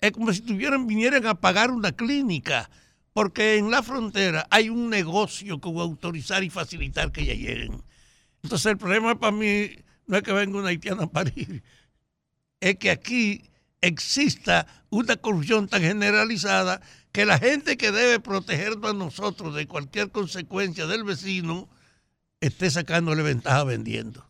Es 0.00 0.12
como 0.12 0.32
si 0.32 0.40
tuvieran, 0.40 0.86
vinieran 0.86 1.26
a 1.26 1.34
pagar 1.34 1.70
una 1.70 1.92
clínica, 1.92 2.70
porque 3.12 3.56
en 3.56 3.70
la 3.70 3.82
frontera 3.82 4.46
hay 4.50 4.68
un 4.68 4.90
negocio 4.90 5.60
con 5.60 5.78
autorizar 5.78 6.42
y 6.42 6.50
facilitar 6.50 7.12
que 7.12 7.22
ellas 7.22 7.36
lleguen. 7.36 7.82
Entonces 8.42 8.66
el 8.66 8.78
problema 8.78 9.18
para 9.18 9.32
mí 9.32 9.70
no 10.06 10.16
es 10.16 10.22
que 10.22 10.32
venga 10.32 10.58
una 10.58 10.68
haitiana 10.68 11.04
a 11.04 11.06
parir, 11.06 11.62
es 12.60 12.76
que 12.76 12.90
aquí 12.90 13.50
exista 13.80 14.66
una 14.90 15.16
corrupción 15.16 15.68
tan 15.68 15.82
generalizada 15.82 16.80
que 17.12 17.26
la 17.26 17.38
gente 17.38 17.76
que 17.76 17.92
debe 17.92 18.20
protegernos 18.20 18.90
a 18.90 18.94
nosotros 18.94 19.54
de 19.54 19.66
cualquier 19.66 20.10
consecuencia 20.10 20.86
del 20.86 21.04
vecino 21.04 21.68
esté 22.40 22.70
sacándole 22.70 23.22
ventaja 23.22 23.64
vendiendo. 23.64 24.26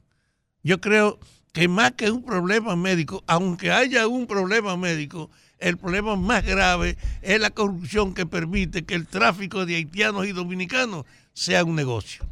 Yo 0.62 0.80
creo 0.80 1.18
que 1.52 1.68
más 1.68 1.92
que 1.92 2.10
un 2.10 2.24
problema 2.24 2.76
médico, 2.76 3.22
aunque 3.26 3.70
haya 3.70 4.08
un 4.08 4.26
problema 4.26 4.76
médico, 4.76 5.30
el 5.58 5.76
problema 5.76 6.16
más 6.16 6.44
grave 6.44 6.96
es 7.20 7.40
la 7.40 7.50
corrupción 7.50 8.14
que 8.14 8.26
permite 8.26 8.84
que 8.84 8.94
el 8.94 9.06
tráfico 9.06 9.64
de 9.64 9.76
haitianos 9.76 10.26
y 10.26 10.32
dominicanos 10.32 11.04
sea 11.34 11.64
un 11.64 11.76
negocio. 11.76 12.24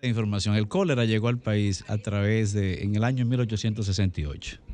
de 0.00 0.08
información. 0.08 0.54
El 0.54 0.68
cólera 0.68 1.04
llegó 1.04 1.28
al 1.28 1.38
país 1.38 1.84
a 1.88 1.98
través 1.98 2.52
de, 2.52 2.82
en 2.82 2.94
el 2.94 3.04
año 3.04 3.26
1868. 3.26 4.69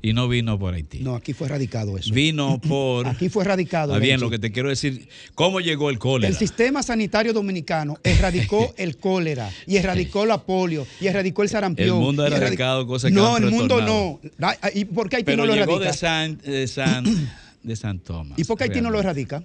Y 0.00 0.12
no 0.12 0.28
vino 0.28 0.56
por 0.58 0.74
Haití. 0.74 1.00
No, 1.00 1.16
aquí 1.16 1.32
fue 1.32 1.48
erradicado 1.48 1.98
eso. 1.98 2.14
Vino 2.14 2.60
por... 2.68 3.06
Aquí 3.08 3.28
fue 3.28 3.42
erradicado. 3.42 3.92
Está 3.94 4.02
bien, 4.04 4.20
lo 4.20 4.30
que 4.30 4.38
te 4.38 4.52
quiero 4.52 4.68
decir, 4.68 5.08
¿cómo 5.34 5.60
llegó 5.60 5.90
el 5.90 5.98
cólera? 5.98 6.28
El 6.30 6.36
sistema 6.36 6.82
sanitario 6.84 7.32
dominicano 7.32 7.98
erradicó 8.04 8.72
el 8.78 8.96
cólera 8.96 9.50
y 9.66 9.76
erradicó 9.76 10.24
la 10.24 10.44
polio 10.44 10.86
y 11.00 11.06
erradicó 11.08 11.42
el 11.42 11.48
sarampión. 11.48 11.88
El 11.88 11.94
mundo 11.94 12.22
ha 12.22 12.28
erradicado 12.28 12.86
cosas 12.86 13.10
que 13.10 13.14
No, 13.16 13.34
han 13.36 13.44
el 13.44 13.50
mundo 13.50 13.80
no. 13.80 14.20
retornado. 14.20 14.56
Da- 14.62 14.70
¿Y 14.74 14.84
por 14.84 15.08
qué 15.08 15.16
Haití 15.16 15.26
Pero 15.26 15.38
no 15.38 15.46
lo 15.46 15.54
llegó 15.54 15.82
erradica? 15.82 15.90
de 15.90 15.96
San, 15.96 16.38
de 16.38 16.68
San, 16.68 17.30
de 17.64 17.76
San 17.76 17.98
Tomás. 18.04 18.38
¿Y 18.38 18.44
por 18.44 18.56
qué 18.56 18.64
Haití 18.64 18.80
no 18.80 18.90
lo 18.90 19.00
erradica? 19.00 19.42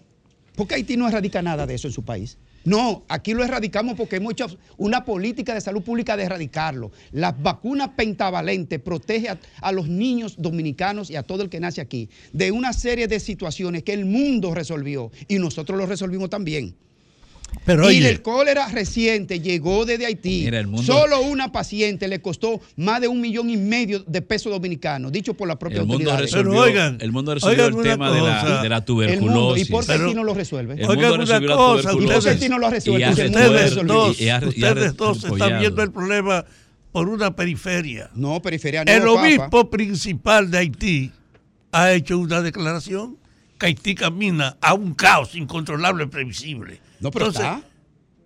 ¿Por 0.56 0.68
qué 0.68 0.76
Haití 0.76 0.98
no 0.98 1.08
erradica 1.08 1.42
nada 1.42 1.66
de 1.66 1.74
eso 1.74 1.88
en 1.88 1.94
su 1.94 2.04
país? 2.04 2.38
No, 2.66 3.04
aquí 3.10 3.34
lo 3.34 3.44
erradicamos 3.44 3.96
porque 3.96 4.18
hemos 4.18 4.34
hecho 4.34 4.48
una 4.78 5.04
política 5.04 5.54
de 5.54 5.62
salud 5.62 5.82
pública 5.82 6.16
de 6.16 6.24
erradicarlo. 6.24 6.92
Las 7.12 7.42
vacunas 7.42 7.90
pentavalentes 7.90 8.80
protege 8.80 9.30
a, 9.30 9.40
a 9.62 9.72
los 9.72 9.90
niños 9.90 10.36
dominicanos 10.38 11.10
y 11.10 11.16
a 11.16 11.24
todo 11.24 11.44
el 11.44 11.50
que 11.50 11.60
nace 11.60 11.82
aquí 11.82 12.10
de 12.32 12.52
una 12.52 12.72
serie 12.74 13.08
de 13.08 13.20
situaciones 13.20 13.84
que 13.84 13.94
el 13.94 14.06
mundo 14.06 14.54
resolvió 14.54 15.12
y 15.28 15.40
nosotros 15.40 15.78
lo 15.78 15.86
resolvimos 15.86 16.30
también. 16.30 16.76
Pero 17.66 17.84
y 17.84 17.98
oye, 17.98 18.10
el 18.10 18.22
cólera 18.22 18.68
reciente 18.68 19.40
llegó 19.40 19.86
desde 19.86 20.06
Haití. 20.06 20.42
Mira, 20.46 20.60
el 20.60 20.68
mundo- 20.68 20.84
Solo 20.84 21.22
una 21.22 21.52
paciente 21.52 22.08
le 22.08 22.22
costó 22.22 22.60
más 22.76 23.00
de 23.02 23.08
un 23.08 23.22
millón 23.22 23.50
y 23.50 23.58
medio 23.58 24.00
de 24.00 24.22
pesos 24.22 24.52
dominicanos, 24.52 25.12
dicho 25.12 25.34
por 25.34 25.48
la 25.48 25.58
propia 25.58 25.80
El 25.82 25.88
mundo 25.88 26.16
resolvió, 26.18 26.66
el 26.66 27.12
mundo 27.12 27.34
resolvió 27.34 27.66
el 27.68 27.76
tema 27.82 28.12
de 28.12 28.22
la, 28.22 28.62
de 28.62 28.70
la 28.70 28.84
tuberculosis. 28.84 29.68
¿Y 29.68 29.72
por 29.72 29.86
qué 29.86 29.92
Haití 29.94 30.14
no 30.14 30.24
lo 30.24 30.34
resuelve? 30.34 30.74
El 30.74 30.88
mundo 30.88 31.18
resolvió 31.18 31.48
la 31.50 31.56
tuberculosis. 31.56 32.04
¿Y 32.04 32.14
por 32.14 32.24
qué 32.24 32.30
Haití 32.30 32.50
no 32.50 32.58
lo 32.60 32.70
resuelve? 32.70 33.06
Y 33.06 33.10
ustedes 33.10 33.76
dos, 33.86 34.20
y 34.22 34.26
y 34.26 34.48
ustedes 34.48 34.96
dos 34.98 35.24
están 35.24 35.60
viendo 35.60 35.82
el 35.84 35.92
problema 35.92 36.46
por 36.92 37.10
una 37.10 37.36
periferia. 37.36 38.10
No, 38.14 38.42
periferia 38.42 38.84
no, 38.84 38.92
El 38.92 39.00
papa. 39.04 39.22
obispo 39.22 39.70
principal 39.70 40.52
de 40.52 40.58
Haití 40.60 41.12
ha 41.72 41.92
hecho 41.94 42.18
una 42.20 42.42
declaración 42.42 43.18
que 43.58 43.68
Haití 43.68 43.96
camina 43.96 44.58
a 44.62 44.74
un 44.74 44.94
caos 44.94 45.34
incontrolable, 45.36 46.08
previsible. 46.08 46.80
No, 47.04 47.12
pero 47.12 47.28
Entonces, 47.28 47.52
está. 47.58 47.68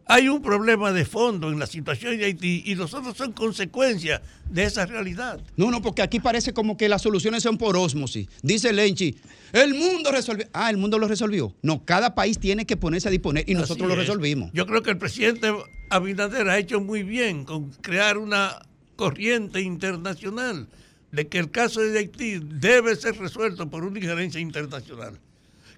hay 0.06 0.30
un 0.30 0.41
problema 0.41 0.94
de 0.94 1.04
fondo 1.04 1.52
en 1.52 1.60
la 1.60 1.66
situación 1.68 2.18
de 2.18 2.26
Haití 2.26 2.64
y 2.66 2.76
nosotros 2.76 3.18
son 3.18 3.34
consecuencia 3.34 4.22
de 4.49 4.64
esa 4.64 4.86
realidad. 4.86 5.41
No, 5.58 5.72
no, 5.72 5.82
porque 5.82 6.02
aquí 6.04 6.20
parece 6.20 6.54
como 6.54 6.78
que 6.78 6.88
las 6.88 7.02
soluciones 7.02 7.44
son 7.44 7.58
por 7.58 7.76
ósmosis. 7.76 8.28
Dice 8.44 8.72
Lenchi, 8.72 9.18
el 9.52 9.74
mundo 9.74 10.12
resolvió. 10.12 10.48
Ah, 10.54 10.70
el 10.70 10.78
mundo 10.78 10.98
lo 10.99 11.08
resolvió. 11.08 11.54
No, 11.62 11.84
cada 11.84 12.16
país 12.16 12.40
tiene 12.40 12.66
que 12.66 12.78
ponerse 12.78 13.08
a 13.08 13.12
disponer 13.12 13.44
y 13.48 13.56
nosotros 13.56 13.88
lo 13.88 13.94
es. 13.95 13.99
resolvimos. 14.02 14.52
Yo 14.54 14.66
creo 14.68 14.84
que 14.84 14.91
el 14.91 14.98
presidente 14.98 15.52
Abinader 15.90 16.48
ha 16.49 16.58
hecho 16.58 16.80
muy 16.80 17.04
bien 17.04 17.44
con 17.44 17.72
crear 17.82 18.18
una 18.18 18.60
corriente 18.95 19.62
internacional 19.62 20.68
de 21.12 21.28
que 21.28 21.40
el 21.40 21.49
caso 21.52 21.80
de 21.82 21.98
Haití 21.99 22.40
debe 22.44 22.95
ser 22.95 23.18
resuelto 23.18 23.70
por 23.70 23.84
una 23.84 23.98
injerencia 23.99 24.40
internacional. 24.40 25.20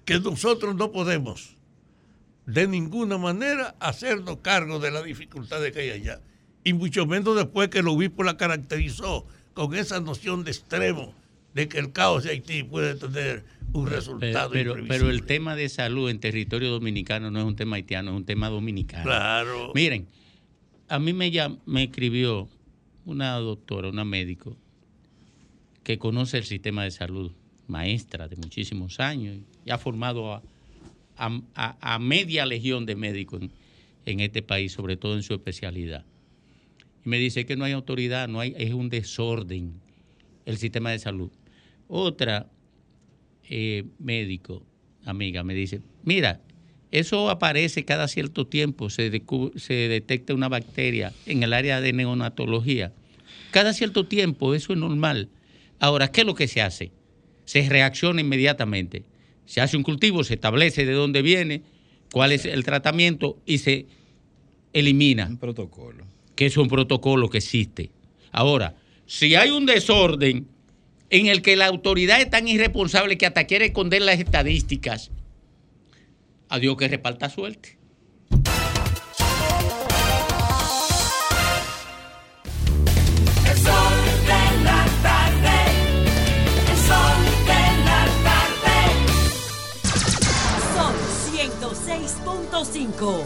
Que 0.04 0.18
nosotros 0.20 0.74
no 0.74 0.90
podemos 0.92 1.54
de 2.46 2.66
ninguna 2.66 3.18
manera 3.18 3.74
hacernos 3.80 4.38
cargo 4.38 4.78
de 4.78 4.90
las 4.90 5.04
dificultades 5.04 5.72
que 5.72 5.80
hay 5.80 5.90
allá. 5.90 6.20
Y 6.64 6.72
mucho 6.72 7.06
menos 7.06 7.36
después 7.36 7.68
que 7.68 7.78
el 7.78 7.88
obispo 7.88 8.22
la 8.22 8.36
caracterizó 8.36 9.26
con 9.54 9.74
esa 9.74 10.00
noción 10.00 10.44
de 10.44 10.50
extremo 10.50 11.14
de 11.54 11.68
que 11.68 11.78
el 11.78 11.92
caos 11.92 12.24
de 12.24 12.30
Haití 12.30 12.62
puede 12.62 12.94
tener 12.94 13.44
un 13.72 13.86
resultado 13.86 14.50
pero, 14.50 14.74
pero 14.88 15.10
el 15.10 15.24
tema 15.24 15.54
de 15.54 15.68
salud 15.68 16.10
en 16.10 16.18
territorio 16.18 16.70
dominicano 16.70 17.30
no 17.30 17.38
es 17.40 17.44
un 17.44 17.56
tema 17.56 17.76
haitiano, 17.76 18.10
es 18.10 18.16
un 18.16 18.24
tema 18.24 18.48
dominicano. 18.48 19.04
Claro. 19.04 19.72
Miren, 19.74 20.06
a 20.88 20.98
mí 20.98 21.12
me, 21.12 21.30
llam- 21.30 21.58
me 21.66 21.84
escribió 21.84 22.48
una 23.04 23.34
doctora, 23.36 23.88
una 23.88 24.04
médico, 24.04 24.56
que 25.84 25.98
conoce 25.98 26.38
el 26.38 26.44
sistema 26.44 26.84
de 26.84 26.90
salud, 26.90 27.32
maestra 27.68 28.28
de 28.28 28.36
muchísimos 28.36 29.00
años, 29.00 29.38
y 29.64 29.70
ha 29.70 29.78
formado 29.78 30.34
a, 30.34 30.42
a- 31.54 31.98
media 31.98 32.46
legión 32.46 32.86
de 32.86 32.96
médicos 32.96 33.42
en, 34.06 34.20
este 34.20 34.42
país, 34.42 34.72
sobre 34.72 34.96
todo 34.96 35.16
en 35.16 35.22
su 35.22 35.34
especialidad. 35.34 36.04
Y 37.04 37.08
me 37.08 37.18
dice 37.18 37.46
que 37.46 37.56
no 37.56 37.64
hay 37.64 37.72
autoridad, 37.72 38.28
no 38.28 38.40
hay, 38.40 38.54
es 38.56 38.72
un 38.72 38.88
desorden 38.88 39.74
el 40.46 40.58
sistema 40.58 40.90
de 40.90 40.98
salud. 40.98 41.30
Otra 41.88 42.50
eh, 43.48 43.84
médico, 43.98 44.62
amiga, 45.04 45.42
me 45.44 45.54
dice, 45.54 45.80
mira, 46.04 46.40
eso 46.90 47.30
aparece 47.30 47.84
cada 47.84 48.08
cierto 48.08 48.46
tiempo, 48.46 48.90
se, 48.90 49.22
se 49.56 49.74
detecta 49.74 50.34
una 50.34 50.48
bacteria 50.48 51.12
en 51.26 51.42
el 51.42 51.52
área 51.52 51.80
de 51.80 51.92
neonatología. 51.92 52.92
Cada 53.50 53.72
cierto 53.72 54.06
tiempo, 54.06 54.54
eso 54.54 54.72
es 54.72 54.78
normal. 54.78 55.28
Ahora, 55.78 56.08
¿qué 56.08 56.22
es 56.22 56.26
lo 56.26 56.34
que 56.34 56.48
se 56.48 56.62
hace? 56.62 56.92
Se 57.44 57.68
reacciona 57.68 58.20
inmediatamente. 58.20 59.04
Se 59.50 59.60
hace 59.60 59.76
un 59.76 59.82
cultivo, 59.82 60.22
se 60.22 60.34
establece 60.34 60.86
de 60.86 60.92
dónde 60.92 61.22
viene, 61.22 61.62
cuál 62.12 62.30
es 62.30 62.44
el 62.44 62.62
tratamiento 62.62 63.36
y 63.44 63.58
se 63.58 63.86
elimina. 64.72 65.26
Un 65.26 65.38
protocolo. 65.38 66.06
Que 66.36 66.46
es 66.46 66.56
un 66.56 66.68
protocolo 66.68 67.28
que 67.28 67.38
existe. 67.38 67.90
Ahora, 68.30 68.76
si 69.06 69.34
hay 69.34 69.50
un 69.50 69.66
desorden 69.66 70.46
en 71.10 71.26
el 71.26 71.42
que 71.42 71.56
la 71.56 71.66
autoridad 71.66 72.20
es 72.20 72.30
tan 72.30 72.46
irresponsable 72.46 73.18
que 73.18 73.26
hasta 73.26 73.48
quiere 73.48 73.64
esconder 73.64 74.02
las 74.02 74.20
estadísticas, 74.20 75.10
a 76.48 76.60
Dios 76.60 76.76
que 76.76 76.86
reparta 76.86 77.28
suerte. 77.28 77.76
Sol 92.64 92.66
106.5. 92.66 93.24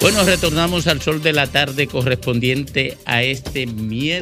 Bueno, 0.00 0.24
retornamos 0.24 0.88
al 0.88 1.00
sol 1.00 1.22
de 1.22 1.32
la 1.32 1.46
tarde 1.46 1.86
correspondiente 1.86 2.98
a 3.04 3.22
este 3.22 3.66
miércoles 3.66 4.16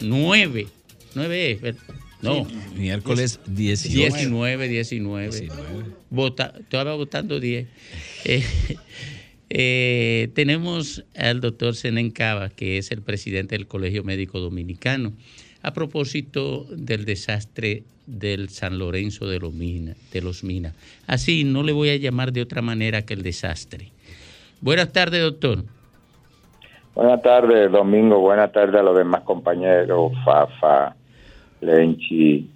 9. 0.00 0.66
9 1.14 1.50
es, 1.50 1.60
¿verdad? 1.60 1.82
No. 2.22 2.46
Miércoles 2.74 3.38
18. 3.46 4.16
19, 4.16 4.68
19. 4.68 5.48
Vota, 6.08 6.54
estaba 6.58 6.94
votando 6.94 7.38
10. 7.38 7.68
Eh, 8.24 8.42
eh, 9.56 10.30
tenemos 10.34 11.04
al 11.16 11.40
doctor 11.40 11.76
Zenén 11.76 12.10
Cava, 12.10 12.48
que 12.48 12.76
es 12.76 12.90
el 12.90 13.02
presidente 13.02 13.54
del 13.56 13.68
Colegio 13.68 14.02
Médico 14.02 14.40
Dominicano, 14.40 15.12
a 15.62 15.72
propósito 15.72 16.66
del 16.70 17.04
desastre 17.04 17.84
del 18.06 18.48
San 18.48 18.80
Lorenzo 18.80 19.28
de 19.28 19.38
los 19.38 19.52
Minas. 19.52 19.96
De 20.12 20.22
los 20.22 20.42
Minas. 20.42 20.74
Así, 21.06 21.44
no 21.44 21.62
le 21.62 21.70
voy 21.70 21.90
a 21.90 21.96
llamar 21.96 22.32
de 22.32 22.42
otra 22.42 22.62
manera 22.62 23.02
que 23.02 23.14
el 23.14 23.22
desastre. 23.22 23.92
Buenas 24.60 24.92
tardes, 24.92 25.22
doctor. 25.22 25.62
Buenas 26.96 27.22
tardes, 27.22 27.70
Domingo. 27.70 28.18
Buenas 28.18 28.50
tardes 28.50 28.74
a 28.74 28.82
los 28.82 28.96
demás 28.96 29.22
compañeros, 29.22 30.12
Fafa, 30.24 30.96
Lenchi, 31.60 32.50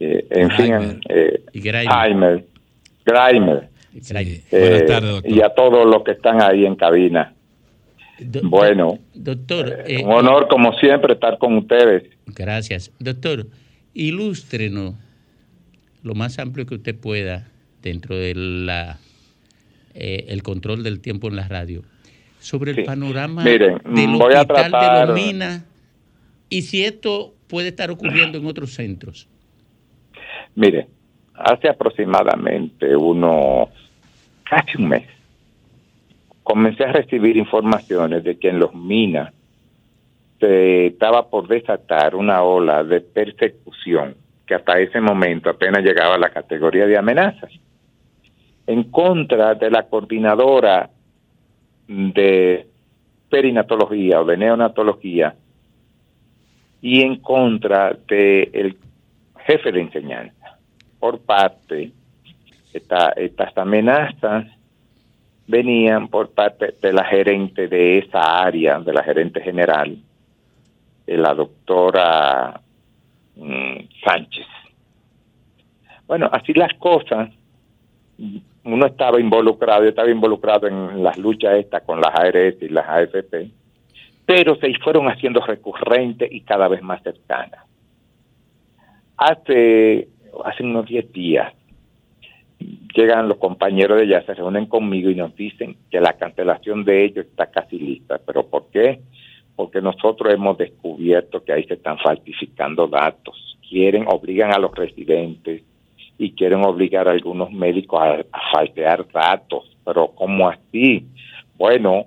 eh, 0.00 0.26
en 0.30 0.50
fin, 0.52 1.00
eh, 1.10 1.42
Jaime, 1.86 2.44
Graimer. 3.94 4.40
Eh, 4.50 4.58
Buenas 4.60 4.86
tardes, 4.86 5.10
doctor. 5.10 5.30
Y 5.32 5.40
a 5.42 5.48
todos 5.50 5.86
los 5.86 6.02
que 6.04 6.12
están 6.12 6.40
ahí 6.42 6.64
en 6.64 6.76
cabina. 6.76 7.34
bueno, 8.44 8.98
Doctor, 9.14 9.82
eh, 9.86 10.02
un 10.04 10.12
honor 10.12 10.46
como 10.48 10.72
siempre 10.78 11.14
estar 11.14 11.38
con 11.38 11.56
ustedes. 11.56 12.04
Gracias. 12.26 12.90
Doctor, 12.98 13.46
ilústrenos 13.94 14.94
lo 16.02 16.14
más 16.14 16.38
amplio 16.38 16.66
que 16.66 16.74
usted 16.76 16.96
pueda 16.96 17.48
dentro 17.82 18.16
de 18.16 18.34
la 18.34 18.98
eh, 19.94 20.26
el 20.28 20.42
control 20.42 20.82
del 20.82 21.00
tiempo 21.00 21.28
en 21.28 21.36
la 21.36 21.46
radio 21.48 21.82
sobre 22.40 22.70
el 22.70 22.76
Sí. 22.78 22.82
panorama 22.84 23.44
Miren, 23.44 23.78
del 23.84 24.08
voy 24.16 24.32
a 24.34 24.40
hospital 24.40 24.64
de 24.64 24.70
tratar- 24.70 25.08
los 25.08 25.16
Minas 25.16 25.64
y 26.48 26.62
si 26.62 26.84
esto 26.84 27.34
puede 27.46 27.68
estar 27.68 27.90
ocurriendo 27.90 28.38
en 28.38 28.46
otros 28.46 28.72
centros. 28.74 29.28
Mire, 30.54 30.86
hace 31.42 31.68
aproximadamente 31.68 32.96
unos 32.96 33.68
casi 34.48 34.78
un 34.78 34.88
mes 34.88 35.08
comencé 36.42 36.84
a 36.84 36.92
recibir 36.92 37.36
informaciones 37.36 38.24
de 38.24 38.38
que 38.38 38.48
en 38.48 38.58
los 38.58 38.74
minas 38.74 39.32
se 40.40 40.86
estaba 40.86 41.28
por 41.28 41.46
desatar 41.46 42.14
una 42.16 42.42
ola 42.42 42.82
de 42.82 43.00
persecución 43.00 44.16
que 44.46 44.54
hasta 44.54 44.78
ese 44.78 45.00
momento 45.00 45.50
apenas 45.50 45.84
llegaba 45.84 46.16
a 46.16 46.18
la 46.18 46.30
categoría 46.30 46.86
de 46.86 46.98
amenazas 46.98 47.50
en 48.66 48.84
contra 48.84 49.54
de 49.54 49.70
la 49.70 49.84
coordinadora 49.84 50.90
de 51.86 52.66
perinatología 53.28 54.20
o 54.20 54.24
de 54.24 54.36
neonatología 54.36 55.34
y 56.80 57.02
en 57.02 57.16
contra 57.16 57.96
del 58.06 58.76
jefe 59.46 59.72
de 59.72 59.80
enseñanza 59.80 60.41
por 61.02 61.18
parte 61.18 61.90
esta, 62.72 63.08
estas 63.16 63.58
amenazas 63.58 64.46
venían 65.48 66.06
por 66.06 66.30
parte 66.30 66.76
de 66.80 66.92
la 66.92 67.04
gerente 67.04 67.66
de 67.66 67.98
esa 67.98 68.40
área, 68.40 68.78
de 68.78 68.92
la 68.92 69.02
gerente 69.02 69.40
general, 69.40 69.98
eh, 71.04 71.16
la 71.16 71.34
doctora 71.34 72.60
mm, 73.34 73.78
Sánchez. 74.04 74.46
Bueno, 76.06 76.30
así 76.30 76.54
las 76.54 76.72
cosas, 76.74 77.30
uno 78.62 78.86
estaba 78.86 79.18
involucrado, 79.18 79.82
yo 79.82 79.88
estaba 79.88 80.08
involucrado 80.08 80.68
en 80.68 81.02
las 81.02 81.18
luchas 81.18 81.56
estas 81.56 81.82
con 81.82 82.00
las 82.00 82.14
ARS 82.14 82.62
y 82.62 82.68
las 82.68 82.88
AFP, 82.88 83.50
pero 84.24 84.54
se 84.54 84.72
fueron 84.74 85.08
haciendo 85.08 85.40
recurrentes 85.40 86.30
y 86.30 86.42
cada 86.42 86.68
vez 86.68 86.80
más 86.80 87.02
cercanas. 87.02 87.66
Hace, 89.16 90.11
hace 90.44 90.62
unos 90.62 90.86
10 90.86 91.12
días 91.12 91.52
llegan 92.94 93.28
los 93.28 93.38
compañeros 93.38 93.98
de 93.98 94.04
ella, 94.04 94.24
se 94.24 94.34
reúnen 94.34 94.66
conmigo 94.66 95.10
y 95.10 95.14
nos 95.14 95.34
dicen 95.34 95.76
que 95.90 96.00
la 96.00 96.14
cancelación 96.14 96.84
de 96.84 97.04
ellos 97.04 97.26
está 97.26 97.46
casi 97.46 97.78
lista. 97.78 98.20
¿Pero 98.24 98.46
por 98.46 98.66
qué? 98.70 99.00
Porque 99.56 99.80
nosotros 99.80 100.32
hemos 100.32 100.58
descubierto 100.58 101.42
que 101.44 101.52
ahí 101.52 101.64
se 101.64 101.74
están 101.74 101.98
falsificando 101.98 102.86
datos. 102.86 103.58
Quieren, 103.68 104.06
obligan 104.08 104.52
a 104.52 104.58
los 104.58 104.74
residentes 104.74 105.62
y 106.18 106.32
quieren 106.32 106.64
obligar 106.64 107.08
a 107.08 107.12
algunos 107.12 107.50
médicos 107.50 108.00
a, 108.00 108.24
a 108.32 109.02
datos. 109.12 109.76
Pero 109.84 110.08
¿cómo 110.14 110.48
así? 110.48 111.06
Bueno, 111.56 112.06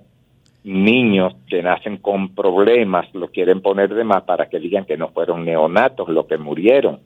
niños 0.64 1.34
que 1.48 1.62
nacen 1.62 1.98
con 1.98 2.34
problemas 2.34 3.06
lo 3.14 3.28
quieren 3.28 3.60
poner 3.60 3.94
de 3.94 4.04
más 4.04 4.22
para 4.24 4.48
que 4.48 4.58
digan 4.58 4.84
que 4.84 4.96
no 4.96 5.08
fueron 5.08 5.44
neonatos 5.44 6.08
los 6.08 6.26
que 6.26 6.38
murieron. 6.38 7.00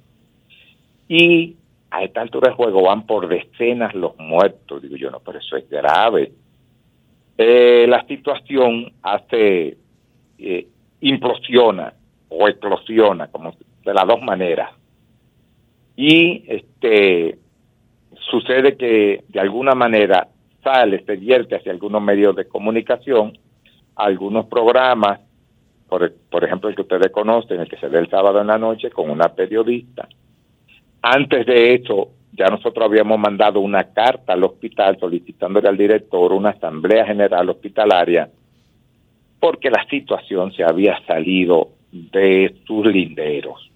Y 1.10 1.56
a 1.90 2.04
esta 2.04 2.20
altura 2.20 2.50
de 2.50 2.54
juego 2.54 2.84
van 2.84 3.04
por 3.04 3.26
decenas 3.26 3.92
los 3.96 4.16
muertos. 4.16 4.80
Digo 4.80 4.94
yo, 4.94 5.10
no, 5.10 5.18
pero 5.18 5.40
eso 5.40 5.56
es 5.56 5.68
grave. 5.68 6.30
Eh, 7.36 7.84
la 7.88 8.06
situación 8.06 8.92
hace, 9.02 9.76
eh, 10.38 10.68
implosiona 11.00 11.92
o 12.28 12.46
explosiona, 12.46 13.26
como 13.26 13.56
de 13.84 13.92
las 13.92 14.06
dos 14.06 14.22
maneras. 14.22 14.70
Y 15.96 16.44
este 16.46 17.38
sucede 18.30 18.76
que 18.76 19.24
de 19.26 19.40
alguna 19.40 19.74
manera 19.74 20.28
sale, 20.62 21.02
se 21.04 21.16
vierte 21.16 21.56
hacia 21.56 21.72
algunos 21.72 22.00
medios 22.00 22.36
de 22.36 22.46
comunicación, 22.46 23.36
algunos 23.96 24.46
programas, 24.46 25.18
por, 25.88 26.12
por 26.30 26.44
ejemplo 26.44 26.68
el 26.68 26.76
que 26.76 26.82
ustedes 26.82 27.10
conocen, 27.10 27.58
el 27.58 27.68
que 27.68 27.78
se 27.78 27.88
ve 27.88 27.98
el 27.98 28.08
sábado 28.08 28.40
en 28.40 28.46
la 28.46 28.58
noche 28.58 28.90
con 28.90 29.10
una 29.10 29.34
periodista, 29.34 30.08
antes 31.02 31.46
de 31.46 31.74
eso, 31.74 32.10
ya 32.32 32.46
nosotros 32.46 32.84
habíamos 32.84 33.18
mandado 33.18 33.60
una 33.60 33.84
carta 33.84 34.32
al 34.32 34.44
hospital 34.44 34.98
solicitándole 34.98 35.68
al 35.68 35.76
director 35.76 36.32
una 36.32 36.50
asamblea 36.50 37.04
general 37.06 37.50
hospitalaria 37.50 38.28
porque 39.38 39.70
la 39.70 39.84
situación 39.88 40.52
se 40.52 40.62
había 40.62 41.00
salido 41.06 41.70
de 41.90 42.54
sus 42.66 42.86
linderos. 42.86 43.70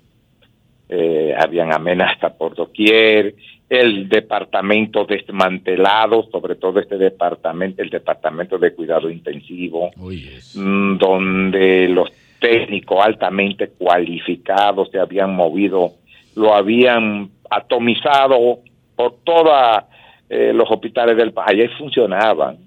Eh, 0.88 1.34
habían 1.36 1.72
amenazas 1.72 2.32
por 2.34 2.54
doquier, 2.54 3.34
el 3.68 4.08
departamento 4.08 5.06
desmantelado, 5.06 6.28
sobre 6.30 6.56
todo 6.56 6.78
este 6.78 6.98
departamento, 6.98 7.82
el 7.82 7.88
departamento 7.88 8.58
de 8.58 8.74
cuidado 8.74 9.10
intensivo, 9.10 9.90
mm, 9.96 10.98
donde 10.98 11.88
los 11.88 12.10
técnicos 12.38 12.98
altamente 13.02 13.68
cualificados 13.68 14.90
se 14.90 14.98
habían 14.98 15.34
movido 15.34 15.94
lo 16.34 16.54
habían 16.54 17.30
atomizado 17.50 18.60
por 18.96 19.16
todos 19.24 19.84
los 20.28 20.68
hospitales 20.70 21.16
del 21.16 21.32
país. 21.32 21.60
Ahí 21.62 21.68
funcionaban 21.78 22.58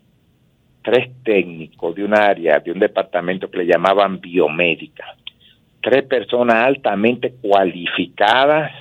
tres 0.88 1.10
técnicos 1.22 1.95
de 1.95 2.06
un 2.06 2.15
área, 2.18 2.60
de 2.60 2.72
un 2.72 2.80
departamento 2.80 3.52
que 3.52 3.57
le 3.57 3.65
llamaban 3.65 4.22
biomédica. 4.22 5.18
Tres 5.81 6.03
personas 6.03 6.65
altamente 6.65 7.34
cualificadas, 7.41 8.72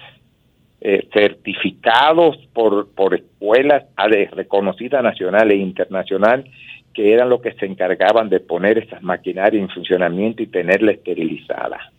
eh, 0.80 1.08
certificados 1.12 2.36
por, 2.52 2.94
por 2.94 3.12
escuelas 3.16 3.86
eh, 4.12 4.28
reconocidas 4.30 5.02
nacional 5.02 5.50
e 5.50 5.56
internacional, 5.56 6.44
que 6.94 7.12
eran 7.12 7.28
los 7.28 7.42
que 7.42 7.54
se 7.54 7.66
encargaban 7.66 8.28
de 8.28 8.38
poner 8.38 8.78
esas 8.78 9.02
maquinarias 9.02 9.60
en 9.60 9.68
funcionamiento 9.68 10.44
y 10.44 10.46
tenerla 10.46 10.92
esterilizada. 10.92 11.90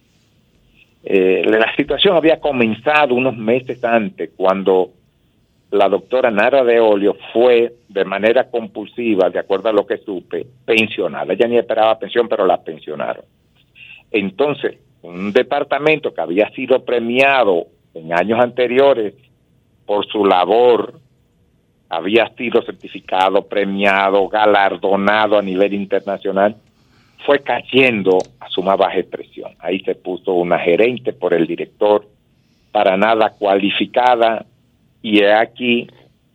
Eh, 1.10 1.42
la 1.46 1.74
situación 1.78 2.18
había 2.18 2.42
comenzado 2.42 3.16
unos 3.16 3.38
meses 3.38 3.82
antes, 3.82 4.32
cuando 4.36 4.90
la 5.72 5.88
doctora 5.88 6.30
Nara 6.30 6.66
de 6.66 6.82
Olio 6.82 7.16
fue 7.32 7.76
de 7.88 8.04
manera 8.04 8.50
compulsiva, 8.50 9.30
de 9.30 9.40
acuerdo 9.40 9.70
a 9.70 9.72
lo 9.72 9.88
que 9.88 10.00
supe, 10.00 10.46
pensionada. 10.66 11.32
Ella 11.32 11.48
ni 11.48 11.58
esperaba 11.58 11.98
pensión, 11.98 12.28
pero 12.28 12.46
la 12.46 12.62
pensionaron. 12.62 13.24
Entonces, 14.12 14.80
un 15.02 15.32
departamento 15.32 16.14
que 16.14 16.20
había 16.20 16.50
sido 16.50 16.84
premiado 16.84 17.68
en 17.94 18.12
años 18.12 18.42
anteriores 18.42 19.14
por 19.86 20.06
su 20.08 20.26
labor, 20.26 21.00
había 21.88 22.30
sido 22.36 22.62
certificado, 22.64 23.48
premiado, 23.48 24.28
galardonado 24.28 25.40
a 25.40 25.42
nivel 25.42 25.74
internacional, 25.74 26.58
fue 27.26 27.39
cayendo 27.39 28.18
a 28.39 28.49
suma 28.49 28.76
baja 28.76 28.99
expresión. 28.99 29.53
Ahí 29.60 29.80
se 29.81 29.95
puso 29.95 30.34
una 30.34 30.60
gerente 30.60 31.14
por 31.14 31.34
el 31.34 31.48
director 31.48 32.07
para 32.72 32.95
nada 32.98 33.31
cualificada 33.38 34.45
y 35.02 35.23
es 35.23 35.34
aquí 35.34 35.88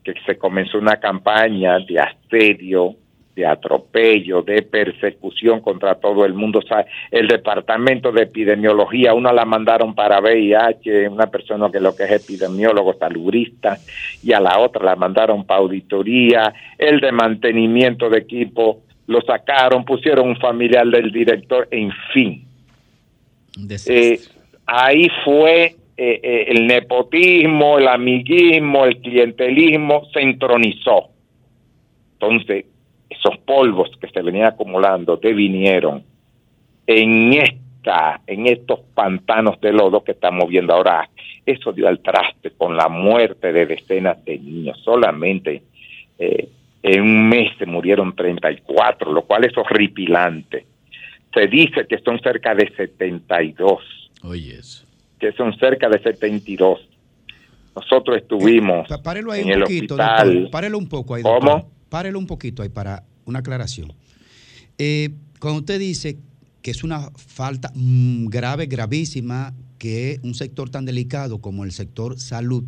que 0.02 0.14
se 0.26 0.36
comenzó 0.36 0.78
una 0.78 0.96
campaña 0.96 1.78
de 1.78 2.00
asedio, 2.00 2.96
de 3.34 3.46
atropello, 3.46 4.42
de 4.42 4.62
persecución 4.62 5.60
contra 5.60 5.94
todo 5.94 6.24
el 6.24 6.34
mundo. 6.34 6.60
El 7.10 7.28
departamento 7.28 8.12
de 8.12 8.22
epidemiología, 8.22 9.14
una 9.14 9.32
la 9.32 9.44
mandaron 9.44 9.94
para 9.94 10.20
VIH, 10.20 11.08
una 11.08 11.28
persona 11.28 11.70
que 11.70 11.80
lo 11.80 11.94
que 11.94 12.04
es 12.04 12.10
epidemiólogo, 12.10 12.94
salubrista, 12.94 13.78
y 14.22 14.32
a 14.32 14.40
la 14.40 14.58
otra 14.58 14.84
la 14.84 14.96
mandaron 14.96 15.44
para 15.44 15.60
auditoría, 15.60 16.52
el 16.76 17.00
de 17.00 17.12
mantenimiento 17.12 18.10
de 18.10 18.18
equipo 18.18 18.82
lo 19.12 19.20
sacaron, 19.20 19.84
pusieron 19.84 20.28
un 20.28 20.36
familiar 20.36 20.86
del 20.86 21.12
director, 21.12 21.68
en 21.70 21.92
fin. 22.12 22.44
Eh, 23.86 24.18
ahí 24.66 25.08
fue 25.24 25.76
eh, 25.96 26.20
eh, 26.22 26.44
el 26.48 26.66
nepotismo, 26.66 27.78
el 27.78 27.86
amiguismo, 27.86 28.86
el 28.86 28.96
clientelismo 28.98 30.06
se 30.12 30.20
entronizó. 30.20 31.10
Entonces, 32.14 32.64
esos 33.10 33.38
polvos 33.38 33.90
que 34.00 34.08
se 34.08 34.22
venían 34.22 34.46
acumulando 34.46 35.16
devinieron 35.16 36.02
en 36.86 37.32
esta, 37.34 38.20
en 38.26 38.46
estos 38.46 38.80
pantanos 38.94 39.60
de 39.60 39.72
lodo 39.72 40.02
que 40.02 40.12
estamos 40.12 40.48
viendo 40.48 40.74
ahora. 40.74 41.08
Eso 41.44 41.72
dio 41.72 41.88
al 41.88 42.00
traste 42.00 42.52
con 42.52 42.76
la 42.76 42.88
muerte 42.88 43.52
de 43.52 43.66
decenas 43.66 44.24
de 44.24 44.38
niños. 44.38 44.80
Solamente 44.82 45.62
eh, 46.18 46.48
en 46.82 47.00
un 47.02 47.28
mes 47.28 47.50
se 47.58 47.66
murieron 47.66 48.14
34, 48.14 49.12
lo 49.12 49.22
cual 49.24 49.44
es 49.44 49.56
horripilante. 49.56 50.66
Se 51.34 51.46
dice 51.46 51.86
que 51.88 51.98
son 52.04 52.20
cerca 52.20 52.54
de 52.54 52.70
72 52.76 53.78
Oye, 54.22 54.58
eso. 54.58 54.84
que 55.18 55.32
son 55.32 55.56
cerca 55.58 55.88
de 55.88 56.02
72. 56.02 56.80
Nosotros 57.74 58.18
estuvimos 58.18 58.86
Pa- 58.88 59.02
Párelo 59.02 59.32
ahí 59.32 59.40
en 59.40 59.46
un 59.46 59.52
el 59.54 59.60
poquito, 59.62 59.94
hospital. 59.94 60.32
doctor. 60.34 60.50
Párelo 60.50 60.78
un 60.78 60.88
poco 60.88 61.14
ahí, 61.14 61.22
¿Cómo? 61.22 61.40
doctor. 61.40 61.64
Párelo 61.88 62.18
un 62.18 62.26
poquito 62.26 62.62
ahí 62.62 62.68
para 62.68 63.04
una 63.24 63.38
aclaración. 63.38 63.92
Eh, 64.78 65.10
cuando 65.38 65.60
usted 65.60 65.78
dice 65.78 66.18
que 66.62 66.70
es 66.70 66.84
una 66.84 67.10
falta 67.16 67.70
mm, 67.74 68.26
grave, 68.26 68.66
gravísima, 68.66 69.52
que 69.78 70.18
un 70.22 70.34
sector 70.34 70.70
tan 70.70 70.84
delicado 70.84 71.40
como 71.40 71.64
el 71.64 71.72
sector 71.72 72.18
salud 72.18 72.64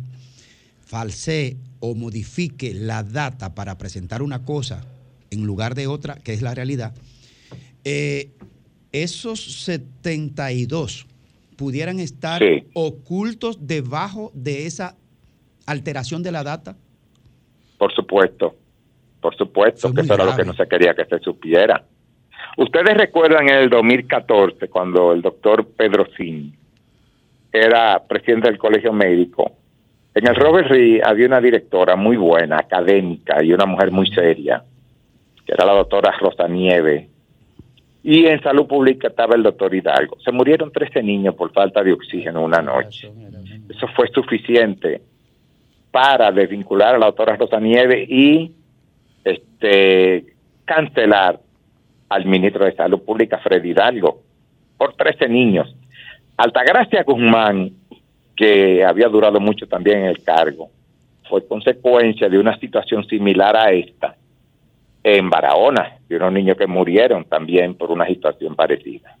falsee 0.95 1.57
o 1.81 1.93
modifique 1.93 2.73
la 2.73 3.03
data 3.03 3.53
para 3.53 3.77
presentar 3.77 4.21
una 4.21 4.45
cosa 4.45 4.85
en 5.29 5.45
lugar 5.45 5.75
de 5.75 5.87
otra, 5.87 6.15
que 6.23 6.31
es 6.31 6.41
la 6.41 6.55
realidad, 6.55 6.93
eh, 7.83 8.29
esos 8.93 9.65
72 9.65 11.05
pudieran 11.57 11.99
estar 11.99 12.41
Sí. 12.41 12.63
ocultos 12.73 13.67
debajo 13.67 14.31
de 14.33 14.67
esa 14.67 14.95
alteración 15.65 16.23
de 16.23 16.31
la 16.31 16.43
data. 16.43 16.77
Por 17.77 17.93
supuesto, 17.93 18.55
por 19.19 19.35
supuesto 19.35 19.93
que 19.93 19.99
eso 19.99 20.13
era 20.13 20.23
lo 20.23 20.35
que 20.37 20.45
no 20.45 20.53
se 20.53 20.65
quería 20.65 20.93
que 20.93 21.03
se 21.03 21.19
supiera. 21.19 21.83
Ustedes 22.57 22.95
recuerdan 22.95 23.49
en 23.49 23.55
el 23.55 23.69
2014 23.69 24.69
cuando 24.69 25.11
el 25.11 25.21
doctor 25.21 25.67
Pedro 25.75 26.07
Sin 26.15 26.55
era 27.51 28.01
presidente 28.07 28.47
del 28.49 28.57
Colegio 28.57 28.93
Médico. 28.93 29.57
En 30.15 30.25
el 30.25 30.35
Robert 30.35 30.69
Reed 30.69 31.01
había 31.03 31.27
una 31.27 31.41
directora 31.41 31.97
muy 31.97 32.15
buena, 32.15 32.55
académica 32.55 33.43
y 33.43 33.51
una 33.51 33.65
mujer 33.65 33.91
muy 33.91 34.07
seria, 34.07 34.63
que 35.45 35.51
era 35.51 35.65
la 35.65 35.73
doctora 35.73 36.15
Rosa 36.17 36.47
Nieve. 36.47 37.09
Y 38.01 38.25
en 38.25 38.41
salud 38.41 38.65
pública 38.65 39.09
estaba 39.09 39.35
el 39.35 39.43
doctor 39.43 39.75
Hidalgo. 39.75 40.17
Se 40.23 40.31
murieron 40.31 40.71
13 40.71 41.03
niños 41.03 41.35
por 41.35 41.51
falta 41.51 41.83
de 41.83 41.91
oxígeno 41.91 42.43
una 42.43 42.61
noche. 42.61 43.11
Eso 43.69 43.87
fue 43.93 44.07
suficiente 44.07 45.01
para 45.91 46.31
desvincular 46.31 46.95
a 46.95 46.97
la 46.97 47.07
doctora 47.07 47.35
Rosa 47.35 47.59
Nieve 47.59 48.05
y 48.07 48.53
este 49.25 50.27
cancelar 50.63 51.41
al 52.07 52.25
ministro 52.25 52.63
de 52.63 52.73
Salud 52.73 53.01
Pública, 53.01 53.39
Freddy 53.39 53.71
Hidalgo, 53.71 54.21
por 54.77 54.93
13 54.93 55.27
niños. 55.27 55.75
Altagracia 56.37 57.03
Guzmán, 57.03 57.71
que 58.35 58.83
había 58.83 59.07
durado 59.07 59.39
mucho 59.39 59.67
también 59.67 59.99
en 59.99 60.05
el 60.05 60.23
cargo, 60.23 60.69
fue 61.29 61.45
consecuencia 61.47 62.29
de 62.29 62.37
una 62.37 62.57
situación 62.59 63.07
similar 63.07 63.55
a 63.55 63.71
esta 63.71 64.15
en 65.03 65.29
Barahona, 65.29 65.99
de 66.09 66.15
unos 66.17 66.33
niños 66.33 66.57
que 66.57 66.65
murieron 66.65 67.25
también 67.25 67.75
por 67.75 67.91
una 67.91 68.07
situación 68.07 68.55
parecida. 68.55 69.15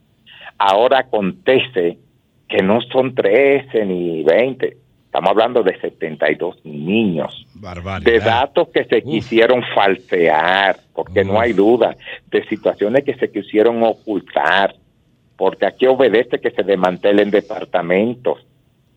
Ahora 0.57 0.99
acontece 0.99 1.99
que 2.47 2.63
no 2.63 2.81
son 2.81 3.13
13 3.13 3.85
ni 3.85 4.23
20, 4.23 4.77
estamos 5.05 5.29
hablando 5.29 5.61
de 5.61 5.79
72 5.79 6.65
niños. 6.65 7.45
De 8.03 8.19
datos 8.19 8.69
que 8.69 8.85
se 8.85 9.03
quisieron 9.03 9.63
falsear, 9.75 10.77
porque 10.93 11.23
no 11.23 11.39
hay 11.39 11.53
duda, 11.53 11.95
de 12.31 12.43
situaciones 12.47 13.03
que 13.03 13.15
se 13.15 13.31
quisieron 13.31 13.83
ocultar, 13.83 14.75
porque 15.37 15.67
aquí 15.67 15.85
obedece 15.85 16.39
que 16.39 16.51
se 16.51 16.63
desmantelen 16.63 17.29
departamentos 17.29 18.45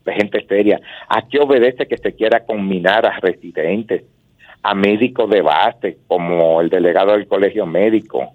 de 0.05 0.13
gente 0.13 0.45
seria, 0.47 0.79
aquí 1.07 1.37
obedece 1.37 1.87
que 1.87 1.97
se 1.97 2.13
quiera 2.13 2.45
combinar 2.45 3.05
a 3.05 3.19
residentes, 3.19 4.03
a 4.63 4.73
médicos 4.73 5.29
de 5.29 5.41
base, 5.41 5.97
como 6.07 6.61
el 6.61 6.69
delegado 6.69 7.13
del 7.13 7.27
colegio 7.27 7.65
médico, 7.65 8.33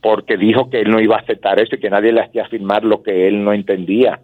porque 0.00 0.36
dijo 0.36 0.70
que 0.70 0.80
él 0.80 0.90
no 0.90 1.00
iba 1.00 1.16
a 1.16 1.20
aceptar 1.20 1.58
eso 1.60 1.74
y 1.74 1.80
que 1.80 1.90
nadie 1.90 2.12
le 2.12 2.20
hacía 2.20 2.46
firmar 2.46 2.84
lo 2.84 3.02
que 3.02 3.26
él 3.26 3.42
no 3.42 3.52
entendía. 3.52 4.20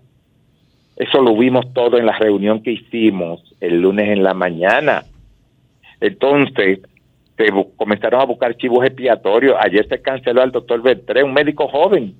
Eso 0.96 1.20
lo 1.20 1.36
vimos 1.36 1.72
todo 1.72 1.98
en 1.98 2.06
la 2.06 2.16
reunión 2.18 2.62
que 2.62 2.72
hicimos 2.72 3.54
el 3.60 3.80
lunes 3.80 4.10
en 4.10 4.22
la 4.22 4.34
mañana. 4.34 5.04
Entonces, 6.00 6.80
se 7.36 7.46
comenzaron 7.76 8.20
a 8.20 8.24
buscar 8.24 8.56
chivos 8.56 8.84
expiatorios. 8.84 9.56
Ayer 9.58 9.86
se 9.88 10.02
canceló 10.02 10.42
al 10.42 10.52
doctor 10.52 10.82
Bertré, 10.82 11.24
un 11.24 11.32
médico 11.32 11.66
joven. 11.68 12.14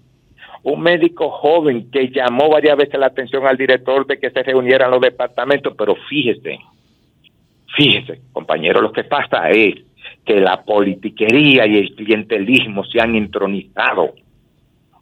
Un 0.64 0.80
médico 0.80 1.28
joven 1.30 1.90
que 1.90 2.08
llamó 2.08 2.48
varias 2.48 2.76
veces 2.76 2.98
la 2.98 3.06
atención 3.06 3.46
al 3.46 3.56
director 3.56 4.06
de 4.06 4.18
que 4.18 4.30
se 4.30 4.42
reunieran 4.42 4.90
los 4.90 5.00
departamentos, 5.00 5.74
pero 5.76 5.96
fíjese, 6.08 6.58
fíjese, 7.76 8.20
compañero, 8.32 8.80
lo 8.80 8.92
que 8.92 9.04
pasa 9.04 9.50
es 9.50 9.74
que 10.24 10.40
la 10.40 10.62
politiquería 10.62 11.66
y 11.66 11.78
el 11.78 11.94
clientelismo 11.94 12.84
se 12.84 13.00
han 13.00 13.16
intronizado. 13.16 14.14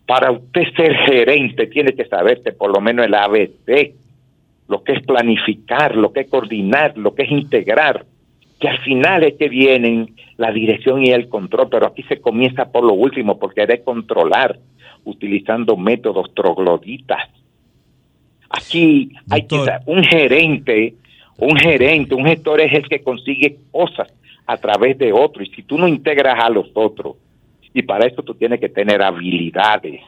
Para 0.06 0.30
usted 0.30 0.64
ser 0.74 0.94
gerente 0.96 1.66
tiene 1.66 1.92
que 1.92 2.06
saberse 2.06 2.52
por 2.52 2.74
lo 2.74 2.80
menos 2.80 3.06
el 3.06 3.14
ABC, 3.14 3.94
lo 4.68 4.82
que 4.82 4.92
es 4.92 5.02
planificar, 5.02 5.94
lo 5.94 6.12
que 6.12 6.20
es 6.20 6.28
coordinar, 6.28 6.96
lo 6.96 7.14
que 7.14 7.24
es 7.24 7.30
integrar, 7.30 8.06
que 8.58 8.68
al 8.68 8.78
final 8.78 9.24
es 9.24 9.34
que 9.34 9.48
vienen 9.48 10.14
la 10.36 10.52
dirección 10.52 11.04
y 11.04 11.10
el 11.10 11.28
control, 11.28 11.68
pero 11.70 11.86
aquí 11.86 12.02
se 12.04 12.20
comienza 12.20 12.70
por 12.72 12.84
lo 12.84 12.94
último, 12.94 13.38
porque 13.38 13.62
debe 13.62 13.82
controlar 13.82 14.58
utilizando 15.04 15.76
métodos 15.76 16.32
trogloditas. 16.34 17.28
Aquí 18.48 19.10
hay 19.30 19.46
que 19.46 19.58
un 19.86 20.02
gerente, 20.02 20.94
un 21.38 21.56
gerente, 21.56 22.14
un 22.14 22.24
gestor 22.26 22.60
es 22.60 22.72
el 22.72 22.88
que 22.88 23.00
consigue 23.00 23.58
cosas 23.70 24.12
a 24.46 24.56
través 24.56 24.98
de 24.98 25.12
otro, 25.12 25.42
y 25.42 25.50
si 25.50 25.62
tú 25.62 25.78
no 25.78 25.86
integras 25.86 26.42
a 26.42 26.50
los 26.50 26.66
otros, 26.74 27.16
y 27.72 27.82
para 27.82 28.06
eso 28.06 28.22
tú 28.22 28.34
tienes 28.34 28.58
que 28.58 28.68
tener 28.68 29.00
habilidades. 29.00 30.00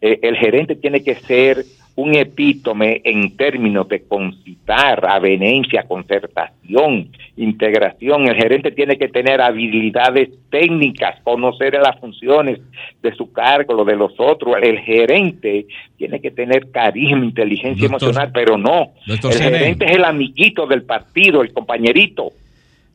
Eh, 0.00 0.18
el 0.20 0.36
gerente 0.36 0.76
tiene 0.76 1.02
que 1.02 1.14
ser 1.14 1.64
un 1.96 2.14
epítome 2.14 3.00
en 3.04 3.36
términos 3.36 3.88
de 3.88 4.02
concitar, 4.02 5.04
avenencia, 5.08 5.84
concertación, 5.84 7.08
integración. 7.38 8.28
El 8.28 8.36
gerente 8.36 8.70
tiene 8.70 8.98
que 8.98 9.08
tener 9.08 9.40
habilidades 9.40 10.28
técnicas, 10.50 11.18
conocer 11.22 11.72
las 11.74 11.98
funciones 11.98 12.60
de 13.02 13.14
su 13.14 13.32
cargo, 13.32 13.72
lo 13.74 13.84
de 13.84 13.96
los 13.96 14.12
otros. 14.18 14.56
El 14.62 14.78
gerente 14.80 15.66
tiene 15.96 16.20
que 16.20 16.30
tener 16.30 16.70
carisma, 16.70 17.24
inteligencia 17.24 17.88
Doctor- 17.88 18.10
emocional, 18.10 18.30
pero 18.32 18.58
no. 18.58 18.92
El 19.06 19.18
gerente 19.32 19.86
es 19.86 19.92
el 19.92 20.04
amiguito 20.04 20.66
del 20.66 20.82
partido, 20.82 21.42
el 21.42 21.52
compañerito. 21.52 22.30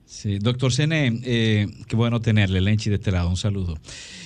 Sí, 0.05 0.39
doctor 0.39 0.71
Sene, 0.73 1.11
eh, 1.25 1.67
qué 1.87 1.95
bueno 1.95 2.19
tenerle, 2.19 2.59
Lenchi, 2.61 2.89
de 2.89 2.97
este 2.97 3.11
lado. 3.11 3.29
Un 3.29 3.37
saludo. 3.37 3.75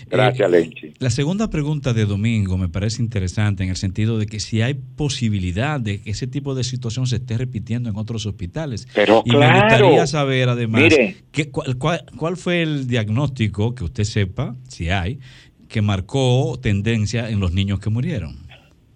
Gracias, 0.10 0.50
Lenchi. 0.52 0.94
La 1.00 1.10
segunda 1.10 1.50
pregunta 1.50 1.94
de 1.94 2.06
Domingo 2.06 2.58
me 2.58 2.70
parece 2.70 3.02
interesante 3.02 3.64
en 3.64 3.70
el 3.70 3.76
sentido 3.76 4.18
de 4.18 4.28
que 4.28 4.40
si 4.40 4.62
hay 4.62 4.74
posibilidad 4.76 5.80
de 5.80 6.02
que 6.02 6.12
ese 6.12 6.28
tipo 6.28 6.54
de 6.56 6.64
situación 6.64 7.08
se 7.08 7.16
esté 7.18 7.38
repitiendo 7.38 7.90
en 7.90 7.96
otros 7.98 8.26
hospitales. 8.26 8.88
Pero 8.94 9.24
y 9.26 9.32
me 9.32 9.52
gustaría 9.52 10.06
saber 10.08 10.50
además 10.50 10.82
Mire. 10.82 11.16
cuál, 11.52 11.78
cuál- 11.78 12.06
cuál 12.18 12.38
fue 12.38 12.62
el 12.62 12.88
diagnóstico 12.88 13.74
que 13.76 13.84
usted 13.84 14.04
sepa, 14.04 14.56
si 14.68 14.90
hay, 14.90 15.20
que 15.68 15.82
marcó 15.82 16.58
tendencia 16.62 17.30
en 17.30 17.40
los 17.40 17.52
niños 17.52 17.80
que 17.80 17.90
murieron. 17.90 18.38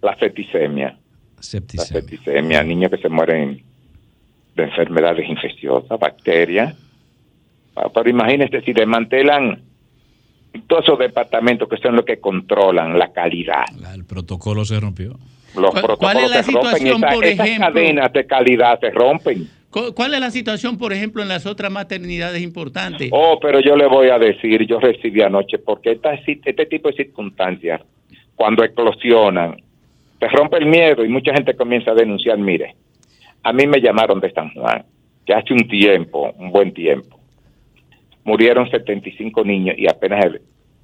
La 0.02 0.16
septicemia. 0.18 0.96
La 1.36 1.42
Septicemia. 1.42 2.00
septicemia, 2.00 2.62
niños 2.62 2.90
que 2.90 2.98
se 2.98 3.08
mueren 3.08 3.62
de 4.56 4.62
enfermedades 4.64 5.28
infecciosas, 5.28 5.98
bacterias. 5.98 6.74
Ah, 7.76 7.88
Pero 7.92 8.10
imagínense 8.10 8.60
si 8.62 8.72
desmantelan 8.72 9.62
todos 10.66 10.84
esos 10.84 10.98
departamentos 10.98 11.68
que 11.68 11.76
son 11.78 11.96
los 11.96 12.04
que 12.04 12.18
controlan 12.20 12.98
la 12.98 13.12
calidad. 13.12 13.64
El 13.94 14.04
protocolo 14.04 14.64
se 14.64 14.78
rompió. 14.80 15.18
Los 15.56 15.70
¿Cuál- 15.72 15.84
protocolos 15.84 15.98
cuál 15.98 16.16
es 16.24 16.30
la 16.30 16.42
se 16.42 16.52
rompen, 16.52 16.70
situación, 16.72 16.96
esa- 17.04 17.14
por 17.14 17.24
esas 17.24 17.58
cadenas 17.58 18.12
de 18.12 18.26
calidad 18.26 18.80
se 18.80 18.90
rompen. 18.90 19.48
cu- 19.70 19.92
¿Cuál 19.94 20.14
es 20.14 20.20
la 20.20 20.30
situación, 20.30 20.76
por 20.78 20.92
ejemplo, 20.92 21.22
en 21.22 21.28
las 21.28 21.46
otras 21.46 21.70
maternidades 21.70 22.42
importantes? 22.42 23.08
Oh, 23.12 23.38
pero 23.40 23.60
yo 23.60 23.76
le 23.76 23.86
voy 23.86 24.08
a 24.10 24.18
decir, 24.18 24.66
yo 24.66 24.78
recibí 24.80 25.22
anoche, 25.22 25.58
porque 25.58 25.92
esta, 25.92 26.14
este 26.14 26.66
tipo 26.66 26.88
de 26.88 26.94
circunstancias, 26.96 27.80
cuando 28.34 28.64
eclosionan, 28.64 29.56
se 30.18 30.28
rompe 30.28 30.56
el 30.58 30.66
miedo 30.66 31.04
y 31.04 31.08
mucha 31.08 31.32
gente 31.32 31.54
comienza 31.54 31.92
a 31.92 31.94
denunciar, 31.94 32.36
mire, 32.38 32.74
a 33.42 33.52
mí 33.52 33.66
me 33.66 33.80
llamaron 33.80 34.18
de 34.20 34.30
San 34.32 34.50
Juan, 34.54 34.84
que 35.24 35.32
hace 35.34 35.52
un 35.52 35.68
tiempo, 35.68 36.32
un 36.38 36.50
buen 36.50 36.72
tiempo, 36.74 37.19
murieron 38.24 38.70
75 38.70 39.44
niños 39.44 39.76
y 39.78 39.88
apenas 39.88 40.24
se- 40.24 40.40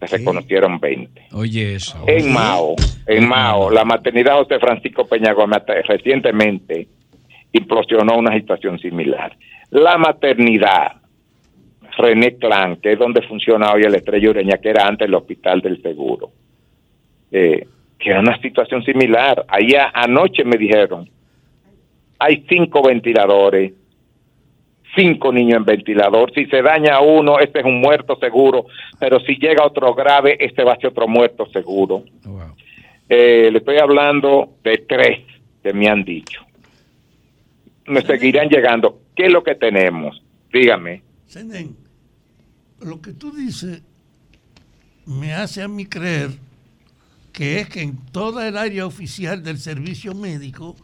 se 0.07 0.17
reconocieron 0.19 0.79
20. 0.79 1.23
Oye, 1.33 1.75
eso. 1.75 2.03
En 2.07 2.33
Mao, 2.33 2.75
en 3.07 3.29
Mao, 3.29 3.71
la 3.71 3.85
maternidad 3.85 4.37
José 4.39 4.59
Francisco 4.59 5.07
Peña 5.07 5.33
Gómez 5.33 5.63
recientemente 5.87 6.89
implosionó 7.53 8.17
una 8.17 8.35
situación 8.35 8.79
similar. 8.79 9.35
La 9.71 9.97
maternidad, 9.97 10.93
René 11.97 12.37
Clan, 12.37 12.77
que 12.77 12.93
es 12.93 12.99
donde 12.99 13.23
funciona 13.23 13.73
hoy 13.73 13.83
el 13.83 13.95
Estrella 13.95 14.31
Ureña, 14.31 14.59
que 14.59 14.69
era 14.69 14.87
antes 14.87 15.09
el 15.09 15.15
Hospital 15.15 15.61
del 15.63 15.81
Seguro, 15.81 16.31
eh, 17.33 17.67
que 17.99 18.11
era 18.11 18.21
una 18.21 18.39
situación 18.43 18.85
similar. 18.85 19.45
Ahí 19.49 19.75
a- 19.75 19.91
anoche 19.95 20.45
me 20.45 20.59
dijeron, 20.59 21.09
hay 22.19 22.45
cinco 22.49 22.83
ventiladores, 22.83 23.73
cinco 24.97 25.33
niños 25.33 25.59
en 25.59 25.65
ventilador. 25.65 26.33
Si 26.35 26.47
se 26.47 26.63
daña 26.63 27.01
uno, 27.01 27.39
este 27.39 27.61
es 27.61 27.65
un 27.65 27.81
muerto 27.81 28.17
seguro, 28.19 28.67
pero 28.99 29.21
si 29.21 29.37
llega 29.37 29.65
otro 29.65 29.95
grave, 29.95 30.37
este 30.41 30.65
va 30.65 30.73
a 30.73 30.77
ser 30.77 30.91
otro 30.91 31.07
muerto 31.07 31.47
seguro. 31.53 32.05
Eh, 33.09 33.51
le 33.53 33.59
estoy 33.59 33.79
hablando 33.79 34.55
de 34.65 34.79
tres 34.79 35.21
que 35.63 35.73
me 35.73 35.89
han 35.89 36.05
dicho. 36.05 36.41
Me 37.87 38.03
seguirán 38.03 38.49
llegando. 38.49 39.01
¿Qué 39.15 39.27
es 39.27 39.33
lo 39.33 39.45
que 39.45 39.55
tenemos? 39.55 40.21
Dígame. 40.53 41.03
Senen, 41.27 41.77
lo 42.81 43.01
que 43.01 43.13
tú 43.13 43.31
dices 43.31 43.83
me 45.07 45.35
hace 45.35 45.63
a 45.63 45.69
mí 45.69 45.87
creer 45.87 46.31
que 47.33 47.61
es 47.61 47.69
que 47.69 47.83
en 47.83 47.97
toda 48.13 48.49
el 48.49 48.57
área 48.57 48.87
oficial 48.87 49.43
del 49.43 49.59
servicio 49.59 50.15
médico 50.15 50.75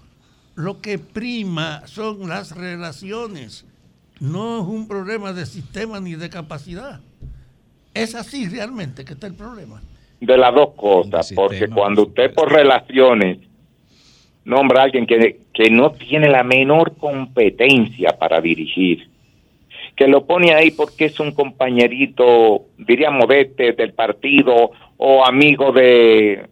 lo 0.55 0.81
que 0.81 0.99
prima 0.99 1.87
son 1.87 2.29
las 2.29 2.55
relaciones, 2.55 3.65
no 4.21 4.61
es 4.61 4.67
un 4.67 4.87
problema 4.87 5.33
de 5.33 5.47
sistema 5.47 6.01
ni 6.01 6.15
de 6.15 6.31
capacidad. 6.31 7.01
Es 7.95 8.15
así 8.15 8.49
realmente 8.49 9.05
que 9.05 9.15
está 9.15 9.27
el 9.27 9.35
problema. 9.35 9.83
de 10.21 10.39
las 10.39 10.55
dos 10.55 10.71
cosas, 10.77 11.33
porque 11.35 11.69
cuando 11.69 12.03
usted 12.03 12.33
por 12.33 12.51
relaciones 12.51 13.39
nombra 14.45 14.81
a 14.81 14.85
alguien 14.85 15.07
que, 15.07 15.41
que 15.53 15.71
no 15.71 15.93
tiene 15.93 16.29
la 16.29 16.43
menor 16.43 16.97
competencia 16.97 18.17
para 18.19 18.41
dirigir, 18.41 19.09
que 19.97 20.07
lo 20.09 20.25
pone 20.25 20.55
ahí 20.55 20.71
porque 20.71 21.07
es 21.07 21.21
un 21.21 21.33
compañerito, 21.33 22.67
diríamos, 22.79 23.29
de 23.29 23.41
este, 23.43 23.73
del 23.73 23.93
partido 23.93 24.71
o 24.97 25.25
amigo 25.25 25.73
de 25.73 26.47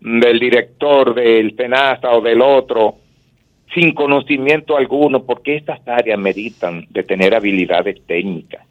del 0.00 0.38
director 0.38 1.14
del 1.14 1.54
FENASA 1.54 2.10
o 2.12 2.22
del 2.22 2.40
otro, 2.40 2.96
sin 3.74 3.92
conocimiento 3.94 4.76
alguno, 4.76 5.24
porque 5.24 5.56
estas 5.56 5.86
áreas 5.86 6.18
meritan 6.18 6.86
de 6.90 7.02
tener 7.02 7.34
habilidades 7.34 8.04
técnicas 8.06 8.66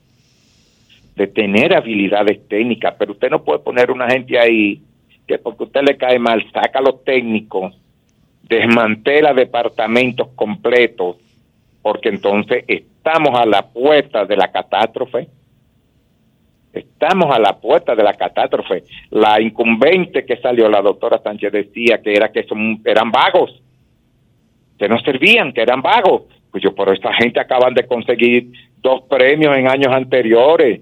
de 1.20 1.28
tener 1.28 1.76
habilidades 1.76 2.48
técnicas, 2.48 2.96
pero 2.98 3.12
usted 3.12 3.30
no 3.30 3.44
puede 3.44 3.60
poner 3.60 3.92
una 3.92 4.10
gente 4.10 4.40
ahí 4.40 4.82
que 5.28 5.38
porque 5.38 5.66
usted 5.66 5.82
le 5.82 5.98
cae 5.98 6.18
mal, 6.18 6.50
saca 6.54 6.80
a 6.80 6.82
los 6.82 7.04
técnicos, 7.04 7.78
desmantela 8.44 9.34
departamentos 9.34 10.30
completos, 10.30 11.18
porque 11.82 12.08
entonces 12.08 12.64
estamos 12.68 13.38
a 13.38 13.46
la 13.46 13.68
puerta 13.68 14.26
de 14.26 14.38
la 14.38 14.50
catástrofe. 14.50 15.28
Estamos 16.72 17.36
a 17.36 17.40
la 17.40 17.58
puerta 17.60 17.96
de 17.96 18.04
la 18.04 18.14
catástrofe. 18.14 18.86
La 19.10 19.42
incumbente 19.42 20.26
que 20.26 20.38
salió, 20.38 20.70
la 20.70 20.82
doctora 20.82 21.20
Sánchez 21.22 21.52
decía 21.52 22.02
que 22.02 22.14
era 22.14 22.32
que 22.32 22.44
son, 22.44 22.82
eran 22.86 23.12
vagos, 23.12 23.62
que 24.80 24.90
no 24.90 25.00
servían, 25.02 25.54
que 25.54 25.62
eran 25.62 25.82
vagos. 25.82 26.24
Pues 26.50 26.64
yo, 26.64 26.74
pero 26.74 26.94
esta 26.94 27.14
gente 27.14 27.40
acaban 27.40 27.74
de 27.76 27.86
conseguir 27.86 28.52
dos 28.82 29.04
premios 29.10 29.56
en 29.56 29.68
años 29.68 29.94
anteriores 29.94 30.82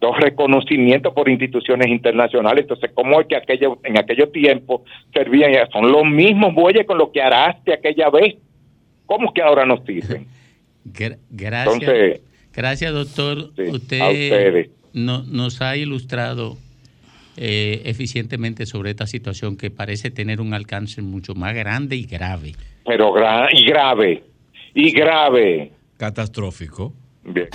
dos 0.00 0.18
reconocimientos 0.20 1.14
por 1.14 1.30
instituciones 1.30 1.88
internacionales. 1.88 2.64
Entonces, 2.64 2.90
¿cómo 2.92 3.22
es 3.22 3.26
que 3.26 3.36
aquello, 3.36 3.78
en 3.84 3.96
aquellos 3.96 4.30
tiempos 4.32 4.82
servían? 5.14 5.52
Son 5.72 5.90
los 5.90 6.04
mismos 6.04 6.54
bueyes 6.54 6.86
con 6.86 6.98
los 6.98 7.08
que 7.08 7.22
araste 7.22 7.72
aquella 7.72 8.10
vez. 8.10 8.34
¿Cómo 9.06 9.32
que 9.32 9.40
ahora 9.40 9.64
no 9.64 9.82
sirven? 9.86 10.26
Gra- 10.84 11.16
gracias. 11.30 11.74
Entonces, 11.80 12.20
gracias, 12.52 12.92
doctor. 12.92 13.50
Usted 13.56 14.00
a 14.02 14.12
nos 14.92 15.62
ha 15.62 15.76
ilustrado 15.76 16.58
eh, 17.36 17.82
eficientemente 17.84 18.66
sobre 18.66 18.90
esta 18.90 19.06
situación 19.06 19.56
que 19.56 19.70
parece 19.70 20.10
tener 20.10 20.40
un 20.40 20.54
alcance 20.54 21.02
mucho 21.02 21.34
más 21.34 21.54
grande 21.54 21.96
y 21.96 22.04
grave. 22.04 22.52
Pero 22.86 23.12
gra- 23.12 23.48
y 23.52 23.64
grave, 23.64 24.24
y 24.74 24.90
grave. 24.90 25.72
Catastrófico. 25.96 26.92
Bien. 27.24 27.48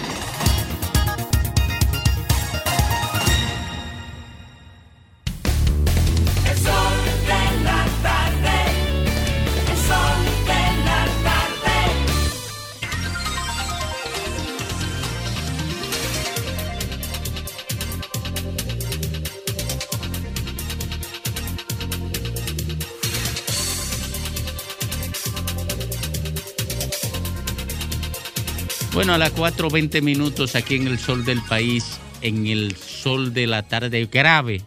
Bueno, 28.99 29.13
a 29.13 29.17
las 29.17 29.33
4.20 29.33 30.01
minutos 30.01 30.57
aquí 30.57 30.75
en 30.75 30.85
el 30.85 30.99
sol 30.99 31.23
del 31.23 31.41
país, 31.43 32.01
en 32.21 32.47
el 32.47 32.75
sol 32.75 33.33
de 33.33 33.47
la 33.47 33.63
tarde, 33.63 34.09
grave, 34.11 34.61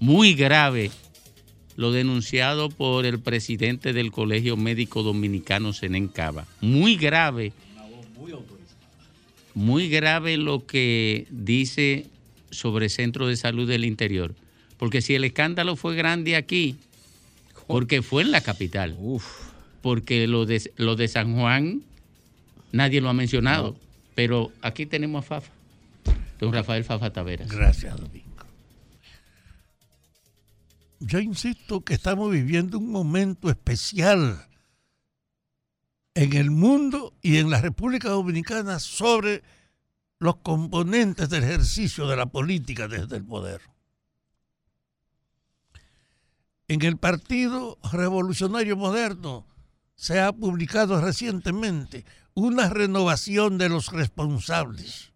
muy 0.00 0.32
grave, 0.32 0.90
lo 1.76 1.92
denunciado 1.92 2.70
por 2.70 3.04
el 3.04 3.20
presidente 3.20 3.92
del 3.92 4.12
Colegio 4.12 4.56
Médico 4.56 5.02
Dominicano, 5.02 5.74
Senén 5.74 6.08
Cava. 6.08 6.46
Muy 6.62 6.96
grave. 6.96 7.52
Muy 9.52 9.90
grave 9.90 10.38
lo 10.38 10.64
que 10.64 11.26
dice 11.28 12.06
sobre 12.50 12.88
Centro 12.88 13.26
de 13.26 13.36
Salud 13.36 13.68
del 13.68 13.84
Interior. 13.84 14.34
Porque 14.78 15.02
si 15.02 15.16
el 15.16 15.24
escándalo 15.24 15.76
fue 15.76 15.96
grande 15.96 16.34
aquí, 16.36 16.76
porque 17.66 18.00
fue 18.00 18.22
en 18.22 18.30
la 18.30 18.40
capital. 18.40 18.96
Porque 19.82 20.26
lo 20.28 20.46
de, 20.46 20.72
lo 20.78 20.96
de 20.96 21.08
San 21.08 21.34
Juan 21.34 21.82
nadie 22.74 23.00
lo 23.00 23.08
ha 23.08 23.14
mencionado. 23.14 23.76
Pero 24.14 24.52
aquí 24.62 24.86
tenemos 24.86 25.24
a 25.24 25.28
Fafa. 25.28 25.52
Don 26.38 26.52
Rafael 26.52 26.84
Fafa 26.84 27.12
Taveras. 27.12 27.50
Gracias, 27.50 27.96
Domingo. 27.96 28.24
Yo 31.00 31.18
insisto 31.18 31.82
que 31.82 31.94
estamos 31.94 32.30
viviendo 32.30 32.78
un 32.78 32.90
momento 32.90 33.50
especial 33.50 34.46
en 36.14 36.32
el 36.34 36.50
mundo 36.50 37.12
y 37.22 37.38
en 37.38 37.50
la 37.50 37.60
República 37.60 38.08
Dominicana 38.08 38.78
sobre 38.78 39.42
los 40.18 40.36
componentes 40.36 41.28
del 41.28 41.44
ejercicio 41.44 42.06
de 42.06 42.16
la 42.16 42.26
política 42.26 42.88
desde 42.88 43.16
el 43.16 43.24
poder. 43.24 43.60
En 46.68 46.82
el 46.82 46.96
Partido 46.96 47.78
Revolucionario 47.92 48.76
Moderno 48.76 49.44
se 49.96 50.20
ha 50.20 50.32
publicado 50.32 51.00
recientemente 51.00 52.04
una 52.34 52.68
renovación 52.68 53.58
de 53.58 53.68
los 53.68 53.92
responsables. 53.92 55.12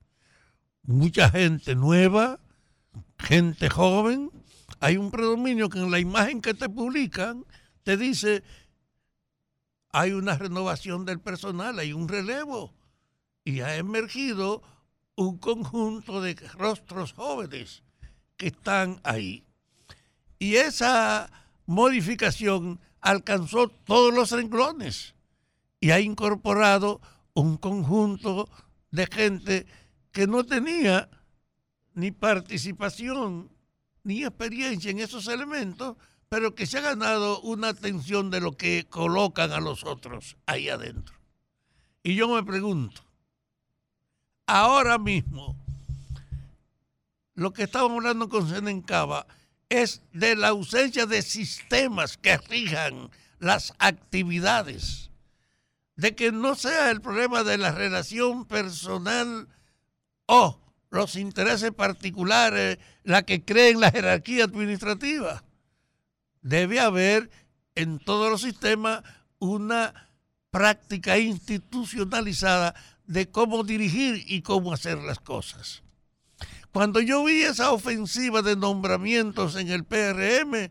Mucha 0.82 1.30
gente 1.30 1.74
nueva, 1.74 2.40
gente 3.18 3.68
joven. 3.68 4.30
Hay 4.80 4.96
un 4.96 5.10
predominio 5.10 5.68
que 5.68 5.78
en 5.78 5.90
la 5.90 5.98
imagen 5.98 6.40
que 6.40 6.54
te 6.54 6.68
publican 6.68 7.44
te 7.82 7.96
dice 7.96 8.42
hay 9.90 10.12
una 10.12 10.36
renovación 10.36 11.04
del 11.04 11.20
personal, 11.20 11.78
hay 11.78 11.92
un 11.92 12.08
relevo 12.08 12.72
y 13.44 13.60
ha 13.60 13.76
emergido 13.76 14.62
un 15.16 15.38
conjunto 15.38 16.20
de 16.20 16.34
rostros 16.54 17.14
jóvenes 17.14 17.82
que 18.36 18.48
están 18.48 19.00
ahí. 19.02 19.44
Y 20.38 20.56
esa 20.56 21.30
modificación 21.66 22.78
alcanzó 23.00 23.68
todos 23.68 24.14
los 24.14 24.30
renglones 24.30 25.14
y 25.80 25.90
ha 25.90 26.00
incorporado 26.00 27.00
un 27.34 27.56
conjunto 27.56 28.48
de 28.90 29.06
gente 29.06 29.66
que 30.12 30.26
no 30.26 30.44
tenía 30.44 31.08
ni 31.94 32.10
participación 32.10 33.50
ni 34.02 34.24
experiencia 34.24 34.90
en 34.90 35.00
esos 35.00 35.28
elementos, 35.28 35.96
pero 36.28 36.54
que 36.54 36.66
se 36.66 36.78
ha 36.78 36.82
ganado 36.82 37.40
una 37.40 37.68
atención 37.68 38.30
de 38.30 38.40
lo 38.40 38.52
que 38.56 38.86
colocan 38.88 39.52
a 39.52 39.60
los 39.60 39.84
otros 39.84 40.36
ahí 40.46 40.68
adentro. 40.68 41.16
Y 42.02 42.14
yo 42.14 42.28
me 42.28 42.42
pregunto, 42.42 43.02
ahora 44.46 44.98
mismo, 44.98 45.56
lo 47.34 47.52
que 47.52 47.64
estábamos 47.64 47.98
hablando 47.98 48.28
con 48.28 48.48
Senencaba 48.48 49.26
es 49.68 50.02
de 50.12 50.36
la 50.36 50.48
ausencia 50.48 51.06
de 51.06 51.22
sistemas 51.22 52.16
que 52.16 52.36
rijan 52.38 53.10
las 53.38 53.74
actividades, 53.78 55.07
de 55.98 56.14
que 56.14 56.30
no 56.30 56.54
sea 56.54 56.92
el 56.92 57.00
problema 57.00 57.42
de 57.42 57.58
la 57.58 57.72
relación 57.72 58.44
personal 58.44 59.48
o 60.26 60.60
los 60.90 61.16
intereses 61.16 61.72
particulares 61.72 62.78
la 63.02 63.24
que 63.24 63.44
creen 63.44 63.80
la 63.80 63.90
jerarquía 63.90 64.44
administrativa. 64.44 65.42
Debe 66.40 66.78
haber 66.78 67.28
en 67.74 67.98
todos 67.98 68.30
los 68.30 68.42
sistemas 68.42 69.02
una 69.40 70.08
práctica 70.52 71.18
institucionalizada 71.18 72.76
de 73.06 73.28
cómo 73.28 73.64
dirigir 73.64 74.22
y 74.28 74.42
cómo 74.42 74.72
hacer 74.72 74.98
las 74.98 75.18
cosas. 75.18 75.82
Cuando 76.70 77.00
yo 77.00 77.24
vi 77.24 77.42
esa 77.42 77.72
ofensiva 77.72 78.42
de 78.42 78.54
nombramientos 78.54 79.56
en 79.56 79.68
el 79.68 79.84
PRM, 79.84 80.70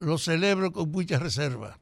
lo 0.00 0.18
celebro 0.18 0.72
con 0.72 0.90
mucha 0.90 1.20
reserva. 1.20 1.78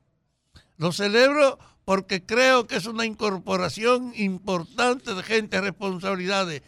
Lo 0.80 0.92
celebro 0.92 1.58
porque 1.84 2.24
creo 2.24 2.66
que 2.66 2.76
es 2.76 2.86
una 2.86 3.04
incorporación 3.04 4.14
importante 4.16 5.14
de 5.14 5.22
gente 5.22 5.56
de 5.56 5.62
responsabilidades, 5.64 6.62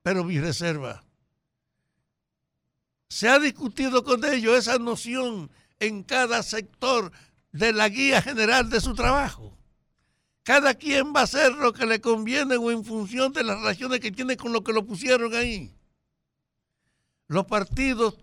pero 0.00 0.24
mi 0.24 0.40
reserva. 0.40 1.04
Se 3.10 3.28
ha 3.28 3.38
discutido 3.38 4.04
con 4.04 4.24
ellos 4.24 4.56
esa 4.56 4.78
noción 4.78 5.50
en 5.80 6.02
cada 6.02 6.42
sector 6.42 7.12
de 7.52 7.74
la 7.74 7.90
guía 7.90 8.22
general 8.22 8.70
de 8.70 8.80
su 8.80 8.94
trabajo. 8.94 9.54
Cada 10.44 10.72
quien 10.72 11.12
va 11.14 11.20
a 11.20 11.24
hacer 11.24 11.52
lo 11.52 11.74
que 11.74 11.84
le 11.84 12.00
conviene 12.00 12.56
o 12.56 12.70
en 12.70 12.86
función 12.86 13.34
de 13.34 13.44
las 13.44 13.58
relaciones 13.58 14.00
que 14.00 14.12
tiene 14.12 14.38
con 14.38 14.54
lo 14.54 14.64
que 14.64 14.72
lo 14.72 14.86
pusieron 14.86 15.34
ahí. 15.34 15.74
Los 17.26 17.44
partidos 17.44 18.16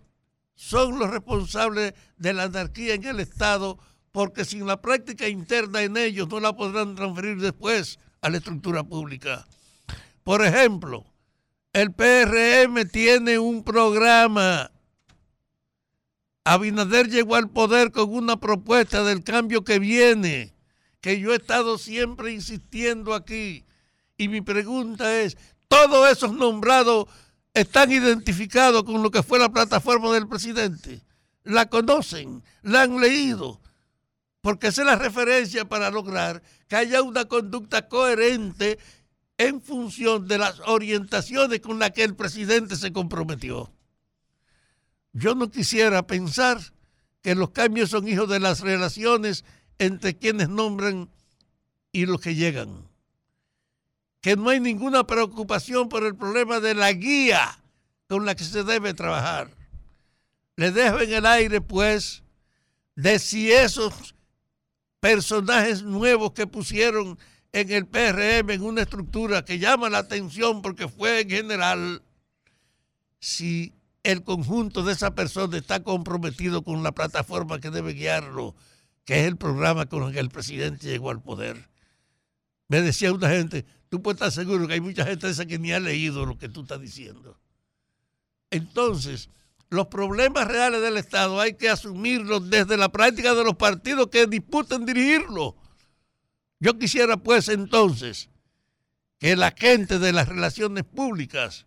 son 0.56 0.98
los 0.98 1.12
responsables 1.12 1.94
de 2.18 2.34
la 2.34 2.44
anarquía 2.44 2.96
en 2.96 3.04
el 3.04 3.20
Estado 3.20 3.78
porque 4.16 4.46
sin 4.46 4.66
la 4.66 4.82
práctica 4.82 5.28
interna 5.28 5.82
en 5.82 5.98
ellos 5.98 6.30
no 6.30 6.40
la 6.40 6.56
podrán 6.56 6.96
transferir 6.96 7.38
después 7.38 8.00
a 8.22 8.30
la 8.30 8.38
estructura 8.38 8.82
pública. 8.82 9.46
Por 10.24 10.42
ejemplo, 10.46 11.04
el 11.74 11.92
PRM 11.92 12.88
tiene 12.90 13.40
un 13.40 13.66
programa. 13.66 14.72
Abinader 16.46 17.10
llegó 17.10 17.36
al 17.36 17.50
poder 17.50 17.92
con 17.92 18.14
una 18.14 18.40
propuesta 18.40 19.04
del 19.04 19.22
cambio 19.22 19.66
que 19.66 19.80
viene, 19.80 20.54
que 21.02 21.20
yo 21.20 21.34
he 21.34 21.36
estado 21.36 21.78
siempre 21.78 22.32
insistiendo 22.32 23.16
aquí. 23.16 23.66
Y 24.16 24.30
mi 24.30 24.40
pregunta 24.40 25.20
es, 25.20 25.36
¿todos 25.68 26.10
esos 26.10 26.32
nombrados 26.32 27.08
están 27.54 27.92
identificados 27.92 28.86
con 28.86 29.04
lo 29.04 29.12
que 29.12 29.24
fue 29.24 29.40
la 29.40 29.50
plataforma 29.50 30.14
del 30.14 30.30
presidente? 30.30 31.02
¿La 31.44 31.66
conocen? 31.66 32.46
¿La 32.62 32.84
han 32.84 33.02
leído? 33.02 33.60
Porque 34.46 34.68
esa 34.68 34.84
es 34.84 34.86
la 34.86 34.96
referencia 34.96 35.66
para 35.66 35.90
lograr 35.90 36.44
que 36.68 36.76
haya 36.76 37.02
una 37.02 37.26
conducta 37.26 37.88
coherente 37.88 38.78
en 39.40 39.60
función 39.60 40.28
de 40.28 40.38
las 40.38 40.60
orientaciones 40.68 41.62
con 41.62 41.80
las 41.80 41.90
que 41.90 42.04
el 42.04 42.16
presidente 42.16 42.76
se 42.76 42.94
comprometió. 42.94 43.74
Yo 45.14 45.34
no 45.34 45.50
quisiera 45.50 46.06
pensar 46.06 46.60
que 47.24 47.34
los 47.34 47.50
cambios 47.50 47.90
son 47.90 48.08
hijos 48.08 48.30
de 48.30 48.40
las 48.40 48.60
relaciones 48.60 49.46
entre 49.80 50.16
quienes 50.16 50.48
nombran 50.48 51.10
y 51.92 52.06
los 52.06 52.22
que 52.22 52.36
llegan. 52.36 52.88
Que 54.22 54.36
no 54.36 54.52
hay 54.52 54.60
ninguna 54.60 55.08
preocupación 55.08 55.90
por 55.90 56.04
el 56.04 56.16
problema 56.16 56.60
de 56.60 56.76
la 56.76 56.94
guía 56.94 57.64
con 58.08 58.28
la 58.28 58.36
que 58.36 58.44
se 58.44 58.64
debe 58.64 58.94
trabajar. 58.94 59.50
Le 60.56 60.72
dejo 60.72 61.00
en 61.00 61.14
el 61.14 61.26
aire, 61.26 61.62
pues, 61.62 62.22
de 62.96 63.18
si 63.18 63.52
esos 63.52 64.15
personajes 65.06 65.84
nuevos 65.84 66.32
que 66.32 66.48
pusieron 66.48 67.20
en 67.52 67.72
el 67.72 67.86
PRM 67.86 68.50
en 68.50 68.64
una 68.64 68.82
estructura 68.82 69.46
que 69.46 69.60
llama 69.60 69.88
la 69.88 70.00
atención 70.00 70.64
porque 70.64 70.88
fue 70.88 71.22
en 71.22 71.30
general, 71.30 72.02
si 73.20 73.76
el 74.02 74.24
conjunto 74.24 74.82
de 74.82 74.94
esa 74.94 75.14
persona 75.14 75.58
está 75.58 75.84
comprometido 75.84 76.64
con 76.64 76.82
la 76.82 76.92
plataforma 76.92 77.60
que 77.60 77.70
debe 77.70 77.94
guiarlo, 77.94 78.56
que 79.04 79.20
es 79.20 79.28
el 79.28 79.38
programa 79.38 79.86
con 79.86 80.02
el 80.08 80.12
que 80.12 80.20
el 80.20 80.30
presidente 80.30 80.88
llegó 80.88 81.12
al 81.12 81.22
poder. 81.22 81.70
Me 82.68 82.82
decía 82.82 83.14
una 83.14 83.30
gente, 83.30 83.64
tú 83.90 84.02
puedes 84.02 84.16
estar 84.16 84.32
seguro 84.32 84.68
que 84.68 84.74
hay 84.74 84.82
mucha 84.82 85.06
gente 85.06 85.30
esa 85.30 85.46
que 85.46 85.60
ni 85.60 85.72
ha 85.72 85.80
leído 85.80 86.26
lo 86.26 86.40
que 86.40 86.50
tú 86.50 86.62
estás 86.64 86.82
diciendo. 86.82 87.40
Entonces, 88.50 89.30
los 89.70 89.88
problemas 89.88 90.48
reales 90.48 90.82
del 90.82 90.98
Estado 90.98 91.40
hay 91.40 91.54
que 91.54 91.70
asumirlos 91.70 92.50
desde 92.50 92.78
la 92.78 92.90
práctica 92.90 93.34
de 93.34 93.44
los 93.44 93.56
partidos 93.56 94.08
que 94.08 94.28
disputan 94.28 94.86
dirigirlo. 94.86 95.56
Yo 96.60 96.78
quisiera 96.78 97.18
pues 97.18 97.50
entonces 97.50 98.30
que 99.20 99.36
la 99.36 99.52
gente 99.52 100.00
de 100.00 100.14
las 100.14 100.28
relaciones 100.28 100.84
públicas 100.84 101.66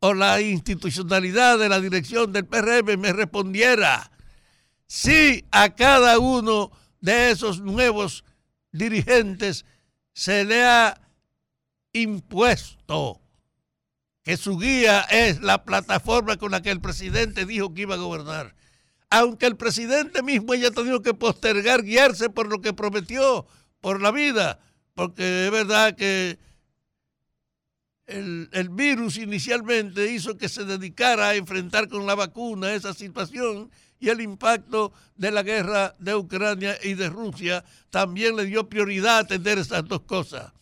o 0.00 0.14
la 0.14 0.40
institucionalidad 0.40 1.58
de 1.58 1.68
la 1.68 1.80
dirección 1.80 2.32
del 2.32 2.46
PRM 2.46 2.98
me 2.98 3.12
respondiera 3.12 4.10
si 4.86 5.44
a 5.52 5.74
cada 5.74 6.18
uno 6.18 6.72
de 7.00 7.30
esos 7.30 7.60
nuevos 7.60 8.24
dirigentes 8.72 9.64
se 10.12 10.44
le 10.44 10.64
ha 10.64 11.00
impuesto 11.92 13.21
que 14.22 14.36
su 14.36 14.58
guía 14.58 15.00
es 15.02 15.40
la 15.40 15.64
plataforma 15.64 16.36
con 16.36 16.52
la 16.52 16.62
que 16.62 16.70
el 16.70 16.80
presidente 16.80 17.44
dijo 17.44 17.74
que 17.74 17.82
iba 17.82 17.94
a 17.94 17.98
gobernar. 17.98 18.54
Aunque 19.10 19.46
el 19.46 19.56
presidente 19.56 20.22
mismo 20.22 20.52
haya 20.52 20.70
tenido 20.70 21.02
que 21.02 21.12
postergar, 21.12 21.82
guiarse 21.82 22.30
por 22.30 22.48
lo 22.48 22.60
que 22.60 22.72
prometió, 22.72 23.46
por 23.80 24.00
la 24.00 24.10
vida, 24.10 24.60
porque 24.94 25.46
es 25.46 25.50
verdad 25.50 25.94
que 25.96 26.38
el, 28.06 28.48
el, 28.52 28.68
virus 28.68 29.16
inicialmente 29.16 30.10
hizo 30.12 30.36
que 30.36 30.48
se 30.48 30.64
dedicara 30.64 31.28
a 31.28 31.34
enfrentar 31.34 31.88
con 31.88 32.06
la 32.06 32.14
vacuna 32.14 32.72
esa 32.72 32.94
situación 32.94 33.70
y 33.98 34.08
el 34.08 34.20
impacto 34.20 34.92
de 35.14 35.30
la 35.30 35.42
guerra 35.42 35.94
de 35.98 36.14
Ucrania 36.14 36.76
y 36.82 36.94
de 36.94 37.08
Rusia 37.08 37.64
también 37.90 38.36
le 38.36 38.46
dio 38.46 38.68
prioridad 38.68 39.16
a 39.16 39.20
atender 39.20 39.58
esas 39.58 39.86
dos 39.86 40.02
cosas. 40.02 40.52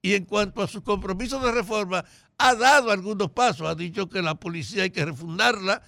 Y 0.00 0.14
en 0.14 0.24
cuanto 0.24 0.62
a 0.62 0.68
su 0.68 0.82
compromiso 0.82 1.40
de 1.40 1.52
reforma, 1.52 2.04
ha 2.38 2.54
dado 2.54 2.90
algunos 2.92 3.30
pasos, 3.32 3.66
ha 3.66 3.74
dicho 3.74 4.08
que 4.08 4.22
la 4.22 4.36
policía 4.36 4.84
hay 4.84 4.90
que 4.90 5.04
refundarla, 5.04 5.82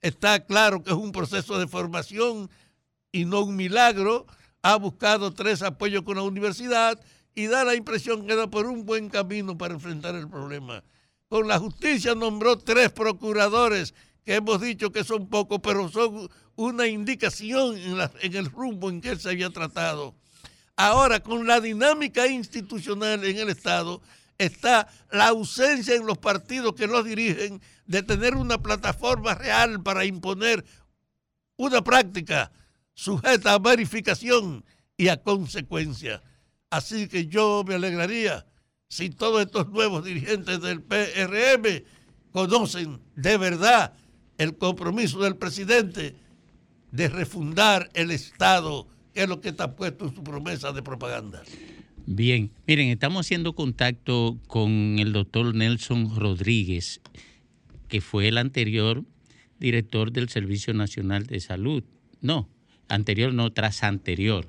está 0.00 0.44
claro 0.44 0.82
que 0.82 0.90
es 0.90 0.96
un 0.96 1.12
proceso 1.12 1.58
de 1.58 1.68
formación 1.68 2.50
y 3.12 3.24
no 3.24 3.42
un 3.42 3.56
milagro, 3.56 4.26
ha 4.62 4.76
buscado 4.76 5.32
tres 5.32 5.62
apoyos 5.62 6.02
con 6.02 6.16
la 6.16 6.22
universidad 6.22 7.00
y 7.34 7.46
da 7.46 7.64
la 7.64 7.76
impresión 7.76 8.26
que 8.26 8.34
da 8.34 8.50
por 8.50 8.66
un 8.66 8.84
buen 8.84 9.08
camino 9.08 9.56
para 9.56 9.74
enfrentar 9.74 10.16
el 10.16 10.28
problema. 10.28 10.82
Con 11.28 11.46
la 11.46 11.58
justicia 11.58 12.14
nombró 12.14 12.58
tres 12.58 12.90
procuradores 12.90 13.94
que 14.24 14.34
hemos 14.34 14.60
dicho 14.60 14.90
que 14.90 15.04
son 15.04 15.28
pocos, 15.28 15.60
pero 15.62 15.88
son 15.88 16.28
una 16.56 16.88
indicación 16.88 17.76
en 18.20 18.34
el 18.34 18.50
rumbo 18.50 18.90
en 18.90 19.00
que 19.00 19.10
él 19.10 19.20
se 19.20 19.30
había 19.30 19.50
tratado. 19.50 20.14
Ahora, 20.74 21.20
con 21.20 21.46
la 21.46 21.60
dinámica 21.60 22.26
institucional 22.26 23.24
en 23.24 23.38
el 23.38 23.48
Estado, 23.48 24.02
está 24.38 24.88
la 25.10 25.28
ausencia 25.28 25.94
en 25.96 26.06
los 26.06 26.18
partidos 26.18 26.74
que 26.74 26.86
los 26.86 27.04
dirigen 27.04 27.60
de 27.86 28.02
tener 28.02 28.36
una 28.36 28.62
plataforma 28.62 29.34
real 29.34 29.82
para 29.82 30.04
imponer 30.04 30.64
una 31.56 31.82
práctica 31.82 32.52
sujeta 32.94 33.54
a 33.54 33.58
verificación 33.58 34.64
y 34.96 35.08
a 35.08 35.22
consecuencia. 35.22 36.22
Así 36.70 37.08
que 37.08 37.26
yo 37.26 37.64
me 37.66 37.74
alegraría 37.74 38.46
si 38.88 39.10
todos 39.10 39.42
estos 39.42 39.68
nuevos 39.68 40.04
dirigentes 40.04 40.60
del 40.60 40.82
PRM 40.82 41.84
conocen 42.32 43.00
de 43.16 43.36
verdad 43.36 43.92
el 44.38 44.56
compromiso 44.56 45.20
del 45.20 45.36
presidente 45.36 46.14
de 46.92 47.08
refundar 47.08 47.90
el 47.94 48.10
Estado, 48.10 48.86
que 49.12 49.22
es 49.22 49.28
lo 49.28 49.40
que 49.40 49.50
está 49.50 49.74
puesto 49.74 50.06
en 50.06 50.14
su 50.14 50.22
promesa 50.22 50.72
de 50.72 50.82
propaganda. 50.82 51.42
Bien, 52.10 52.50
miren, 52.66 52.88
estamos 52.88 53.26
haciendo 53.26 53.54
contacto 53.54 54.38
con 54.46 54.98
el 54.98 55.12
doctor 55.12 55.54
Nelson 55.54 56.16
Rodríguez, 56.16 57.02
que 57.86 58.00
fue 58.00 58.28
el 58.28 58.38
anterior 58.38 59.04
director 59.60 60.10
del 60.10 60.30
Servicio 60.30 60.72
Nacional 60.72 61.26
de 61.26 61.38
Salud. 61.40 61.84
No, 62.22 62.48
anterior 62.88 63.34
no, 63.34 63.52
tras 63.52 63.82
anterior. 63.82 64.48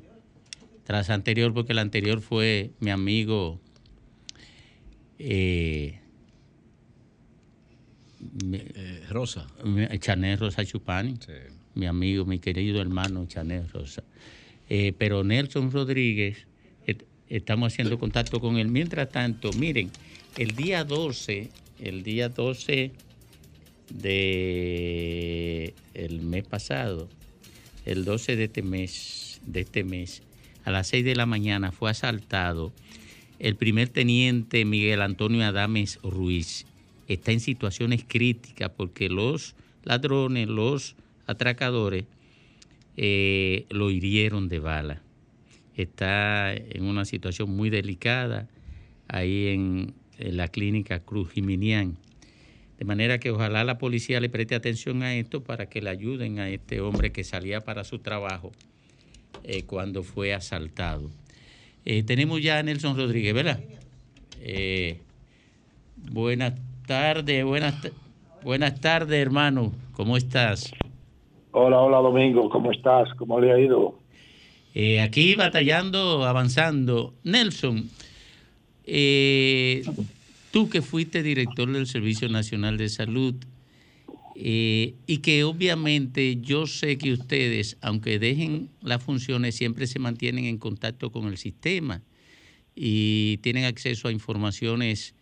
Tras 0.85 1.09
anterior, 1.09 1.53
porque 1.53 1.73
el 1.73 1.79
anterior 1.79 2.21
fue 2.21 2.71
mi 2.79 2.91
amigo 2.91 3.59
eh, 5.17 5.99
eh, 8.53 9.03
Rosa. 9.09 9.47
Chanel 9.99 10.39
Rosa 10.39 10.63
Chupani, 10.63 11.17
sí. 11.17 11.33
mi 11.75 11.87
amigo, 11.87 12.23
mi 12.23 12.39
querido 12.39 12.79
hermano 12.79 13.25
Chanel 13.25 13.67
Rosa. 13.67 14.05
Eh, 14.69 14.93
pero 14.97 15.25
Nelson 15.25 15.71
Rodríguez 15.71 16.47
estamos 17.29 17.73
haciendo 17.73 17.99
contacto 17.99 18.39
con 18.39 18.57
él. 18.57 18.67
Mientras 18.67 19.09
tanto, 19.09 19.51
miren, 19.53 19.91
el 20.37 20.55
día 20.55 20.83
12, 20.83 21.49
el 21.79 22.03
día 22.03 22.29
12 22.29 22.91
de 23.89 25.73
el 25.93 26.21
mes 26.21 26.43
pasado, 26.45 27.09
el 27.85 28.05
12 28.05 28.35
de 28.35 28.43
este 28.45 28.61
mes, 28.61 29.41
de 29.45 29.61
este 29.61 29.83
mes, 29.83 30.23
a 30.65 30.71
las 30.71 30.87
6 30.87 31.05
de 31.05 31.15
la 31.15 31.25
mañana 31.25 31.71
fue 31.71 31.89
asaltado 31.89 32.71
el 33.39 33.55
primer 33.55 33.89
teniente 33.89 34.65
Miguel 34.65 35.01
Antonio 35.01 35.43
Adames 35.45 35.99
Ruiz. 36.03 36.65
Está 37.07 37.31
en 37.31 37.39
situaciones 37.39 38.03
críticas 38.07 38.71
porque 38.75 39.09
los 39.09 39.55
ladrones, 39.83 40.47
los 40.47 40.95
atracadores, 41.25 42.05
eh, 42.97 43.65
lo 43.69 43.91
hirieron 43.91 44.49
de 44.49 44.59
bala 44.59 45.01
está 45.81 46.53
en 46.53 46.83
una 46.83 47.05
situación 47.05 47.55
muy 47.55 47.69
delicada 47.69 48.47
ahí 49.07 49.47
en, 49.47 49.93
la 50.17 50.49
clínica 50.49 50.99
Cruz 50.99 51.31
Jiminián. 51.31 51.95
De 52.77 52.83
manera 52.83 53.19
que 53.19 53.31
ojalá 53.31 53.63
la 53.63 53.77
policía 53.77 54.19
le 54.19 54.27
preste 54.27 54.53
atención 54.53 55.01
a 55.01 55.15
esto 55.15 55.43
para 55.43 55.67
que 55.67 55.81
le 55.81 55.89
ayuden 55.89 56.39
a 56.39 56.49
este 56.49 56.81
hombre 56.81 57.13
que 57.13 57.23
salía 57.23 57.61
para 57.61 57.85
su 57.85 57.99
trabajo 57.99 58.51
eh, 59.43 59.63
cuando 59.63 60.03
fue 60.03 60.33
asaltado. 60.33 61.09
Eh, 61.85 62.03
tenemos 62.03 62.41
ya 62.41 62.59
a 62.59 62.63
Nelson 62.63 62.97
Rodríguez, 62.97 63.33
¿verdad? 63.33 63.61
Eh, 64.41 64.99
buenas 66.11 66.53
tardes, 66.85 67.45
buenas, 67.45 67.75
buenas 68.43 68.81
tardes, 68.81 69.21
hermano. 69.21 69.71
¿Cómo 69.93 70.17
estás? 70.17 70.73
Hola, 71.51 71.79
hola 71.79 71.99
Domingo, 71.99 72.49
¿cómo 72.49 72.71
estás? 72.71 73.13
¿Cómo 73.15 73.39
le 73.39 73.51
ha 73.51 73.59
ido? 73.59 73.98
Eh, 74.75 75.01
aquí 75.01 75.35
batallando, 75.35 76.25
avanzando. 76.25 77.15
Nelson, 77.23 77.89
eh, 78.85 79.83
tú 80.51 80.69
que 80.69 80.81
fuiste 80.81 81.23
director 81.23 81.71
del 81.71 81.87
Servicio 81.87 82.29
Nacional 82.29 82.77
de 82.77 82.89
Salud 82.89 83.35
eh, 84.35 84.93
y 85.07 85.17
que 85.17 85.43
obviamente 85.43 86.37
yo 86.41 86.67
sé 86.67 86.97
que 86.97 87.13
ustedes, 87.13 87.77
aunque 87.81 88.19
dejen 88.19 88.69
las 88.81 89.03
funciones, 89.03 89.55
siempre 89.55 89.87
se 89.87 89.99
mantienen 89.99 90.45
en 90.45 90.59
contacto 90.59 91.11
con 91.11 91.27
el 91.27 91.37
sistema 91.37 92.03
y 92.75 93.37
tienen 93.37 93.65
acceso 93.65 94.07
a 94.07 94.11
informaciones 94.11 95.15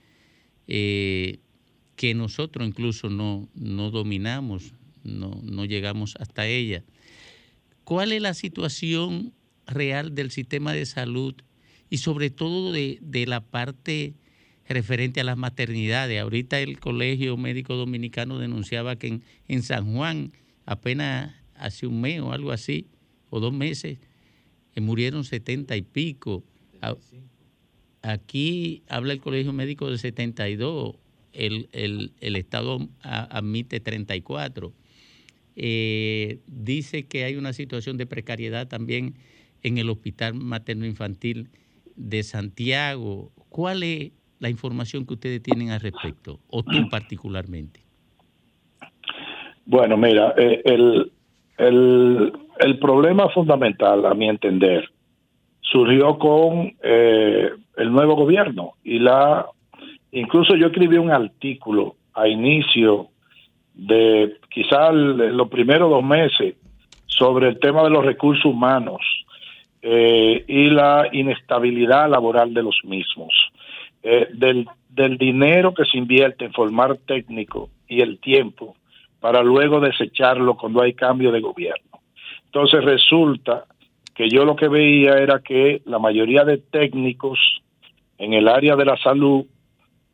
que 0.67 2.13
nosotros 2.13 2.67
incluso 2.67 3.09
no, 3.09 3.47
no 3.55 3.89
dominamos, 3.89 4.73
no, 5.05 5.39
no 5.41 5.63
llegamos 5.63 6.17
hasta 6.19 6.45
ella. 6.45 6.83
¿Cuál 7.85 8.11
es 8.11 8.21
la 8.21 8.33
situación 8.33 9.31
real 9.67 10.15
del 10.15 10.31
sistema 10.31 10.73
de 10.73 10.85
salud 10.85 11.35
y 11.89 11.97
sobre 11.99 12.29
todo 12.29 12.71
de, 12.71 12.97
de 13.01 13.25
la 13.27 13.41
parte 13.41 14.13
referente 14.67 15.19
a 15.21 15.23
las 15.23 15.37
maternidades? 15.37 16.19
Ahorita 16.21 16.59
el 16.59 16.79
Colegio 16.79 17.37
Médico 17.37 17.75
Dominicano 17.75 18.39
denunciaba 18.39 18.95
que 18.97 19.07
en, 19.07 19.23
en 19.47 19.63
San 19.63 19.93
Juan, 19.93 20.31
apenas 20.65 21.33
hace 21.55 21.87
un 21.87 22.01
mes 22.01 22.21
o 22.21 22.31
algo 22.33 22.51
así, 22.51 22.87
o 23.29 23.39
dos 23.39 23.53
meses, 23.53 23.99
eh, 24.75 24.81
murieron 24.81 25.23
setenta 25.23 25.75
y 25.77 25.81
pico. 25.81 26.43
A- 26.81 26.95
Aquí 28.03 28.83
habla 28.87 29.11
el 29.13 29.19
Colegio 29.19 29.51
Médico 29.53 29.89
de 29.89 29.97
72, 29.97 30.95
el, 31.33 31.67
el, 31.73 32.13
el 32.21 32.35
Estado 32.35 32.87
a- 33.01 33.37
admite 33.37 33.79
34 33.79 34.73
eh, 35.55 36.39
dice 36.47 37.07
que 37.07 37.23
hay 37.23 37.35
una 37.35 37.51
situación 37.53 37.97
de 37.97 38.05
precariedad 38.05 38.67
también 38.67 39.15
en 39.63 39.77
el 39.77 39.89
Hospital 39.89 40.33
Materno 40.35 40.85
Infantil 40.85 41.49
de 41.95 42.23
Santiago. 42.23 43.31
¿Cuál 43.49 43.83
es 43.83 44.11
la 44.39 44.49
información 44.49 45.05
que 45.05 45.15
ustedes 45.15 45.41
tienen 45.41 45.71
al 45.71 45.79
respecto, 45.79 46.39
o 46.49 46.63
tú 46.63 46.87
particularmente? 46.91 47.81
Bueno, 49.65 49.97
mira, 49.97 50.33
eh, 50.37 50.61
el, 50.63 51.11
el, 51.57 52.33
el 52.59 52.79
problema 52.79 53.29
fundamental, 53.29 54.05
a 54.05 54.13
mi 54.13 54.29
entender, 54.29 54.89
surgió 55.61 56.17
con 56.17 56.73
eh, 56.81 57.49
el 57.75 57.91
nuevo 57.91 58.15
gobierno 58.15 58.73
y 58.83 58.99
la 58.99 59.45
incluso 60.11 60.55
yo 60.55 60.67
escribí 60.67 60.97
un 60.97 61.11
artículo 61.11 61.95
a 62.13 62.27
inicio 62.27 63.09
de 63.73 64.37
quizás 64.49 64.93
los 64.93 65.49
primeros 65.49 65.89
dos 65.89 66.03
meses 66.03 66.55
sobre 67.05 67.49
el 67.49 67.59
tema 67.59 67.83
de 67.83 67.89
los 67.89 68.05
recursos 68.05 68.45
humanos 68.45 69.01
eh, 69.81 70.43
y 70.47 70.69
la 70.69 71.07
inestabilidad 71.11 72.09
laboral 72.09 72.53
de 72.53 72.63
los 72.63 72.79
mismos, 72.83 73.33
eh, 74.03 74.27
del, 74.33 74.67
del 74.89 75.17
dinero 75.17 75.73
que 75.73 75.85
se 75.85 75.97
invierte 75.97 76.45
en 76.45 76.53
formar 76.53 76.97
técnico 77.05 77.69
y 77.87 78.01
el 78.01 78.19
tiempo 78.19 78.75
para 79.19 79.43
luego 79.43 79.79
desecharlo 79.79 80.55
cuando 80.55 80.81
hay 80.81 80.93
cambio 80.93 81.31
de 81.31 81.41
gobierno. 81.41 81.99
Entonces 82.45 82.83
resulta 82.83 83.65
que 84.15 84.29
yo 84.29 84.45
lo 84.45 84.55
que 84.55 84.67
veía 84.67 85.17
era 85.17 85.39
que 85.39 85.81
la 85.85 85.99
mayoría 85.99 86.43
de 86.43 86.57
técnicos 86.57 87.39
en 88.17 88.33
el 88.33 88.47
área 88.47 88.75
de 88.75 88.85
la 88.85 88.97
salud, 88.97 89.45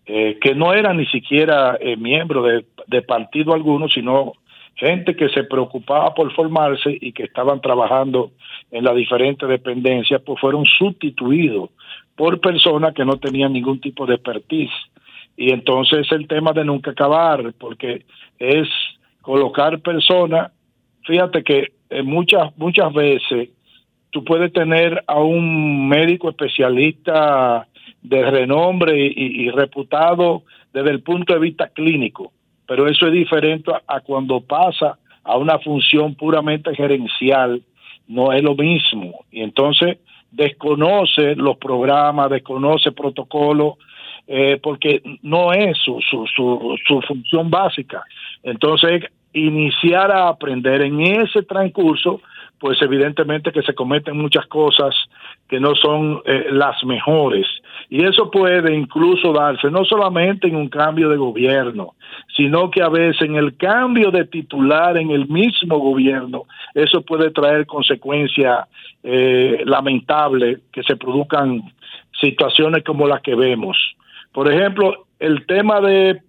eh, 0.06 0.38
que 0.41 0.53
no 0.53 0.73
eran 0.73 0.98
ni 0.98 1.06
siquiera 1.06 1.77
eh, 1.80 1.95
miembros 1.95 2.45
de, 2.45 2.65
de 2.88 3.02
partido 3.02 3.53
alguno, 3.53 3.88
sino 3.88 4.34
gente 4.76 5.16
que 5.16 5.30
se 5.30 5.44
preocupaba 5.44 6.14
por 6.14 6.34
formarse 6.34 6.98
y 7.00 7.12
que 7.12 7.24
estaban 7.24 7.62
trabajando 7.62 8.32
en 8.72 8.84
las 8.84 8.95
diferentes 8.95 9.48
dependencias, 9.48 10.22
pues 10.22 10.40
fueron 10.40 10.66
sustituidos 10.66 11.70
por 12.16 12.40
personas 12.40 12.94
que 12.94 13.06
no 13.06 13.18
tenían 13.18 13.54
ningún 13.54 13.80
tipo 13.80 14.06
de 14.06 14.16
expertise. 14.16 14.74
Y 15.38 15.52
entonces 15.52 16.12
el 16.12 16.28
tema 16.28 16.54
de 16.54 16.64
nunca 16.64 16.91
acabar, 16.91 17.54
porque 17.58 18.06
es 18.40 18.68
colocar 19.22 19.80
personas, 19.80 20.52
fíjate 21.06 21.44
que 21.44 21.74
eh, 21.90 22.04
muchas, 22.04 22.56
muchas 22.58 22.94
veces 22.94 23.50
tú 24.10 24.24
puedes 24.24 24.52
tener 24.54 25.04
a 25.08 25.20
un 25.20 25.88
médico 25.88 26.30
especialista 26.30 27.68
de 28.02 28.30
renombre 28.30 29.08
y, 29.08 29.45
y 29.45 29.50
reputado 29.50 30.44
desde 30.74 30.90
el 30.90 31.02
punto 31.02 31.34
de 31.34 31.40
vista 31.40 31.70
clínico, 31.70 32.32
pero 32.68 32.88
eso 32.88 33.07
es 33.07 33.14
diferente 33.14 33.72
a, 33.88 33.99
cuando 34.02 34.41
pasa 34.41 34.98
a 35.23 35.38
una 35.38 35.60
función 35.60 36.15
puramente 36.15 36.76
gerencial, 36.76 37.61
no 38.07 38.31
es 38.34 38.44
lo 38.44 38.56
mismo. 38.56 39.26
Y 39.31 39.41
entonces 39.41 39.98
desconoce 40.31 41.35
los 41.35 41.57
programas, 41.57 42.30
desconoce 42.30 42.91
protocolos, 42.91 43.76
eh, 44.27 44.60
porque 44.61 45.02
no 45.22 45.52
es 45.53 45.77
su, 45.77 45.99
su, 46.02 46.26
su, 46.27 46.77
su 46.88 47.02
función 47.02 47.49
básica. 47.49 48.03
Entonces, 48.41 49.03
iniciar 49.34 50.11
a 50.11 50.30
aprender 50.30 50.81
en 50.81 51.02
ese 51.02 51.44
transcurso, 51.44 52.22
pues 52.60 52.81
evidentemente 52.81 53.52
que 53.52 53.61
se 53.64 53.73
cometen 53.73 54.18
muchas 54.18 54.45
cosas 54.48 54.95
que 55.54 55.60
no 55.60 55.76
son 55.76 56.20
eh, 56.26 56.48
las 56.50 56.84
mejores. 56.84 57.46
Y 57.88 58.04
eso 58.04 58.32
puede 58.32 58.74
incluso 58.74 59.32
darse 59.34 59.70
no 59.70 59.86
solamente 59.86 60.48
en 60.48 60.56
un 60.56 60.68
cambio 60.68 61.10
de 61.10 61.18
gobierno, 61.18 61.94
sino 62.36 62.72
que 62.72 62.82
a 62.82 62.90
veces 62.90 63.22
en 63.22 63.36
el 63.36 63.56
cambio 63.56 64.10
de 64.10 64.26
titular 64.26 64.98
en 64.98 65.12
el 65.12 65.28
mismo 65.28 65.78
gobierno, 65.78 66.46
eso 66.74 67.04
puede 67.04 67.30
traer 67.30 67.68
consecuencias 67.68 68.68
eh, 69.04 69.62
lamentables 69.66 70.58
que 70.72 70.82
se 70.82 70.96
produzcan 70.96 71.62
situaciones 72.20 72.84
como 72.84 73.06
las 73.06 73.22
que 73.22 73.36
vemos. 73.36 73.78
Por 74.32 74.52
ejemplo, 74.52 75.06
el 75.20 75.46
tema 75.46 75.80
de, 75.82 76.20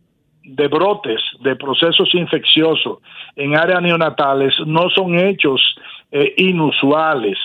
brotes, 0.69 1.23
de 1.41 1.57
procesos 1.57 2.15
infecciosos 2.15 2.99
en 3.37 3.57
áreas 3.57 3.81
neonatales 3.81 4.53
no 4.67 4.91
son 4.91 5.19
hechos 5.19 5.63
eh, 6.13 6.35
inusuales. 6.37 7.39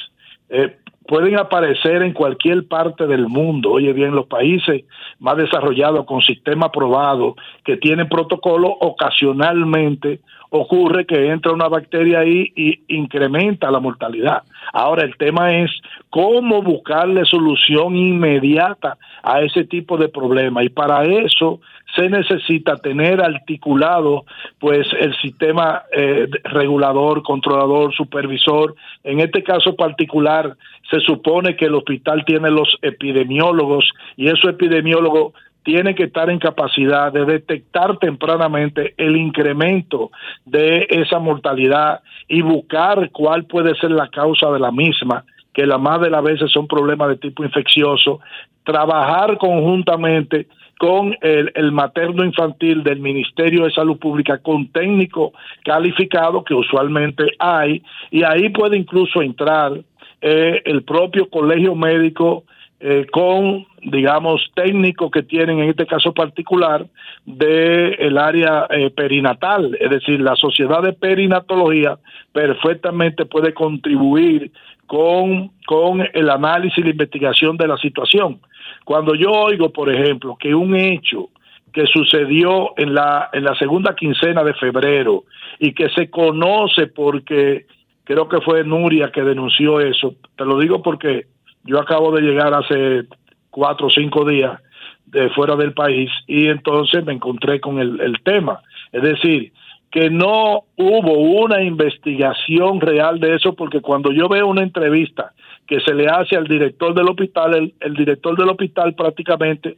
Pueden 1.10 1.40
aparecer 1.40 2.04
en 2.04 2.14
cualquier 2.14 2.68
parte 2.68 3.08
del 3.08 3.28
mundo. 3.28 3.72
Oye 3.72 3.94
bien, 3.94 4.12
los 4.14 4.28
países 4.28 4.84
más 5.18 5.38
desarrollados 5.38 6.06
con 6.06 6.22
sistema 6.22 6.68
aprobado 6.68 7.36
que 7.66 7.78
tienen 7.78 8.08
protocolo, 8.08 8.68
ocasionalmente 8.80 10.20
ocurre 10.50 11.06
que 11.06 11.28
entra 11.28 11.52
una 11.52 11.68
bacteria 11.68 12.20
ahí 12.20 12.52
y 12.56 12.82
incrementa 12.88 13.72
la 13.72 13.80
mortalidad. 13.80 14.44
Ahora 14.74 15.04
el 15.04 15.16
tema 15.18 15.56
es 15.56 15.72
cómo 16.10 16.62
buscarle 16.62 17.26
solución 17.26 17.96
inmediata 17.96 18.98
a 19.24 19.42
ese 19.42 19.66
tipo 19.66 19.98
de 19.98 20.10
problema 20.10 20.64
y 20.64 20.70
para 20.70 21.04
eso 21.04 21.60
se 21.96 22.10
necesita 22.10 22.78
tener 22.78 23.22
articulado 23.22 24.26
pues 24.60 24.88
el 25.00 25.16
sistema 25.22 25.84
eh, 25.92 26.28
regulador, 26.44 27.24
controlador, 27.24 27.94
supervisor. 27.94 28.76
En 29.04 29.20
este 29.20 29.44
caso 29.44 29.76
particular 29.76 30.56
se 30.90 31.00
supone 31.00 31.56
que 31.56 31.66
el 31.66 31.76
hospital 31.76 32.24
tiene 32.26 32.52
los 32.52 32.78
epidemiólogos 32.82 33.92
y 34.18 34.28
esos 34.28 34.52
epidemiólogos 34.52 35.34
tienen 35.64 35.96
que 35.96 36.06
estar 36.06 36.30
en 36.30 36.40
capacidad 36.40 37.12
de 37.12 37.26
detectar 37.26 37.98
tempranamente 37.98 38.94
el 38.98 39.18
incremento 39.18 40.12
de 40.46 40.88
esa 40.90 41.20
mortalidad 41.20 42.02
y 42.28 42.42
buscar 42.42 43.10
cuál 43.12 43.46
puede 43.46 43.76
ser 43.76 43.92
la 43.92 44.08
causa 44.10 44.50
de 44.52 44.60
la 44.60 44.72
misma, 44.72 45.26
que 45.54 45.66
la 45.66 45.78
más 45.78 46.02
de 46.02 46.10
las 46.10 46.24
veces 46.24 46.52
son 46.52 46.68
problemas 46.68 47.10
de 47.10 47.18
tipo 47.18 47.44
infeccioso, 47.44 48.20
trabajar 48.64 49.38
conjuntamente 49.38 50.48
con 50.80 51.14
el, 51.22 51.52
el, 51.56 51.74
materno 51.74 52.24
infantil 52.24 52.84
del 52.84 53.00
Ministerio 53.00 53.66
de 53.66 53.72
Salud 53.72 54.00
Pública 54.00 54.38
con 54.38 54.70
técnico 54.70 55.34
calificado 55.66 56.44
que 56.46 56.54
usualmente 56.54 57.26
hay 57.38 57.84
y 58.12 58.24
ahí 58.24 58.48
puede 58.48 58.78
incluso 58.78 59.22
entrar 59.22 59.74
eh, 60.22 60.62
el 60.64 60.84
propio 60.84 61.30
colegio 61.30 61.76
médico 61.76 62.46
eh, 62.82 63.08
con, 63.12 63.66
digamos, 63.82 64.50
técnicos 64.56 65.12
que 65.12 65.24
tienen, 65.24 65.60
en 65.60 65.70
este 65.70 65.86
caso 65.86 66.14
particular, 66.14 66.86
del 67.26 67.96
el 68.00 68.18
área 68.18 68.68
eh, 68.70 68.90
perinatal. 68.90 69.78
Es 69.80 69.90
decir, 69.90 70.22
la 70.22 70.36
sociedad 70.36 70.82
de 70.82 70.94
perinatología 70.94 71.98
perfectamente 72.32 73.26
puede 73.26 73.54
contribuir 73.54 74.52
con 74.88 75.52
con 75.70 76.04
el 76.14 76.32
análisis 76.32 76.80
y 76.80 76.82
la 76.82 76.90
investigación 76.90 77.56
de 77.56 77.68
la 77.68 77.78
situación. 77.78 78.40
Cuando 78.86 79.14
yo 79.14 79.30
oigo, 79.30 79.72
por 79.72 79.88
ejemplo, 79.94 80.36
que 80.36 80.56
un 80.56 80.76
hecho 80.76 81.30
que 81.72 81.86
sucedió 81.86 82.74
en 82.76 82.96
la, 82.96 83.30
en 83.34 83.44
la 83.44 83.54
segunda 83.54 83.96
quincena 83.96 84.44
de 84.44 84.56
febrero 84.56 85.26
y 85.60 85.74
que 85.74 85.90
se 85.90 86.10
conoce 86.10 86.88
porque 86.88 87.68
creo 88.04 88.28
que 88.28 88.42
fue 88.42 88.64
Nuria 88.64 89.12
que 89.12 89.22
denunció 89.22 89.80
eso, 89.80 90.16
te 90.36 90.44
lo 90.44 90.58
digo 90.58 90.82
porque 90.82 91.28
yo 91.64 91.80
acabo 91.80 92.12
de 92.12 92.22
llegar 92.22 92.54
hace 92.54 93.06
cuatro 93.50 93.88
o 93.88 93.90
cinco 93.90 94.26
días 94.26 94.60
de 95.06 95.30
fuera 95.32 95.56
del 95.56 95.74
país 95.74 96.10
y 96.28 96.48
entonces 96.48 97.04
me 97.06 97.14
encontré 97.14 97.60
con 97.60 97.80
el, 97.80 98.16
tema. 98.24 98.62
Es 98.92 99.02
decir, 99.02 99.52
que 99.92 100.10
no 100.10 100.66
hubo 100.76 101.14
una 101.44 101.64
investigación 101.64 102.80
real 102.80 103.20
de 103.20 103.36
eso, 103.36 103.54
porque 103.54 103.82
cuando 103.82 104.12
yo 104.12 104.30
veo 104.30 104.48
una 104.48 104.62
entrevista 104.62 105.34
que 105.66 105.80
se 105.82 105.94
le 105.94 106.08
hace 106.08 106.36
al 106.36 106.48
director 106.48 106.94
del 106.94 107.10
hospital, 107.10 107.56
el, 107.56 107.74
el 107.80 107.94
director 107.96 108.38
del 108.38 108.50
hospital 108.50 108.94
prácticamente 108.94 109.76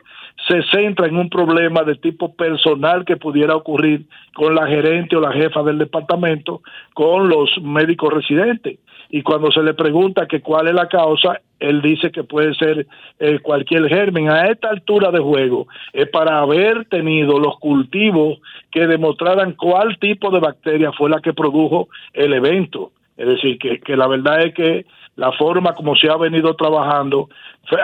se 0.47 0.61
centra 0.63 1.07
en 1.07 1.17
un 1.17 1.29
problema 1.29 1.83
de 1.83 1.95
tipo 1.95 2.33
personal 2.33 3.05
que 3.05 3.17
pudiera 3.17 3.55
ocurrir 3.55 4.05
con 4.33 4.55
la 4.55 4.67
gerente 4.67 5.15
o 5.15 5.21
la 5.21 5.31
jefa 5.31 5.63
del 5.63 5.77
departamento, 5.77 6.61
con 6.93 7.29
los 7.29 7.49
médicos 7.61 8.13
residentes. 8.13 8.79
Y 9.13 9.23
cuando 9.23 9.51
se 9.51 9.61
le 9.61 9.73
pregunta 9.73 10.25
que 10.25 10.39
cuál 10.39 10.69
es 10.69 10.73
la 10.73 10.87
causa, 10.87 11.41
él 11.59 11.81
dice 11.81 12.11
que 12.11 12.23
puede 12.23 12.55
ser 12.55 12.87
eh, 13.19 13.39
cualquier 13.39 13.89
germen. 13.89 14.29
A 14.29 14.47
esta 14.47 14.69
altura 14.69 15.11
de 15.11 15.19
juego 15.19 15.67
es 15.91 16.09
para 16.09 16.39
haber 16.39 16.85
tenido 16.85 17.37
los 17.37 17.59
cultivos 17.59 18.39
que 18.71 18.87
demostraran 18.87 19.53
cuál 19.53 19.99
tipo 19.99 20.31
de 20.31 20.39
bacteria 20.39 20.93
fue 20.93 21.09
la 21.09 21.19
que 21.19 21.33
produjo 21.33 21.89
el 22.13 22.33
evento. 22.33 22.93
Es 23.17 23.27
decir, 23.27 23.59
que, 23.59 23.81
que 23.81 23.97
la 23.97 24.07
verdad 24.07 24.45
es 24.45 24.53
que 24.53 24.85
la 25.17 25.33
forma 25.33 25.73
como 25.73 25.95
se 25.97 26.09
ha 26.09 26.15
venido 26.15 26.55
trabajando, 26.55 27.27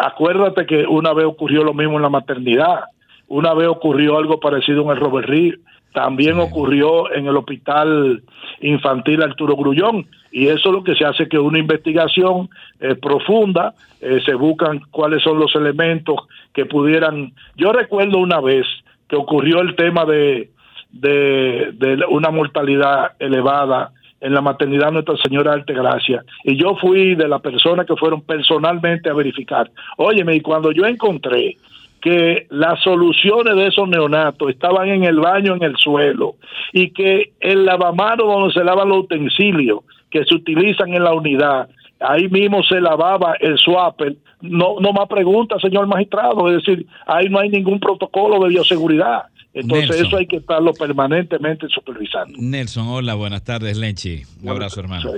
acuérdate 0.01 0.65
que 0.65 0.87
una 0.87 1.13
vez 1.13 1.25
ocurrió 1.25 1.63
lo 1.63 1.73
mismo 1.73 1.97
en 1.97 2.03
la 2.03 2.09
maternidad, 2.09 2.85
una 3.27 3.53
vez 3.53 3.67
ocurrió 3.67 4.17
algo 4.17 4.39
parecido 4.39 4.83
en 4.83 4.91
el 4.91 4.97
Robert 4.97 5.27
Reed, 5.27 5.55
también 5.93 6.39
ocurrió 6.39 7.11
en 7.13 7.27
el 7.27 7.35
hospital 7.35 8.23
infantil 8.61 9.23
Arturo 9.23 9.55
Grullón 9.55 10.07
y 10.31 10.47
eso 10.47 10.69
es 10.69 10.75
lo 10.75 10.83
que 10.83 10.95
se 10.95 11.05
hace 11.05 11.27
que 11.27 11.39
una 11.39 11.59
investigación 11.59 12.49
eh, 12.79 12.95
profunda 12.95 13.73
eh, 14.01 14.19
se 14.25 14.33
buscan 14.33 14.81
cuáles 14.91 15.23
son 15.23 15.39
los 15.39 15.55
elementos 15.55 16.15
que 16.53 16.65
pudieran 16.65 17.33
yo 17.55 17.71
recuerdo 17.71 18.17
una 18.19 18.39
vez 18.41 18.65
que 19.07 19.15
ocurrió 19.15 19.61
el 19.61 19.75
tema 19.75 20.05
de 20.05 20.49
de, 20.91 21.71
de 21.73 22.05
una 22.09 22.31
mortalidad 22.31 23.11
elevada 23.19 23.91
en 24.21 24.33
la 24.33 24.41
maternidad 24.41 24.91
Nuestra 24.91 25.15
Señora 25.17 25.51
de 25.51 25.57
Altagracia 25.57 26.23
y 26.43 26.55
yo 26.55 26.75
fui 26.75 27.15
de 27.15 27.27
las 27.27 27.41
personas 27.41 27.85
que 27.85 27.95
fueron 27.95 28.21
personalmente 28.21 29.09
a 29.09 29.13
verificar. 29.13 29.69
Óyeme, 29.97 30.35
y 30.35 30.41
cuando 30.41 30.71
yo 30.71 30.85
encontré 30.85 31.57
que 32.01 32.47
las 32.49 32.81
soluciones 32.83 33.55
de 33.55 33.67
esos 33.67 33.87
neonatos 33.87 34.49
estaban 34.49 34.87
en 34.89 35.03
el 35.03 35.19
baño, 35.19 35.55
en 35.55 35.63
el 35.63 35.75
suelo, 35.77 36.35
y 36.71 36.91
que 36.91 37.31
el 37.39 37.65
lavamano 37.65 38.25
donde 38.25 38.53
se 38.53 38.63
lavan 38.63 38.89
los 38.89 38.99
utensilios 38.99 39.79
que 40.09 40.23
se 40.25 40.35
utilizan 40.35 40.93
en 40.93 41.03
la 41.03 41.13
unidad, 41.13 41.69
ahí 41.99 42.27
mismo 42.29 42.63
se 42.63 42.79
lavaba 42.79 43.35
el 43.39 43.57
swapper, 43.57 44.15
no, 44.41 44.79
no 44.79 44.93
más 44.93 45.07
preguntas, 45.07 45.61
señor 45.61 45.87
magistrado, 45.87 46.49
es 46.49 46.63
decir, 46.63 46.85
ahí 47.05 47.27
no 47.29 47.39
hay 47.39 47.49
ningún 47.49 47.79
protocolo 47.79 48.43
de 48.43 48.49
bioseguridad. 48.49 49.23
Entonces 49.53 49.89
Nelson. 49.89 50.07
eso 50.07 50.17
hay 50.17 50.27
que 50.27 50.37
estarlo 50.37 50.71
permanentemente 50.73 51.67
supervisando. 51.69 52.37
Nelson, 52.39 52.87
hola, 52.87 53.15
buenas 53.15 53.43
tardes, 53.43 53.75
Lenchi. 53.75 54.21
Un 54.43 54.49
abrazo, 54.49 54.79
hermano. 54.81 55.09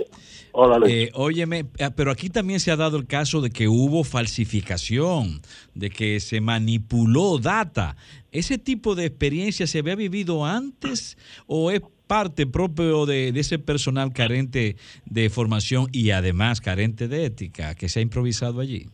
Hola, 0.51 0.79
Eh, 0.87 1.11
óyeme, 1.13 1.65
eh, 1.77 1.89
pero 1.95 2.09
aquí 2.11 2.29
también 2.29 2.59
se 2.59 2.71
ha 2.71 2.77
dado 2.77 2.97
el 2.97 3.05
caso 3.05 3.41
de 3.41 3.49
que 3.51 3.67
hubo 3.67 4.03
falsificación, 4.03 5.41
de 5.75 5.89
que 5.89 6.19
se 6.21 6.41
manipuló 6.41 7.37
data. 7.37 7.97
¿Ese 8.31 8.57
tipo 8.57 8.95
de 8.95 9.05
experiencia 9.05 9.67
se 9.67 9.79
había 9.79 9.95
vivido 9.95 10.45
antes 10.45 11.17
o 11.45 11.69
es 11.71 11.81
parte 12.09 12.47
propio 12.47 13.05
de, 13.05 13.31
de 13.31 13.39
ese 13.39 13.59
personal 13.59 14.11
carente 14.11 14.75
de 15.05 15.29
formación 15.29 15.85
y 15.93 16.09
además 16.09 16.59
carente 16.59 17.07
de 17.07 17.25
ética 17.25 17.75
que 17.75 17.87
se 17.87 17.99
ha 17.99 18.01
improvisado 18.01 18.59
allí? 18.61 18.87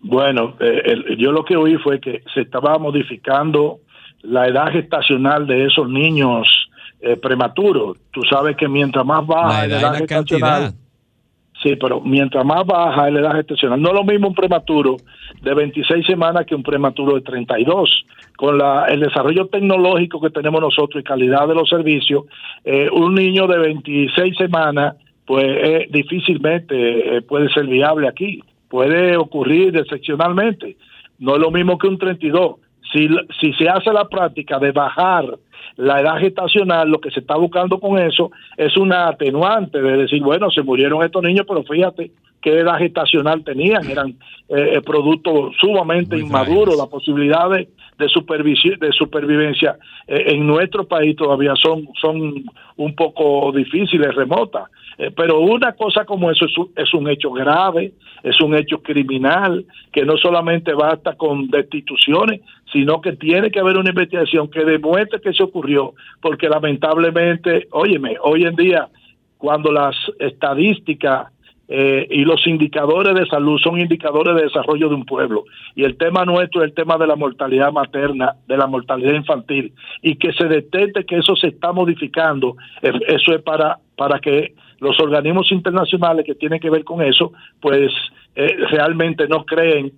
Bueno, 0.00 0.54
eh, 0.60 0.82
el- 0.84 1.16
yo 1.18 1.32
lo 1.32 1.44
que 1.44 1.56
oí 1.56 1.76
fue 1.78 1.98
que 2.00 2.22
se 2.32 2.42
estaba 2.42 2.78
modificando 2.78 3.80
la 4.22 4.46
edad 4.46 4.70
gestacional 4.70 5.46
de 5.46 5.66
esos 5.66 5.88
niños 5.88 6.46
eh, 7.00 7.16
prematuros. 7.16 7.98
Tú 8.12 8.22
sabes 8.30 8.56
que 8.56 8.68
mientras 8.68 9.04
más 9.04 9.26
baja 9.26 9.48
La 9.48 9.64
edad 9.66 9.82
la 9.92 9.98
gestacional, 9.98 10.62
cantidad. 10.62 10.74
Sí, 11.64 11.76
pero 11.76 12.00
mientras 12.00 12.44
más 12.44 12.64
baja 12.66 13.10
la 13.10 13.20
edad 13.20 13.36
gestacional, 13.36 13.80
no 13.80 13.88
es 13.88 13.94
lo 13.94 14.04
mismo 14.04 14.28
un 14.28 14.34
prematuro 14.34 14.96
de 15.40 15.54
26 15.54 16.06
semanas 16.06 16.44
que 16.46 16.54
un 16.54 16.62
prematuro 16.62 17.14
de 17.14 17.22
32. 17.22 18.04
Con 18.36 18.58
la, 18.58 18.84
el 18.86 19.00
desarrollo 19.00 19.46
tecnológico 19.46 20.20
que 20.20 20.30
tenemos 20.30 20.60
nosotros 20.60 21.00
y 21.00 21.04
calidad 21.04 21.48
de 21.48 21.54
los 21.54 21.68
servicios, 21.68 22.24
eh, 22.64 22.88
un 22.92 23.14
niño 23.14 23.46
de 23.46 23.58
26 23.58 24.36
semanas, 24.36 24.96
pues 25.26 25.46
eh, 25.46 25.88
difícilmente 25.90 27.16
eh, 27.16 27.22
puede 27.22 27.48
ser 27.52 27.66
viable 27.66 28.08
aquí. 28.08 28.42
Puede 28.68 29.16
ocurrir 29.16 29.76
excepcionalmente. 29.76 30.76
No 31.18 31.36
es 31.36 31.40
lo 31.40 31.50
mismo 31.50 31.78
que 31.78 31.86
un 31.86 31.98
32. 31.98 32.56
Si, 32.94 33.08
si 33.40 33.52
se 33.54 33.68
hace 33.68 33.92
la 33.92 34.08
práctica 34.08 34.58
de 34.60 34.70
bajar 34.72 35.24
la 35.76 36.00
edad 36.00 36.18
gestacional, 36.20 36.88
lo 36.88 37.00
que 37.00 37.10
se 37.10 37.18
está 37.20 37.36
buscando 37.36 37.80
con 37.80 37.98
eso 37.98 38.30
es 38.56 38.76
una 38.76 39.08
atenuante 39.08 39.82
de 39.82 39.96
decir, 39.96 40.22
bueno, 40.22 40.48
se 40.50 40.62
murieron 40.62 41.02
estos 41.02 41.22
niños, 41.22 41.44
pero 41.48 41.64
fíjate 41.64 42.12
qué 42.40 42.60
edad 42.60 42.78
gestacional 42.78 43.42
tenían, 43.42 43.84
eran 43.90 44.14
eh, 44.48 44.80
productos 44.84 45.56
sumamente 45.60 46.16
inmaduros, 46.18 46.76
la 46.76 46.86
posibilidad 46.86 47.50
de, 47.50 47.68
de, 47.98 48.06
supervisi- 48.06 48.78
de 48.78 48.92
supervivencia 48.92 49.76
eh, 50.06 50.24
en 50.28 50.46
nuestro 50.46 50.84
país 50.86 51.16
todavía 51.16 51.54
son, 51.56 51.88
son 52.00 52.44
un 52.76 52.94
poco 52.94 53.50
difíciles, 53.52 54.14
remotas. 54.14 54.64
Eh, 54.98 55.10
pero 55.16 55.40
una 55.40 55.72
cosa 55.72 56.04
como 56.04 56.30
eso 56.30 56.44
es 56.46 56.56
un, 56.56 56.70
es 56.76 56.92
un 56.94 57.08
hecho 57.08 57.30
grave, 57.30 57.92
es 58.22 58.40
un 58.40 58.54
hecho 58.54 58.82
criminal, 58.82 59.64
que 59.92 60.04
no 60.04 60.16
solamente 60.16 60.72
basta 60.74 61.14
con 61.14 61.48
destituciones, 61.48 62.40
sino 62.72 63.00
que 63.00 63.12
tiene 63.12 63.50
que 63.50 63.60
haber 63.60 63.76
una 63.76 63.90
investigación 63.90 64.48
que 64.48 64.64
demuestre 64.64 65.20
que 65.20 65.32
se 65.32 65.42
ocurrió, 65.42 65.94
porque 66.20 66.48
lamentablemente, 66.48 67.68
óyeme, 67.70 68.16
hoy 68.22 68.44
en 68.44 68.56
día, 68.56 68.88
cuando 69.38 69.70
las 69.70 69.94
estadísticas 70.18 71.28
eh, 71.66 72.06
y 72.10 72.24
los 72.24 72.46
indicadores 72.46 73.14
de 73.14 73.26
salud 73.26 73.58
son 73.58 73.80
indicadores 73.80 74.34
de 74.36 74.42
desarrollo 74.42 74.88
de 74.88 74.94
un 74.96 75.06
pueblo. 75.06 75.44
Y 75.74 75.84
el 75.84 75.96
tema 75.96 76.24
nuestro 76.24 76.62
es 76.62 76.68
el 76.68 76.74
tema 76.74 76.98
de 76.98 77.06
la 77.06 77.16
mortalidad 77.16 77.72
materna, 77.72 78.34
de 78.46 78.56
la 78.56 78.66
mortalidad 78.66 79.14
infantil, 79.14 79.72
y 80.02 80.16
que 80.16 80.32
se 80.32 80.44
detecte 80.44 81.04
que 81.04 81.16
eso 81.16 81.34
se 81.36 81.48
está 81.48 81.72
modificando. 81.72 82.56
Eh, 82.82 82.92
Eso 83.08 83.32
es 83.34 83.42
para, 83.42 83.78
para 83.96 84.18
que 84.18 84.54
los 84.84 85.00
organismos 85.00 85.50
internacionales 85.50 86.24
que 86.24 86.34
tienen 86.34 86.60
que 86.60 86.70
ver 86.70 86.84
con 86.84 87.02
eso, 87.02 87.32
pues 87.60 87.90
eh, 88.36 88.56
realmente 88.70 89.26
no 89.26 89.44
creen 89.44 89.92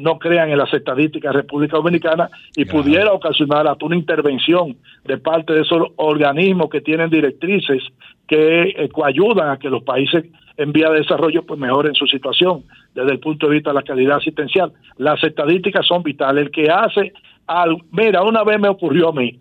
no 0.00 0.18
crean 0.18 0.48
en 0.48 0.56
las 0.56 0.72
estadísticas 0.72 1.34
de 1.34 1.42
República 1.42 1.76
Dominicana 1.76 2.30
y 2.56 2.64
pudiera 2.64 3.12
ocasionar 3.12 3.66
hasta 3.66 3.84
una 3.84 3.96
intervención 3.96 4.76
de 5.04 5.18
parte 5.18 5.52
de 5.52 5.60
esos 5.60 5.82
organismos 5.96 6.70
que 6.70 6.80
tienen 6.80 7.10
directrices 7.10 7.82
que 8.26 8.62
eh, 8.70 8.88
ayudan 9.04 9.50
a 9.50 9.58
que 9.58 9.68
los 9.68 9.82
países 9.82 10.24
en 10.56 10.72
vía 10.72 10.88
de 10.88 11.00
desarrollo 11.00 11.44
pues 11.44 11.60
mejoren 11.60 11.94
su 11.94 12.06
situación 12.06 12.64
desde 12.94 13.12
el 13.12 13.20
punto 13.20 13.46
de 13.46 13.54
vista 13.54 13.70
de 13.70 13.74
la 13.74 13.82
calidad 13.82 14.16
asistencial. 14.16 14.72
Las 14.96 15.22
estadísticas 15.22 15.86
son 15.86 16.02
vitales. 16.02 16.46
El 16.46 16.50
que 16.50 16.70
hace 16.70 17.12
al, 17.46 17.76
mira, 17.90 18.22
una 18.22 18.44
vez 18.44 18.58
me 18.58 18.68
ocurrió 18.68 19.10
a 19.10 19.12
mí 19.12 19.38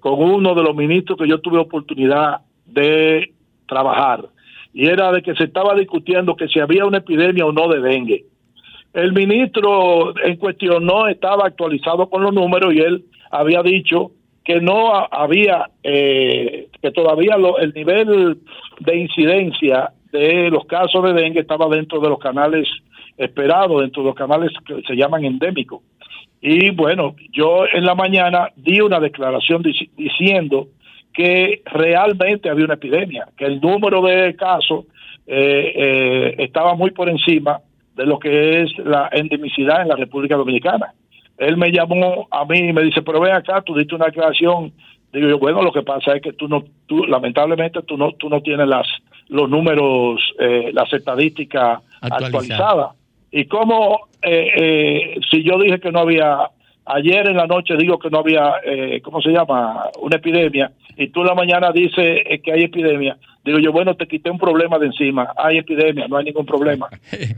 con 0.00 0.14
uno 0.22 0.54
de 0.54 0.62
los 0.62 0.74
ministros 0.74 1.18
que 1.18 1.28
yo 1.28 1.40
tuve 1.40 1.58
oportunidad 1.58 2.40
de 2.64 3.34
trabajar 3.70 4.28
y 4.74 4.86
era 4.86 5.10
de 5.12 5.22
que 5.22 5.34
se 5.34 5.44
estaba 5.44 5.74
discutiendo 5.74 6.36
que 6.36 6.48
si 6.48 6.60
había 6.60 6.84
una 6.84 6.98
epidemia 6.98 7.46
o 7.46 7.52
no 7.52 7.68
de 7.68 7.80
dengue 7.80 8.24
el 8.92 9.12
ministro 9.12 10.12
en 10.24 10.36
cuestión 10.36 10.84
no 10.84 11.06
estaba 11.06 11.46
actualizado 11.46 12.10
con 12.10 12.22
los 12.24 12.32
números 12.34 12.74
y 12.74 12.80
él 12.80 13.04
había 13.30 13.62
dicho 13.62 14.10
que 14.44 14.60
no 14.60 14.92
ha- 14.94 15.08
había, 15.12 15.70
eh, 15.84 16.66
que 16.82 16.90
todavía 16.90 17.36
lo- 17.36 17.58
el 17.58 17.72
nivel 17.72 18.38
de 18.80 18.96
incidencia 18.96 19.92
de 20.10 20.50
los 20.50 20.64
casos 20.64 21.04
de 21.04 21.12
dengue 21.12 21.40
estaba 21.40 21.68
dentro 21.68 22.00
de 22.00 22.08
los 22.08 22.18
canales 22.18 22.66
esperados, 23.16 23.80
dentro 23.80 24.02
de 24.02 24.08
los 24.08 24.16
canales 24.16 24.50
que 24.66 24.82
se 24.82 24.96
llaman 24.96 25.24
endémicos. 25.24 25.82
Y 26.40 26.70
bueno, 26.70 27.14
yo 27.32 27.64
en 27.72 27.84
la 27.84 27.94
mañana 27.94 28.48
di 28.56 28.80
una 28.80 28.98
declaración 28.98 29.62
dici- 29.62 29.90
diciendo 29.96 30.66
que 31.12 31.62
realmente 31.66 32.48
había 32.48 32.64
una 32.64 32.74
epidemia, 32.74 33.26
que 33.36 33.44
el 33.44 33.60
número 33.60 34.02
de 34.02 34.34
casos 34.36 34.84
eh, 35.26 35.72
eh, 35.74 36.34
estaba 36.38 36.74
muy 36.74 36.90
por 36.90 37.08
encima 37.08 37.60
de 37.96 38.06
lo 38.06 38.18
que 38.18 38.62
es 38.62 38.78
la 38.78 39.08
endemicidad 39.12 39.82
en 39.82 39.88
la 39.88 39.96
República 39.96 40.36
Dominicana. 40.36 40.94
Él 41.36 41.56
me 41.56 41.70
llamó 41.72 42.28
a 42.30 42.44
mí 42.44 42.58
y 42.58 42.72
me 42.72 42.82
dice, 42.82 43.02
pero 43.02 43.20
ven 43.20 43.34
acá, 43.34 43.62
tú 43.62 43.74
diste 43.74 43.94
una 43.94 44.06
declaración. 44.06 44.72
Digo 45.12 45.28
yo, 45.28 45.38
bueno, 45.38 45.62
lo 45.62 45.72
que 45.72 45.82
pasa 45.82 46.14
es 46.14 46.22
que 46.22 46.32
tú 46.32 46.48
no, 46.48 46.64
tú, 46.86 47.04
lamentablemente 47.06 47.82
tú 47.82 47.96
no, 47.96 48.12
tú 48.12 48.28
no 48.28 48.40
tienes 48.42 48.68
las, 48.68 48.86
los 49.28 49.48
números, 49.48 50.20
eh, 50.38 50.70
las 50.72 50.92
estadísticas 50.92 51.80
Actualizada. 52.00 52.26
actualizadas. 52.26 52.96
Y 53.32 53.44
como 53.46 54.08
eh, 54.22 54.50
eh, 54.56 55.20
si 55.30 55.42
yo 55.42 55.58
dije 55.58 55.80
que 55.80 55.90
no 55.92 56.00
había, 56.00 56.50
ayer 56.94 57.28
en 57.28 57.36
la 57.36 57.46
noche 57.46 57.76
digo 57.76 57.98
que 57.98 58.10
no 58.10 58.18
había, 58.18 58.54
eh, 58.64 59.00
¿cómo 59.02 59.20
se 59.20 59.30
llama? 59.30 59.90
Una 60.00 60.16
epidemia, 60.16 60.72
y 60.96 61.08
tú 61.08 61.20
en 61.20 61.26
la 61.26 61.34
mañana 61.34 61.72
dices 61.72 62.22
eh, 62.26 62.40
que 62.42 62.52
hay 62.52 62.64
epidemia, 62.64 63.16
digo 63.44 63.58
yo, 63.58 63.72
bueno, 63.72 63.94
te 63.94 64.06
quité 64.06 64.30
un 64.30 64.38
problema 64.38 64.78
de 64.78 64.86
encima, 64.86 65.32
hay 65.36 65.58
epidemia, 65.58 66.08
no 66.08 66.16
hay 66.16 66.26
ningún 66.26 66.46
problema. 66.46 66.88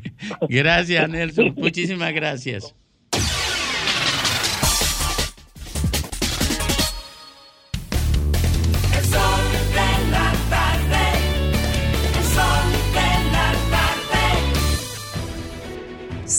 Gracias, 0.48 1.08
Nelson. 1.08 1.54
Muchísimas 1.56 2.12
gracias. 2.12 2.74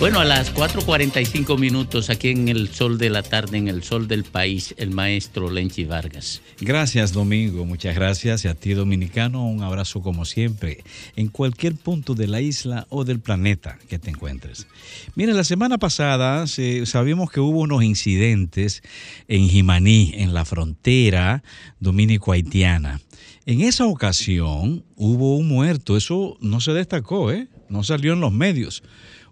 Bueno, 0.00 0.20
a 0.20 0.24
las 0.26 0.52
4.45 0.54 1.58
minutos 1.58 2.10
aquí 2.10 2.28
en 2.28 2.48
el 2.48 2.68
sol 2.68 2.98
de 2.98 3.08
la 3.08 3.22
tarde, 3.22 3.56
en 3.56 3.68
el 3.68 3.82
sol 3.82 4.06
del 4.06 4.24
país, 4.24 4.74
el 4.76 4.90
maestro 4.90 5.50
Lenchi 5.50 5.84
Vargas. 5.84 6.42
Gracias, 6.60 7.12
Domingo. 7.12 7.64
Muchas 7.64 7.94
gracias. 7.94 8.44
Y 8.44 8.48
a 8.48 8.54
ti, 8.54 8.74
Dominicano, 8.74 9.46
un 9.46 9.62
abrazo 9.62 10.02
como 10.02 10.26
siempre, 10.26 10.84
en 11.16 11.28
cualquier 11.28 11.76
punto 11.76 12.14
de 12.14 12.26
la 12.26 12.42
isla 12.42 12.86
o 12.90 13.04
del 13.04 13.20
planeta 13.20 13.78
que 13.88 13.98
te 13.98 14.10
encuentres. 14.10 14.66
Mira, 15.14 15.32
la 15.32 15.44
semana 15.44 15.78
pasada 15.78 16.46
se- 16.48 16.84
sabíamos 16.84 17.30
que 17.30 17.40
hubo 17.40 17.60
unos 17.60 17.82
incidentes 17.82 18.82
en 19.26 19.48
Jimaní, 19.48 20.12
en 20.16 20.34
la 20.34 20.44
frontera 20.44 21.42
dominico-haitiana. 21.80 23.00
En 23.46 23.62
esa 23.62 23.86
ocasión 23.86 24.84
hubo 24.96 25.36
un 25.38 25.48
muerto. 25.48 25.96
Eso 25.96 26.36
no 26.40 26.60
se 26.60 26.72
destacó, 26.72 27.32
¿eh? 27.32 27.48
No 27.70 27.82
salió 27.84 28.12
en 28.12 28.20
los 28.20 28.32
medios 28.32 28.82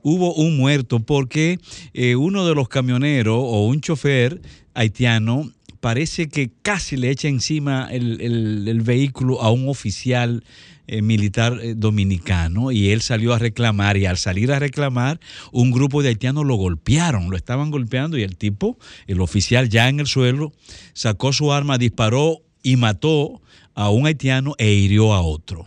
hubo 0.03 0.35
un 0.35 0.57
muerto 0.57 1.01
porque 1.01 1.59
eh, 1.95 2.17
uno 2.17 2.47
de 2.47 2.55
los 2.55 2.69
camioneros 2.69 3.39
o 3.39 3.67
un 3.67 3.81
chofer 3.81 4.41
haitiano 4.75 5.51
parece 5.81 6.29
que 6.29 6.51
casi 6.63 6.97
le 6.97 7.11
echa 7.11 7.29
encima 7.29 7.89
el, 7.91 8.21
el- 8.21 8.81
vehículo 8.83 9.43
a 9.43 9.51
un 9.51 9.69
oficial 9.69 10.45
eh, 10.87 11.03
militar 11.03 11.59
eh, 11.63 11.75
dominicano 11.77 12.71
y 12.73 12.91
él 12.91 13.03
salió 13.03 13.33
a 13.33 13.39
reclamar 13.39 13.97
y 13.97 14.07
al 14.07 14.17
salir 14.17 14.53
a 14.53 14.59
reclamar 14.59 15.19
un 15.53 15.71
grupo 15.71 16.03
de 16.03 16.11
haitianos 16.11 16.45
lo 16.47 16.55
golpearon, 16.55 17.31
lo 17.31 17.37
estaban 17.37 17.71
golpeando 17.71 18.17
y 18.19 18.23
el 18.23 18.37
tipo, 18.37 18.79
el 19.07 19.21
oficial 19.21 19.69
ya 19.69 19.89
en 19.89 20.01
el 20.01 20.07
suelo, 20.07 20.53
sacó 20.95 21.33
su 21.33 21.53
arma, 21.53 21.79
disparó 21.79 22.39
y 22.63 22.77
mató 22.77 23.41
a 23.75 23.91
un 23.91 24.07
haitiano 24.07 24.55
e 24.59 24.73
hirió 24.73 25.15
a 25.15 25.21
otro. 25.23 25.67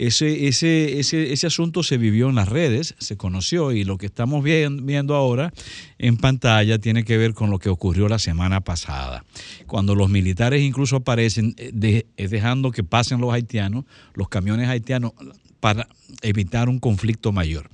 Ese, 0.00 0.46
ese, 0.46 1.00
ese, 1.00 1.32
ese 1.32 1.46
asunto 1.48 1.82
se 1.82 1.98
vivió 1.98 2.28
en 2.28 2.36
las 2.36 2.48
redes, 2.48 2.94
se 2.98 3.16
conoció 3.16 3.72
y 3.72 3.82
lo 3.82 3.98
que 3.98 4.06
estamos 4.06 4.44
vien- 4.44 4.86
viendo 4.86 5.16
ahora 5.16 5.52
en 5.98 6.16
pantalla 6.16 6.78
tiene 6.78 7.02
que 7.02 7.16
ver 7.18 7.34
con 7.34 7.50
lo 7.50 7.58
que 7.58 7.68
ocurrió 7.68 8.08
la 8.08 8.20
semana 8.20 8.60
pasada, 8.60 9.24
cuando 9.66 9.96
los 9.96 10.08
militares 10.08 10.62
incluso 10.62 10.96
aparecen 10.96 11.54
eh, 11.58 12.04
eh, 12.16 12.28
dejando 12.28 12.70
que 12.70 12.84
pasen 12.84 13.20
los 13.20 13.32
haitianos, 13.32 13.86
los 14.14 14.28
camiones 14.28 14.68
haitianos, 14.68 15.12
para 15.58 15.88
evitar 16.22 16.68
un 16.68 16.78
conflicto 16.78 17.32
mayor. 17.32 17.68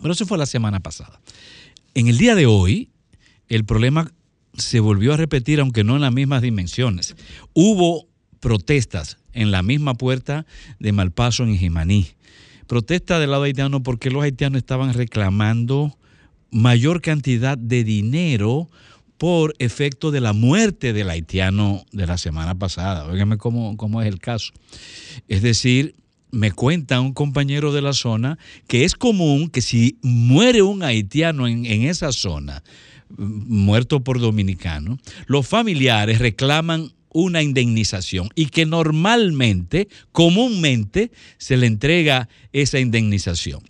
Pero 0.00 0.12
eso 0.12 0.26
fue 0.26 0.38
la 0.38 0.46
semana 0.46 0.78
pasada. 0.78 1.20
En 1.94 2.06
el 2.06 2.18
día 2.18 2.36
de 2.36 2.46
hoy, 2.46 2.90
el 3.48 3.64
problema 3.64 4.12
se 4.54 4.78
volvió 4.78 5.12
a 5.12 5.16
repetir, 5.16 5.58
aunque 5.58 5.82
no 5.82 5.96
en 5.96 6.02
las 6.02 6.12
mismas 6.12 6.42
dimensiones. 6.42 7.16
Hubo 7.52 8.06
protestas 8.38 9.18
en 9.40 9.50
la 9.50 9.62
misma 9.62 9.94
puerta 9.94 10.46
de 10.78 10.92
Malpaso 10.92 11.44
en 11.44 11.56
Jimaní. 11.56 12.06
Protesta 12.66 13.18
del 13.18 13.30
lado 13.30 13.44
haitiano 13.44 13.82
porque 13.82 14.10
los 14.10 14.22
haitianos 14.22 14.58
estaban 14.58 14.92
reclamando 14.92 15.96
mayor 16.50 17.00
cantidad 17.00 17.56
de 17.56 17.84
dinero 17.84 18.68
por 19.16 19.54
efecto 19.58 20.10
de 20.10 20.20
la 20.20 20.32
muerte 20.32 20.92
del 20.92 21.10
haitiano 21.10 21.84
de 21.92 22.06
la 22.06 22.18
semana 22.18 22.54
pasada. 22.56 23.06
Óigame 23.06 23.36
cómo, 23.36 23.76
cómo 23.76 24.00
es 24.02 24.08
el 24.08 24.18
caso. 24.20 24.52
Es 25.28 25.42
decir, 25.42 25.94
me 26.30 26.52
cuenta 26.52 27.00
un 27.00 27.14
compañero 27.14 27.72
de 27.72 27.80
la 27.82 27.94
zona 27.94 28.38
que 28.66 28.84
es 28.84 28.94
común 28.94 29.48
que 29.48 29.60
si 29.62 29.98
muere 30.02 30.62
un 30.62 30.82
haitiano 30.82 31.48
en, 31.48 31.64
en 31.64 31.82
esa 31.82 32.12
zona, 32.12 32.62
m- 33.18 33.44
muerto 33.46 34.04
por 34.04 34.20
dominicano, 34.20 34.98
los 35.26 35.48
familiares 35.48 36.18
reclaman 36.18 36.92
una 37.12 37.42
indemnización 37.42 38.28
y 38.34 38.46
que 38.46 38.66
normalmente, 38.66 39.88
comúnmente, 40.12 41.10
se 41.38 41.56
le 41.56 41.66
entrega 41.66 42.28
esa 42.52 42.78
indemnización. 42.78 43.60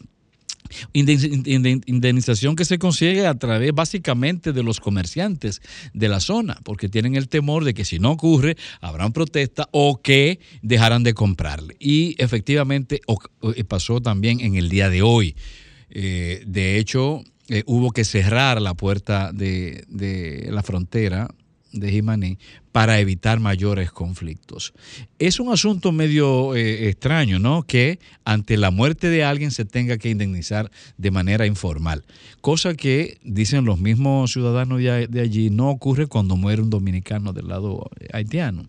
Indemnización 0.92 2.56
que 2.56 2.64
se 2.64 2.78
consigue 2.78 3.26
a 3.26 3.34
través 3.38 3.72
básicamente 3.72 4.52
de 4.52 4.62
los 4.62 4.80
comerciantes 4.80 5.62
de 5.94 6.08
la 6.08 6.20
zona, 6.20 6.58
porque 6.62 6.88
tienen 6.88 7.14
el 7.14 7.28
temor 7.28 7.64
de 7.64 7.74
que 7.74 7.84
si 7.84 7.98
no 7.98 8.12
ocurre, 8.12 8.56
habrán 8.80 9.12
protesta 9.12 9.68
o 9.72 10.02
que 10.02 10.40
dejarán 10.62 11.02
de 11.04 11.14
comprarle. 11.14 11.76
Y 11.78 12.14
efectivamente 12.22 13.00
o- 13.06 13.18
pasó 13.66 14.00
también 14.00 14.40
en 14.40 14.56
el 14.56 14.68
día 14.68 14.90
de 14.90 15.02
hoy. 15.02 15.36
Eh, 15.90 16.42
de 16.46 16.78
hecho, 16.78 17.22
eh, 17.48 17.62
hubo 17.66 17.90
que 17.92 18.04
cerrar 18.04 18.60
la 18.60 18.74
puerta 18.74 19.32
de 19.32 20.46
la 20.50 20.62
frontera 20.62 21.28
de 21.72 21.90
Jimaní 21.90 22.38
para 22.72 23.00
evitar 23.00 23.40
mayores 23.40 23.90
conflictos. 23.90 24.72
Es 25.18 25.40
un 25.40 25.52
asunto 25.52 25.90
medio 25.90 26.54
eh, 26.54 26.88
extraño, 26.88 27.38
¿no? 27.38 27.64
Que 27.64 27.98
ante 28.24 28.56
la 28.56 28.70
muerte 28.70 29.08
de 29.08 29.24
alguien 29.24 29.50
se 29.50 29.64
tenga 29.64 29.98
que 29.98 30.10
indemnizar 30.10 30.70
de 30.96 31.10
manera 31.10 31.46
informal, 31.46 32.04
cosa 32.40 32.74
que 32.74 33.18
dicen 33.24 33.64
los 33.64 33.80
mismos 33.80 34.32
ciudadanos 34.32 34.78
de, 34.78 35.08
de 35.08 35.20
allí 35.20 35.50
no 35.50 35.70
ocurre 35.70 36.06
cuando 36.06 36.36
muere 36.36 36.62
un 36.62 36.70
dominicano 36.70 37.32
del 37.32 37.48
lado 37.48 37.90
eh, 37.98 38.08
haitiano. 38.12 38.68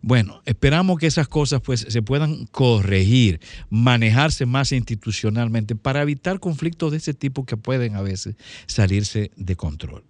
Bueno, 0.00 0.40
esperamos 0.46 0.98
que 0.98 1.06
esas 1.06 1.28
cosas 1.28 1.60
pues 1.60 1.86
se 1.88 2.02
puedan 2.02 2.46
corregir, 2.46 3.40
manejarse 3.70 4.46
más 4.46 4.72
institucionalmente 4.72 5.76
para 5.76 6.02
evitar 6.02 6.40
conflictos 6.40 6.92
de 6.92 6.96
ese 6.98 7.14
tipo 7.14 7.44
que 7.44 7.56
pueden 7.56 7.96
a 7.96 8.02
veces 8.02 8.36
salirse 8.66 9.30
de 9.36 9.56
control. 9.56 10.04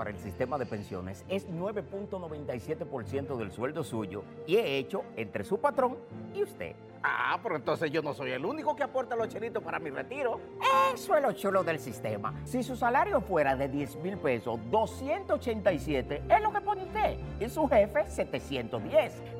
Para 0.00 0.12
el 0.12 0.18
sistema 0.18 0.56
de 0.56 0.64
pensiones 0.64 1.26
es 1.28 1.46
9.97% 1.50 3.36
del 3.36 3.52
sueldo 3.52 3.84
suyo 3.84 4.24
y 4.46 4.56
he 4.56 4.78
hecho 4.78 5.04
entre 5.14 5.44
su 5.44 5.60
patrón 5.60 5.98
y 6.32 6.42
usted. 6.42 6.74
Ah, 7.02 7.38
pero 7.42 7.56
entonces 7.56 7.90
yo 7.90 8.00
no 8.00 8.14
soy 8.14 8.30
el 8.30 8.46
único 8.46 8.74
que 8.74 8.82
aporta 8.82 9.14
los 9.14 9.28
chelitos 9.28 9.62
para 9.62 9.78
mi 9.78 9.90
retiro. 9.90 10.40
Eso 10.94 11.16
es 11.16 11.22
lo 11.22 11.32
chulo 11.32 11.62
del 11.64 11.78
sistema. 11.78 12.32
Si 12.46 12.62
su 12.62 12.76
salario 12.76 13.20
fuera 13.20 13.54
de 13.56 13.68
10 13.68 13.96
mil 13.96 14.16
pesos, 14.16 14.58
287 14.70 16.22
es 16.30 16.42
lo 16.42 16.50
que 16.50 16.62
pone 16.62 16.84
usted. 16.84 17.18
Y 17.38 17.50
su 17.50 17.68
jefe, 17.68 18.06
710. 18.06 19.39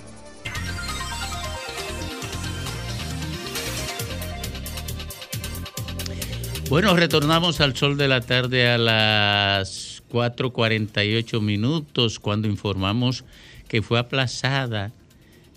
Bueno, 6.71 6.95
retornamos 6.95 7.59
al 7.59 7.75
sol 7.75 7.97
de 7.97 8.07
la 8.07 8.21
tarde 8.21 8.69
a 8.69 8.77
las 8.77 10.03
4.48 10.09 11.41
minutos 11.41 12.17
cuando 12.17 12.47
informamos 12.47 13.25
que 13.67 13.81
fue 13.81 13.99
aplazada 13.99 14.93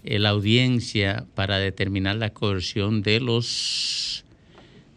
eh, 0.03 0.19
la 0.19 0.31
audiencia 0.31 1.25
para 1.37 1.59
determinar 1.59 2.17
la 2.17 2.31
coerción 2.31 3.03
de 3.03 3.21
los 3.21 4.25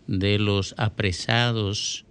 de 0.07 0.39
los 0.39 0.73
apresados 0.79 2.03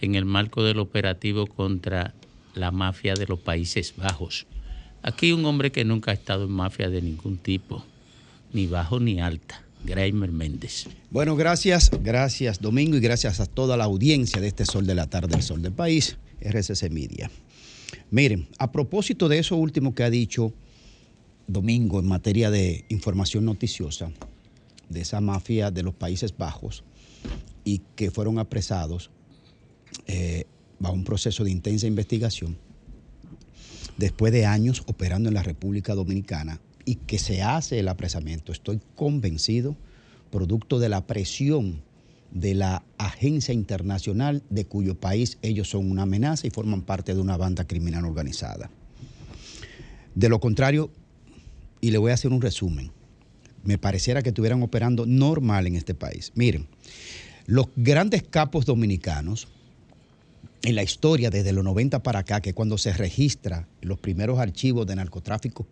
en 0.00 0.14
el 0.14 0.24
marco 0.24 0.64
del 0.64 0.78
operativo 0.78 1.46
contra 1.46 2.14
la 2.54 2.70
mafia 2.70 3.12
de 3.12 3.26
los 3.26 3.40
Países 3.40 3.92
Bajos. 3.94 4.46
Aquí 5.02 5.32
un 5.32 5.44
hombre 5.44 5.70
que 5.70 5.84
nunca 5.84 6.12
ha 6.12 6.14
estado 6.14 6.44
en 6.44 6.52
mafia 6.52 6.88
de 6.88 7.02
ningún 7.02 7.36
tipo, 7.36 7.84
ni 8.54 8.66
bajo 8.68 9.00
ni 9.00 9.20
alta, 9.20 9.62
Graimer 9.84 10.30
Méndez. 10.30 10.86
Bueno, 11.10 11.36
gracias, 11.36 11.90
gracias 12.02 12.60
Domingo 12.60 12.96
y 12.96 13.00
gracias 13.00 13.40
a 13.40 13.46
toda 13.46 13.76
la 13.76 13.84
audiencia 13.84 14.40
de 14.40 14.48
este 14.48 14.64
Sol 14.66 14.86
de 14.86 14.94
la 14.94 15.08
Tarde, 15.08 15.36
el 15.36 15.42
Sol 15.42 15.62
del 15.62 15.72
País, 15.72 16.16
RCC 16.40 16.90
Media. 16.90 17.30
Miren, 18.10 18.48
a 18.58 18.70
propósito 18.70 19.28
de 19.28 19.38
eso 19.38 19.56
último 19.56 19.94
que 19.94 20.04
ha 20.04 20.10
dicho 20.10 20.52
Domingo 21.46 21.98
en 21.98 22.06
materia 22.06 22.50
de 22.50 22.84
información 22.88 23.44
noticiosa, 23.44 24.12
de 24.88 25.00
esa 25.00 25.20
mafia 25.20 25.70
de 25.70 25.82
los 25.82 25.94
Países 25.94 26.36
Bajos 26.36 26.84
y 27.64 27.82
que 27.96 28.10
fueron 28.10 28.38
apresados 28.38 29.10
eh, 30.06 30.44
bajo 30.78 30.94
un 30.94 31.04
proceso 31.04 31.44
de 31.44 31.50
intensa 31.50 31.86
investigación, 31.86 32.56
después 33.96 34.32
de 34.32 34.46
años 34.46 34.82
operando 34.86 35.28
en 35.28 35.34
la 35.34 35.42
República 35.42 35.94
Dominicana 35.94 36.60
y 36.90 36.96
que 36.96 37.20
se 37.20 37.40
hace 37.40 37.78
el 37.78 37.86
apresamiento, 37.86 38.50
estoy 38.50 38.80
convencido, 38.96 39.76
producto 40.32 40.80
de 40.80 40.88
la 40.88 41.06
presión 41.06 41.82
de 42.32 42.56
la 42.56 42.82
agencia 42.98 43.54
internacional 43.54 44.42
de 44.50 44.64
cuyo 44.64 44.98
país 44.98 45.38
ellos 45.40 45.70
son 45.70 45.88
una 45.88 46.02
amenaza 46.02 46.48
y 46.48 46.50
forman 46.50 46.82
parte 46.82 47.14
de 47.14 47.20
una 47.20 47.36
banda 47.36 47.64
criminal 47.64 48.06
organizada. 48.06 48.70
De 50.16 50.28
lo 50.28 50.40
contrario, 50.40 50.90
y 51.80 51.92
le 51.92 51.98
voy 51.98 52.10
a 52.10 52.14
hacer 52.14 52.32
un 52.32 52.42
resumen, 52.42 52.90
me 53.62 53.78
pareciera 53.78 54.22
que 54.22 54.30
estuvieran 54.30 54.60
operando 54.60 55.06
normal 55.06 55.68
en 55.68 55.76
este 55.76 55.94
país. 55.94 56.32
Miren, 56.34 56.66
los 57.46 57.68
grandes 57.76 58.24
capos 58.24 58.66
dominicanos, 58.66 59.46
en 60.62 60.74
la 60.74 60.82
historia 60.82 61.30
desde 61.30 61.52
los 61.52 61.62
90 61.62 62.02
para 62.02 62.18
acá, 62.18 62.40
que 62.40 62.52
cuando 62.52 62.78
se 62.78 62.92
registra 62.92 63.68
los 63.80 64.00
primeros 64.00 64.40
archivos 64.40 64.88
de 64.88 64.96
narcotráfico 64.96 65.68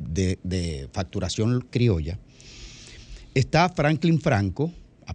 de, 0.00 0.88
facturación 0.92 1.66
criolla, 1.70 2.18
está 3.34 3.68
Franklin 3.68 4.20
Franco, 4.20 4.72
a 5.06 5.14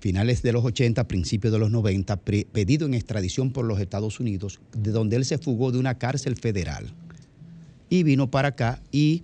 finales 0.00 0.42
de 0.42 0.52
los 0.52 0.64
80, 0.64 1.08
principios 1.08 1.52
de 1.52 1.58
los 1.58 1.70
90, 1.70 2.16
pre- 2.16 2.46
pedido 2.50 2.86
en 2.86 2.94
extradición 2.94 3.52
por 3.52 3.64
los 3.64 3.80
Estados 3.80 4.20
Unidos, 4.20 4.60
de 4.76 4.90
donde 4.90 5.16
él 5.16 5.24
se 5.24 5.38
fugó 5.38 5.72
de 5.72 5.78
una 5.78 5.98
cárcel 5.98 6.36
federal 6.36 6.92
y 7.88 8.02
vino 8.04 8.30
para 8.30 8.48
acá 8.48 8.80
y 8.90 9.22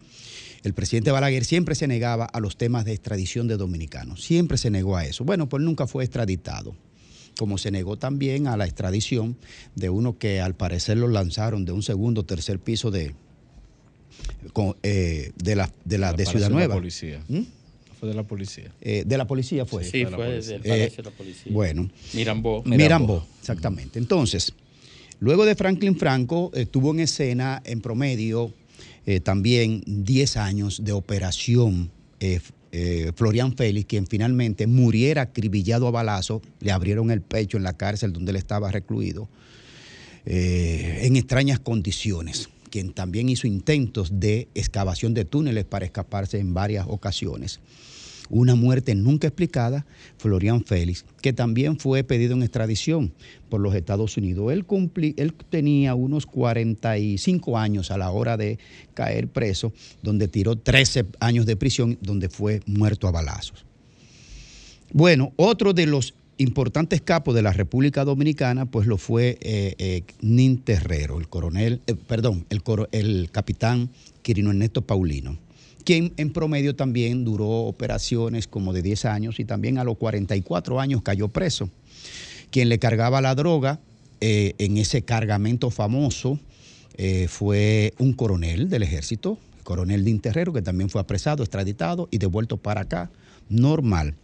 el 0.62 0.74
presidente 0.74 1.10
Balaguer 1.10 1.44
siempre 1.44 1.74
se 1.74 1.86
negaba 1.86 2.24
a 2.24 2.40
los 2.40 2.56
temas 2.56 2.84
de 2.84 2.92
extradición 2.92 3.46
de 3.48 3.56
dominicanos, 3.56 4.22
siempre 4.24 4.58
se 4.58 4.70
negó 4.70 4.96
a 4.96 5.04
eso. 5.06 5.24
Bueno, 5.24 5.48
pues 5.48 5.62
nunca 5.62 5.86
fue 5.86 6.04
extraditado, 6.04 6.74
como 7.38 7.56
se 7.58 7.70
negó 7.70 7.96
también 7.96 8.48
a 8.48 8.56
la 8.56 8.66
extradición 8.66 9.36
de 9.76 9.88
uno 9.88 10.18
que 10.18 10.40
al 10.40 10.54
parecer 10.54 10.98
lo 10.98 11.08
lanzaron 11.08 11.64
de 11.64 11.72
un 11.72 11.82
segundo 11.82 12.22
o 12.22 12.24
tercer 12.24 12.58
piso 12.58 12.90
de, 12.90 13.14
con- 14.52 14.76
eh, 14.82 15.32
de 15.42 15.56
la, 15.56 15.72
de 15.84 15.98
la 15.98 16.08
de 16.12 16.24
Palacio 16.24 16.32
Ciudad 16.32 16.48
la 16.50 16.54
Nueva. 16.56 16.74
policía. 16.74 17.22
¿Mm? 17.28 17.40
Fue 17.98 18.08
de 18.08 18.14
la 18.14 18.22
policía. 18.22 18.72
Eh, 18.80 19.02
de 19.06 19.18
la 19.18 19.26
policía 19.26 19.64
fue. 19.66 19.82
Sí, 19.84 20.04
fue 20.06 20.30
desde 20.32 20.54
el 20.56 20.60
Eh, 20.64 20.68
Palacio 20.68 20.96
de 21.02 21.10
la 21.10 21.16
Policía. 21.16 21.52
Bueno. 21.52 21.90
Mirambó. 22.14 22.62
Mirambó, 22.64 23.26
exactamente. 23.40 23.98
Entonces, 23.98 24.52
luego 25.18 25.44
de 25.44 25.54
Franklin 25.56 25.96
Franco, 25.96 26.50
estuvo 26.54 26.92
en 26.92 27.00
escena 27.00 27.60
en 27.64 27.80
promedio 27.80 28.52
eh, 29.06 29.20
también 29.20 29.82
10 29.86 30.36
años 30.36 30.84
de 30.84 30.92
operación. 30.92 31.90
eh, 32.20 32.40
eh, 32.70 33.12
Florian 33.16 33.56
Félix, 33.56 33.86
quien 33.86 34.06
finalmente 34.06 34.66
muriera 34.66 35.22
acribillado 35.22 35.88
a 35.88 35.90
balazo, 35.90 36.42
le 36.60 36.70
abrieron 36.70 37.10
el 37.10 37.22
pecho 37.22 37.56
en 37.56 37.62
la 37.62 37.72
cárcel 37.78 38.12
donde 38.12 38.30
él 38.30 38.36
estaba 38.36 38.70
recluido, 38.70 39.26
eh, 40.26 41.00
en 41.04 41.16
extrañas 41.16 41.58
condiciones, 41.60 42.50
quien 42.68 42.92
también 42.92 43.28
hizo 43.28 43.46
intentos 43.46 44.20
de 44.20 44.48
excavación 44.54 45.14
de 45.14 45.24
túneles 45.24 45.64
para 45.64 45.84
escaparse 45.84 46.38
en 46.38 46.54
varias 46.54 46.86
ocasiones 46.88 47.60
una 48.30 48.54
muerte 48.54 48.94
nunca 48.94 49.26
explicada, 49.28 49.86
Florian 50.18 50.62
Félix, 50.62 51.06
que 51.22 51.32
también 51.32 51.78
fue 51.78 52.04
pedido 52.04 52.34
en 52.34 52.42
extradición 52.42 53.10
por 53.48 53.58
los 53.58 53.74
Estados 53.74 54.18
Unidos. 54.18 54.52
Él, 54.52 54.66
cumpli- 54.66 55.14
él 55.16 55.32
tenía 55.48 55.94
unos 55.94 56.26
45 56.26 57.56
años 57.56 57.90
a 57.90 57.96
la 57.96 58.10
hora 58.10 58.36
de 58.36 58.58
caer 58.92 59.28
preso, 59.28 59.72
donde 60.02 60.28
tiró 60.28 60.56
13 60.56 61.06
años 61.20 61.46
de 61.46 61.56
prisión, 61.56 61.96
donde 62.02 62.28
fue 62.28 62.60
muerto 62.66 63.08
a 63.08 63.12
balazos. 63.12 63.64
Bueno, 64.92 65.32
otro 65.36 65.72
de 65.72 65.86
los 65.86 66.12
importantes 66.38 67.00
capos 67.02 67.34
de 67.34 67.42
la 67.42 67.52
República 67.52 68.04
Dominicana, 68.04 68.66
pues 68.66 68.86
lo 68.86 68.96
fue 68.96 69.38
eh, 69.40 69.74
eh, 69.78 70.02
Nin 70.20 70.58
Terrero, 70.58 71.18
el 71.18 71.28
coronel, 71.28 71.80
eh, 71.86 71.94
perdón, 71.94 72.46
el, 72.50 72.62
el 72.92 73.30
capitán 73.30 73.90
Quirino 74.22 74.50
Ernesto 74.50 74.82
Paulino, 74.82 75.38
quien 75.84 76.12
en 76.16 76.32
promedio 76.32 76.74
también 76.74 77.24
duró 77.24 77.48
operaciones 77.48 78.46
como 78.46 78.72
de 78.72 78.82
10 78.82 79.04
años 79.06 79.40
y 79.40 79.44
también 79.44 79.78
a 79.78 79.84
los 79.84 79.96
44 79.96 80.80
años 80.80 81.02
cayó 81.02 81.28
preso. 81.28 81.70
Quien 82.50 82.68
le 82.68 82.78
cargaba 82.78 83.20
la 83.20 83.34
droga 83.34 83.80
eh, 84.20 84.54
en 84.58 84.78
ese 84.78 85.02
cargamento 85.02 85.70
famoso 85.70 86.40
eh, 86.96 87.28
fue 87.28 87.94
un 87.98 88.12
coronel 88.12 88.68
del 88.68 88.82
ejército, 88.82 89.38
el 89.58 89.64
coronel 89.64 90.04
Din 90.04 90.20
Terrero, 90.20 90.52
que 90.52 90.62
también 90.62 90.90
fue 90.90 91.00
apresado, 91.00 91.42
extraditado 91.42 92.08
y 92.10 92.18
devuelto 92.18 92.56
para 92.56 92.82
acá, 92.82 93.10
normal. 93.48 94.14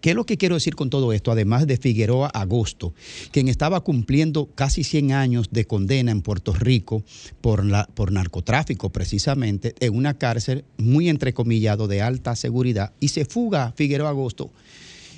¿Qué 0.00 0.10
es 0.10 0.16
lo 0.16 0.24
que 0.24 0.38
quiero 0.38 0.54
decir 0.54 0.76
con 0.76 0.88
todo 0.88 1.12
esto? 1.12 1.30
Además 1.30 1.66
de 1.66 1.76
Figueroa 1.76 2.28
Agosto, 2.28 2.94
quien 3.32 3.48
estaba 3.48 3.80
cumpliendo 3.80 4.46
casi 4.54 4.82
100 4.82 5.12
años 5.12 5.48
de 5.50 5.66
condena 5.66 6.10
en 6.10 6.22
Puerto 6.22 6.54
Rico 6.54 7.02
por, 7.42 7.64
por 7.92 8.10
narcotráfico 8.10 8.88
precisamente, 8.90 9.74
en 9.80 9.94
una 9.94 10.14
cárcel 10.14 10.64
muy 10.78 11.08
entrecomillado 11.10 11.86
de 11.86 12.00
alta 12.00 12.34
seguridad, 12.34 12.92
y 12.98 13.08
se 13.08 13.24
fuga 13.26 13.72
Figueroa 13.76 14.08
Agosto. 14.08 14.50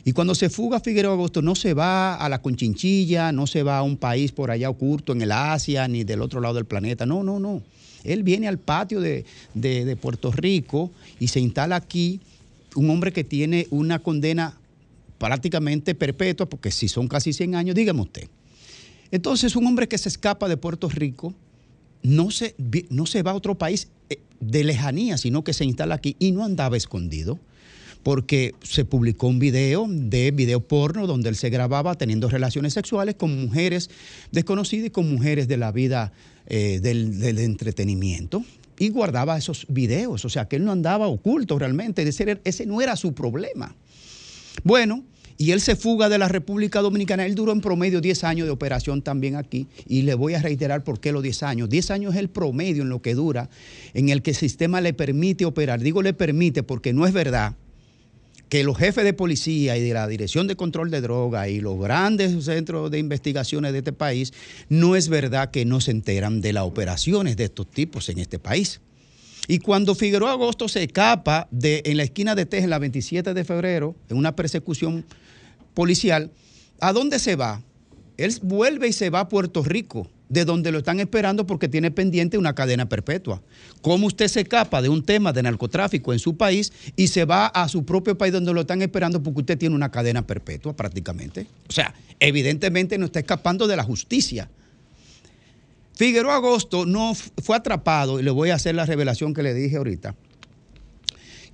Y 0.04 0.12
cuando 0.14 0.34
se 0.34 0.50
fuga 0.50 0.80
Figueroa 0.80 1.12
Agosto 1.12 1.42
no 1.42 1.54
se 1.54 1.74
va 1.74 2.16
a 2.16 2.28
la 2.28 2.42
Conchinchilla, 2.42 3.30
no 3.30 3.46
se 3.46 3.62
va 3.62 3.78
a 3.78 3.82
un 3.84 3.96
país 3.96 4.32
por 4.32 4.50
allá 4.50 4.68
oculto 4.68 5.12
en 5.12 5.22
el 5.22 5.30
Asia 5.30 5.86
ni 5.86 6.02
del 6.02 6.22
otro 6.22 6.40
lado 6.40 6.54
del 6.54 6.64
planeta, 6.64 7.06
no, 7.06 7.22
no, 7.22 7.38
no. 7.38 7.62
Él 8.02 8.24
viene 8.24 8.48
al 8.48 8.58
patio 8.58 9.00
de- 9.00 9.24
de 9.54 9.94
Puerto 9.94 10.32
Rico 10.32 10.90
y 11.20 11.28
se 11.28 11.38
instala 11.38 11.76
aquí 11.76 12.18
un 12.74 12.90
hombre 12.90 13.12
que 13.12 13.22
tiene 13.22 13.68
una 13.70 14.00
condena 14.00 14.58
prácticamente 15.22 15.94
perpetua, 15.94 16.48
porque 16.48 16.72
si 16.72 16.88
son 16.88 17.06
casi 17.06 17.32
100 17.32 17.54
años, 17.54 17.76
dígame 17.76 18.00
usted. 18.00 18.28
Entonces, 19.12 19.54
un 19.54 19.64
hombre 19.68 19.86
que 19.86 19.96
se 19.96 20.08
escapa 20.08 20.48
de 20.48 20.56
Puerto 20.56 20.88
Rico 20.88 21.32
no 22.02 22.32
se, 22.32 22.56
no 22.90 23.06
se 23.06 23.22
va 23.22 23.30
a 23.30 23.34
otro 23.34 23.56
país 23.56 23.86
eh, 24.10 24.18
de 24.40 24.64
lejanía, 24.64 25.16
sino 25.18 25.44
que 25.44 25.52
se 25.52 25.64
instala 25.64 25.94
aquí 25.94 26.16
y 26.18 26.32
no 26.32 26.44
andaba 26.44 26.76
escondido, 26.76 27.38
porque 28.02 28.56
se 28.64 28.84
publicó 28.84 29.28
un 29.28 29.38
video 29.38 29.86
de 29.88 30.32
video 30.32 30.58
porno 30.58 31.06
donde 31.06 31.28
él 31.28 31.36
se 31.36 31.50
grababa 31.50 31.94
teniendo 31.94 32.28
relaciones 32.28 32.74
sexuales 32.74 33.14
con 33.14 33.40
mujeres 33.40 33.90
desconocidas 34.32 34.88
y 34.88 34.90
con 34.90 35.08
mujeres 35.08 35.46
de 35.46 35.56
la 35.56 35.70
vida 35.70 36.12
eh, 36.48 36.80
del, 36.82 37.38
entretenimiento. 37.38 38.44
Y 38.76 38.88
guardaba 38.88 39.38
esos 39.38 39.66
videos, 39.68 40.24
o 40.24 40.28
sea 40.28 40.48
que 40.48 40.56
él 40.56 40.64
no 40.64 40.72
andaba 40.72 41.06
oculto 41.06 41.60
realmente, 41.60 42.02
ese 42.02 42.66
no 42.66 42.82
era 42.82 42.96
su 42.96 43.14
problema. 43.14 43.76
Bueno, 44.64 45.04
y 45.38 45.52
él 45.52 45.60
se 45.60 45.76
fuga 45.76 46.08
de 46.08 46.18
la 46.18 46.28
República 46.28 46.80
Dominicana. 46.80 47.26
Él 47.26 47.34
duró 47.34 47.52
en 47.52 47.60
promedio 47.60 48.00
10 48.00 48.24
años 48.24 48.46
de 48.46 48.52
operación 48.52 49.02
también 49.02 49.36
aquí. 49.36 49.66
Y 49.86 50.02
le 50.02 50.14
voy 50.14 50.34
a 50.34 50.42
reiterar 50.42 50.84
por 50.84 51.00
qué 51.00 51.12
los 51.12 51.22
10 51.22 51.42
años. 51.42 51.68
10 51.68 51.90
años 51.90 52.14
es 52.14 52.20
el 52.20 52.28
promedio 52.28 52.82
en 52.82 52.88
lo 52.88 53.02
que 53.02 53.14
dura, 53.14 53.50
en 53.94 54.08
el 54.08 54.22
que 54.22 54.30
el 54.30 54.36
sistema 54.36 54.80
le 54.80 54.92
permite 54.92 55.44
operar. 55.44 55.80
Digo 55.80 56.02
le 56.02 56.12
permite 56.14 56.62
porque 56.62 56.92
no 56.92 57.06
es 57.06 57.12
verdad 57.12 57.56
que 58.48 58.64
los 58.64 58.76
jefes 58.76 59.04
de 59.04 59.14
policía 59.14 59.78
y 59.78 59.82
de 59.82 59.94
la 59.94 60.06
Dirección 60.06 60.46
de 60.46 60.56
Control 60.56 60.90
de 60.90 61.00
Drogas 61.00 61.48
y 61.48 61.62
los 61.62 61.80
grandes 61.80 62.44
centros 62.44 62.90
de 62.90 62.98
investigaciones 62.98 63.72
de 63.72 63.78
este 63.78 63.94
país, 63.94 64.34
no 64.68 64.94
es 64.94 65.08
verdad 65.08 65.50
que 65.50 65.64
no 65.64 65.80
se 65.80 65.90
enteran 65.90 66.42
de 66.42 66.52
las 66.52 66.64
operaciones 66.64 67.38
de 67.38 67.44
estos 67.44 67.70
tipos 67.70 68.10
en 68.10 68.18
este 68.18 68.38
país. 68.38 68.82
Y 69.48 69.58
cuando 69.58 69.94
Figueroa 69.94 70.32
Agosto 70.32 70.68
se 70.68 70.82
escapa 70.82 71.48
de, 71.50 71.82
en 71.86 71.96
la 71.96 72.02
esquina 72.02 72.34
de 72.34 72.44
Texas, 72.44 72.68
la 72.68 72.78
27 72.78 73.32
de 73.32 73.44
febrero, 73.44 73.96
en 74.08 74.18
una 74.18 74.36
persecución 74.36 75.04
policial, 75.74 76.30
¿a 76.80 76.92
dónde 76.92 77.18
se 77.18 77.36
va? 77.36 77.62
Él 78.16 78.34
vuelve 78.42 78.88
y 78.88 78.92
se 78.92 79.10
va 79.10 79.20
a 79.20 79.28
Puerto 79.28 79.62
Rico, 79.62 80.08
de 80.28 80.44
donde 80.44 80.72
lo 80.72 80.78
están 80.78 80.98
esperando 81.00 81.46
porque 81.46 81.68
tiene 81.68 81.90
pendiente 81.90 82.38
una 82.38 82.54
cadena 82.54 82.88
perpetua. 82.88 83.42
¿Cómo 83.82 84.06
usted 84.06 84.28
se 84.28 84.40
escapa 84.40 84.80
de 84.80 84.88
un 84.88 85.04
tema 85.04 85.32
de 85.32 85.42
narcotráfico 85.42 86.12
en 86.12 86.18
su 86.18 86.36
país 86.36 86.72
y 86.96 87.08
se 87.08 87.24
va 87.24 87.46
a 87.46 87.68
su 87.68 87.84
propio 87.84 88.16
país 88.16 88.32
donde 88.32 88.54
lo 88.54 88.62
están 88.62 88.80
esperando 88.80 89.22
porque 89.22 89.40
usted 89.40 89.58
tiene 89.58 89.74
una 89.74 89.90
cadena 89.90 90.26
perpetua 90.26 90.74
prácticamente? 90.74 91.46
O 91.68 91.72
sea, 91.72 91.94
evidentemente 92.18 92.96
no 92.96 93.06
está 93.06 93.18
escapando 93.18 93.66
de 93.66 93.76
la 93.76 93.84
justicia. 93.84 94.48
Figueroa 95.94 96.36
Agosto 96.36 96.86
no 96.86 97.14
fue 97.14 97.56
atrapado, 97.56 98.18
y 98.18 98.22
le 98.22 98.30
voy 98.30 98.50
a 98.50 98.54
hacer 98.54 98.74
la 98.74 98.86
revelación 98.86 99.34
que 99.34 99.42
le 99.42 99.52
dije 99.52 99.76
ahorita, 99.76 100.14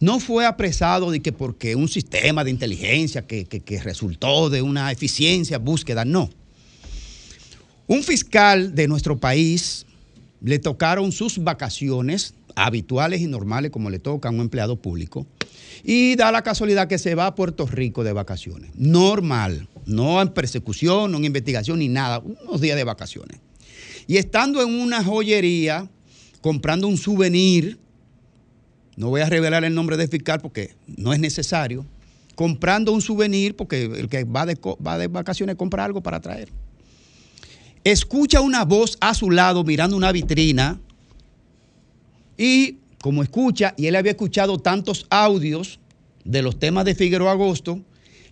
no 0.00 0.20
fue 0.20 0.46
apresado 0.46 1.10
de 1.10 1.20
que 1.20 1.32
porque 1.32 1.74
un 1.74 1.88
sistema 1.88 2.44
de 2.44 2.50
inteligencia 2.50 3.26
que, 3.26 3.44
que- 3.46 3.60
que 3.60 3.80
resultó 3.82 4.48
de 4.50 4.62
una 4.62 4.90
eficiencia, 4.92 5.58
búsqueda, 5.58 6.04
no. 6.04 6.30
Un 7.86 8.02
fiscal 8.02 8.74
de 8.74 8.86
nuestro 8.86 9.18
país 9.18 9.86
le 10.42 10.58
tocaron 10.58 11.10
sus 11.10 11.38
vacaciones 11.42 12.34
habituales 12.54 13.20
y 13.20 13.26
normales 13.26 13.70
como 13.70 13.88
le 13.90 13.98
toca 13.98 14.28
a 14.28 14.32
un 14.32 14.40
empleado 14.40 14.76
público 14.76 15.26
y 15.84 16.16
da 16.16 16.30
la 16.32 16.42
casualidad 16.42 16.88
que 16.88 16.98
se 16.98 17.14
va 17.14 17.26
a 17.26 17.34
Puerto 17.34 17.66
Rico 17.66 18.04
de 18.04 18.12
vacaciones. 18.12 18.70
Normal, 18.74 19.68
no 19.86 20.20
en 20.20 20.28
persecución, 20.28 21.10
no 21.10 21.18
en 21.18 21.24
investigación 21.24 21.78
ni 21.78 21.88
nada, 21.88 22.18
unos 22.20 22.60
días 22.60 22.76
de 22.76 22.84
vacaciones. 22.84 23.38
Y 24.06 24.16
estando 24.16 24.62
en 24.62 24.74
una 24.74 25.02
joyería 25.02 25.88
comprando 26.40 26.88
un 26.88 26.96
souvenir, 26.98 27.78
no 28.98 29.10
voy 29.10 29.20
a 29.20 29.26
revelar 29.26 29.64
el 29.64 29.74
nombre 29.74 29.96
del 29.96 30.08
fiscal 30.08 30.40
porque 30.40 30.74
no 30.88 31.12
es 31.12 31.20
necesario, 31.20 31.86
comprando 32.34 32.90
un 32.90 33.00
souvenir 33.00 33.54
porque 33.54 33.84
el 33.84 34.08
que 34.08 34.24
va 34.24 34.44
de, 34.44 34.58
va 34.84 34.98
de 34.98 35.06
vacaciones 35.06 35.54
compra 35.54 35.84
algo 35.84 36.02
para 36.02 36.20
traer. 36.20 36.48
Escucha 37.84 38.40
una 38.40 38.64
voz 38.64 38.98
a 39.00 39.14
su 39.14 39.30
lado 39.30 39.62
mirando 39.62 39.96
una 39.96 40.10
vitrina 40.10 40.80
y 42.36 42.78
como 43.00 43.22
escucha, 43.22 43.72
y 43.76 43.86
él 43.86 43.94
había 43.94 44.10
escuchado 44.10 44.58
tantos 44.58 45.06
audios 45.10 45.78
de 46.24 46.42
los 46.42 46.58
temas 46.58 46.84
de 46.84 46.96
Figueroa 46.96 47.30
Agosto, 47.30 47.80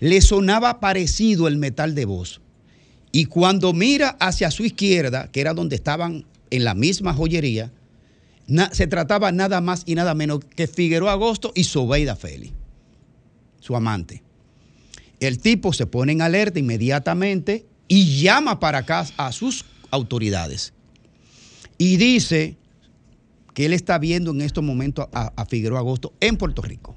le 0.01 0.21
sonaba 0.21 0.81
parecido 0.81 1.47
el 1.47 1.59
metal 1.59 1.95
de 1.95 2.07
voz. 2.07 2.41
Y 3.13 3.27
cuando 3.27 3.73
mira 3.73 4.17
hacia 4.19 4.51
su 4.51 4.65
izquierda, 4.65 5.31
que 5.31 5.41
era 5.41 5.55
donde 5.55 5.77
estaban 5.77 6.25
en 6.51 6.65
la 6.65 6.75
misma 6.75 7.15
joyería, 7.15 7.71
se 8.73 8.87
trataba 8.87 9.33
nada 9.33 9.61
más 9.61 9.83
y 9.87 9.95
nada 9.95 10.15
menos 10.15 10.41
que 10.45 10.67
Figueroa 10.67 11.13
Agosto 11.13 11.53
y 11.55 11.65
Sobeida 11.65 12.17
Félix, 12.17 12.53
su 13.61 13.75
amante. 13.75 14.23
El 15.19 15.39
tipo 15.39 15.73
se 15.73 15.87
pone 15.87 16.13
en 16.13 16.23
alerta 16.23 16.59
inmediatamente 16.59 17.67
y 17.89 18.21
llama 18.21 18.61
para 18.61 18.79
acá 18.79 19.07
a 19.17 19.33
sus 19.33 19.65
autoridades. 19.91 20.73
Y 21.79 21.97
dice 21.97 22.57
que 23.55 23.67
él 23.67 23.73
está 23.73 23.99
viendo 23.99 24.31
en 24.31 24.43
estos 24.43 24.63
momentos 24.63 25.07
a, 25.13 25.33
a 25.35 25.47
Figueroa 25.47 25.81
Agosto 25.81 26.13
en 26.21 26.37
Puerto 26.37 26.63
Rico. 26.63 26.95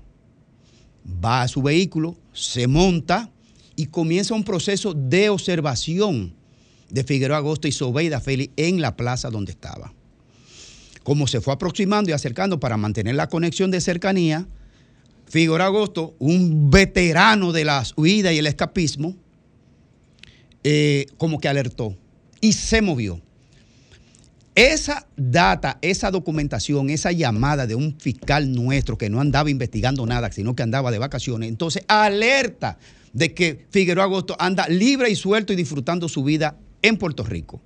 Va 1.23 1.41
a 1.41 1.47
su 1.47 1.61
vehículo, 1.61 2.15
se 2.34 2.67
monta 2.67 3.31
y 3.76 3.88
comienza 3.88 4.35
un 4.35 4.43
proceso 4.43 4.93
de 4.93 5.30
observación 5.30 6.34
de 6.89 7.03
Figueroa 7.03 7.38
Agosto 7.38 7.67
y 7.67 7.71
Sobeida 7.71 8.19
Félix 8.19 8.53
en 8.57 8.81
la 8.81 8.95
plaza 8.95 9.30
donde 9.30 9.51
estaba. 9.51 9.93
Como 11.03 11.27
se 11.27 11.41
fue 11.41 11.53
aproximando 11.53 12.09
y 12.09 12.13
acercando 12.13 12.59
para 12.59 12.77
mantener 12.77 13.15
la 13.15 13.27
conexión 13.27 13.71
de 13.71 13.81
cercanía, 13.81 14.47
Figueroa 15.27 15.67
Agosto, 15.67 16.15
un 16.19 16.69
veterano 16.71 17.51
de 17.51 17.65
las 17.65 17.93
huidas 17.95 18.34
y 18.34 18.39
el 18.39 18.47
escapismo, 18.47 19.15
eh, 20.63 21.05
como 21.17 21.39
que 21.39 21.47
alertó 21.47 21.95
y 22.41 22.53
se 22.53 22.81
movió. 22.81 23.21
Esa 24.55 25.07
data, 25.15 25.77
esa 25.81 26.11
documentación, 26.11 26.89
esa 26.89 27.11
llamada 27.11 27.65
de 27.65 27.76
un 27.76 27.95
fiscal 27.97 28.51
nuestro 28.51 28.97
que 28.97 29.09
no 29.09 29.21
andaba 29.21 29.49
investigando 29.49 30.05
nada, 30.05 30.31
sino 30.31 30.55
que 30.55 30.63
andaba 30.63 30.91
de 30.91 30.97
vacaciones, 30.97 31.47
entonces 31.47 31.84
alerta 31.88 32.77
de 33.13 33.34
que 33.34 33.65
Figueroa 33.69 34.05
Agosto 34.05 34.35
anda 34.38 34.67
libre 34.67 35.09
y 35.09 35.15
suelto 35.15 35.53
y 35.53 35.55
disfrutando 35.55 36.09
su 36.09 36.23
vida 36.23 36.57
en 36.81 36.97
Puerto 36.97 37.23
Rico 37.23 37.61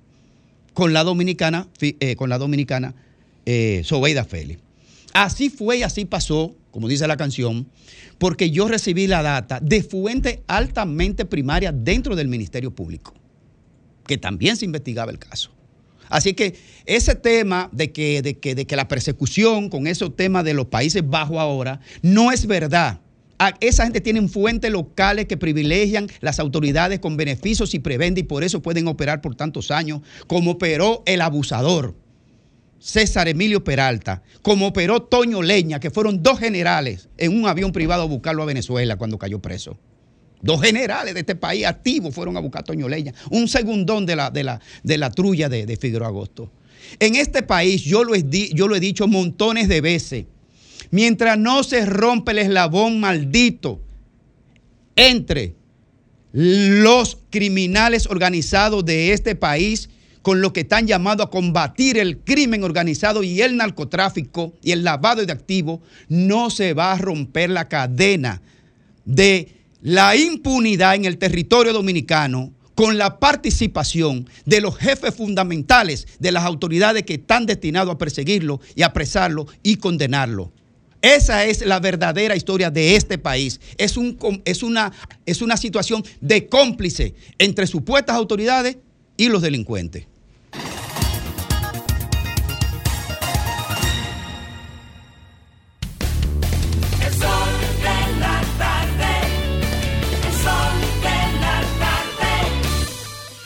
con 0.74 0.92
la 0.92 1.04
dominicana, 1.04 1.68
eh, 1.80 2.16
con 2.16 2.28
la 2.28 2.38
dominicana 2.38 2.94
eh, 3.46 3.82
Sobeida 3.84 4.24
Félix. 4.24 4.60
Así 5.12 5.48
fue 5.50 5.78
y 5.78 5.82
así 5.82 6.04
pasó, 6.04 6.54
como 6.70 6.88
dice 6.88 7.06
la 7.06 7.16
canción, 7.16 7.68
porque 8.18 8.50
yo 8.50 8.66
recibí 8.68 9.06
la 9.06 9.22
data 9.22 9.60
de 9.60 9.82
fuente 9.82 10.42
altamente 10.48 11.24
primaria 11.24 11.70
dentro 11.72 12.16
del 12.16 12.28
Ministerio 12.28 12.74
Público, 12.74 13.14
que 14.06 14.18
también 14.18 14.56
se 14.56 14.64
investigaba 14.64 15.12
el 15.12 15.18
caso. 15.18 15.50
Así 16.08 16.34
que 16.34 16.54
ese 16.84 17.14
tema 17.14 17.70
de 17.72 17.92
que, 17.92 18.22
de 18.22 18.38
que, 18.38 18.54
de 18.54 18.66
que 18.66 18.76
la 18.76 18.88
persecución 18.88 19.68
con 19.70 19.86
esos 19.86 20.14
temas 20.16 20.44
de 20.44 20.54
los 20.54 20.66
Países 20.66 21.02
Bajos 21.08 21.38
ahora 21.38 21.80
no 22.02 22.30
es 22.30 22.46
verdad. 22.46 23.00
A- 23.38 23.54
Esa 23.60 23.84
gente 23.84 24.00
tiene 24.00 24.26
fuentes 24.28 24.70
locales 24.70 25.26
que 25.26 25.36
privilegian 25.36 26.08
las 26.20 26.38
autoridades 26.40 26.98
con 27.00 27.16
beneficios 27.16 27.74
y 27.74 27.78
prebenda 27.78 28.20
y 28.20 28.24
por 28.24 28.44
eso 28.44 28.60
pueden 28.62 28.86
operar 28.86 29.20
por 29.22 29.34
tantos 29.34 29.70
años, 29.70 30.02
como 30.26 30.52
operó 30.52 31.02
el 31.06 31.20
abusador 31.20 31.96
César 32.84 33.28
Emilio 33.28 33.64
Peralta, 33.64 34.22
como 34.42 34.66
operó 34.66 35.00
Toño 35.00 35.40
Leña, 35.40 35.80
que 35.80 35.90
fueron 35.90 36.22
dos 36.22 36.38
generales 36.38 37.08
en 37.16 37.34
un 37.34 37.48
avión 37.48 37.72
privado 37.72 38.02
a 38.02 38.06
buscarlo 38.06 38.42
a 38.42 38.46
Venezuela 38.46 38.96
cuando 38.96 39.16
cayó 39.16 39.38
preso. 39.38 39.78
Dos 40.42 40.60
generales 40.60 41.14
de 41.14 41.20
este 41.20 41.34
país 41.34 41.64
activos 41.64 42.14
fueron 42.14 42.36
a 42.36 42.40
buscar 42.40 42.60
a 42.60 42.64
Toño 42.64 42.86
Leña, 42.86 43.14
un 43.30 43.48
segundón 43.48 44.04
de 44.04 44.16
la, 44.16 44.30
de 44.30 44.44
la, 44.44 44.60
de 44.82 44.98
la 44.98 45.10
trulla 45.10 45.48
de, 45.48 45.78
Figueroa 45.78 46.08
Agosto. 46.08 46.52
En 47.00 47.14
este 47.14 47.42
país, 47.42 47.82
yo 47.84 48.04
lo, 48.04 48.14
he 48.14 48.22
yo 48.52 48.68
lo 48.68 48.76
he 48.76 48.80
dicho 48.80 49.08
montones 49.08 49.66
de 49.66 49.80
veces, 49.80 50.26
mientras 50.90 51.38
no 51.38 51.62
se 51.62 51.86
rompe 51.86 52.32
el 52.32 52.38
eslabón 52.40 53.00
maldito 53.00 53.80
entre 54.94 55.54
los 56.32 57.16
criminales 57.30 58.06
organizados 58.06 58.84
de 58.84 59.14
este 59.14 59.36
país 59.36 59.88
con 60.24 60.40
lo 60.40 60.54
que 60.54 60.60
están 60.60 60.86
llamados 60.86 61.26
a 61.26 61.30
combatir 61.30 61.98
el 61.98 62.16
crimen 62.16 62.64
organizado 62.64 63.22
y 63.22 63.42
el 63.42 63.58
narcotráfico 63.58 64.54
y 64.62 64.72
el 64.72 64.82
lavado 64.82 65.24
de 65.24 65.30
activos, 65.30 65.80
no 66.08 66.48
se 66.48 66.72
va 66.72 66.92
a 66.92 66.98
romper 66.98 67.50
la 67.50 67.68
cadena 67.68 68.40
de 69.04 69.54
la 69.82 70.16
impunidad 70.16 70.94
en 70.94 71.04
el 71.04 71.18
territorio 71.18 71.74
dominicano 71.74 72.54
con 72.74 72.96
la 72.96 73.18
participación 73.20 74.26
de 74.46 74.62
los 74.62 74.78
jefes 74.78 75.14
fundamentales 75.14 76.08
de 76.18 76.32
las 76.32 76.44
autoridades 76.44 77.02
que 77.02 77.14
están 77.14 77.44
destinados 77.44 77.94
a 77.94 77.98
perseguirlo 77.98 78.62
y 78.74 78.80
apresarlo 78.80 79.46
y 79.62 79.76
condenarlo. 79.76 80.50
Esa 81.02 81.44
es 81.44 81.66
la 81.66 81.80
verdadera 81.80 82.34
historia 82.34 82.70
de 82.70 82.96
este 82.96 83.18
país. 83.18 83.60
Es 83.76 83.98
una 83.98 85.56
situación 85.58 86.02
de 86.22 86.48
cómplice 86.48 87.14
entre 87.36 87.66
supuestas 87.66 88.16
autoridades 88.16 88.78
y 89.18 89.28
los 89.28 89.42
delincuentes. 89.42 90.06